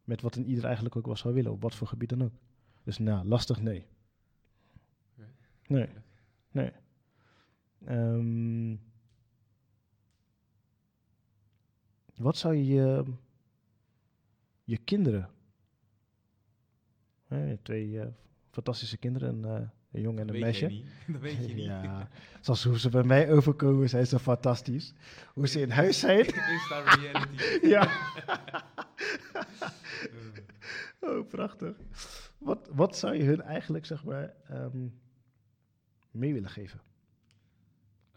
met 0.04 0.20
wat 0.22 0.36
een 0.36 0.46
ieder 0.46 0.64
eigenlijk 0.64 0.96
ook 0.96 1.06
wel 1.06 1.16
zou 1.16 1.34
willen, 1.34 1.52
op 1.52 1.62
wat 1.62 1.74
voor 1.74 1.86
gebied 1.86 2.08
dan 2.08 2.22
ook. 2.24 2.32
Dus 2.82 2.98
nou, 2.98 3.26
lastig 3.26 3.60
nee. 3.60 3.86
Nee, 5.68 5.88
nee. 6.50 6.72
Ehm, 7.84 8.76
wat 12.16 12.36
zou 12.36 12.54
je 12.54 13.04
je, 14.64 14.76
kinderen, 14.76 15.30
hè, 17.26 17.56
twee 17.56 18.00
eh, 18.00 18.06
fantastische 18.50 18.96
kinderen, 18.96 19.44
een, 19.44 19.60
eh, 19.60 19.68
een 19.92 20.00
jongen 20.00 20.28
en 20.28 20.34
een 20.34 20.40
meisje. 20.40 20.82
Dat 21.12 21.20
weet 21.20 21.46
je 21.46 21.54
niet. 21.54 21.64
Ja, 21.64 22.08
zoals 22.40 22.64
hoe 22.64 22.78
ze 22.78 22.88
bij 22.88 23.02
mij 23.02 23.32
overkomen, 23.32 23.88
zijn 23.88 24.06
ze 24.06 24.18
fantastisch. 24.18 24.94
Hoe 25.34 25.48
ze 25.48 25.60
in 25.60 25.70
huis 25.70 25.98
zijn. 25.98 26.24
Insta 26.52 26.80
reality. 26.80 27.66
ja. 27.74 27.90
Oh, 31.00 31.28
prachtig. 31.28 31.76
Wat, 32.38 32.68
wat 32.72 32.96
zou 32.96 33.14
je 33.14 33.24
hun 33.24 33.42
eigenlijk, 33.42 33.86
zeg 33.86 34.04
maar, 34.04 34.34
ehm, 34.48 34.88
mee 36.16 36.32
willen 36.32 36.50
geven? 36.50 36.80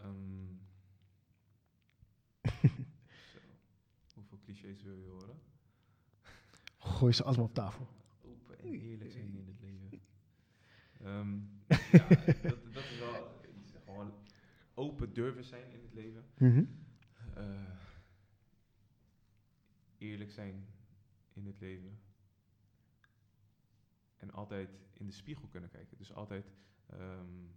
ehm, 0.01 0.55
zo. 3.31 3.39
Hoeveel 4.15 4.39
clichés 4.43 4.83
wil 4.83 4.95
je 4.95 5.05
horen? 5.05 5.39
Gooi 6.77 7.13
ze 7.13 7.23
allemaal 7.23 7.45
op 7.45 7.53
tafel. 7.53 7.87
Open 8.21 8.59
en 8.59 8.73
eerlijk 8.73 9.11
zijn 9.11 9.35
in 9.35 9.47
het 9.47 9.59
leven. 9.61 10.01
Ehm, 10.99 11.37
ja, 11.97 12.07
dat, 12.49 12.73
dat 12.73 12.83
is 12.83 12.99
wel 12.99 13.41
iets. 13.57 13.71
Gewoon 13.85 14.13
open 14.73 15.13
durven 15.13 15.43
zijn 15.43 15.71
in 15.71 15.81
het 15.81 15.93
leven. 15.93 16.25
Eh, 17.35 17.75
eerlijk 19.97 20.31
zijn 20.31 20.67
in 21.33 21.45
het 21.45 21.59
leven. 21.59 21.99
En 24.17 24.31
altijd 24.31 24.69
in 24.93 25.05
de 25.05 25.11
spiegel 25.11 25.47
kunnen 25.47 25.69
kijken. 25.69 25.97
Dus 25.97 26.13
altijd 26.13 26.51
ehm, 26.85 27.47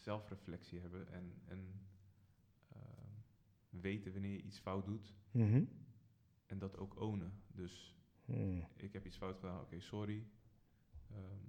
zelfreflectie 0.00 0.80
hebben 0.80 1.12
en, 1.12 1.32
en 1.44 1.80
ehm, 2.68 3.10
weten 3.70 4.12
wanneer 4.12 4.32
je 4.32 4.42
iets 4.42 4.58
fout 4.58 4.84
doet. 4.86 5.14
Mhm. 5.30 5.64
En 6.46 6.58
dat 6.58 6.76
ook 6.78 7.00
ownen. 7.00 7.42
Dus 7.46 7.94
Hmm. 8.24 8.66
ik 8.76 8.92
heb 8.92 9.06
iets 9.06 9.16
fout 9.16 9.38
gedaan, 9.38 9.60
oké, 9.60 9.80
sorry. 9.80 10.26
Ehm, 11.10 11.46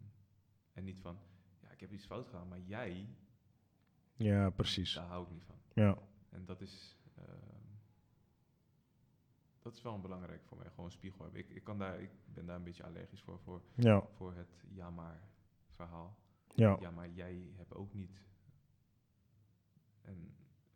en 0.73 0.83
niet 0.83 0.99
van, 0.99 1.17
ja, 1.61 1.69
ik 1.71 1.79
heb 1.79 1.91
iets 1.91 2.05
fout 2.05 2.25
gedaan, 2.25 2.47
maar 2.47 2.59
jij, 2.59 3.09
Ja, 4.15 4.49
precies. 4.49 4.93
daar 4.93 5.07
hou 5.07 5.25
ik 5.25 5.31
niet 5.31 5.43
van. 5.43 5.55
Ja. 5.73 5.97
En 6.29 6.45
dat 6.45 6.61
is, 6.61 6.97
ehm, 7.15 7.59
dat 9.59 9.73
is 9.73 9.81
wel 9.81 9.93
een 9.95 10.01
belangrijk 10.01 10.43
voor 10.45 10.57
mij, 10.57 10.69
gewoon 10.69 10.85
een 10.85 10.91
spiegel 10.91 11.23
hebben. 11.23 11.39
Ik, 11.41 11.49
ik, 11.49 11.63
kan 11.63 11.77
daar, 11.77 12.01
ik 12.01 12.11
ben 12.33 12.45
daar 12.45 12.55
een 12.55 12.63
beetje 12.63 12.83
allergisch 12.83 13.21
voor, 13.21 13.39
voor, 13.39 13.61
Ja. 13.75 14.07
voor 14.11 14.33
het 14.35 14.63
ja 14.67 14.89
maar 14.89 15.21
verhaal. 15.69 16.17
Ja. 16.55 16.77
Ja, 16.79 16.91
maar 16.91 17.09
jij 17.09 17.51
hebt 17.55 17.73
ook 17.73 17.93
niet. 17.93 18.21
En 20.01 20.35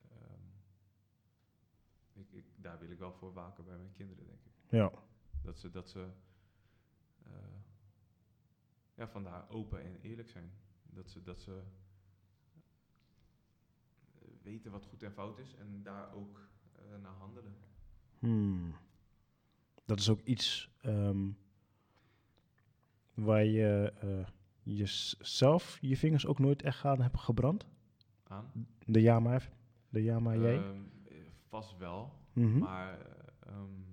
ehm, 0.09 0.41
ik, 2.13 2.31
ik, 2.31 2.45
daar 2.55 2.79
wil 2.79 2.89
ik 2.89 2.99
wel 2.99 3.13
voor 3.13 3.33
waken 3.33 3.65
bij 3.65 3.77
mijn 3.77 3.93
kinderen, 3.93 4.25
denk 4.25 4.39
ik. 4.45 4.53
Ja. 4.69 4.91
Dat 5.41 5.59
ze, 5.59 5.69
dat 5.69 5.89
ze 5.89 6.09
eh, 7.23 7.31
ja, 8.93 9.07
vandaar 9.07 9.49
open 9.49 9.83
en 9.83 9.99
eerlijk 10.01 10.29
zijn. 10.29 10.51
Dat 10.83 11.09
ze, 11.09 11.23
dat 11.23 11.41
ze 11.41 11.61
eh, 14.13 14.27
weten 14.41 14.71
wat 14.71 14.85
goed 14.85 15.03
en 15.03 15.11
fout 15.11 15.39
is 15.39 15.53
en 15.55 15.83
daar 15.83 16.13
ook 16.13 16.49
eh, 16.75 17.01
naar 17.01 17.13
handelen. 17.13 17.55
Hmm. 18.19 18.75
Dat 19.85 19.99
is 19.99 20.09
ook 20.09 20.21
iets 20.21 20.69
ehm, 20.81 21.29
waar 23.13 23.45
je 23.45 23.93
eh, 23.99 24.27
jezelf 24.63 25.77
je 25.81 25.97
vingers 25.97 26.25
ook 26.25 26.39
nooit 26.39 26.61
echt 26.61 26.85
aan 26.85 27.01
hebt 27.01 27.19
gebrand. 27.19 27.65
Aan? 28.35 28.67
De 28.85 29.01
Yama, 29.01 29.39
de 29.89 30.03
Yama 30.03 30.35
jij. 30.35 30.57
Ehm, 30.57 30.81
eh, 31.07 31.15
vast 31.47 31.77
wel, 31.77 32.13
Mhm. 32.33 32.57
maar... 32.57 32.99
eh, 32.99 33.53
ehm, 33.53 33.83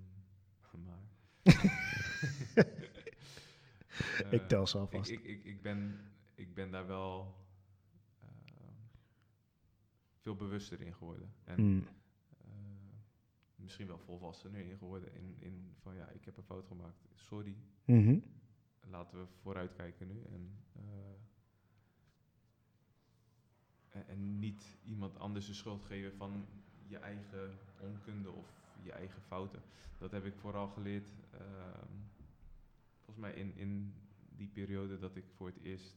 maar 0.85 1.01
ik 4.31 4.47
tel 4.47 4.67
ze 4.67 4.77
alvast. 4.77 5.09
ik, 5.09 5.19
ik, 5.23 5.43
ik, 5.43 5.61
ben, 5.61 5.99
ik 6.35 6.53
ben 6.53 6.71
daar 6.71 6.87
wel 6.87 7.35
ehm, 8.21 8.73
veel 10.17 10.35
bewuster 10.35 10.81
in 10.81 10.93
geworden. 10.93 11.33
En 11.43 11.55
Hmm. 11.55 11.83
eh, 12.37 12.45
misschien 13.55 13.87
wel 13.87 13.97
volwassener 13.99 14.65
in 14.69 14.77
geworden. 14.77 15.13
In, 15.15 15.35
in 15.39 15.75
van 15.79 15.95
ja, 15.95 16.09
ik 16.09 16.25
heb 16.25 16.37
een 16.37 16.43
fout 16.43 16.65
gemaakt. 16.67 17.05
Sorry. 17.13 17.55
Mhm. 17.85 18.17
Laten 18.87 19.19
we 19.19 19.25
vooruitkijken 19.41 20.07
nu. 20.07 20.21
En, 20.23 20.57
eh, 20.75 20.83
en, 24.07 24.39
niet 24.39 24.77
iemand 24.85 25.19
anders 25.19 25.45
de 25.45 25.53
schuld 25.53 25.83
geven 25.83 26.13
van 26.17 26.45
je 26.87 26.97
eigen 26.97 27.57
onkunde 27.79 28.31
of 28.31 28.45
je 28.83 28.91
eigen 28.91 29.21
fouten. 29.21 29.61
Dat 29.97 30.11
heb 30.11 30.25
ik 30.25 30.35
vooral 30.35 30.67
geleerd. 30.67 31.09
ehm, 31.31 31.87
volgens 32.95 33.17
mij 33.17 33.33
in, 33.33 33.55
in 33.55 33.93
die 34.35 34.47
periode 34.47 34.99
dat 34.99 35.15
ik 35.15 35.25
voor 35.35 35.47
het 35.47 35.59
eerst 35.61 35.95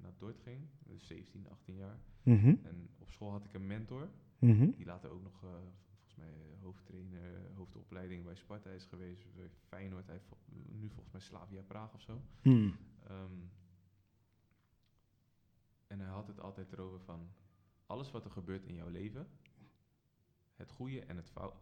naar 0.00 0.12
Dordt 0.18 0.40
ging. 0.40 0.60
Dus 0.86 1.06
17, 1.06 1.48
18 1.50 1.74
jaar. 1.74 1.98
Mhm. 2.22 2.54
En 2.62 2.88
op 2.98 3.10
school 3.10 3.30
had 3.30 3.44
ik 3.44 3.54
een 3.54 3.66
mentor. 3.66 4.08
Mhm. 4.38 4.70
Die 4.70 4.86
later 4.86 5.10
ook 5.10 5.22
nog, 5.22 5.42
eh, 5.42 5.50
volgens 5.92 6.14
mij, 6.16 6.28
eh, 6.28 6.62
hoofdtrainer, 6.62 7.40
hoofdopleiding 7.54 8.24
bij 8.24 8.34
Sparta 8.34 8.70
is 8.70 8.84
geweest. 8.84 9.34
Bij 9.34 9.48
Feyenoord, 9.68 10.06
hij 10.06 10.20
nu 10.72 10.88
volgens 10.88 11.12
mij 11.12 11.20
Slavia 11.20 11.62
Praag 11.62 11.94
of 11.94 12.00
zo. 12.00 12.20
Hmm. 12.42 12.76
Ehm, 13.06 13.32
en 15.94 16.00
hij 16.00 16.08
had 16.08 16.26
het 16.26 16.40
altijd 16.40 16.72
erover 16.72 17.00
van, 17.00 17.28
alles 17.86 18.10
wat 18.10 18.24
er 18.24 18.30
gebeurt 18.30 18.64
in 18.64 18.74
jouw 18.74 18.88
leven, 18.88 19.28
het 20.54 20.70
goede 20.70 21.00
en 21.04 21.16
het, 21.16 21.30
fou- 21.30 21.52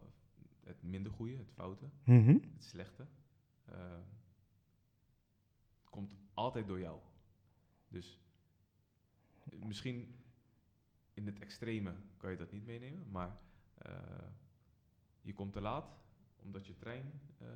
het 0.63 0.83
minder 0.83 1.11
goede, 1.11 1.37
het 1.37 1.51
foute, 1.51 1.89
Mhm. 2.03 2.27
het 2.53 2.63
slechte, 2.63 3.07
eh, 3.65 3.99
komt 5.89 6.15
altijd 6.33 6.67
door 6.67 6.79
jou. 6.79 6.99
Dus 7.87 8.19
misschien 9.59 10.15
in 11.13 11.25
het 11.25 11.39
extreme 11.39 11.93
kan 12.17 12.31
je 12.31 12.37
dat 12.37 12.51
niet 12.51 12.65
meenemen, 12.65 13.11
maar 13.11 13.37
eh, 13.77 14.27
je 15.21 15.33
komt 15.33 15.53
te 15.53 15.61
laat 15.61 15.95
omdat 16.41 16.65
je 16.67 16.75
trein 16.75 17.11
eh, 17.37 17.47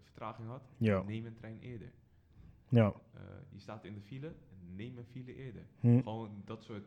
vertraging 0.00 0.48
had. 0.48 0.74
Ja. 0.78 1.02
Neem 1.02 1.26
een 1.26 1.34
trein 1.34 1.60
eerder. 1.60 1.92
Ja. 2.68 2.92
Eh, 3.14 3.22
je 3.50 3.58
staat 3.58 3.84
in 3.84 3.94
de 3.94 4.00
file, 4.00 4.34
neem 4.74 4.98
een 4.98 5.06
file 5.06 5.34
eerder. 5.34 5.66
Hm. 5.80 6.02
Gewoon 6.02 6.42
dat 6.44 6.64
soort 6.64 6.84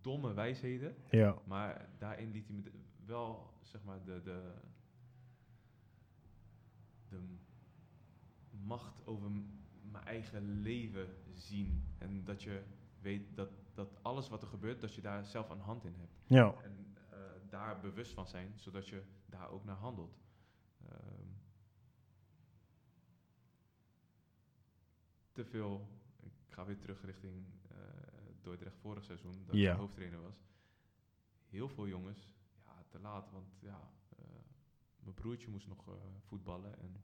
domme 0.00 0.34
wijsheden. 0.34 0.94
Ja. 1.10 1.38
Maar 1.44 1.88
daarin 1.98 2.30
liet 2.30 2.46
hij 2.46 2.56
me 2.56 2.70
wel, 3.06 3.50
zeg 3.62 3.84
maar, 3.84 4.04
de, 4.04 4.20
de, 4.22 4.52
de 7.08 7.18
macht 8.50 9.06
over 9.06 9.30
mijn 9.90 10.04
eigen 10.04 10.60
leven 10.60 11.08
zien. 11.32 11.84
En 11.98 12.24
dat 12.24 12.42
je 12.42 12.62
weet 13.00 13.36
dat, 13.36 13.50
dat 13.74 13.98
alles 14.02 14.28
wat 14.28 14.42
er 14.42 14.48
gebeurt, 14.48 14.80
dat 14.80 14.94
je 14.94 15.00
daar 15.00 15.24
zelf 15.24 15.50
een 15.50 15.60
hand 15.60 15.84
in 15.84 15.94
hebt. 15.96 16.16
Ja. 16.26 16.54
En 16.62 16.96
eh, 17.10 17.18
daar 17.48 17.80
bewust 17.80 18.12
van 18.12 18.26
zijn, 18.26 18.52
zodat 18.56 18.88
je 18.88 19.02
daar 19.26 19.50
ook 19.50 19.64
naar 19.64 19.76
handelt. 19.76 20.18
Ehm, 20.88 21.26
te 25.32 25.44
veel, 25.44 25.88
ga 26.56 26.64
weer 26.64 26.78
terug 26.78 27.04
richting 27.04 27.44
eh 27.70 27.76
Dordrecht 28.42 28.76
vorig 28.78 29.04
seizoen, 29.04 29.44
dat 29.46 29.56
Ja. 29.56 29.72
ik 29.72 29.78
hoofdtrainer 29.78 30.22
was. 30.22 30.40
Heel 31.48 31.68
veel 31.68 31.86
jongens, 31.88 32.30
ja, 32.64 32.84
te 32.88 32.98
laat, 33.00 33.30
want 33.30 33.46
ja, 33.60 33.90
eh, 34.18 34.24
mijn 34.98 35.14
broertje 35.14 35.48
moest 35.50 35.66
nog 35.66 35.88
eh, 35.88 35.94
voetballen 36.20 36.78
en, 36.78 37.02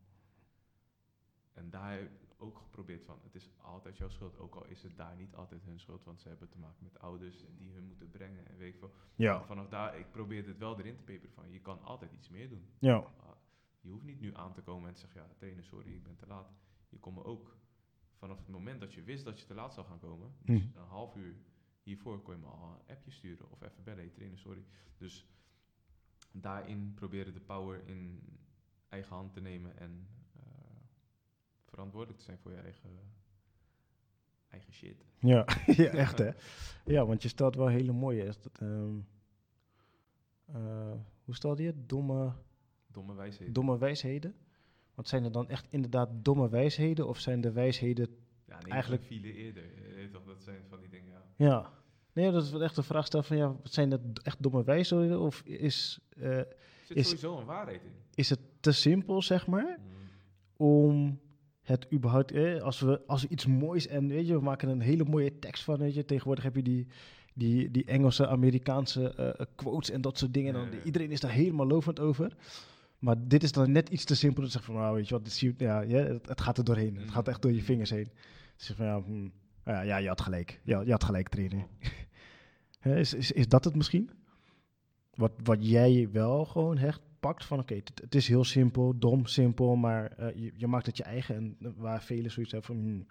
en 1.52 1.70
daar 1.70 1.92
heb 1.92 2.02
ik 2.22 2.34
ook 2.36 2.58
geprobeerd 2.58 3.04
van, 3.04 3.18
het 3.22 3.34
is 3.34 3.50
altijd 3.62 3.96
jouw 3.98 4.08
schuld, 4.08 4.38
ook 4.38 4.54
al 4.54 4.64
is 4.66 4.82
het 4.82 4.96
daar 4.96 5.16
niet 5.16 5.34
altijd 5.34 5.62
hun 5.64 5.80
schuld, 5.80 6.04
want 6.04 6.20
ze 6.20 6.28
hebben 6.28 6.48
te 6.48 6.58
maken 6.58 6.82
met 6.84 6.98
ouders 6.98 7.44
die 7.58 7.72
hun 7.72 7.84
moeten 7.84 8.10
brengen 8.10 8.46
en 8.46 8.56
weet 8.56 8.72
ik 8.72 8.78
veel. 8.78 8.92
Ja. 9.14 9.44
Vanaf 9.44 9.68
daar, 9.68 9.98
ik 9.98 10.10
probeerde 10.10 10.48
het 10.48 10.58
wel 10.58 10.78
erin 10.78 10.96
te 10.96 11.02
peperen 11.02 11.34
van, 11.34 11.50
je 11.50 11.60
kan 11.60 11.82
altijd 11.82 12.12
iets 12.12 12.28
meer 12.28 12.48
doen. 12.48 12.66
Ja. 12.78 12.96
Ah, 12.96 13.36
Je 13.80 13.90
hoeft 13.90 14.04
niet 14.04 14.20
nu 14.20 14.34
aan 14.34 14.52
te 14.52 14.62
komen 14.62 14.88
en 14.88 14.94
te 14.94 15.00
zeggen, 15.00 15.20
ja, 15.22 15.28
trainer, 15.36 15.64
sorry, 15.64 15.92
ik 15.94 16.02
ben 16.02 16.16
te 16.16 16.26
laat. 16.26 16.52
Je 16.88 16.98
kon 16.98 17.14
me 17.14 17.24
ook, 17.24 17.56
vanaf 18.22 18.38
het 18.38 18.48
moment 18.48 18.80
dat 18.80 18.94
je 18.94 19.02
wist 19.02 19.24
dat 19.24 19.40
je 19.40 19.46
te 19.46 19.54
laat 19.54 19.74
zou 19.74 19.86
gaan 19.86 19.98
komen, 19.98 20.32
dus 20.44 20.58
Mhm. 20.64 20.78
een 20.78 20.86
half 20.88 21.16
uur 21.16 21.34
hiervoor 21.82 22.22
kon 22.22 22.34
je 22.34 22.40
me 22.40 22.46
al 22.46 22.70
een 22.88 22.94
appje 22.94 23.10
sturen 23.10 23.50
of 23.50 23.60
even 23.62 23.84
bellen, 23.84 24.00
hey, 24.04 24.08
trainer, 24.12 24.38
sorry. 24.38 24.64
Dus 24.98 25.26
daarin 26.32 26.94
proberen 26.94 27.32
de 27.32 27.40
power 27.40 27.86
in 27.88 28.22
eigen 28.88 29.14
hand 29.16 29.32
te 29.32 29.40
nemen 29.40 29.76
en 29.78 30.06
eh, 30.32 30.42
verantwoordelijk 31.64 32.18
te 32.18 32.24
zijn 32.24 32.38
voor 32.38 32.50
je 32.50 32.56
eigen, 32.56 32.90
eigen 34.48 34.72
shit. 34.72 35.04
Ja. 35.18 35.46
ja, 35.76 35.90
echt 35.90 36.18
hè. 36.18 36.30
Ja, 36.94 37.06
want 37.06 37.22
je 37.22 37.28
stelt 37.28 37.54
wel 37.54 37.66
hele 37.66 37.92
mooie. 37.92 38.24
Is 38.24 38.40
dat, 38.40 38.58
ehm, 38.60 38.98
eh, 40.44 40.94
hoe 41.24 41.34
stelde 41.34 41.62
je 41.62 41.68
het? 41.68 41.88
Domme, 41.88 42.32
Domme 42.86 43.14
wijsheden. 43.14 43.52
domme 43.54 43.78
wijsheden? 43.78 44.34
Want 44.94 45.08
zijn 45.08 45.24
er 45.24 45.32
dan 45.32 45.48
echt 45.48 45.66
inderdaad 45.70 46.08
domme 46.12 46.48
wijsheden? 46.48 47.08
Of 47.08 47.18
zijn 47.20 47.40
de 47.40 47.52
wijsheden... 47.52 48.08
ja, 48.48 48.58
nee, 48.62 48.72
eigenlijk- 48.72 49.02
file 49.02 49.32
eerder. 49.34 49.62
Toch, 50.12 50.24
dat 50.24 50.42
zijn 50.42 50.56
van 50.68 50.80
die 50.80 50.88
dingen, 50.88 51.10
ja. 51.36 51.46
Ja. 51.46 51.70
Nee, 52.12 52.30
dat 52.30 52.42
is 52.42 52.50
wel 52.50 52.62
echt 52.62 52.74
de 52.76 52.82
vraag 52.82 53.06
stellen 53.06 53.24
van... 53.26 53.36
Ja, 53.36 53.56
zijn 53.62 53.90
het 53.90 54.22
echt 54.22 54.42
domme 54.42 54.64
wijsheden? 54.64 55.20
Of 55.20 55.40
is, 55.44 55.98
eh, 56.16 56.36
Er 56.38 56.46
zit 56.84 56.96
Is- 56.96 57.04
sowieso 57.06 57.38
een 57.38 57.44
waarheid 57.46 57.82
in. 57.84 57.90
is 58.14 58.30
het 58.30 58.38
te 58.60 58.72
simpel, 58.72 59.22
zeg 59.22 59.46
maar? 59.46 59.78
Mm. 59.78 60.00
om 60.56 61.20
het 61.62 61.86
überhaupt, 61.92 62.32
eh, 62.32 62.62
als, 62.62 62.80
we, 62.80 63.00
als 63.06 63.22
we 63.22 63.28
iets 63.28 63.46
moois 63.46 63.86
en 63.86 64.08
weet 64.08 64.26
je, 64.26 64.34
we 64.34 64.42
maken 64.42 64.68
een 64.68 64.80
hele 64.80 65.04
mooie 65.04 65.38
tekst 65.38 65.62
van, 65.64 65.78
weet 65.78 65.94
je, 65.94 66.04
tegenwoordig 66.04 66.44
heb 66.44 66.56
je 66.56 66.62
die, 66.62 66.86
die, 67.34 67.70
die 67.70 67.84
Engelse, 67.84 68.26
Amerikaanse 68.28 69.08
eh, 69.14 69.46
quotes 69.54 69.90
en 69.90 70.00
dat 70.00 70.18
soort 70.18 70.34
dingen. 70.34 70.54
En 70.54 70.60
dan, 70.60 70.70
Ja, 70.70 70.76
ja. 70.76 70.82
iedereen 70.82 71.10
is 71.10 71.20
daar 71.20 71.30
helemaal 71.30 71.66
lovend 71.66 72.00
over. 72.00 72.36
Maar 73.02 73.28
dit 73.28 73.42
is 73.42 73.52
dan 73.52 73.72
net 73.72 73.88
iets 73.88 74.04
te 74.04 74.14
simpel. 74.14 74.42
Dat 74.42 74.50
zegt 74.50 74.64
van, 74.64 74.74
nou 74.74 74.94
weet 74.94 75.08
je 75.08 75.14
wat, 75.14 75.24
dit 75.24 75.32
zie 75.32 75.54
ja, 75.56 75.80
ja, 75.80 75.98
het, 75.98 76.28
het 76.28 76.40
gaat 76.40 76.58
er 76.58 76.64
doorheen. 76.64 76.96
Het 76.96 77.10
gaat 77.10 77.28
echt 77.28 77.42
door 77.42 77.52
je 77.52 77.62
vingers 77.62 77.90
heen. 77.90 78.10
Dus 78.56 78.66
je 78.66 78.74
van, 78.74 78.86
ja, 78.86 79.02
hm, 79.02 79.28
ja, 79.64 79.80
ja, 79.80 79.96
je 79.96 80.08
had 80.08 80.20
gelijk. 80.20 80.60
Ja, 80.64 80.80
je 80.80 80.90
had 80.90 81.04
gelijk, 81.04 81.28
trainer. 81.28 81.66
Is, 82.82 83.14
is, 83.14 83.32
is 83.32 83.48
dat 83.48 83.64
het 83.64 83.74
misschien? 83.74 84.10
Wat, 85.14 85.32
wat 85.42 85.68
jij 85.68 86.08
wel 86.10 86.44
gewoon 86.44 86.78
hecht 86.78 87.00
pakt 87.20 87.44
van 87.44 87.58
oké, 87.58 87.74
het, 87.74 87.92
het 87.94 88.14
is 88.14 88.28
heel 88.28 88.44
simpel, 88.44 88.98
dom, 88.98 89.26
simpel, 89.26 89.76
maar 89.76 90.12
eh, 90.12 90.36
je, 90.36 90.52
je 90.56 90.66
maakt 90.66 90.86
het 90.86 90.96
je 90.96 91.02
eigen. 91.02 91.34
En 91.36 91.74
waar 91.76 92.02
velen 92.02 92.30
zoiets 92.30 92.52
hebben 92.52 92.74
van 92.76 92.84
hmm, 92.84 93.06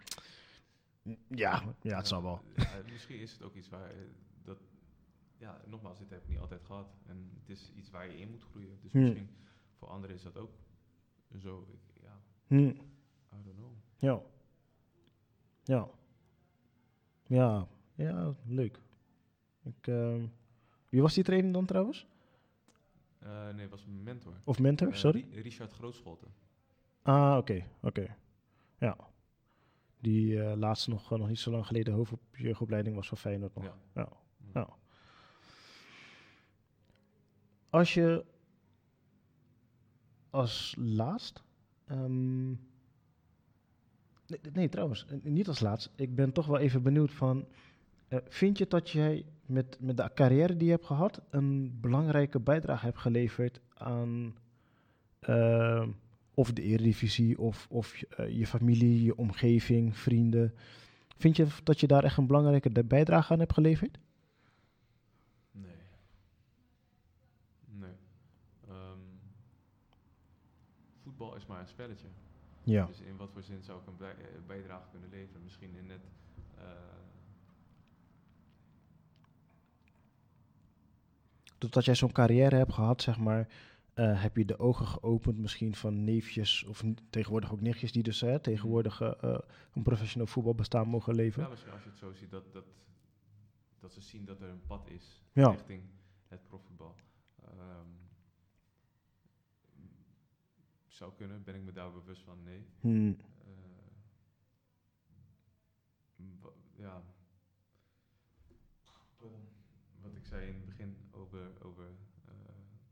ja, 1.27 1.63
ja, 1.81 1.97
het 1.97 2.07
zal 2.07 2.23
wel. 2.23 2.41
Misschien 2.91 3.19
is 3.19 3.31
het 3.31 3.43
ook 3.43 3.55
iets 3.55 3.69
waar, 3.69 3.89
eh, 3.89 3.97
dat, 4.43 4.57
ja, 5.37 5.61
nogmaals, 5.67 5.99
dit 5.99 6.09
heb 6.09 6.23
ik 6.23 6.29
niet 6.29 6.39
altijd 6.39 6.63
gehad. 6.63 6.87
En 7.05 7.29
het 7.39 7.49
is 7.49 7.71
iets 7.75 7.89
waar 7.89 8.11
je 8.11 8.19
in 8.19 8.29
moet 8.29 8.43
groeien. 8.43 8.77
Dus 8.81 8.91
Hmm. 8.91 9.01
misschien 9.01 9.29
voor 9.81 9.89
anderen 9.89 10.15
is 10.15 10.21
dat 10.23 10.37
ook 10.37 10.51
zo, 11.39 11.65
ik, 11.71 12.01
ja, 12.01 12.21
Hmm, 12.47 12.67
I 13.33 13.43
don't 13.43 13.55
know. 13.57 13.71
ja. 13.97 14.21
Ja. 15.63 15.89
Ja, 17.27 17.67
ja, 17.95 18.35
leuk. 18.45 18.79
Ik, 19.63 19.87
ehm, 19.87 20.25
wie 20.89 21.01
was 21.01 21.13
die 21.13 21.23
trainer 21.23 21.51
dan 21.51 21.65
trouwens? 21.65 22.07
Eh, 23.19 23.49
nee, 23.49 23.61
het 23.61 23.69
was 23.69 23.85
mijn 23.85 24.03
mentor. 24.03 24.33
Of 24.43 24.59
mentor, 24.59 24.87
Eh, 24.87 24.93
sorry? 24.93 25.27
Ri- 25.31 25.41
Richard 25.41 25.73
Grootscholte. 25.73 26.25
Ah, 27.01 27.35
oké, 27.37 27.65
oké. 27.81 28.15
Ja. 28.77 28.97
Die 29.99 30.43
eh, 30.43 30.57
laatste 30.57 30.89
nog, 30.89 31.09
nog 31.09 31.27
niet 31.27 31.39
zo 31.39 31.51
lang 31.51 31.65
geleden 31.67 31.93
hoofdjeugdopleiding 31.93 32.95
was 32.95 33.07
van 33.07 33.17
Feyenoord 33.17 33.55
nog. 33.55 33.63
Ja. 33.63 33.75
Ja. 33.93 34.09
Ja. 34.53 34.69
Als 37.69 37.93
je 37.93 38.25
als 40.31 40.75
laatst, 40.79 41.43
ehm, 41.85 42.49
Nee, 44.53 44.69
trouwens, 44.69 45.05
niet 45.23 45.47
als 45.47 45.59
laatst. 45.59 45.89
Ik 45.95 46.15
ben 46.15 46.31
toch 46.31 46.45
wel 46.45 46.57
even 46.57 46.83
benieuwd 46.83 47.11
van... 47.11 47.47
eh, 48.07 48.19
vind 48.27 48.57
je 48.57 48.65
dat 48.67 48.89
jij 48.89 49.25
met, 49.45 49.77
met 49.79 49.97
de 49.97 50.11
carrière 50.13 50.55
die 50.57 50.65
je 50.65 50.71
hebt 50.73 50.85
gehad... 50.85 51.21
een 51.29 51.79
belangrijke 51.81 52.39
bijdrage 52.39 52.85
hebt 52.85 52.97
geleverd 52.97 53.59
aan... 53.73 54.35
eh, 55.19 55.87
of 56.33 56.53
de 56.53 56.61
Eredivisie, 56.61 57.39
of, 57.39 57.67
of 57.69 57.97
je- 57.97 58.07
eh, 58.07 58.37
je 58.37 58.47
familie, 58.47 59.03
je 59.03 59.15
omgeving, 59.17 59.97
vrienden. 59.97 60.53
Vind 61.17 61.35
je 61.35 61.47
dat 61.63 61.79
je 61.79 61.87
daar 61.87 62.03
echt 62.03 62.17
een 62.17 62.27
belangrijke 62.27 62.83
bijdrage 62.83 63.33
aan 63.33 63.39
hebt 63.39 63.53
geleverd? 63.53 63.97
Nee. 65.51 65.71
Nee. 67.65 67.95
Ehm, 68.67 68.99
voetbal 71.03 71.30
is 71.41 71.47
maar 71.47 71.59
een 71.59 71.67
spelletje. 71.67 72.07
Ja. 72.63 72.85
Dus 72.85 72.99
in 72.99 73.17
wat 73.17 73.29
voor 73.31 73.43
zin 73.43 73.63
zou 73.63 73.79
ik 73.81 73.87
een 73.87 74.05
eh, 74.07 74.15
bijdrage 74.47 74.87
kunnen 74.91 75.09
leveren? 75.09 75.43
Misschien 75.43 75.75
in 75.75 75.89
het. 75.89 76.01
Doordat 81.57 81.85
jij 81.85 81.95
zo'n 81.95 82.11
carrière 82.11 82.55
hebt 82.55 82.73
gehad, 82.73 83.01
zeg 83.01 83.17
maar, 83.17 83.47
eh, 83.93 84.21
heb 84.21 84.37
je 84.37 84.45
de 84.45 84.59
ogen 84.59 84.87
geopend 84.87 85.37
misschien 85.37 85.75
van 85.75 86.03
neefjes 86.03 86.63
of 86.63 86.83
tegenwoordig 87.09 87.51
ook 87.53 87.61
nichtjes 87.61 87.91
die 87.91 88.03
dus 88.03 88.21
hè, 88.21 88.39
tegenwoordig 88.39 89.01
eh, 89.01 89.37
een 89.73 89.83
professioneel 89.83 90.27
voetbalbestaan 90.27 90.87
mogen 90.87 91.15
leven. 91.15 91.43
ja, 91.43 91.49
misschien 91.49 91.71
als 91.71 91.83
je 91.83 91.89
het 91.89 91.97
zo 91.97 92.13
ziet, 92.13 92.29
dat, 92.31 92.53
dat, 92.53 92.65
dat 93.79 93.93
ze 93.93 94.01
zien 94.01 94.25
dat 94.25 94.41
er 94.41 94.49
een 94.49 94.65
pad 94.67 94.87
is 94.89 95.23
Ja. 95.33 95.49
richting 95.49 95.83
het 96.27 96.47
profvoetbal. 96.47 96.95
Ehm, 97.43 97.87
zou 101.01 101.13
kunnen, 101.15 101.43
ben 101.43 101.55
ik 101.55 101.61
me 101.61 101.71
daar 101.71 101.91
bewust 101.91 102.23
van? 102.23 102.43
Nee. 102.43 102.65
Hmm, 102.79 103.17
Eh, 106.17 106.23
ja. 106.75 107.03
Wat 110.01 110.15
ik 110.15 110.25
zei 110.25 110.47
in 110.47 110.55
het 110.55 110.65
begin 110.65 110.97
over, 111.11 111.63
over 111.63 111.85
eh, 112.25 112.33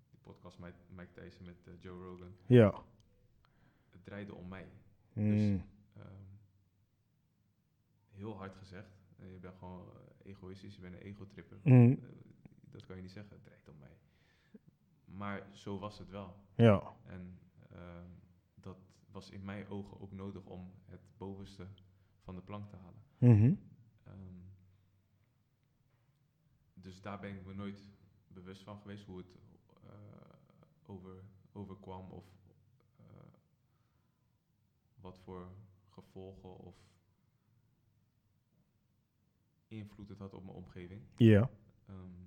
die 0.09 0.19
podcast 0.21 0.59
Mike, 0.59 0.77
Mike 0.95 1.11
Tyson 1.13 1.45
met 1.45 1.67
eh, 1.67 1.73
Joe 1.79 2.03
Rogan. 2.03 2.35
Ja. 2.45 2.83
Het 3.89 4.03
draaide 4.03 4.33
om 4.35 4.47
mij. 4.47 4.67
Hmm, 5.13 5.61
Ehm, 5.95 6.23
heel 8.09 8.37
hard 8.37 8.55
gezegd. 8.55 8.89
Je 9.15 9.37
bent 9.39 9.55
gewoon 9.57 9.87
egoïstisch, 10.23 10.75
je 10.75 10.81
bent 10.81 10.93
een 10.93 11.01
egotripper. 11.01 11.57
hmm, 11.63 11.99
dat 12.71 12.85
kan 12.85 12.95
je 12.95 13.01
niet 13.01 13.11
zeggen, 13.11 13.33
het 13.33 13.43
draait 13.43 13.67
om 13.69 13.77
mij. 13.77 13.97
Maar 15.05 15.47
zo 15.51 15.79
was 15.79 15.97
het 15.97 16.09
wel. 16.09 16.35
Ja. 16.55 16.93
En 17.05 17.39
dat 18.55 18.77
was 19.11 19.29
in 19.29 19.45
mijn 19.45 19.67
ogen 19.67 19.99
ook 19.99 20.11
nodig 20.11 20.45
om 20.45 20.71
het 20.85 21.01
bovenste 21.17 21.67
van 22.19 22.35
de 22.35 22.41
plank 22.41 22.69
te 22.69 22.75
halen. 22.75 23.01
Mhm. 23.17 23.53
Ehm, 24.03 24.39
dus 26.73 27.01
daar 27.01 27.19
ben 27.19 27.35
ik 27.35 27.45
me 27.45 27.53
nooit 27.53 27.83
bewust 28.27 28.63
van 28.63 28.79
geweest 28.81 29.05
hoe 29.05 29.17
het 29.17 29.37
eh, 29.83 30.35
over, 30.85 31.23
overkwam 31.51 32.11
of 32.11 32.25
eh, 32.97 33.05
wat 35.01 35.19
voor 35.19 35.51
gevolgen 35.89 36.57
of 36.57 36.75
invloed 39.67 40.09
het 40.09 40.19
had 40.19 40.33
op 40.33 40.43
mijn 40.43 40.55
omgeving. 40.55 41.01
Ja. 41.17 41.49
Ehm, 41.85 42.23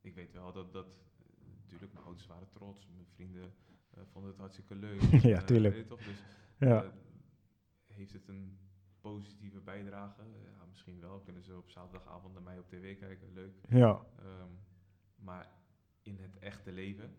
ik 0.00 0.14
weet 0.14 0.32
wel 0.32 0.52
dat, 0.52 0.72
dat 0.72 1.04
natuurlijk 1.60 1.92
mijn 1.92 2.04
ouders 2.04 2.26
waren 2.26 2.50
trots, 2.50 2.86
mijn 2.86 3.06
vrienden 3.06 3.54
vonden 4.04 4.30
het 4.30 4.40
hartstikke 4.40 4.74
leuk. 4.74 5.00
Ja, 5.32 5.36
Eh, 5.38 5.44
tuurlijk. 5.44 5.74
weet 5.74 5.82
je 5.82 5.88
toch? 5.88 6.04
Dus 6.04 6.22
Ja. 6.58 6.82
eh, 6.82 6.90
heeft 7.86 8.12
het 8.12 8.28
een 8.28 8.58
positieve 9.00 9.60
bijdrage? 9.60 10.22
Ja, 10.22 10.64
misschien 10.70 11.00
wel. 11.00 11.20
Kunnen 11.20 11.42
ze 11.42 11.56
op 11.56 11.70
zaterdagavond 11.70 12.32
naar 12.34 12.42
mij 12.42 12.58
op 12.58 12.68
tv 12.68 12.98
kijken, 12.98 13.32
leuk. 13.32 13.54
Ja. 13.68 14.00
Ehm, 14.18 14.50
maar 15.16 15.48
in 16.02 16.18
het 16.18 16.38
echte 16.38 16.72
leven, 16.72 17.16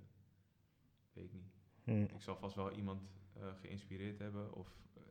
weet 1.14 1.26
ik 1.26 1.34
niet. 1.34 1.52
Hmm, 1.84 2.02
Ik 2.04 2.22
zal 2.22 2.36
vast 2.38 2.56
wel 2.56 2.72
iemand 2.72 3.02
eh, 3.34 3.44
geïnspireerd 3.62 4.20
hebben, 4.20 4.54
of 4.54 4.68
eh, 4.94 5.02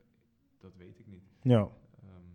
dat 0.58 0.76
weet 0.76 0.98
ik 0.98 1.06
niet. 1.06 1.24
Ja. 1.42 1.68
Ehm, 2.02 2.34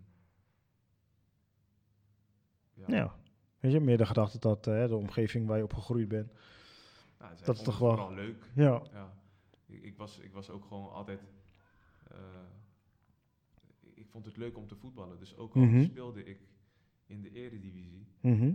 Ja. 2.86 3.14
Weet 3.60 3.72
je, 3.72 3.80
meer 3.80 3.98
de 3.98 4.06
gedachte 4.06 4.38
dat 4.38 4.66
eh, 4.66 4.86
de 4.86 4.96
omgeving 4.96 5.46
waar 5.46 5.56
je 5.56 5.62
opgegroeid 5.64 6.08
bent. 6.08 6.32
Nou, 7.18 7.34
Dat 7.44 7.56
is 7.56 7.62
toch 7.62 7.78
wel- 7.78 8.12
leuk. 8.12 8.44
Ja. 8.54 8.82
Ja, 8.92 9.12
ik, 9.72 9.82
ik, 9.82 9.96
was, 9.96 10.18
ik 10.18 10.32
was 10.32 10.50
ook 10.50 10.64
gewoon 10.64 10.90
altijd. 10.92 11.20
eh, 12.10 12.18
ik 13.94 14.08
vond 14.08 14.24
het 14.24 14.36
leuk 14.36 14.56
om 14.56 14.66
te 14.66 14.76
voetballen. 14.76 15.18
Dus 15.18 15.36
ook 15.36 15.54
al 15.54 15.62
Mhm. 15.62 15.82
speelde 15.82 16.24
ik 16.24 16.40
in 17.06 17.22
de 17.22 17.30
Eredivisie. 17.32 18.06
Mhm. 18.20 18.54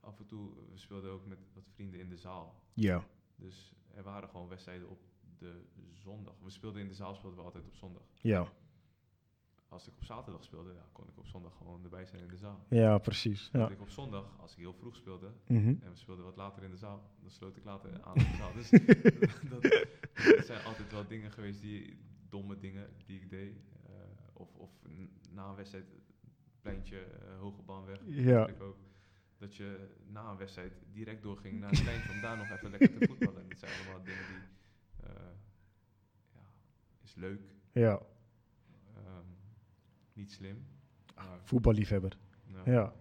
Af 0.00 0.18
en 0.18 0.26
toe, 0.26 0.50
we 0.70 0.76
speelden 0.78 1.10
ook 1.10 1.26
met 1.26 1.38
wat 1.54 1.68
vrienden 1.74 2.00
in 2.00 2.08
de 2.08 2.16
zaal. 2.16 2.62
Ja. 2.74 3.04
Dus 3.36 3.74
er 3.94 4.02
waren 4.02 4.28
gewoon 4.28 4.48
wedstrijden 4.48 4.88
op 4.88 5.00
de 5.38 5.64
zondag. 5.92 6.34
We 6.42 6.50
speelden 6.50 6.80
in 6.82 6.88
de 6.88 6.94
zaal, 6.94 7.14
speelden 7.14 7.38
we 7.38 7.44
altijd 7.44 7.66
op 7.66 7.74
zondag. 7.74 8.02
Ja. 8.22 8.52
Als 9.68 9.86
ik 9.88 9.92
op 9.96 10.04
zaterdag 10.04 10.44
speelde, 10.44 10.72
ja, 10.72 10.86
kon 10.92 11.08
ik 11.08 11.18
op 11.18 11.26
zondag 11.26 11.56
gewoon 11.56 11.84
erbij 11.84 12.06
zijn 12.06 12.22
in 12.22 12.28
de 12.28 12.36
zaal. 12.36 12.64
Ja, 12.68 12.98
precies. 12.98 13.48
Ja. 13.52 13.68
ik 13.68 13.80
op 13.80 13.90
zondag, 13.90 14.24
als 14.40 14.52
ik 14.52 14.58
heel 14.58 14.74
vroeg 14.74 14.96
speelde, 14.96 15.32
Mhm. 15.46 15.68
en 15.68 15.90
we 15.90 15.96
speelden 15.96 16.24
wat 16.24 16.36
later 16.36 16.62
in 16.62 16.70
de 16.70 16.76
zaal. 16.76 17.10
Dan 17.20 17.30
sloot 17.30 17.56
ik 17.56 17.64
later 17.64 18.02
aan 18.02 18.14
in 18.16 18.24
de 18.30 18.36
zaal. 18.36 18.52
Dus 18.52 18.70
dat, 19.50 19.62
dat 20.36 20.46
zijn 20.46 20.64
altijd 20.64 20.92
wel 20.92 21.06
dingen 21.06 21.30
geweest, 21.32 21.60
die 21.60 21.98
domme 22.28 22.58
dingen 22.58 22.88
die 23.06 23.20
ik 23.20 23.30
deed. 23.30 23.56
Eh, 23.86 23.92
of, 24.32 24.54
of 24.54 24.70
na 25.30 25.48
een 25.48 25.54
wedstrijd, 25.56 25.84
pleintje, 26.60 27.00
eh 27.00 27.38
hoge 27.38 27.62
baanweg. 27.62 28.00
Ja. 28.06 28.38
Dat 28.38 28.48
ik 28.48 28.60
ook. 28.62 28.76
Dat 29.38 29.56
je 29.56 29.88
na 30.06 30.30
een 30.30 30.36
wedstrijd 30.36 30.72
direct 30.92 31.22
doorging 31.22 31.60
naar 31.60 31.70
het 31.70 31.82
pleintje 31.82 32.10
om 32.12 32.20
daar 32.20 32.36
nog 32.36 32.50
even 32.50 32.70
lekker 32.70 32.98
te 32.98 33.06
voetballen. 33.06 33.42
En 33.42 33.48
dat 33.48 33.58
zijn 33.58 33.72
allemaal 33.84 34.04
dingen 34.04 34.24
die, 34.28 35.06
eh, 35.08 35.14
ja, 36.34 36.40
is 37.02 37.14
leuk. 37.14 37.40
Ja. 37.72 38.00
Niet 40.18 40.32
slim. 40.32 40.64
Maar, 41.14 41.38
Voetballiefhebber. 41.42 42.18
ja, 42.64 42.72
Ja. 42.72 42.92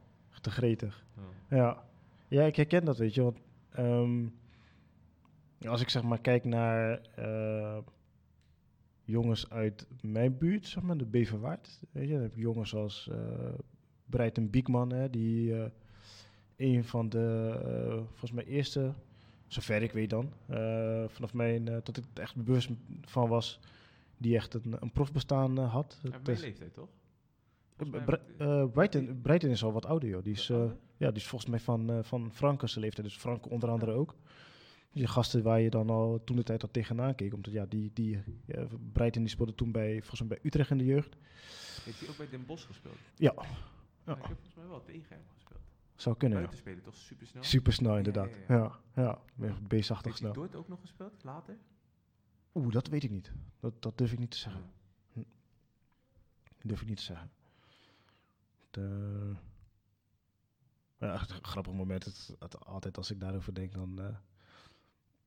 Te 0.42 0.52
gretig. 0.52 1.06
ja. 1.50 1.58
Ja. 1.58 1.86
Ja, 2.28 2.44
ik 2.44 2.56
herken 2.56 2.86
dat, 2.86 2.98
weet 2.98 3.14
je. 3.14 3.22
Want 3.22 3.40
ehm, 3.70 4.28
als 5.68 5.82
ik 5.82 5.90
zeg 5.90 6.04
maar 6.04 6.22
kijk 6.22 6.44
naar 6.44 7.02
eh, 7.16 7.78
jongens 9.04 9.50
uit 9.50 9.88
mijn 10.02 10.38
buurt, 10.38 10.68
zeg 10.68 10.84
maar, 10.84 10.98
de 10.98 11.06
Beverwaard. 11.06 11.80
Weet 11.92 12.08
je, 12.08 12.14
dan 12.14 12.22
heb 12.22 12.34
je 12.34 12.42
jongens 12.42 12.76
als 12.76 13.10
eh 13.12 13.54
Breiten 14.06 14.50
Biekman, 14.50 14.92
hè, 14.92 15.10
die 15.10 15.62
eh, 15.62 15.70
een 16.56 16.84
van 16.84 17.10
de, 17.10 17.54
volgens 18.08 18.32
mij 18.32 18.46
eerste, 18.46 18.94
zover 19.48 19.82
ik 19.82 19.92
weet 19.92 20.10
dan, 20.10 20.32
vanaf 21.08 21.34
mijn, 21.34 21.66
dat 21.66 21.98
ik 21.98 22.04
er 22.14 22.22
echt 22.22 22.36
bewust 22.36 22.70
van 23.02 23.30
was, 23.30 23.60
die 24.18 24.36
echt 24.36 24.54
een, 24.54 24.76
een 24.80 24.92
profbestaan 24.92 25.58
had. 25.58 26.00
Ja, 26.04 26.20
mijn 26.24 26.40
leeftijd 26.40 26.74
toch? 26.74 26.90
Volgens 27.78 27.98
mij 27.98 28.06
Bre- 28.06 28.22
heb 28.28 28.30
ik- 28.30 28.40
eh, 28.40 28.72
Brighton, 28.72 29.22
Brighton 29.22 29.50
is 29.50 29.64
al 29.64 29.72
wat 29.72 29.86
ouder, 29.86 30.10
joh. 30.10 30.24
Die 30.24 30.34
is, 30.34 30.50
eh, 30.50 30.72
ja, 30.98 31.08
die 31.08 31.16
is 31.22 31.28
volgens 31.28 31.52
mij 31.52 31.60
van, 31.60 31.90
eh 31.90 32.04
van 32.04 32.32
Franken's 32.34 32.76
leeftijd. 32.76 33.08
Dus 33.08 33.18
Frank 33.18 33.50
onder 33.52 33.70
andere 33.70 33.92
ook. 33.92 34.16
Die 34.92 35.08
gasten 35.08 35.44
waar 35.44 35.60
je 35.62 35.70
dan 35.70 35.90
al 35.90 36.22
toen 36.24 36.36
de 36.36 36.44
tijd 36.44 36.64
al 36.64 36.72
tegenaan 36.72 37.16
keek. 37.16 37.34
Omdat 37.34 37.54
ja, 37.54 37.66
die, 37.66 37.92
die 37.94 38.24
ja, 38.46 38.68
Brighton 38.94 39.22
die 39.22 39.32
speelde 39.32 39.56
toen 39.56 39.72
bij, 39.72 39.98
volgens 40.00 40.20
mij 40.20 40.28
bij 40.30 40.40
Utrecht 40.44 40.70
in 40.72 40.78
de 40.78 40.86
jeugd. 40.86 41.16
Heeft 41.84 42.00
hij 42.00 42.10
ook 42.10 42.18
bij 42.18 42.30
Den 42.30 42.46
Bosch 42.46 42.66
gespeeld? 42.66 42.96
Ja. 43.16 43.34
Ja. 43.36 43.42
Ja. 44.06 44.16
ik 44.16 44.22
heb 44.24 44.26
volgens 44.36 44.56
mij 44.56 44.68
wel 44.68 44.84
tegen 44.84 45.16
hem 45.16 45.26
gespeeld. 45.34 45.60
Zou 45.96 46.18
kunnen, 46.18 46.38
ja. 46.38 46.44
Buiten 46.46 46.66
spelen 46.66 46.84
toch 46.84 46.96
super 46.96 47.28
snel? 47.28 47.44
Snel 47.74 47.98
inderdaad. 47.98 48.38
ja, 48.48 48.80
Ja, 48.96 49.22
ja. 49.36 49.58
beestachtig 49.68 50.12
Heeft 50.12 50.24
hij 50.24 50.34
snel. 50.48 50.60
Ook 50.60 50.68
nog 50.68 50.80
gespeeld, 50.82 51.24
later? 51.24 51.58
Oeh, 52.54 52.72
dat 52.72 52.88
weet 52.88 53.04
ik 53.04 53.12
niet. 53.12 53.32
Dat, 53.60 53.82
dat 53.82 53.98
durf 53.98 54.12
ik 54.12 54.20
niet 54.20 54.32
te 54.32 54.38
zeggen. 54.38 54.62
Ja. 55.14 55.24
durf 56.62 56.82
ik 56.82 56.88
niet 56.88 56.98
te 56.98 57.04
zeggen. 57.04 57.30
Eh, 58.78 59.36
ja, 61.00 61.18
grappig 61.42 61.74
moment. 61.74 62.06
Het, 62.06 62.36
het- 62.40 62.66
altijd 62.66 62.98
als 62.98 63.12
ik 63.12 63.20
daarover 63.20 63.54
denk, 63.54 63.74
dan... 63.74 64.00
eh 64.02 64.16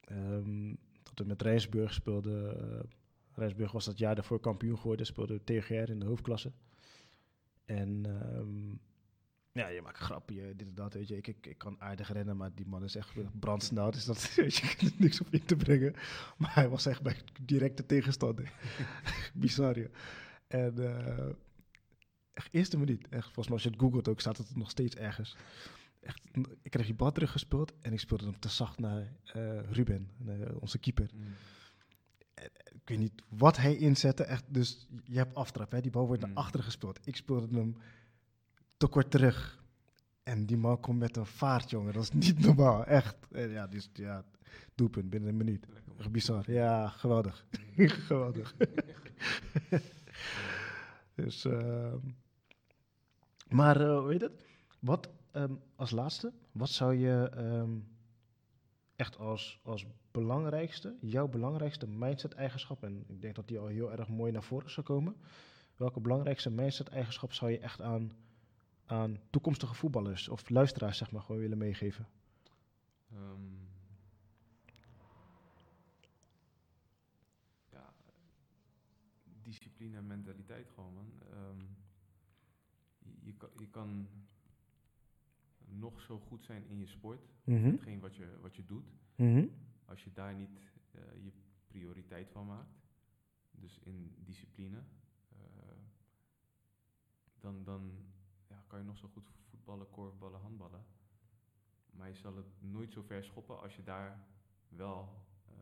ehm, 0.00 0.74
dat 1.02 1.18
we 1.18 1.24
met 1.24 1.42
Rijnsburg 1.42 1.92
speelden. 1.94 2.60
eh, 2.78 2.80
Rijnsburg 3.32 3.72
was 3.72 3.84
dat 3.84 3.98
jaar 3.98 4.14
daarvoor 4.14 4.40
kampioen 4.40 4.78
geworden. 4.78 5.06
Speelde 5.06 5.44
TGR 5.44 5.90
in 5.90 5.98
de 5.98 6.06
hoofdklasse. 6.06 6.52
En 7.64 8.02
ehm, 8.06 8.70
ja, 9.52 9.68
je 9.68 9.82
maakt 9.82 9.98
grapje, 9.98 10.56
dit 10.56 10.68
en 10.68 10.74
dat, 10.74 10.94
weet 10.94 11.08
je. 11.08 11.16
Ik, 11.16 11.26
ik, 11.26 11.58
kan 11.58 11.80
aardig 11.80 12.12
rennen, 12.12 12.36
maar 12.36 12.54
die 12.54 12.66
man 12.66 12.84
is 12.84 12.94
echt 12.94 13.14
brandsnel. 13.40 13.90
Dus 13.90 14.04
dat 14.04 14.34
weet 14.34 14.56
je, 14.56 14.86
er 14.86 14.92
niks 14.98 15.20
op 15.20 15.26
in 15.30 15.44
te 15.44 15.56
brengen. 15.56 15.94
Maar 16.36 16.54
hij 16.54 16.68
was 16.68 16.86
echt 16.86 17.02
bij 17.02 17.16
directe 17.40 17.86
tegenstander. 17.86 18.52
Bizar, 19.34 19.78
ja. 19.78 19.88
En 20.46 20.74
echt 22.40 22.54
eerste 22.54 22.78
minuut. 22.78 23.08
Echt, 23.08 23.24
volgens 23.24 23.46
mij 23.46 23.54
als 23.54 23.62
je 23.62 23.70
het 23.70 23.80
googelt 23.80 24.08
ook, 24.08 24.20
staat 24.20 24.36
het 24.36 24.56
nog 24.56 24.70
steeds 24.70 24.96
ergens. 24.96 25.36
Echt, 26.00 26.20
ik 26.62 26.70
kreeg 26.70 26.86
die 26.86 26.94
bal 26.94 27.12
teruggespeeld 27.12 27.72
en 27.82 27.92
ik 27.92 28.00
speelde 28.00 28.24
hem 28.24 28.38
te 28.38 28.48
zacht 28.48 28.78
naar 28.78 29.12
eh, 29.24 29.70
Ruben, 29.70 30.10
eh, 30.26 30.34
onze 30.60 30.78
keeper. 30.78 31.10
Mm. 31.14 31.22
Ik 32.74 32.88
weet 32.88 32.98
niet 32.98 33.22
wat 33.28 33.56
hij 33.56 33.76
inzette. 33.76 34.24
Echt, 34.24 34.44
dus 34.48 34.86
je 35.04 35.16
hebt 35.16 35.34
aftrap, 35.34 35.70
hè? 35.72 35.80
die 35.80 35.90
bal 35.90 36.06
wordt 36.06 36.22
Mm. 36.22 36.28
naar 36.28 36.36
achteren 36.36 36.64
gespeeld. 36.64 36.98
Ik 37.04 37.16
speelde 37.16 37.56
hem 37.56 37.76
te 38.76 38.86
kort 38.86 39.10
terug. 39.10 39.62
En 40.22 40.46
die 40.46 40.56
man 40.56 40.80
komt 40.80 40.98
met 40.98 41.16
een 41.16 41.26
vaart, 41.26 41.70
jongen. 41.70 41.92
Dat 41.92 42.02
is 42.02 42.10
niet 42.12 42.38
normaal, 42.46 42.84
echt. 42.84 43.16
En 43.30 43.50
ja, 43.50 43.66
dus 43.66 43.90
ja, 43.92 44.24
doelpunt 44.74 45.10
binnen 45.10 45.28
een 45.28 45.36
minuut. 45.36 45.66
Lekker 45.86 46.10
bizar. 46.10 46.50
Ja, 46.50 46.88
geweldig. 46.88 47.46
geweldig. 48.06 48.54
dus, 51.14 51.44
ehm, 51.44 51.98
maar 53.50 53.80
eh, 53.80 54.04
weet 54.04 54.20
het? 54.20 54.44
Wat 54.78 55.08
ehm, 55.30 55.54
als 55.76 55.90
laatste, 55.90 56.32
wat 56.52 56.68
zou 56.68 56.94
je 56.94 57.30
ehm, 57.34 57.78
echt 58.96 59.18
als, 59.18 59.60
als 59.62 59.86
belangrijkste, 60.10 60.96
jouw 61.00 61.28
belangrijkste 61.28 61.86
mindset-eigenschap, 61.86 62.82
en 62.82 63.04
ik 63.06 63.20
denk 63.20 63.34
dat 63.34 63.48
die 63.48 63.58
al 63.58 63.66
heel 63.66 63.92
erg 63.92 64.08
mooi 64.08 64.32
naar 64.32 64.42
voren 64.42 64.70
zou 64.70 64.86
komen. 64.86 65.16
Welke 65.76 66.00
belangrijkste 66.00 66.50
mindset-eigenschap 66.50 67.32
zou 67.32 67.50
je 67.50 67.58
echt 67.58 67.80
aan, 67.80 68.12
aan 68.86 69.18
toekomstige 69.30 69.74
voetballers 69.74 70.28
of 70.28 70.48
luisteraars, 70.48 70.98
zeg 70.98 71.10
maar, 71.10 71.22
gewoon 71.22 71.40
willen 71.40 71.58
meegeven? 71.58 72.08
Ehm, 73.12 73.68
discipline 79.42 79.96
en 79.96 80.06
mentaliteit 80.06 80.68
gewoon, 80.74 80.94
man. 80.94 81.19
Je, 83.30 83.36
kan, 83.36 83.50
je 83.58 83.68
kan 83.68 84.08
nog 85.64 86.00
zo 86.00 86.18
goed 86.18 86.44
zijn 86.44 86.66
in 86.66 86.78
je 86.78 86.86
sport, 86.86 87.20
Mhm. 87.44 87.64
hetgeen 87.64 88.00
wat 88.00 88.16
je, 88.16 88.38
wat 88.40 88.56
je 88.56 88.64
doet, 88.64 88.84
Mhm. 89.16 89.46
als 89.84 90.04
je 90.04 90.12
daar 90.12 90.34
niet 90.34 90.60
eh, 90.90 91.24
je 91.24 91.32
prioriteit 91.66 92.30
van 92.30 92.46
maakt, 92.46 92.78
dus 93.50 93.78
in 93.78 94.14
discipline, 94.24 94.82
eh, 95.28 95.38
dan, 97.40 97.64
dan 97.64 97.92
ja, 98.48 98.64
kan 98.66 98.78
je 98.78 98.84
nog 98.84 98.98
zo 98.98 99.08
goed 99.08 99.28
voetballen, 99.50 99.90
korfballen, 99.90 100.40
handballen. 100.40 100.84
Maar 101.90 102.08
je 102.08 102.14
zal 102.16 102.36
het 102.36 102.62
nooit 102.62 102.92
zo 102.92 103.02
ver 103.02 103.24
schoppen 103.24 103.60
als 103.60 103.76
je 103.76 103.82
daar 103.82 104.26
wel 104.68 105.24
eh, 105.46 105.54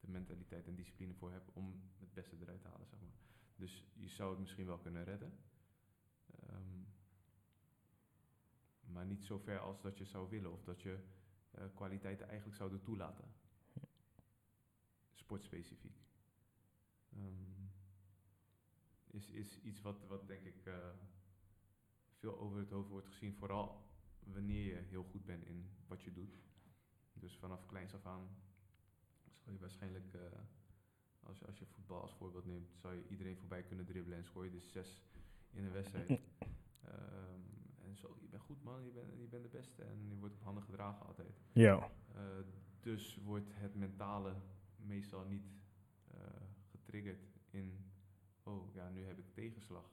de 0.00 0.08
mentaliteit 0.10 0.66
en 0.66 0.74
discipline 0.74 1.14
voor 1.14 1.30
hebt 1.32 1.52
om 1.52 1.80
het 1.98 2.12
beste 2.14 2.36
eruit 2.40 2.60
te 2.60 2.68
halen, 2.68 2.86
zeg 2.86 3.00
maar. 3.00 3.14
Dus 3.56 3.84
je 3.94 4.08
zou 4.08 4.30
het 4.30 4.38
misschien 4.40 4.66
wel 4.66 4.78
kunnen 4.78 5.04
redden. 5.04 5.32
Ehm, 6.26 6.82
maar 8.80 9.06
niet 9.06 9.24
zo 9.24 9.38
ver 9.38 9.58
als 9.58 9.82
dat 9.82 9.98
je 9.98 10.04
zou 10.04 10.28
willen 10.28 10.52
of 10.52 10.64
dat 10.64 10.82
je 10.82 10.98
eh, 11.50 11.64
kwaliteiten 11.74 12.26
eigenlijk 12.26 12.56
zouden 12.56 12.82
toelaten. 12.82 13.24
Sportspecifiek. 15.14 15.98
Ehm, 17.12 17.56
is, 19.06 19.30
is 19.30 19.60
iets 19.60 19.80
wat, 19.82 20.06
wat 20.06 20.26
denk 20.26 20.44
ik 20.44 20.66
eh, 20.66 20.90
veel 22.18 22.38
over 22.38 22.58
het 22.58 22.70
hoofd 22.70 22.88
wordt 22.88 23.06
gezien, 23.06 23.34
vooral 23.34 23.84
wanneer 24.18 24.64
je 24.64 24.82
heel 24.82 25.04
goed 25.04 25.24
bent 25.24 25.44
in 25.44 25.70
wat 25.86 26.02
je 26.02 26.12
doet. 26.12 26.38
Dus 27.12 27.36
vanaf 27.36 27.66
kleins 27.66 27.94
af 27.94 28.06
aan 28.06 28.28
zal 29.46 29.52
je 29.52 29.58
waarschijnlijk, 29.58 30.14
eh, 30.14 30.20
als, 31.22 31.38
je, 31.38 31.46
als 31.46 31.58
je 31.58 31.66
voetbal 31.66 32.00
als 32.00 32.14
voorbeeld 32.14 32.44
neemt, 32.44 32.76
zou 32.76 32.94
je 32.94 33.08
iedereen 33.08 33.36
voorbij 33.36 33.62
kunnen 33.62 33.86
dribbelen 33.86 34.18
en 34.18 34.24
scoor 34.24 34.44
je 34.44 34.50
dus 34.50 34.70
zes 34.70 35.02
in 35.56 35.64
een 35.64 35.72
wedstrijd. 35.72 36.08
Ehm, 36.86 37.40
en 37.84 37.96
zo, 37.96 38.16
je 38.20 38.28
bent 38.28 38.42
goed 38.42 38.62
man, 38.62 38.84
je 38.84 38.90
bent, 38.90 39.18
je 39.20 39.26
bent 39.26 39.42
de 39.42 39.48
beste 39.48 39.82
en 39.82 40.08
je 40.08 40.16
wordt 40.16 40.34
op 40.34 40.42
handen 40.42 40.62
gedragen 40.62 41.06
altijd. 41.06 41.40
Ja. 41.52 41.90
Eh, 42.14 42.22
dus 42.80 43.16
wordt 43.24 43.50
het 43.54 43.74
mentale 43.74 44.34
meestal 44.76 45.24
niet 45.24 45.46
eh, 46.10 46.18
getriggerd 46.70 47.22
in, 47.50 47.90
oh 48.42 48.74
ja, 48.74 48.88
nu 48.88 49.04
heb 49.04 49.18
ik 49.18 49.32
tegenslag. 49.34 49.90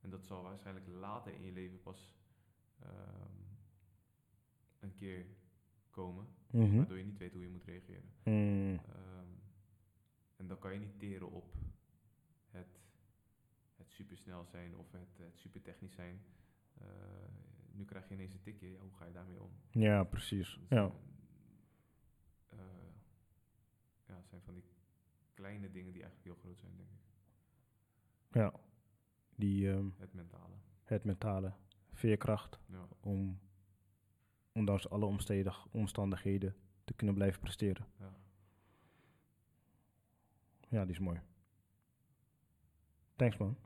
En 0.00 0.10
dat 0.10 0.24
zal 0.24 0.42
waarschijnlijk 0.42 0.86
later 0.86 1.34
in 1.34 1.42
je 1.42 1.52
leven 1.52 1.80
pas 1.82 2.14
ehm, 2.78 3.38
een 4.80 4.94
keer 4.94 5.26
komen, 5.90 6.26
Mhm. 6.50 6.76
waardoor 6.76 6.98
je 6.98 7.04
niet 7.04 7.18
weet 7.18 7.32
hoe 7.32 7.42
je 7.42 7.48
moet 7.48 7.64
reageren. 7.64 8.10
Mm. 8.24 8.74
Ehm, 8.74 9.28
en 10.36 10.46
dan 10.46 10.58
kan 10.58 10.72
je 10.72 10.78
niet 10.78 10.98
teren 10.98 11.30
op 11.30 11.54
het 14.00 14.08
supersnel 14.08 14.44
zijn 14.44 14.76
of 14.76 14.92
het, 14.92 15.18
het 15.18 15.38
supertechnisch 15.38 15.92
zijn. 15.94 16.20
Eh, 16.80 16.86
nu 17.72 17.84
krijg 17.84 18.08
je 18.08 18.14
ineens 18.14 18.34
een 18.34 18.40
tikje, 18.42 18.70
ja, 18.70 18.78
hoe 18.80 18.92
ga 18.92 19.04
je 19.04 19.12
daarmee 19.12 19.40
om? 19.42 19.50
Ja, 19.70 20.04
precies. 20.04 20.54
Dus, 20.54 20.68
Ja. 20.68 20.90
eh, 22.48 22.58
ja, 24.06 24.14
het 24.16 24.28
zijn 24.28 24.42
van 24.42 24.54
die 24.54 24.64
kleine 25.34 25.70
dingen 25.70 25.92
die 25.92 26.02
eigenlijk 26.02 26.24
heel 26.34 26.42
groot 26.44 26.58
zijn, 26.58 26.76
denk 26.76 26.88
ik. 26.90 26.98
ja. 28.32 28.52
Die, 29.34 29.70
ehm, 29.72 29.88
Het 29.98 30.12
mentale. 30.14 30.54
het 30.84 31.04
mentale, 31.04 31.52
veerkracht 31.92 32.58
Ja. 32.66 32.88
om, 33.00 33.40
ondanks 34.52 34.88
alle 34.88 35.04
omstedig, 35.04 35.66
omstandigheden, 35.70 36.56
te 36.84 36.92
kunnen 36.94 37.14
blijven 37.14 37.40
presteren. 37.40 37.86
Ja. 37.98 38.14
Ja, 40.68 40.82
die 40.84 40.92
is 40.94 40.98
mooi. 40.98 41.20
Thanks 43.16 43.36
man, 43.36 43.56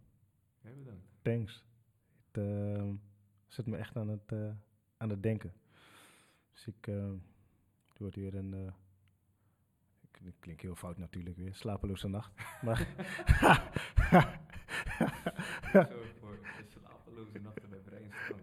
Jij 0.64 0.74
bedankt. 0.74 1.06
thanks. 1.22 1.64
Het 2.32 2.42
ehm, 2.44 2.94
zet 3.46 3.66
me 3.66 3.76
echt 3.76 3.96
aan 3.96 4.08
het, 4.08 4.32
eh, 4.32 4.50
aan 4.96 5.10
het 5.10 5.22
denken. 5.22 5.52
Dus 6.52 6.66
ik, 6.66 6.86
eh, 6.86 7.10
het 7.88 7.98
wordt 7.98 8.16
weer 8.16 8.34
een, 8.34 8.54
eh, 8.54 8.72
ik, 10.10 10.34
klink 10.40 10.60
heel 10.60 10.74
fout 10.74 10.98
natuurlijk 10.98 11.36
weer, 11.36 11.54
slapeloze 11.54 12.08
nacht. 12.08 12.32
Maar 12.64 12.78
Zo 15.72 16.02
voor 16.20 16.38
de 16.40 16.64
slapeloze 16.68 17.38
nachten 17.38 17.68
bij 17.70 17.78
Breinstrand. 17.78 18.42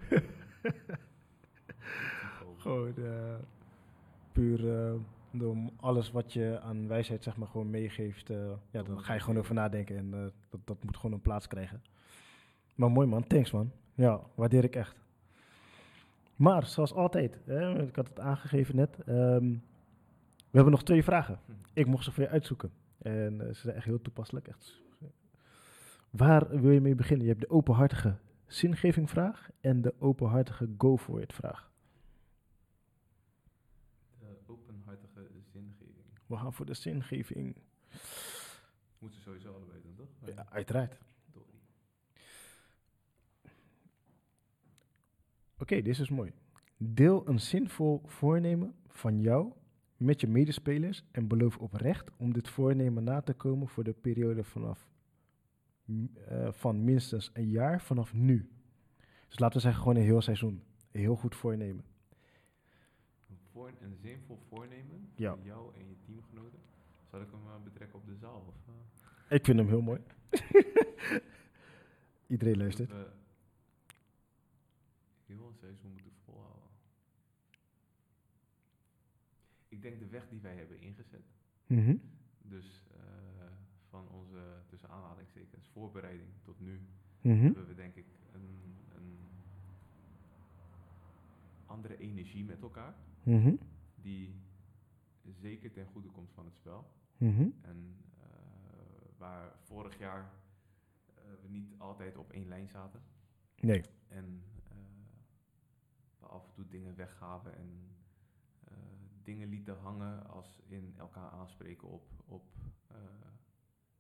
Gewoon 2.57 2.95
eh, 2.98 3.35
puur 4.31 4.57
door 5.31 5.57
alles 5.76 6.11
wat 6.11 6.34
je 6.34 6.60
aan 6.60 6.88
wijsheid 6.88 7.23
zeg 7.23 7.38
maar 7.38 7.48
gewoon 7.48 7.69
meegeeft. 7.69 8.30
eh, 8.30 8.52
ja, 8.72 8.84
dan 8.84 9.02
ga 9.02 9.14
je 9.14 9.19
gewoon 9.19 9.38
over 9.38 9.53
nadenken 9.53 9.98
en 9.98 10.34
dat, 10.49 10.60
dat 10.68 10.84
moet 10.84 10.95
gewoon 10.98 11.11
een 11.14 11.22
plaats 11.22 11.48
krijgen. 11.48 11.81
Maar 12.76 12.91
mooi 12.91 13.07
man, 13.07 13.27
thanks 13.27 13.52
man. 13.52 13.72
Ja, 13.93 14.22
waardeer 14.35 14.64
ik 14.64 14.76
echt. 14.76 14.95
Maar 16.35 16.65
zoals 16.65 16.93
altijd, 16.93 17.39
hè, 17.45 17.81
ik 17.84 17.95
had 17.95 18.07
het 18.07 18.19
aangegeven 18.19 18.76
net. 18.76 18.98
ehm, 19.06 19.49
we 20.49 20.57
hebben 20.57 20.72
nog 20.73 20.84
twee 20.84 21.03
vragen. 21.03 21.39
Ik 21.73 21.85
mocht 21.85 22.03
ze 22.03 22.11
voor 22.11 22.23
je 22.23 22.30
uitzoeken. 22.30 22.72
En 22.98 23.41
eh, 23.41 23.48
ze 23.48 23.61
zijn 23.61 23.76
echt 23.76 23.85
heel 23.85 24.02
toepasselijk. 24.02 24.48
Echt. 24.48 24.81
Waar 26.10 26.61
wil 26.61 26.72
je 26.72 26.81
mee 26.81 26.95
beginnen? 26.95 27.26
Je 27.26 27.31
hebt 27.31 27.43
de 27.45 27.49
openhartige 27.49 28.18
zingeving 28.48 29.10
vraag 29.10 29.49
en 29.61 29.81
de 29.81 29.93
openhartige 29.99 30.69
go 30.77 30.98
for 30.98 31.22
it 31.22 31.34
vraag. 31.34 31.72
De 34.19 34.38
openhartige 34.45 35.27
zingeving. 35.52 35.95
We 36.26 36.35
gaan 36.38 36.53
voor 36.53 36.65
de 36.65 36.73
zingeving. 36.73 37.56
Moeten 38.99 39.19
ze 39.19 39.23
sowieso 39.23 39.53
allebei 39.53 39.81
doen, 39.81 39.95
toch? 39.95 40.35
Ja, 40.35 40.45
uiteraard. 40.49 40.98
Oké, 45.61 45.81
dit 45.81 45.99
is 45.99 46.09
mooi. 46.09 46.31
Deel 46.77 47.27
een 47.27 47.39
zinvol 47.39 48.01
voornemen 48.05 48.75
van 48.88 49.19
jou 49.19 49.51
met 49.97 50.21
je 50.21 50.27
medespelers 50.27 51.03
en 51.11 51.27
beloof 51.27 51.57
oprecht 51.57 52.11
om 52.17 52.33
dit 52.33 52.49
voornemen 52.49 53.03
na 53.03 53.21
te 53.21 53.33
komen 53.33 53.67
voor 53.67 53.83
de 53.83 53.93
periode 53.93 54.43
vanaf 54.43 54.88
eh, 56.27 56.51
van 56.51 56.83
minstens 56.83 57.29
een 57.33 57.49
jaar 57.49 57.81
vanaf 57.81 58.13
nu. 58.13 58.49
Dus 59.27 59.39
laten 59.39 59.55
we 59.55 59.61
zeggen 59.61 59.81
gewoon 59.81 59.97
een 59.97 60.03
heel 60.03 60.21
seizoen. 60.21 60.63
Een 60.91 60.99
heel 61.01 61.15
goed 61.15 61.35
voornemen. 61.35 61.83
Een, 63.29 63.38
voor, 63.51 63.71
een 63.81 63.95
zinvol 64.01 64.39
voornemen 64.49 65.09
Ja. 65.15 65.35
voor 65.35 65.45
jou 65.45 65.75
en 65.75 65.88
je 65.88 65.95
teamgenoten. 66.05 66.59
Zal 67.11 67.21
ik 67.21 67.27
hem 67.31 67.39
eh, 67.47 67.63
betrekken 67.63 67.99
op 67.99 68.05
de 68.05 68.15
zaal? 68.15 68.43
Of, 68.47 68.55
eh, 69.29 69.38
Ik 69.38 69.45
vind 69.45 69.57
hem 69.57 69.67
heel 69.67 69.81
mooi. 69.81 69.99
Iedereen 72.27 72.57
luistert. 72.57 72.89
dat 72.89 72.97
we 75.27 75.33
heel 75.33 75.47
een 75.47 75.55
seizoen 75.59 75.91
moeten 75.91 76.11
volhouden. 76.25 76.59
Ik 79.81 79.87
denk 79.89 79.99
de 79.99 80.07
weg 80.09 80.29
die 80.29 80.39
wij 80.41 80.55
hebben 80.55 80.79
ingezet. 80.81 81.25
Mhm. 81.67 81.95
Dus 82.41 82.87
eh, 82.93 82.99
van 83.89 84.09
onze, 84.09 84.61
tussen 84.67 84.89
aanhalingstekens, 84.89 85.67
voorbereiding 85.67 86.29
tot 86.41 86.59
nu, 86.59 86.81
Mhm. 87.21 87.43
hebben 87.43 87.67
we 87.67 87.75
denk 87.75 87.95
ik 87.95 88.05
een, 88.33 88.75
een 88.95 89.17
andere 91.65 91.97
energie 91.97 92.43
met 92.45 92.61
elkaar. 92.61 92.95
Mhm. 93.23 93.55
Die 93.95 94.35
zeker 95.41 95.71
ten 95.71 95.85
goede 95.85 96.09
komt 96.09 96.31
van 96.33 96.45
het 96.45 96.55
spel. 96.55 96.91
En 97.61 97.95
eh, 98.19 98.25
waar 99.17 99.51
vorig 99.63 99.97
jaar 99.97 100.31
eh, 101.15 101.23
we 101.41 101.47
niet 101.47 101.73
altijd 101.77 102.17
op 102.17 102.31
één 102.31 102.47
lijn 102.47 102.67
zaten. 102.69 103.01
Nee. 103.59 103.81
En 104.07 104.43
we 106.19 106.25
af 106.25 106.45
en 106.47 106.53
toe 106.53 106.67
dingen 106.67 106.95
weggaven 106.95 107.55
en 107.55 107.90
dingen 109.31 109.49
lieten 109.49 109.77
hangen 109.77 110.27
als 110.27 110.59
in 110.67 110.93
elkaar 110.97 111.29
aanspreken 111.29 111.87
op, 111.87 112.03
op 112.25 112.43
eh, 112.87 112.97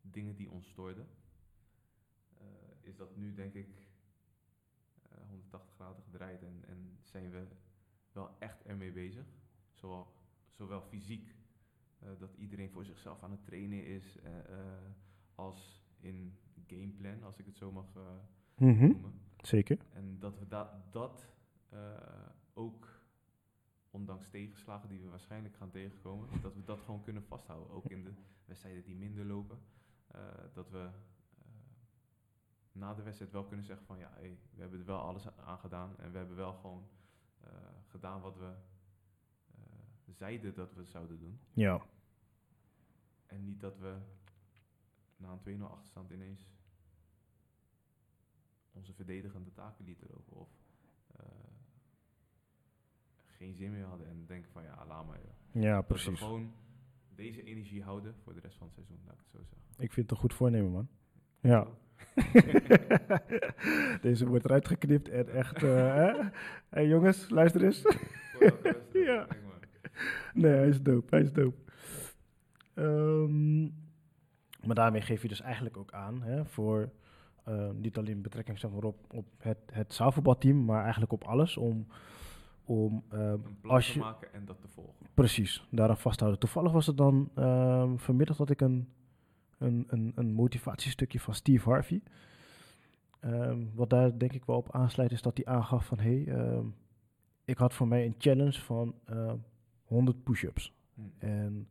dingen 0.01 0.35
die 0.35 0.49
ons 0.51 0.67
stoorden, 0.67 1.07
eh, 2.37 2.45
is 2.81 2.95
dat 2.95 3.15
nu 3.15 3.33
denk 3.33 3.53
ik 3.53 3.87
eh, 5.09 5.17
180 5.29 5.73
graden 5.75 6.03
gedraaid 6.03 6.43
en, 6.43 6.63
en 6.67 6.97
zijn 7.01 7.29
we 7.31 7.47
wel 8.11 8.35
echt 8.39 8.63
ermee 8.65 8.91
bezig. 8.91 9.25
Zowel, 9.73 10.07
zowel 10.49 10.81
fysiek, 10.81 11.35
eh, 11.99 12.09
dat 12.19 12.33
iedereen 12.35 12.69
voor 12.69 12.85
zichzelf 12.85 13.23
aan 13.23 13.31
het 13.31 13.43
trainen 13.45 13.85
is, 13.85 14.17
eh, 14.17 14.39
eh, 14.39 14.81
als 15.35 15.83
in 15.99 16.37
gameplan, 16.67 17.23
als 17.23 17.37
ik 17.37 17.45
het 17.45 17.57
zo 17.57 17.71
mag 17.71 17.95
eh, 17.95 18.01
Mhm, 18.55 18.87
noemen. 18.87 19.13
Zeker. 19.37 19.77
En 19.93 20.19
dat 20.19 20.39
we 20.39 20.47
da 20.47 20.83
dat 20.91 21.25
eh, 21.69 22.29
ook, 22.53 23.00
ondanks 23.91 24.29
tegenslagen 24.29 24.89
die 24.89 24.99
we 25.01 25.09
waarschijnlijk 25.09 25.55
gaan 25.55 25.69
tegenkomen, 25.71 26.29
dat 26.41 26.53
we 26.55 26.63
dat 26.63 26.79
gewoon 26.79 27.03
kunnen 27.03 27.23
vasthouden. 27.23 27.69
Ook 27.71 27.85
in 27.89 28.03
de 28.03 28.13
wedstrijden 28.45 28.83
die 28.83 28.95
minder 28.95 29.25
lopen. 29.25 29.59
eh, 30.07 30.21
dat 30.53 30.69
we 30.69 30.89
eh, 31.37 31.45
na 32.71 32.93
de 32.93 33.03
wedstrijd 33.03 33.31
wel 33.31 33.45
kunnen 33.45 33.65
zeggen 33.65 33.85
van 33.85 33.97
ja, 33.97 34.11
hey, 34.13 34.37
we 34.53 34.61
hebben 34.61 34.79
er 34.79 34.85
wel 34.85 34.99
alles 34.99 35.27
aan 35.37 35.59
gedaan. 35.59 35.97
En 35.97 36.11
we 36.11 36.17
hebben 36.17 36.35
wel 36.35 36.53
gewoon 36.53 36.87
eh, 37.39 37.49
gedaan 37.87 38.21
wat 38.21 38.37
we 38.37 38.53
zeiden 40.11 40.53
dat 40.53 40.73
we 40.73 40.85
zouden 40.85 41.19
doen. 41.19 41.39
Ja. 41.53 41.81
En 43.25 43.43
niet 43.43 43.59
dat 43.59 43.77
we 43.77 43.97
na 45.17 45.39
een 45.43 45.59
2-0 45.59 45.63
achterstand 45.63 46.11
ineens 46.11 46.47
onze 48.71 48.93
verdedigende 48.93 49.51
taken 49.51 49.85
lieten 49.85 50.07
lopen. 50.09 50.33
Of 50.37 50.49
geen 53.41 53.55
zin 53.55 53.71
meer 53.71 53.85
hadden 53.85 54.07
en 54.07 54.23
denken 54.27 54.51
van 54.51 54.63
ja, 54.63 54.85
laat 54.87 55.07
maar. 55.07 55.17
joh. 55.23 55.63
Ja, 55.63 55.75
Dat 55.75 55.87
we 55.87 55.93
precies. 55.93 56.19
gewoon 56.19 56.51
deze 57.15 57.43
energie 57.43 57.83
houden 57.83 58.15
voor 58.23 58.33
de 58.33 58.39
rest 58.39 58.57
van 58.57 58.67
het 58.67 58.75
seizoen, 58.75 58.97
laat 59.05 59.13
ik 59.13 59.19
het 59.19 59.29
zo 59.31 59.37
zeggen. 59.37 59.83
Ik 59.83 59.91
vind 59.91 60.09
het 60.09 60.11
een 60.11 60.17
goed 60.23 60.33
voornemen, 60.33 60.71
man. 60.71 60.87
Ja. 61.41 61.67
Deze 64.01 64.27
wordt 64.27 64.45
eruit 64.45 64.67
geknipt 64.67 65.09
en 65.09 65.29
echt... 65.29 65.63
eh, 65.63 65.95
hè? 66.01 66.11
Hey, 66.69 66.87
jongens, 66.87 67.29
luister 67.29 67.63
eens. 67.63 67.81
Ja. 68.93 69.27
Nee, 70.33 70.51
hij 70.53 70.67
is 70.67 70.81
dope. 70.81 71.07
Hij 71.15 71.21
is 71.21 71.33
dope. 71.33 71.57
Ehm, 72.73 73.61
maar 74.65 74.75
daarmee 74.75 75.01
geef 75.01 75.21
je 75.21 75.27
dus 75.27 75.41
eigenlijk 75.41 75.77
ook 75.77 75.91
aan 75.91 76.21
hè, 76.21 76.45
voor 76.45 76.91
eh, 77.43 77.69
niet 77.71 77.97
alleen 77.97 78.21
betrekking 78.21 78.59
zeg 78.59 78.71
maar, 78.71 78.83
op, 78.83 79.13
op 79.13 79.25
het, 79.37 79.57
het 79.71 79.93
zaalvoetbalteam, 79.93 80.65
maar 80.65 80.81
eigenlijk 80.81 81.11
op 81.11 81.23
alles 81.23 81.57
om, 81.57 81.87
om 82.65 83.03
ehm, 83.09 83.21
Een 83.21 83.57
plan 83.61 83.75
als 83.75 83.91
te 83.91 83.99
maken 83.99 84.33
en 84.33 84.45
dat 84.45 84.61
te 84.61 84.67
volgen. 84.67 84.93
precies 85.13 85.67
daaraan 85.71 85.97
vasthouden. 85.97 86.39
Toevallig 86.39 86.71
was 86.71 86.87
het 86.87 86.97
dan 86.97 87.29
ehm, 87.35 87.97
vanmiddag 87.97 88.37
dat 88.37 88.49
ik 88.49 88.61
een, 88.61 88.89
een, 89.57 89.85
een, 89.87 90.11
een 90.15 90.33
motivatiestukje 90.33 91.19
van 91.19 91.33
Steve 91.35 91.69
Harvey. 91.69 92.01
Ehm, 93.19 93.59
wat 93.73 93.89
daar 93.89 94.17
denk 94.17 94.33
ik 94.33 94.45
wel 94.45 94.55
op 94.57 94.71
aansluit 94.75 95.11
is 95.11 95.21
dat 95.21 95.37
hij 95.43 95.53
aangaf 95.55 95.85
van 95.85 95.99
hé, 95.99 96.23
hey, 96.23 96.35
ehm, 96.37 96.65
ik 97.45 97.57
had 97.57 97.73
voor 97.73 97.87
mij 97.87 98.05
een 98.05 98.15
challenge 98.17 98.61
van 98.61 98.95
ehm, 99.05 99.37
100 99.83 100.23
push-ups. 100.23 100.73
Hm. 100.93 101.01
En 101.17 101.67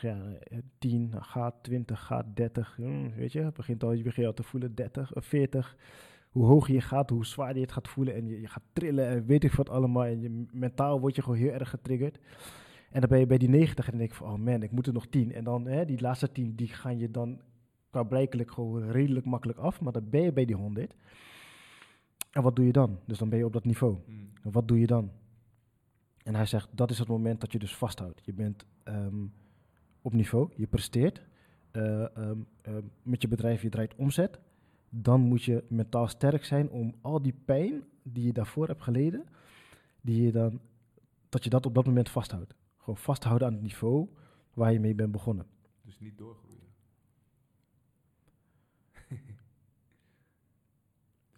ja, 0.00 0.18
eh, 0.40 0.58
10 0.78 1.14
gaat, 1.18 1.54
20 1.62 2.00
gaat, 2.06 2.36
30. 2.36 2.76
hm, 2.76 3.10
weet 3.14 3.32
je, 3.32 3.40
het 3.42 3.54
begint 3.54 3.82
al, 3.82 3.92
je 3.92 4.02
begint 4.02 4.26
al 4.26 4.32
te 4.32 4.42
voelen 4.42 4.74
30, 4.74 5.14
of 5.14 5.26
40. 5.26 5.76
Hoe 6.38 6.46
hoger 6.46 6.74
je 6.74 6.80
gaat, 6.80 7.10
hoe 7.10 7.26
zwaarder 7.26 7.56
je 7.56 7.62
het 7.62 7.72
gaat 7.72 7.88
voelen. 7.88 8.14
En 8.14 8.26
je, 8.26 8.40
je 8.40 8.46
gaat 8.46 8.62
trillen 8.72 9.08
en 9.08 9.26
weet 9.26 9.44
ik 9.44 9.52
wat 9.52 9.68
allemaal. 9.68 10.04
En 10.04 10.20
je, 10.20 10.46
mentaal 10.52 11.00
word 11.00 11.16
je 11.16 11.22
gewoon 11.22 11.38
heel 11.38 11.50
erg 11.50 11.70
getriggerd. 11.70 12.18
En 12.90 13.00
dan 13.00 13.08
ben 13.08 13.18
je 13.18 13.26
bij 13.26 13.38
die 13.38 13.48
90 13.48 13.84
en 13.84 13.90
dan 13.90 14.00
denk 14.00 14.10
je 14.10 14.16
van, 14.16 14.32
oh 14.32 14.38
man, 14.38 14.62
ik 14.62 14.70
moet 14.70 14.86
er 14.86 14.92
nog 14.92 15.06
10. 15.06 15.32
En 15.32 15.44
dan, 15.44 15.66
hè, 15.66 15.84
die 15.84 16.00
laatste 16.00 16.32
10, 16.32 16.54
die 16.54 16.68
gaan 16.68 16.98
je 16.98 17.10
dan 17.10 17.40
qua 17.90 18.02
blijkelijk 18.02 18.50
gewoon 18.50 18.90
redelijk 18.90 19.26
makkelijk 19.26 19.58
af. 19.58 19.80
Maar 19.80 19.92
dan 19.92 20.08
ben 20.10 20.22
je 20.22 20.32
bij 20.32 20.44
die 20.44 20.56
100. 20.56 20.94
En 22.30 22.42
wat 22.42 22.56
doe 22.56 22.66
je 22.66 22.72
dan? 22.72 22.98
Dus 23.06 23.18
dan 23.18 23.28
ben 23.28 23.38
je 23.38 23.44
op 23.44 23.52
dat 23.52 23.64
niveau. 23.64 23.96
Hm. 24.06 24.12
En 24.42 24.52
wat 24.52 24.68
doe 24.68 24.80
je 24.80 24.86
dan? 24.86 25.10
En 26.22 26.34
hij 26.34 26.46
zegt, 26.46 26.68
dat 26.72 26.90
is 26.90 26.98
het 26.98 27.08
moment 27.08 27.40
dat 27.40 27.52
je 27.52 27.58
dus 27.58 27.76
vasthoudt. 27.76 28.20
Je 28.24 28.32
bent 28.32 28.66
ehm, 28.82 29.26
op 30.02 30.12
niveau, 30.12 30.50
je 30.56 30.66
presteert. 30.66 31.26
eh, 31.70 32.16
ehm, 32.16 32.38
ehm, 32.62 32.82
met 33.02 33.22
je 33.22 33.28
bedrijf, 33.28 33.62
je 33.62 33.68
draait 33.68 33.94
omzet. 33.94 34.38
Dan 34.90 35.20
moet 35.20 35.42
je 35.42 35.64
mentaal 35.68 36.08
sterk 36.08 36.44
zijn 36.44 36.70
om 36.70 36.94
al 37.00 37.22
die 37.22 37.34
pijn 37.44 37.82
die 38.02 38.26
je 38.26 38.32
daarvoor 38.32 38.66
hebt 38.66 38.82
geleden, 38.82 39.24
die 40.00 40.22
je 40.22 40.32
dan, 40.32 40.60
dat 41.28 41.44
je 41.44 41.50
dat 41.50 41.66
op 41.66 41.74
dat 41.74 41.86
moment 41.86 42.08
vasthoudt. 42.08 42.54
Gewoon 42.76 42.96
vasthouden 42.96 43.46
aan 43.46 43.52
het 43.54 43.62
niveau 43.62 44.08
waar 44.54 44.72
je 44.72 44.80
mee 44.80 44.94
bent 44.94 45.12
begonnen. 45.12 45.46
Dus 45.84 45.98
niet 45.98 46.18
doorgroeien. 46.18 46.66
dus 49.08 49.18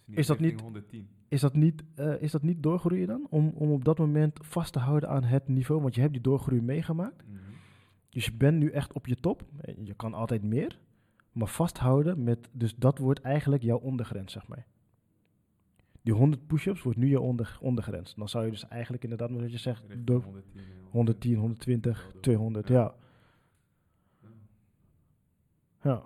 niet 0.06 0.18
Is 0.18 0.26
dat 0.26 0.36
richting 0.38 0.52
niet- 0.56 0.62
110. 0.62 1.08
Is 1.28 1.40
dat 1.40 1.54
niet, 1.54 1.82
eh, 1.94 2.22
is 2.22 2.30
dat 2.30 2.42
niet 2.42 2.62
doorgroeien 2.62 3.06
dan? 3.06 3.26
Om, 3.30 3.48
om 3.48 3.70
op 3.72 3.84
dat 3.84 3.98
moment 3.98 4.38
vast 4.42 4.72
te 4.72 4.78
houden 4.78 5.08
aan 5.08 5.24
het 5.24 5.48
niveau, 5.48 5.80
want 5.82 5.94
je 5.94 6.00
hebt 6.00 6.12
die 6.12 6.22
doorgroei 6.22 6.60
meegemaakt. 6.60 7.26
Mhm. 7.26 7.38
Dus 8.08 8.24
je 8.24 8.32
bent 8.32 8.58
nu 8.58 8.70
echt 8.70 8.92
op 8.92 9.06
je 9.06 9.16
top. 9.16 9.44
Je 9.84 9.94
kan 9.94 10.14
altijd 10.14 10.42
meer. 10.42 10.78
Maar 11.32 11.48
vasthouden 11.48 12.22
met... 12.22 12.48
Dus 12.52 12.76
dat 12.76 12.98
wordt 12.98 13.20
eigenlijk 13.20 13.62
jouw 13.62 13.78
ondergrens, 13.78 14.32
zeg 14.32 14.46
maar. 14.46 14.66
Die 16.02 16.14
100 16.14 16.46
push-ups 16.46 16.82
wordt 16.82 16.98
nu 16.98 17.08
jouw 17.08 17.22
onder, 17.22 17.58
ondergrens. 17.60 18.14
Dan 18.14 18.28
zou 18.28 18.44
je 18.44 18.50
dus 18.50 18.68
eigenlijk 18.68 19.02
inderdaad, 19.02 19.30
wat 19.30 19.50
je 19.50 19.58
zegt, 19.58 19.80
Richting 19.80 20.06
door 20.06 20.22
110. 20.22 20.62
en 20.62 20.90
110, 20.90 21.36
120, 21.36 22.02
Wel 22.02 22.12
door. 22.12 22.22
200. 22.22 22.68
Ja. 22.68 22.74
Ja. 22.74 22.94
Ja. 25.82 26.02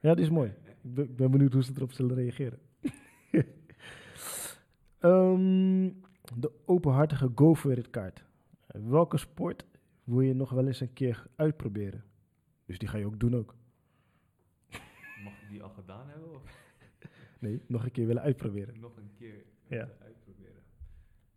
Ja, 0.00 0.14
die 0.14 0.24
is 0.24 0.30
mooi. 0.30 0.52
Ik 0.94 1.16
ben, 1.16 1.30
benieuwd 1.30 1.52
hoe 1.52 1.64
ze 1.64 1.72
erop 1.76 1.92
zullen 1.92 2.16
reageren. 2.16 2.58
Ehm, 4.98 5.90
de 6.34 6.50
openhartige 6.64 7.30
Go 7.34 7.54
For 7.54 7.78
It 7.78 7.90
kaart. 7.90 8.24
Welke 8.66 9.16
sport 9.16 9.64
wil 10.04 10.20
je 10.20 10.34
nog 10.34 10.50
wel 10.50 10.66
eens 10.66 10.80
een 10.80 10.92
keer 10.92 11.26
uitproberen? 11.36 12.04
Dus 12.66 12.78
die 12.78 12.88
ga 12.88 12.98
je 12.98 13.06
ook 13.06 13.20
doen 13.20 13.36
ook. 13.36 13.54
Mag 15.30 15.42
ik 15.42 15.48
die 15.48 15.62
al 15.62 15.70
gedaan 15.70 16.08
hebben? 16.08 16.34
Of 16.34 16.42
Nee, 17.40 17.62
nog 17.66 17.84
een 17.84 17.90
keer 17.90 18.06
willen 18.06 18.22
uitproberen. 18.22 18.80
nog 18.80 18.96
een 18.96 19.10
keer 19.18 19.44
Ja. 19.68 19.88
uitproberen? 20.00 20.62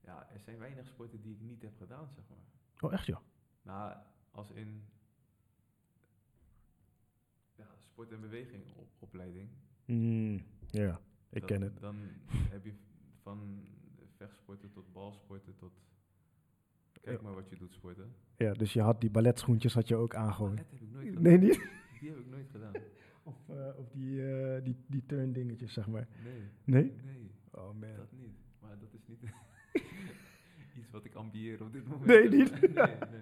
Ja, 0.04 0.30
er 0.34 0.40
zijn 0.40 0.58
weinig 0.60 0.88
sporten 0.88 1.22
die 1.22 1.34
ik 1.34 1.42
niet 1.42 1.62
heb 1.62 1.78
gedaan, 1.78 2.10
zeg 2.16 2.24
maar. 2.30 2.46
Oh, 2.80 2.94
echt 2.94 3.06
ja? 3.06 3.22
Nou, 3.62 3.98
als 4.32 4.52
in 4.52 4.84
ja, 7.56 7.66
sport- 7.80 8.12
en 8.12 8.22
beweging 8.22 8.64
op, 8.76 8.88
opleiding. 9.00 9.50
Mm, 9.86 10.44
ja, 10.68 11.00
ik 11.30 11.40
dan, 11.40 11.46
ken 11.48 11.62
het. 11.62 11.80
Dan 11.80 11.96
heb 12.56 12.66
je 12.66 12.74
van 13.22 13.66
vechtsporten 14.16 14.72
tot 14.72 14.94
balsporten 14.94 15.56
tot... 15.56 15.72
Kijk 17.02 17.18
Ja. 17.18 17.24
maar 17.24 17.34
wat 17.34 17.50
je 17.50 17.56
doet 17.56 17.74
sporten. 17.74 18.16
Ja, 18.38 18.54
dus 18.54 18.74
je 18.74 18.82
had 18.82 19.02
die 19.02 19.10
balletschoentjes 19.10 19.74
had 19.74 19.88
je 19.88 19.96
ook 19.96 20.16
aangehouden. 20.16 20.56
Ballet 20.56 20.72
heb 20.72 20.82
ik 20.82 20.92
nooit 20.92 21.08
gedaan. 21.08 21.24
Nee, 21.24 21.38
niet? 21.38 21.70
Die 22.00 22.10
heb 22.10 22.20
ik 22.20 22.28
nooit 22.28 22.50
gedaan. 22.50 22.74
Of, 23.30 23.50
eh, 23.50 23.78
of 23.78 23.90
die, 23.90 24.32
eh, 24.34 24.64
die, 24.64 24.76
die 24.88 25.06
turn 25.06 25.32
dingetjes, 25.34 25.74
zeg 25.74 25.88
maar. 25.88 26.08
Nee, 26.24 26.42
Nee? 26.64 26.94
nee, 27.06 27.32
Oh 27.52 27.74
man. 27.80 27.96
dat 27.96 28.12
niet. 28.12 28.38
Maar 28.62 28.80
dat 28.80 28.94
is 28.94 29.06
niet 29.08 29.20
iets 30.78 30.92
wat 30.92 31.06
ik 31.06 31.14
ambieer 31.14 31.64
op 31.64 31.72
dit 31.74 31.88
moment. 31.88 32.06
Nee, 32.06 32.30
niet? 32.30 32.52
nee, 32.62 32.70
nee. 33.12 33.22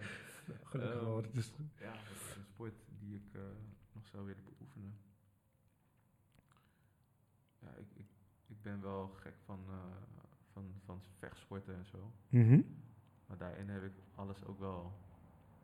Gelukkig 0.63 1.01
wel, 1.01 1.17
Ehm, 1.17 1.25
het 1.25 1.35
is... 1.35 1.51
Ja, 1.79 1.91
dat 1.91 2.01
is 2.15 2.35
een 2.35 2.43
sport 2.43 2.73
die 2.99 3.15
ik 3.15 3.33
eh, 3.33 3.41
nog 3.93 4.07
zou 4.07 4.25
willen 4.25 4.43
beoefenen. 4.43 4.93
Ja, 7.59 7.69
ik, 7.75 7.87
ik, 7.93 8.07
ik 8.47 8.61
ben 8.61 8.81
wel 8.81 9.07
gek 9.07 9.35
van, 9.45 9.59
eh, 9.69 9.75
van, 10.51 10.71
van 10.85 11.01
vechtsporten 11.17 11.75
en 11.75 11.85
zo. 11.85 12.11
Mhm, 12.29 12.61
Maar 13.27 13.37
daarin 13.37 13.69
heb 13.69 13.83
ik 13.83 13.93
alles 14.15 14.45
ook 14.45 14.59
wel 14.59 14.93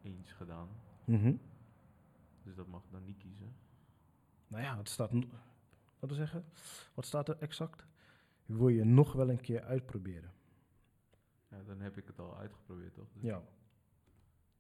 eens 0.02 0.32
gedaan. 0.32 0.68
mhm. 1.06 1.34
Dus 2.44 2.56
dat 2.56 2.68
mag 2.68 2.84
ik 2.84 2.92
dan 2.92 3.04
niet 3.04 3.18
kiezen. 3.18 3.54
Nou 4.54 4.66
ja, 4.66 4.78
het 4.78 4.90
staat... 4.90 5.12
Wat 6.00 6.10
te 6.10 6.16
zeggen? 6.16 6.46
Wat 6.94 7.06
staat 7.06 7.30
er 7.30 7.38
exact? 7.40 7.86
Wil 8.46 8.68
je 8.68 8.84
nog 8.84 9.14
wel 9.14 9.30
een 9.30 9.42
keer 9.42 9.62
uitproberen? 9.64 10.32
Ja, 11.48 11.64
dan 11.64 11.80
heb 11.82 11.98
ik 11.98 12.08
het 12.08 12.20
al 12.20 12.38
uitgeprobeerd, 12.38 12.94
toch? 12.94 13.08
Dus 13.14 13.22
Ja. 13.24 13.42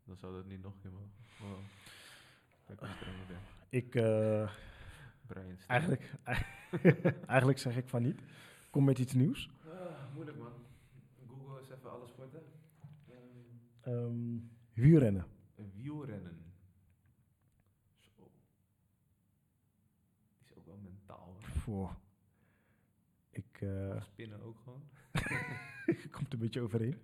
Dan 0.04 0.18
zou 0.18 0.34
dat 0.36 0.46
niet 0.46 0.62
nog 0.62 0.74
een 0.74 0.80
keer 0.82 0.92
mogen. 0.92 1.12
Wow. 1.40 1.60
Kijk 2.66 2.80
hoe 2.80 2.90
streng 2.90 3.16
ik 3.22 3.28
ben. 3.28 3.38
Ik, 3.70 3.96
eh, 3.96 4.52
Brian 5.28 5.58
Stijn. 5.58 5.68
eigenlijk, 5.80 6.12
eigenlijk 7.36 7.58
zeg 7.60 7.78
ik 7.78 7.88
van 7.88 8.02
niet. 8.02 8.22
Kom 8.70 8.84
met 8.84 9.00
iets 9.00 9.14
nieuws. 9.14 9.50
Ah, 9.66 10.14
moeilijk 10.14 10.38
man. 10.38 10.52
Google 11.28 11.60
eens 11.60 11.70
even 11.70 11.92
alle 11.92 12.08
sporten. 12.08 12.44
Ehm, 13.82 13.96
Ehm 13.96 14.38
wielrennen. 14.74 15.26
wielrennen. 15.74 16.54
Zo. 18.16 18.32
Die 20.38 20.46
is 20.46 20.58
ook 20.58 20.66
wel 20.66 20.78
mentaal. 20.78 21.36
hè. 21.40 21.48
Voor. 21.64 21.96
Ik 23.30 23.62
eh 23.62 24.02
Spinnen 24.02 24.42
ook 24.42 24.58
gewoon. 24.64 24.84
komt 26.12 26.34
een 26.34 26.40
beetje 26.40 26.62
overheen. 26.62 27.02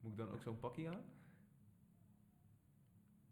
Moet 0.00 0.12
ik 0.12 0.18
dan 0.18 0.30
ook 0.30 0.42
zo'n 0.42 0.58
pakje 0.58 0.88
aan? 0.88 1.04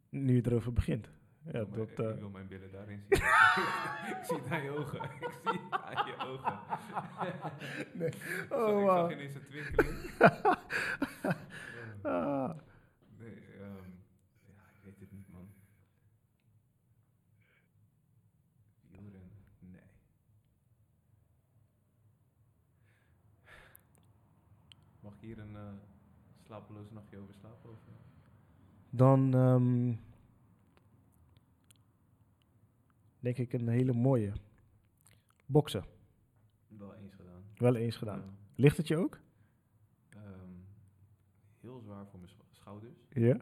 Nu 0.08 0.34
je 0.34 0.46
erover 0.46 0.72
begint. 0.72 1.10
Ja, 1.44 1.52
Maar 1.52 1.76
dat, 1.78 1.88
ik, 1.90 1.98
eh, 1.98 2.10
ik 2.10 2.18
wil 2.18 2.30
mijn 2.30 2.48
billen 2.48 2.72
daarin 2.72 3.02
zien. 3.08 3.18
ik 4.18 4.24
zie 4.24 4.36
het 4.36 4.50
aan 4.50 4.62
je 4.62 4.70
ogen. 4.70 5.02
Ik 5.02 5.40
zie 5.42 5.60
het 5.70 5.82
aan 5.82 6.06
je 6.06 6.16
ogen. 6.18 6.58
Nee. 7.92 8.10
Oh, 8.58 8.78
ik 8.78 8.84
wauw. 8.86 9.08
zag 9.08 9.12
ineens 9.12 9.34
een 9.34 9.44
twinkeling. 9.46 10.10
Ah. 12.02 12.56
nee, 13.18 13.34
ehm, 13.60 13.90
ja, 14.46 14.62
ik 14.74 14.82
weet 14.84 15.00
het 15.00 15.12
niet, 15.12 15.28
man. 15.32 15.48
Wielrennen? 18.90 19.30
Nee. 19.58 19.82
Mag 25.00 25.14
ik 25.14 25.20
hier 25.20 25.38
een 25.38 25.56
eh, 25.56 25.72
slapeloos 26.46 26.90
nachtje 26.90 27.18
over 27.18 27.34
slapen? 27.34 27.70
Of, 27.70 27.86
eh? 27.86 27.94
Dan 28.90 29.34
ehm, 29.34 29.92
denk 33.20 33.36
ik 33.38 33.52
een 33.52 33.68
hele 33.68 33.92
mooie. 33.92 34.32
Boksen. 35.46 35.84
Wel 36.68 36.94
eens 36.94 37.14
gedaan. 37.14 37.42
Wel 37.56 37.74
eens 37.76 37.96
gedaan. 37.96 38.18
Ja. 38.18 38.32
Ligt 38.54 38.76
het 38.76 38.88
je 38.88 38.96
ook? 38.96 39.18
Ehm, 40.08 40.22
heel 41.60 41.80
zwaar 41.80 42.06
voor 42.06 42.18
mijn 42.18 42.30
scho- 42.30 42.44
schouders. 42.50 42.94
Ja. 43.08 43.36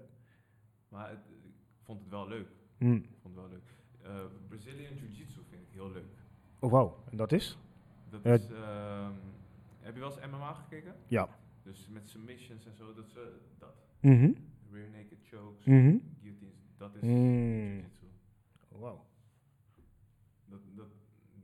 Maar 0.89 1.09
het, 1.11 1.19
ik 1.43 1.55
vond 1.83 2.01
het 2.01 2.09
wel 2.09 2.29
leuk. 2.29 2.49
Hm. 2.79 2.93
Ik 2.95 3.17
vond 3.21 3.35
het 3.35 3.45
wel 3.45 3.53
leuk. 3.53 3.75
Eh, 4.03 4.25
Brazilian 4.49 4.95
Jiu-Jitsu 4.95 5.41
vind 5.49 5.63
ik 5.63 5.69
heel 5.73 5.91
leuk. 5.91 6.17
Oh, 6.59 6.71
wauw. 6.71 7.03
En 7.11 7.17
dat 7.17 7.33
is? 7.33 7.59
Dat 8.11 8.23
Ja. 8.23 8.33
is, 8.33 8.51
ehm, 8.51 9.13
heb 9.81 9.95
je 9.95 10.01
wel 10.01 10.11
eens 10.17 10.27
MMA 10.31 10.53
gekeken? 10.55 10.95
Ja. 11.07 11.29
Dus 11.63 11.89
met 11.89 12.09
submissions 12.09 12.67
en 12.67 12.77
zo, 12.77 12.95
dat 12.95 13.11
ze 13.11 13.37
dat. 13.59 13.75
Mhm. 14.01 14.33
Rear 14.71 14.91
naked 14.91 15.16
chokes, 15.37 15.65
Mhm. 15.65 15.97
guillotines, 16.21 16.77
dat 16.77 16.95
is 16.95 17.03
Mm. 17.03 17.11
Jiu-Jitsu. 17.11 18.07
Wauw. 18.69 19.07
Dat, 20.45 20.61
dat 20.77 20.89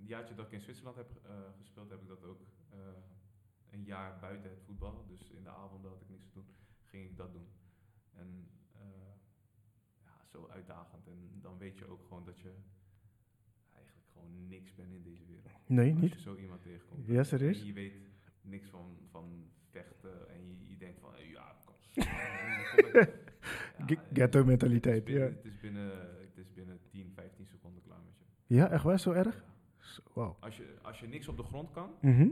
jaartje 0.05 0.35
dat 0.35 0.47
ik 0.47 0.53
in 0.53 0.61
Zwitserland 0.61 0.97
heb 0.97 1.11
eh, 1.25 1.31
gespeeld, 1.59 1.91
heb 1.91 2.01
ik 2.03 2.09
dat 2.09 2.25
ook 2.25 2.41
eh, 2.71 2.79
een 3.71 3.85
jaar 3.85 4.19
buiten 4.21 4.51
het 4.51 4.63
voetbal. 4.63 5.07
Dus 5.07 5.31
in 5.31 5.43
de 5.43 5.51
avonden 5.51 5.91
had 5.91 6.01
ik 6.01 6.09
niks 6.09 6.27
te 6.27 6.33
doen, 6.33 6.47
ging 6.85 7.05
ik 7.11 7.17
dat 7.17 7.33
doen. 7.33 7.47
En 8.15 8.49
eh, 8.73 8.81
ja, 10.05 10.25
zo 10.27 10.47
uitdagend. 10.49 11.07
En 11.07 11.39
dan 11.41 11.59
weet 11.59 11.79
je 11.79 11.87
ook 11.87 12.03
gewoon 12.03 12.25
dat 12.25 12.39
je 12.39 12.53
eigenlijk 13.73 14.07
gewoon 14.13 14.49
niks 14.49 14.75
bent 14.75 14.93
in 14.93 15.03
deze 15.03 15.25
wereld. 15.27 15.69
Nee, 15.69 15.93
Als 15.93 16.01
niet? 16.01 16.13
je 16.13 16.21
zo 16.21 16.37
iemand 16.37 16.63
tegenkomt. 16.63 17.07
Ja, 17.07 17.23
serieus? 17.25 17.61
En 17.61 17.67
je 17.67 17.73
weet 17.73 17.95
niks 18.41 18.69
van, 18.69 18.97
van 19.11 19.51
vechten 19.71 20.29
en 20.29 20.49
je, 20.59 20.69
je 20.69 20.77
denkt 20.77 21.01
van, 21.01 21.13
ja, 21.29 21.57
kom. 21.65 21.77
Ge- 23.87 23.99
ghetto 24.13 24.45
mentaliteit, 24.45 25.09
Het 25.09 25.09
is, 25.09 25.13
binnen, 25.15 25.31
ja. 25.31 25.37
het, 25.37 25.45
is 25.45 25.61
binnen, 25.61 25.91
het 26.21 26.37
is 26.37 26.53
binnen 26.53 26.79
10, 26.91 27.13
15 27.15 27.47
seconden 27.47 27.83
klaar 27.83 27.99
met 28.05 28.15
je. 28.19 28.55
Ja, 28.55 28.69
echt 28.71 28.85
waar? 28.85 28.99
Zo 28.99 29.13
erg? 29.13 29.45
Ja. 30.15 30.35
Als 30.41 30.57
je, 30.57 30.75
als 30.83 31.01
je 31.01 31.07
niks 31.09 31.29
op 31.29 31.37
de 31.37 31.43
grond 31.43 31.71
kan, 31.71 31.91
Mhm. 32.01 32.29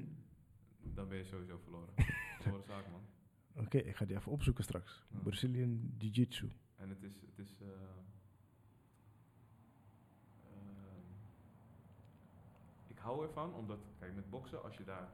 dan 0.82 1.09
ben 1.09 1.16
je 1.18 1.24
sowieso 1.24 1.59
verloren. 1.62 1.94
Verloren 2.40 2.64
zaak, 2.66 2.85
man. 2.90 3.01
Oké, 3.64 3.78
ik 3.78 3.97
ga 3.97 4.05
die 4.05 4.16
even 4.16 4.32
opzoeken 4.32 4.64
straks. 4.64 5.06
Ja. 5.10 5.18
Brazilian 5.18 5.94
Jiu-Jitsu. 5.98 6.48
En 6.77 6.89
het 6.89 7.02
is, 7.02 7.20
het 7.20 7.39
is, 7.39 7.59
eh, 7.60 7.66
ehm, 10.47 11.06
ik 12.86 12.98
hou 12.98 13.22
ervan, 13.27 13.55
omdat, 13.55 13.78
kijk, 13.98 14.14
met 14.14 14.31
boksen, 14.31 14.62
als 14.62 14.77
je 14.77 14.85
daar 14.85 15.09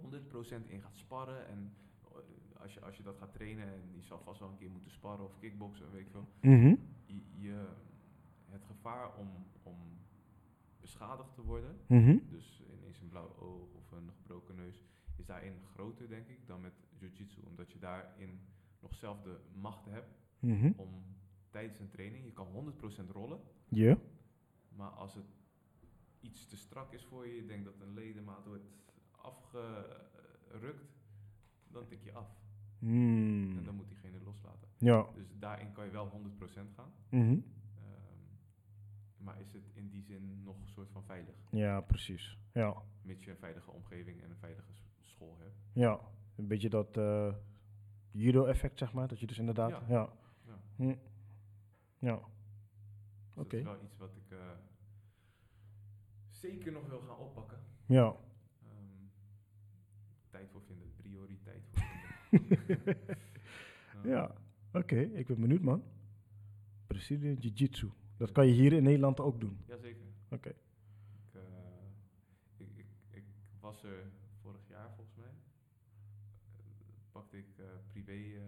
100% 0.00 0.68
in 0.68 0.80
gaat 0.82 0.96
sparren 0.96 1.46
en 1.48 1.72
als 2.60 2.74
je, 2.74 2.80
als 2.80 2.96
je 2.96 3.02
dat 3.02 3.16
gaat 3.16 3.32
trainen 3.32 3.66
en 3.72 3.92
je 3.94 4.02
zal 4.02 4.20
vast 4.20 4.40
wel 4.40 4.48
een 4.48 4.56
keer 4.56 4.70
moeten 4.70 4.90
sparren 4.90 5.24
of 5.24 5.38
kickboksen, 5.38 5.90
weet 5.90 6.00
ik 6.06 6.10
veel, 6.10 6.28
Mhm. 6.40 6.74
je, 7.06 7.20
je, 7.38 7.68
het 8.48 8.64
gevaar 8.64 9.16
om, 9.16 9.28
om 9.62 9.76
beschadigd 10.80 11.34
te 11.34 11.42
worden, 11.42 11.76
Mhm. 11.88 12.18
dus 12.28 12.62
ineens 12.78 13.00
een 13.00 13.08
blauw 13.08 13.36
oog 13.38 13.74
of 13.74 13.90
een 13.92 14.10
gebroken 14.16 14.54
neus, 14.54 14.82
is 15.16 15.26
daarin 15.26 15.54
groter, 15.72 16.08
denk 16.08 16.28
ik, 16.28 16.46
dan 16.46 16.60
met 16.60 16.74
jiu-jitsu. 16.98 17.40
Omdat 17.46 17.72
je 17.72 17.78
daarin 17.78 18.40
nog 18.80 18.94
zelf 18.94 19.22
de 19.22 19.40
macht 19.54 19.84
hebt 19.84 20.14
Mhm. 20.38 20.72
om 20.76 21.04
tijdens 21.50 21.78
een 21.78 21.88
training, 21.90 22.24
je 22.24 22.32
kan 22.32 22.46
100% 22.46 23.10
rollen, 23.10 23.40
Ja. 23.68 23.98
maar 24.68 24.90
als 24.90 25.14
het 25.14 25.26
iets 26.20 26.46
te 26.46 26.56
strak 26.56 26.92
is 26.92 27.04
voor 27.04 27.26
je, 27.26 27.34
je 27.34 27.46
denkt 27.46 27.64
dat 27.64 27.80
een 27.80 27.94
ledemaat 27.94 28.46
wordt 28.46 28.64
afgerukt, 29.10 30.95
dan 31.76 31.86
tik 31.86 32.02
je 32.02 32.12
af. 32.12 32.28
En 32.80 33.64
dan 33.64 33.74
moet 33.74 33.88
diegene 33.88 34.20
loslaten. 34.24 34.68
Ja. 34.78 35.06
Dus 35.14 35.38
daarin 35.38 35.72
kan 35.72 35.84
je 35.84 35.90
wel 35.90 36.08
100% 36.08 36.72
gaan. 36.74 36.92
Mhm. 37.08 37.30
Ehm, 37.30 37.40
maar 39.16 39.40
is 39.40 39.52
het 39.52 39.62
in 39.72 39.88
die 39.88 40.02
zin 40.02 40.42
nog 40.42 40.60
een 40.60 40.68
soort 40.68 40.90
van 40.90 41.04
veilig? 41.04 41.34
Ja, 41.50 41.80
precies. 41.80 42.38
Ja. 42.52 42.82
Mits 43.02 43.24
je 43.24 43.30
een 43.30 43.36
veilige 43.36 43.70
omgeving 43.70 44.22
en 44.22 44.30
een 44.30 44.36
veilige 44.36 44.72
school 45.02 45.36
hebt. 45.38 45.56
Ja. 45.72 46.00
Een 46.36 46.46
beetje 46.46 46.68
dat 46.68 46.96
eh, 46.96 47.34
judo-effect, 48.10 48.78
zeg 48.78 48.92
maar. 48.92 49.08
Dat 49.08 49.20
je 49.20 49.26
dus 49.26 49.38
inderdaad... 49.38 49.70
Ja. 49.70 49.82
Ja. 49.88 50.12
Ja. 50.46 50.58
Hm. 50.76 50.94
Ja. 51.98 52.20
Dus 53.26 53.36
Oké. 53.36 53.62
Dat 53.62 53.74
is 53.74 53.78
wel 53.80 53.84
iets 53.84 53.96
wat 53.96 54.16
ik 54.16 54.30
eh, 54.30 54.38
zeker 56.30 56.72
nog 56.72 56.86
wil 56.86 57.00
gaan 57.00 57.18
oppakken. 57.18 57.58
Ja. 57.86 58.16
Ja. 64.04 64.34
Oké, 64.72 65.00
ik 65.00 65.26
ben 65.26 65.40
benieuwd, 65.40 65.62
man. 65.62 65.82
Brazilian 66.86 67.34
Jiu-Jitsu. 67.34 67.90
Dat 68.16 68.32
kan 68.32 68.46
je 68.46 68.52
hier 68.52 68.72
in 68.72 68.82
Nederland 68.82 69.20
ook 69.20 69.40
doen. 69.40 69.58
Jazeker. 69.66 70.06
Oké. 70.30 70.48
Ik, 70.48 71.32
eh, 71.32 71.40
ik, 72.56 72.68
ik, 72.76 72.86
ik 73.10 73.24
was 73.60 73.82
er 73.82 74.10
vorig 74.40 74.68
jaar 74.68 74.90
volgens 74.94 75.16
mij. 75.16 75.34
Eh, 76.56 76.64
pakte 77.12 77.38
ik 77.38 77.58
eh, 77.58 77.64
privé 77.86 78.40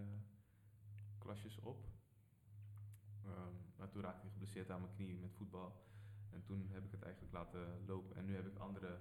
klasjes 1.19 1.59
op. 1.59 1.87
Ehm, 3.25 3.53
maar 3.77 3.89
toen 3.89 4.03
raakte 4.03 4.27
ik 4.27 4.33
geblesseerd 4.33 4.71
aan 4.71 4.81
mijn 4.81 4.95
knie 4.95 5.15
met 5.15 5.35
voetbal. 5.35 5.87
En 6.31 6.43
toen 6.43 6.69
heb 6.71 6.85
ik 6.85 6.91
het 6.91 7.03
eigenlijk 7.03 7.33
laten 7.33 7.85
lopen. 7.87 8.17
En 8.17 8.25
nu 8.25 8.35
heb 8.35 8.47
ik 8.47 8.59
andere 8.59 8.99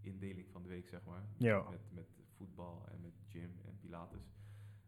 indeling 0.00 0.50
van 0.50 0.62
de 0.62 0.68
week, 0.68 0.88
zeg 0.88 1.04
maar. 1.04 1.22
Ja. 1.36 1.70
Met, 1.70 1.92
met 1.92 2.06
voetbal 2.36 2.86
en 2.88 3.00
met 3.00 3.12
gym 3.28 3.58
en 3.64 3.73
pilates. 3.84 4.32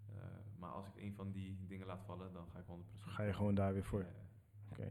Eh, 0.08 0.14
maar 0.58 0.70
als 0.70 0.86
ik 0.86 0.96
een 0.96 1.14
van 1.14 1.32
die 1.32 1.58
dingen 1.66 1.86
laat 1.86 2.02
vallen, 2.04 2.32
dan 2.32 2.46
ga 2.52 2.58
ik 2.58 2.64
100%. 2.66 3.02
Ga 3.02 3.22
je 3.22 3.32
gewoon 3.32 3.54
daar 3.54 3.72
weer 3.72 3.84
voor. 3.84 4.06
Ja. 4.78 4.88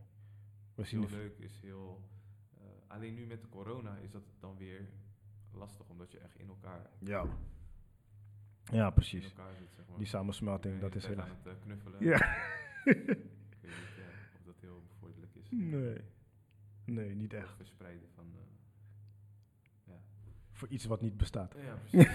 We 0.76 0.84
zien 0.84 1.00
heel 1.08 1.18
leuk, 1.18 1.38
is 1.38 1.62
heel... 1.62 2.10
eh, 2.58 2.64
alleen 2.88 3.14
nu 3.14 3.26
met 3.26 3.42
de 3.42 3.50
corona 3.50 3.98
is 3.98 4.12
dat 4.12 4.24
dan 4.40 4.58
weer 4.58 4.90
lastig, 5.52 5.90
omdat 5.90 6.12
je 6.12 6.20
echt 6.20 6.36
in 6.40 6.48
elkaar, 6.48 6.90
Ja. 7.00 7.26
Ja, 8.72 8.88
in 8.88 8.94
precies. 8.94 9.26
elkaar 9.26 9.56
zit, 9.56 9.74
zeg 9.74 9.88
maar. 9.88 9.98
Die 9.98 10.08
samensmelting, 10.08 10.80
dat 10.82 10.96
is 10.96 11.06
heel 11.06 11.22
aan 11.22 11.30
het 11.30 11.46
eh, 11.46 11.54
knuffelen. 11.62 12.04
Ja. 12.04 12.16
Ik 12.86 13.06
weet 13.06 13.08
niet 13.08 14.38
of 14.38 14.44
dat 14.46 14.60
heel 14.60 14.84
bevorderlijk 14.88 15.36
is. 15.36 15.50
Nee. 15.52 16.02
Nee, 16.86 17.16
niet 17.16 17.32
Het 17.32 17.42
echt. 17.42 17.56
verspreiden 17.56 18.10
van... 18.16 18.26
Voor 20.56 20.68
iets 20.68 20.86
wat 20.86 21.02
niet 21.02 21.18
bestaat. 21.18 21.56
ja, 21.66 21.76
precies. 21.84 22.12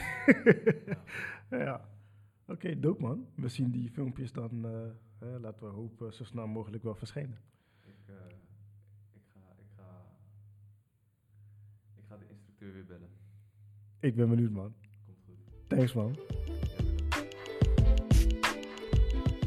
ja. 1.50 1.58
Ja. 1.58 1.88
Oké, 2.46 2.80
dope 2.80 3.02
man. 3.02 3.26
We 3.34 3.48
zien 3.48 3.70
die 3.70 3.90
filmpjes 3.90 4.32
dan, 4.32 4.64
eh, 4.64 4.70
hè, 5.18 5.38
laten 5.38 5.66
we 5.66 5.72
hopen, 5.72 6.12
zo 6.12 6.24
snel 6.24 6.46
mogelijk 6.46 6.82
wel 6.82 6.94
verschijnen. 6.94 7.38
Ik, 7.84 7.94
eh, 8.06 8.14
ik, 9.12 9.22
ga, 9.32 9.40
ik, 9.58 9.66
ga, 9.76 10.06
ik 11.96 12.04
ga 12.08 12.16
de 12.16 12.26
instructeur 12.28 12.72
weer 12.72 12.84
bellen. 12.84 13.08
Ik 14.00 14.14
ben 14.14 14.28
benieuwd 14.28 14.50
man. 14.50 14.74
Komt 15.06 15.18
goed. 15.26 15.68
Thanks 15.68 15.92
man. 15.92 16.18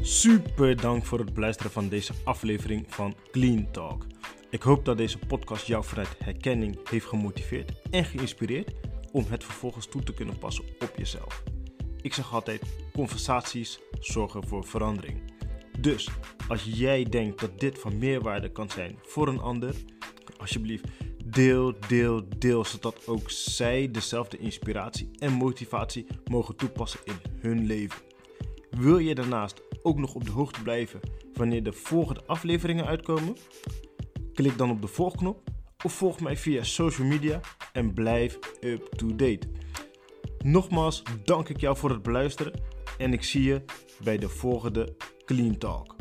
Super 0.00 0.80
dank 0.80 1.04
voor 1.04 1.18
het 1.18 1.34
beluisteren 1.34 1.72
van 1.72 1.88
deze 1.88 2.12
aflevering 2.24 2.94
van 2.94 3.14
Clean 3.30 3.70
Talk. 3.70 4.06
Ik 4.54 4.62
hoop 4.62 4.84
dat 4.84 4.96
deze 4.96 5.18
podcast 5.18 5.66
jou 5.66 5.84
vanuit 5.84 6.16
herkenning 6.18 6.88
heeft 6.90 7.06
gemotiveerd 7.06 7.72
en 7.90 8.04
geïnspireerd 8.04 8.72
om 9.12 9.24
het 9.28 9.44
vervolgens 9.44 9.86
toe 9.86 10.02
te 10.02 10.14
kunnen 10.14 10.38
passen 10.38 10.64
op 10.80 10.92
jezelf. 10.96 11.42
Ik 12.00 12.14
zeg 12.14 12.34
altijd: 12.34 12.62
conversaties 12.92 13.80
zorgen 14.00 14.46
voor 14.46 14.64
verandering. 14.64 15.32
Dus 15.78 16.08
als 16.48 16.64
jij 16.64 17.04
denkt 17.04 17.40
dat 17.40 17.60
dit 17.60 17.78
van 17.78 17.98
meerwaarde 17.98 18.52
kan 18.52 18.70
zijn 18.70 18.98
voor 19.02 19.28
een 19.28 19.40
ander, 19.40 19.74
alsjeblieft 20.36 20.84
deel, 21.24 21.74
deel, 21.88 22.28
deel, 22.38 22.64
zodat 22.64 23.06
ook 23.06 23.30
zij 23.30 23.90
dezelfde 23.90 24.38
inspiratie 24.38 25.10
en 25.18 25.32
motivatie 25.32 26.06
mogen 26.24 26.56
toepassen 26.56 27.00
in 27.04 27.16
hun 27.40 27.66
leven. 27.66 28.02
Wil 28.70 28.98
je 28.98 29.14
daarnaast 29.14 29.62
ook 29.82 29.98
nog 29.98 30.14
op 30.14 30.24
de 30.24 30.30
hoogte 30.30 30.62
blijven 30.62 31.00
wanneer 31.32 31.62
de 31.62 31.72
volgende 31.72 32.24
afleveringen 32.26 32.86
uitkomen? 32.86 33.36
Klik 34.34 34.58
dan 34.58 34.70
op 34.70 34.80
de 34.80 34.86
volgknop 34.86 35.50
of 35.84 35.92
volg 35.92 36.20
mij 36.20 36.36
via 36.36 36.62
social 36.62 37.06
media 37.06 37.40
en 37.72 37.94
blijf 37.94 38.38
up 38.60 38.86
to 38.96 39.06
date. 39.06 39.48
Nogmaals 40.38 41.02
dank 41.24 41.48
ik 41.48 41.60
jou 41.60 41.76
voor 41.76 41.90
het 41.90 42.02
beluisteren 42.02 42.52
En 42.98 43.12
ik 43.12 43.24
zie 43.24 43.42
je 43.42 43.64
bij 44.02 44.18
de 44.18 44.28
volgende 44.28 44.96
Clean 45.24 45.58
Talk. 45.58 45.93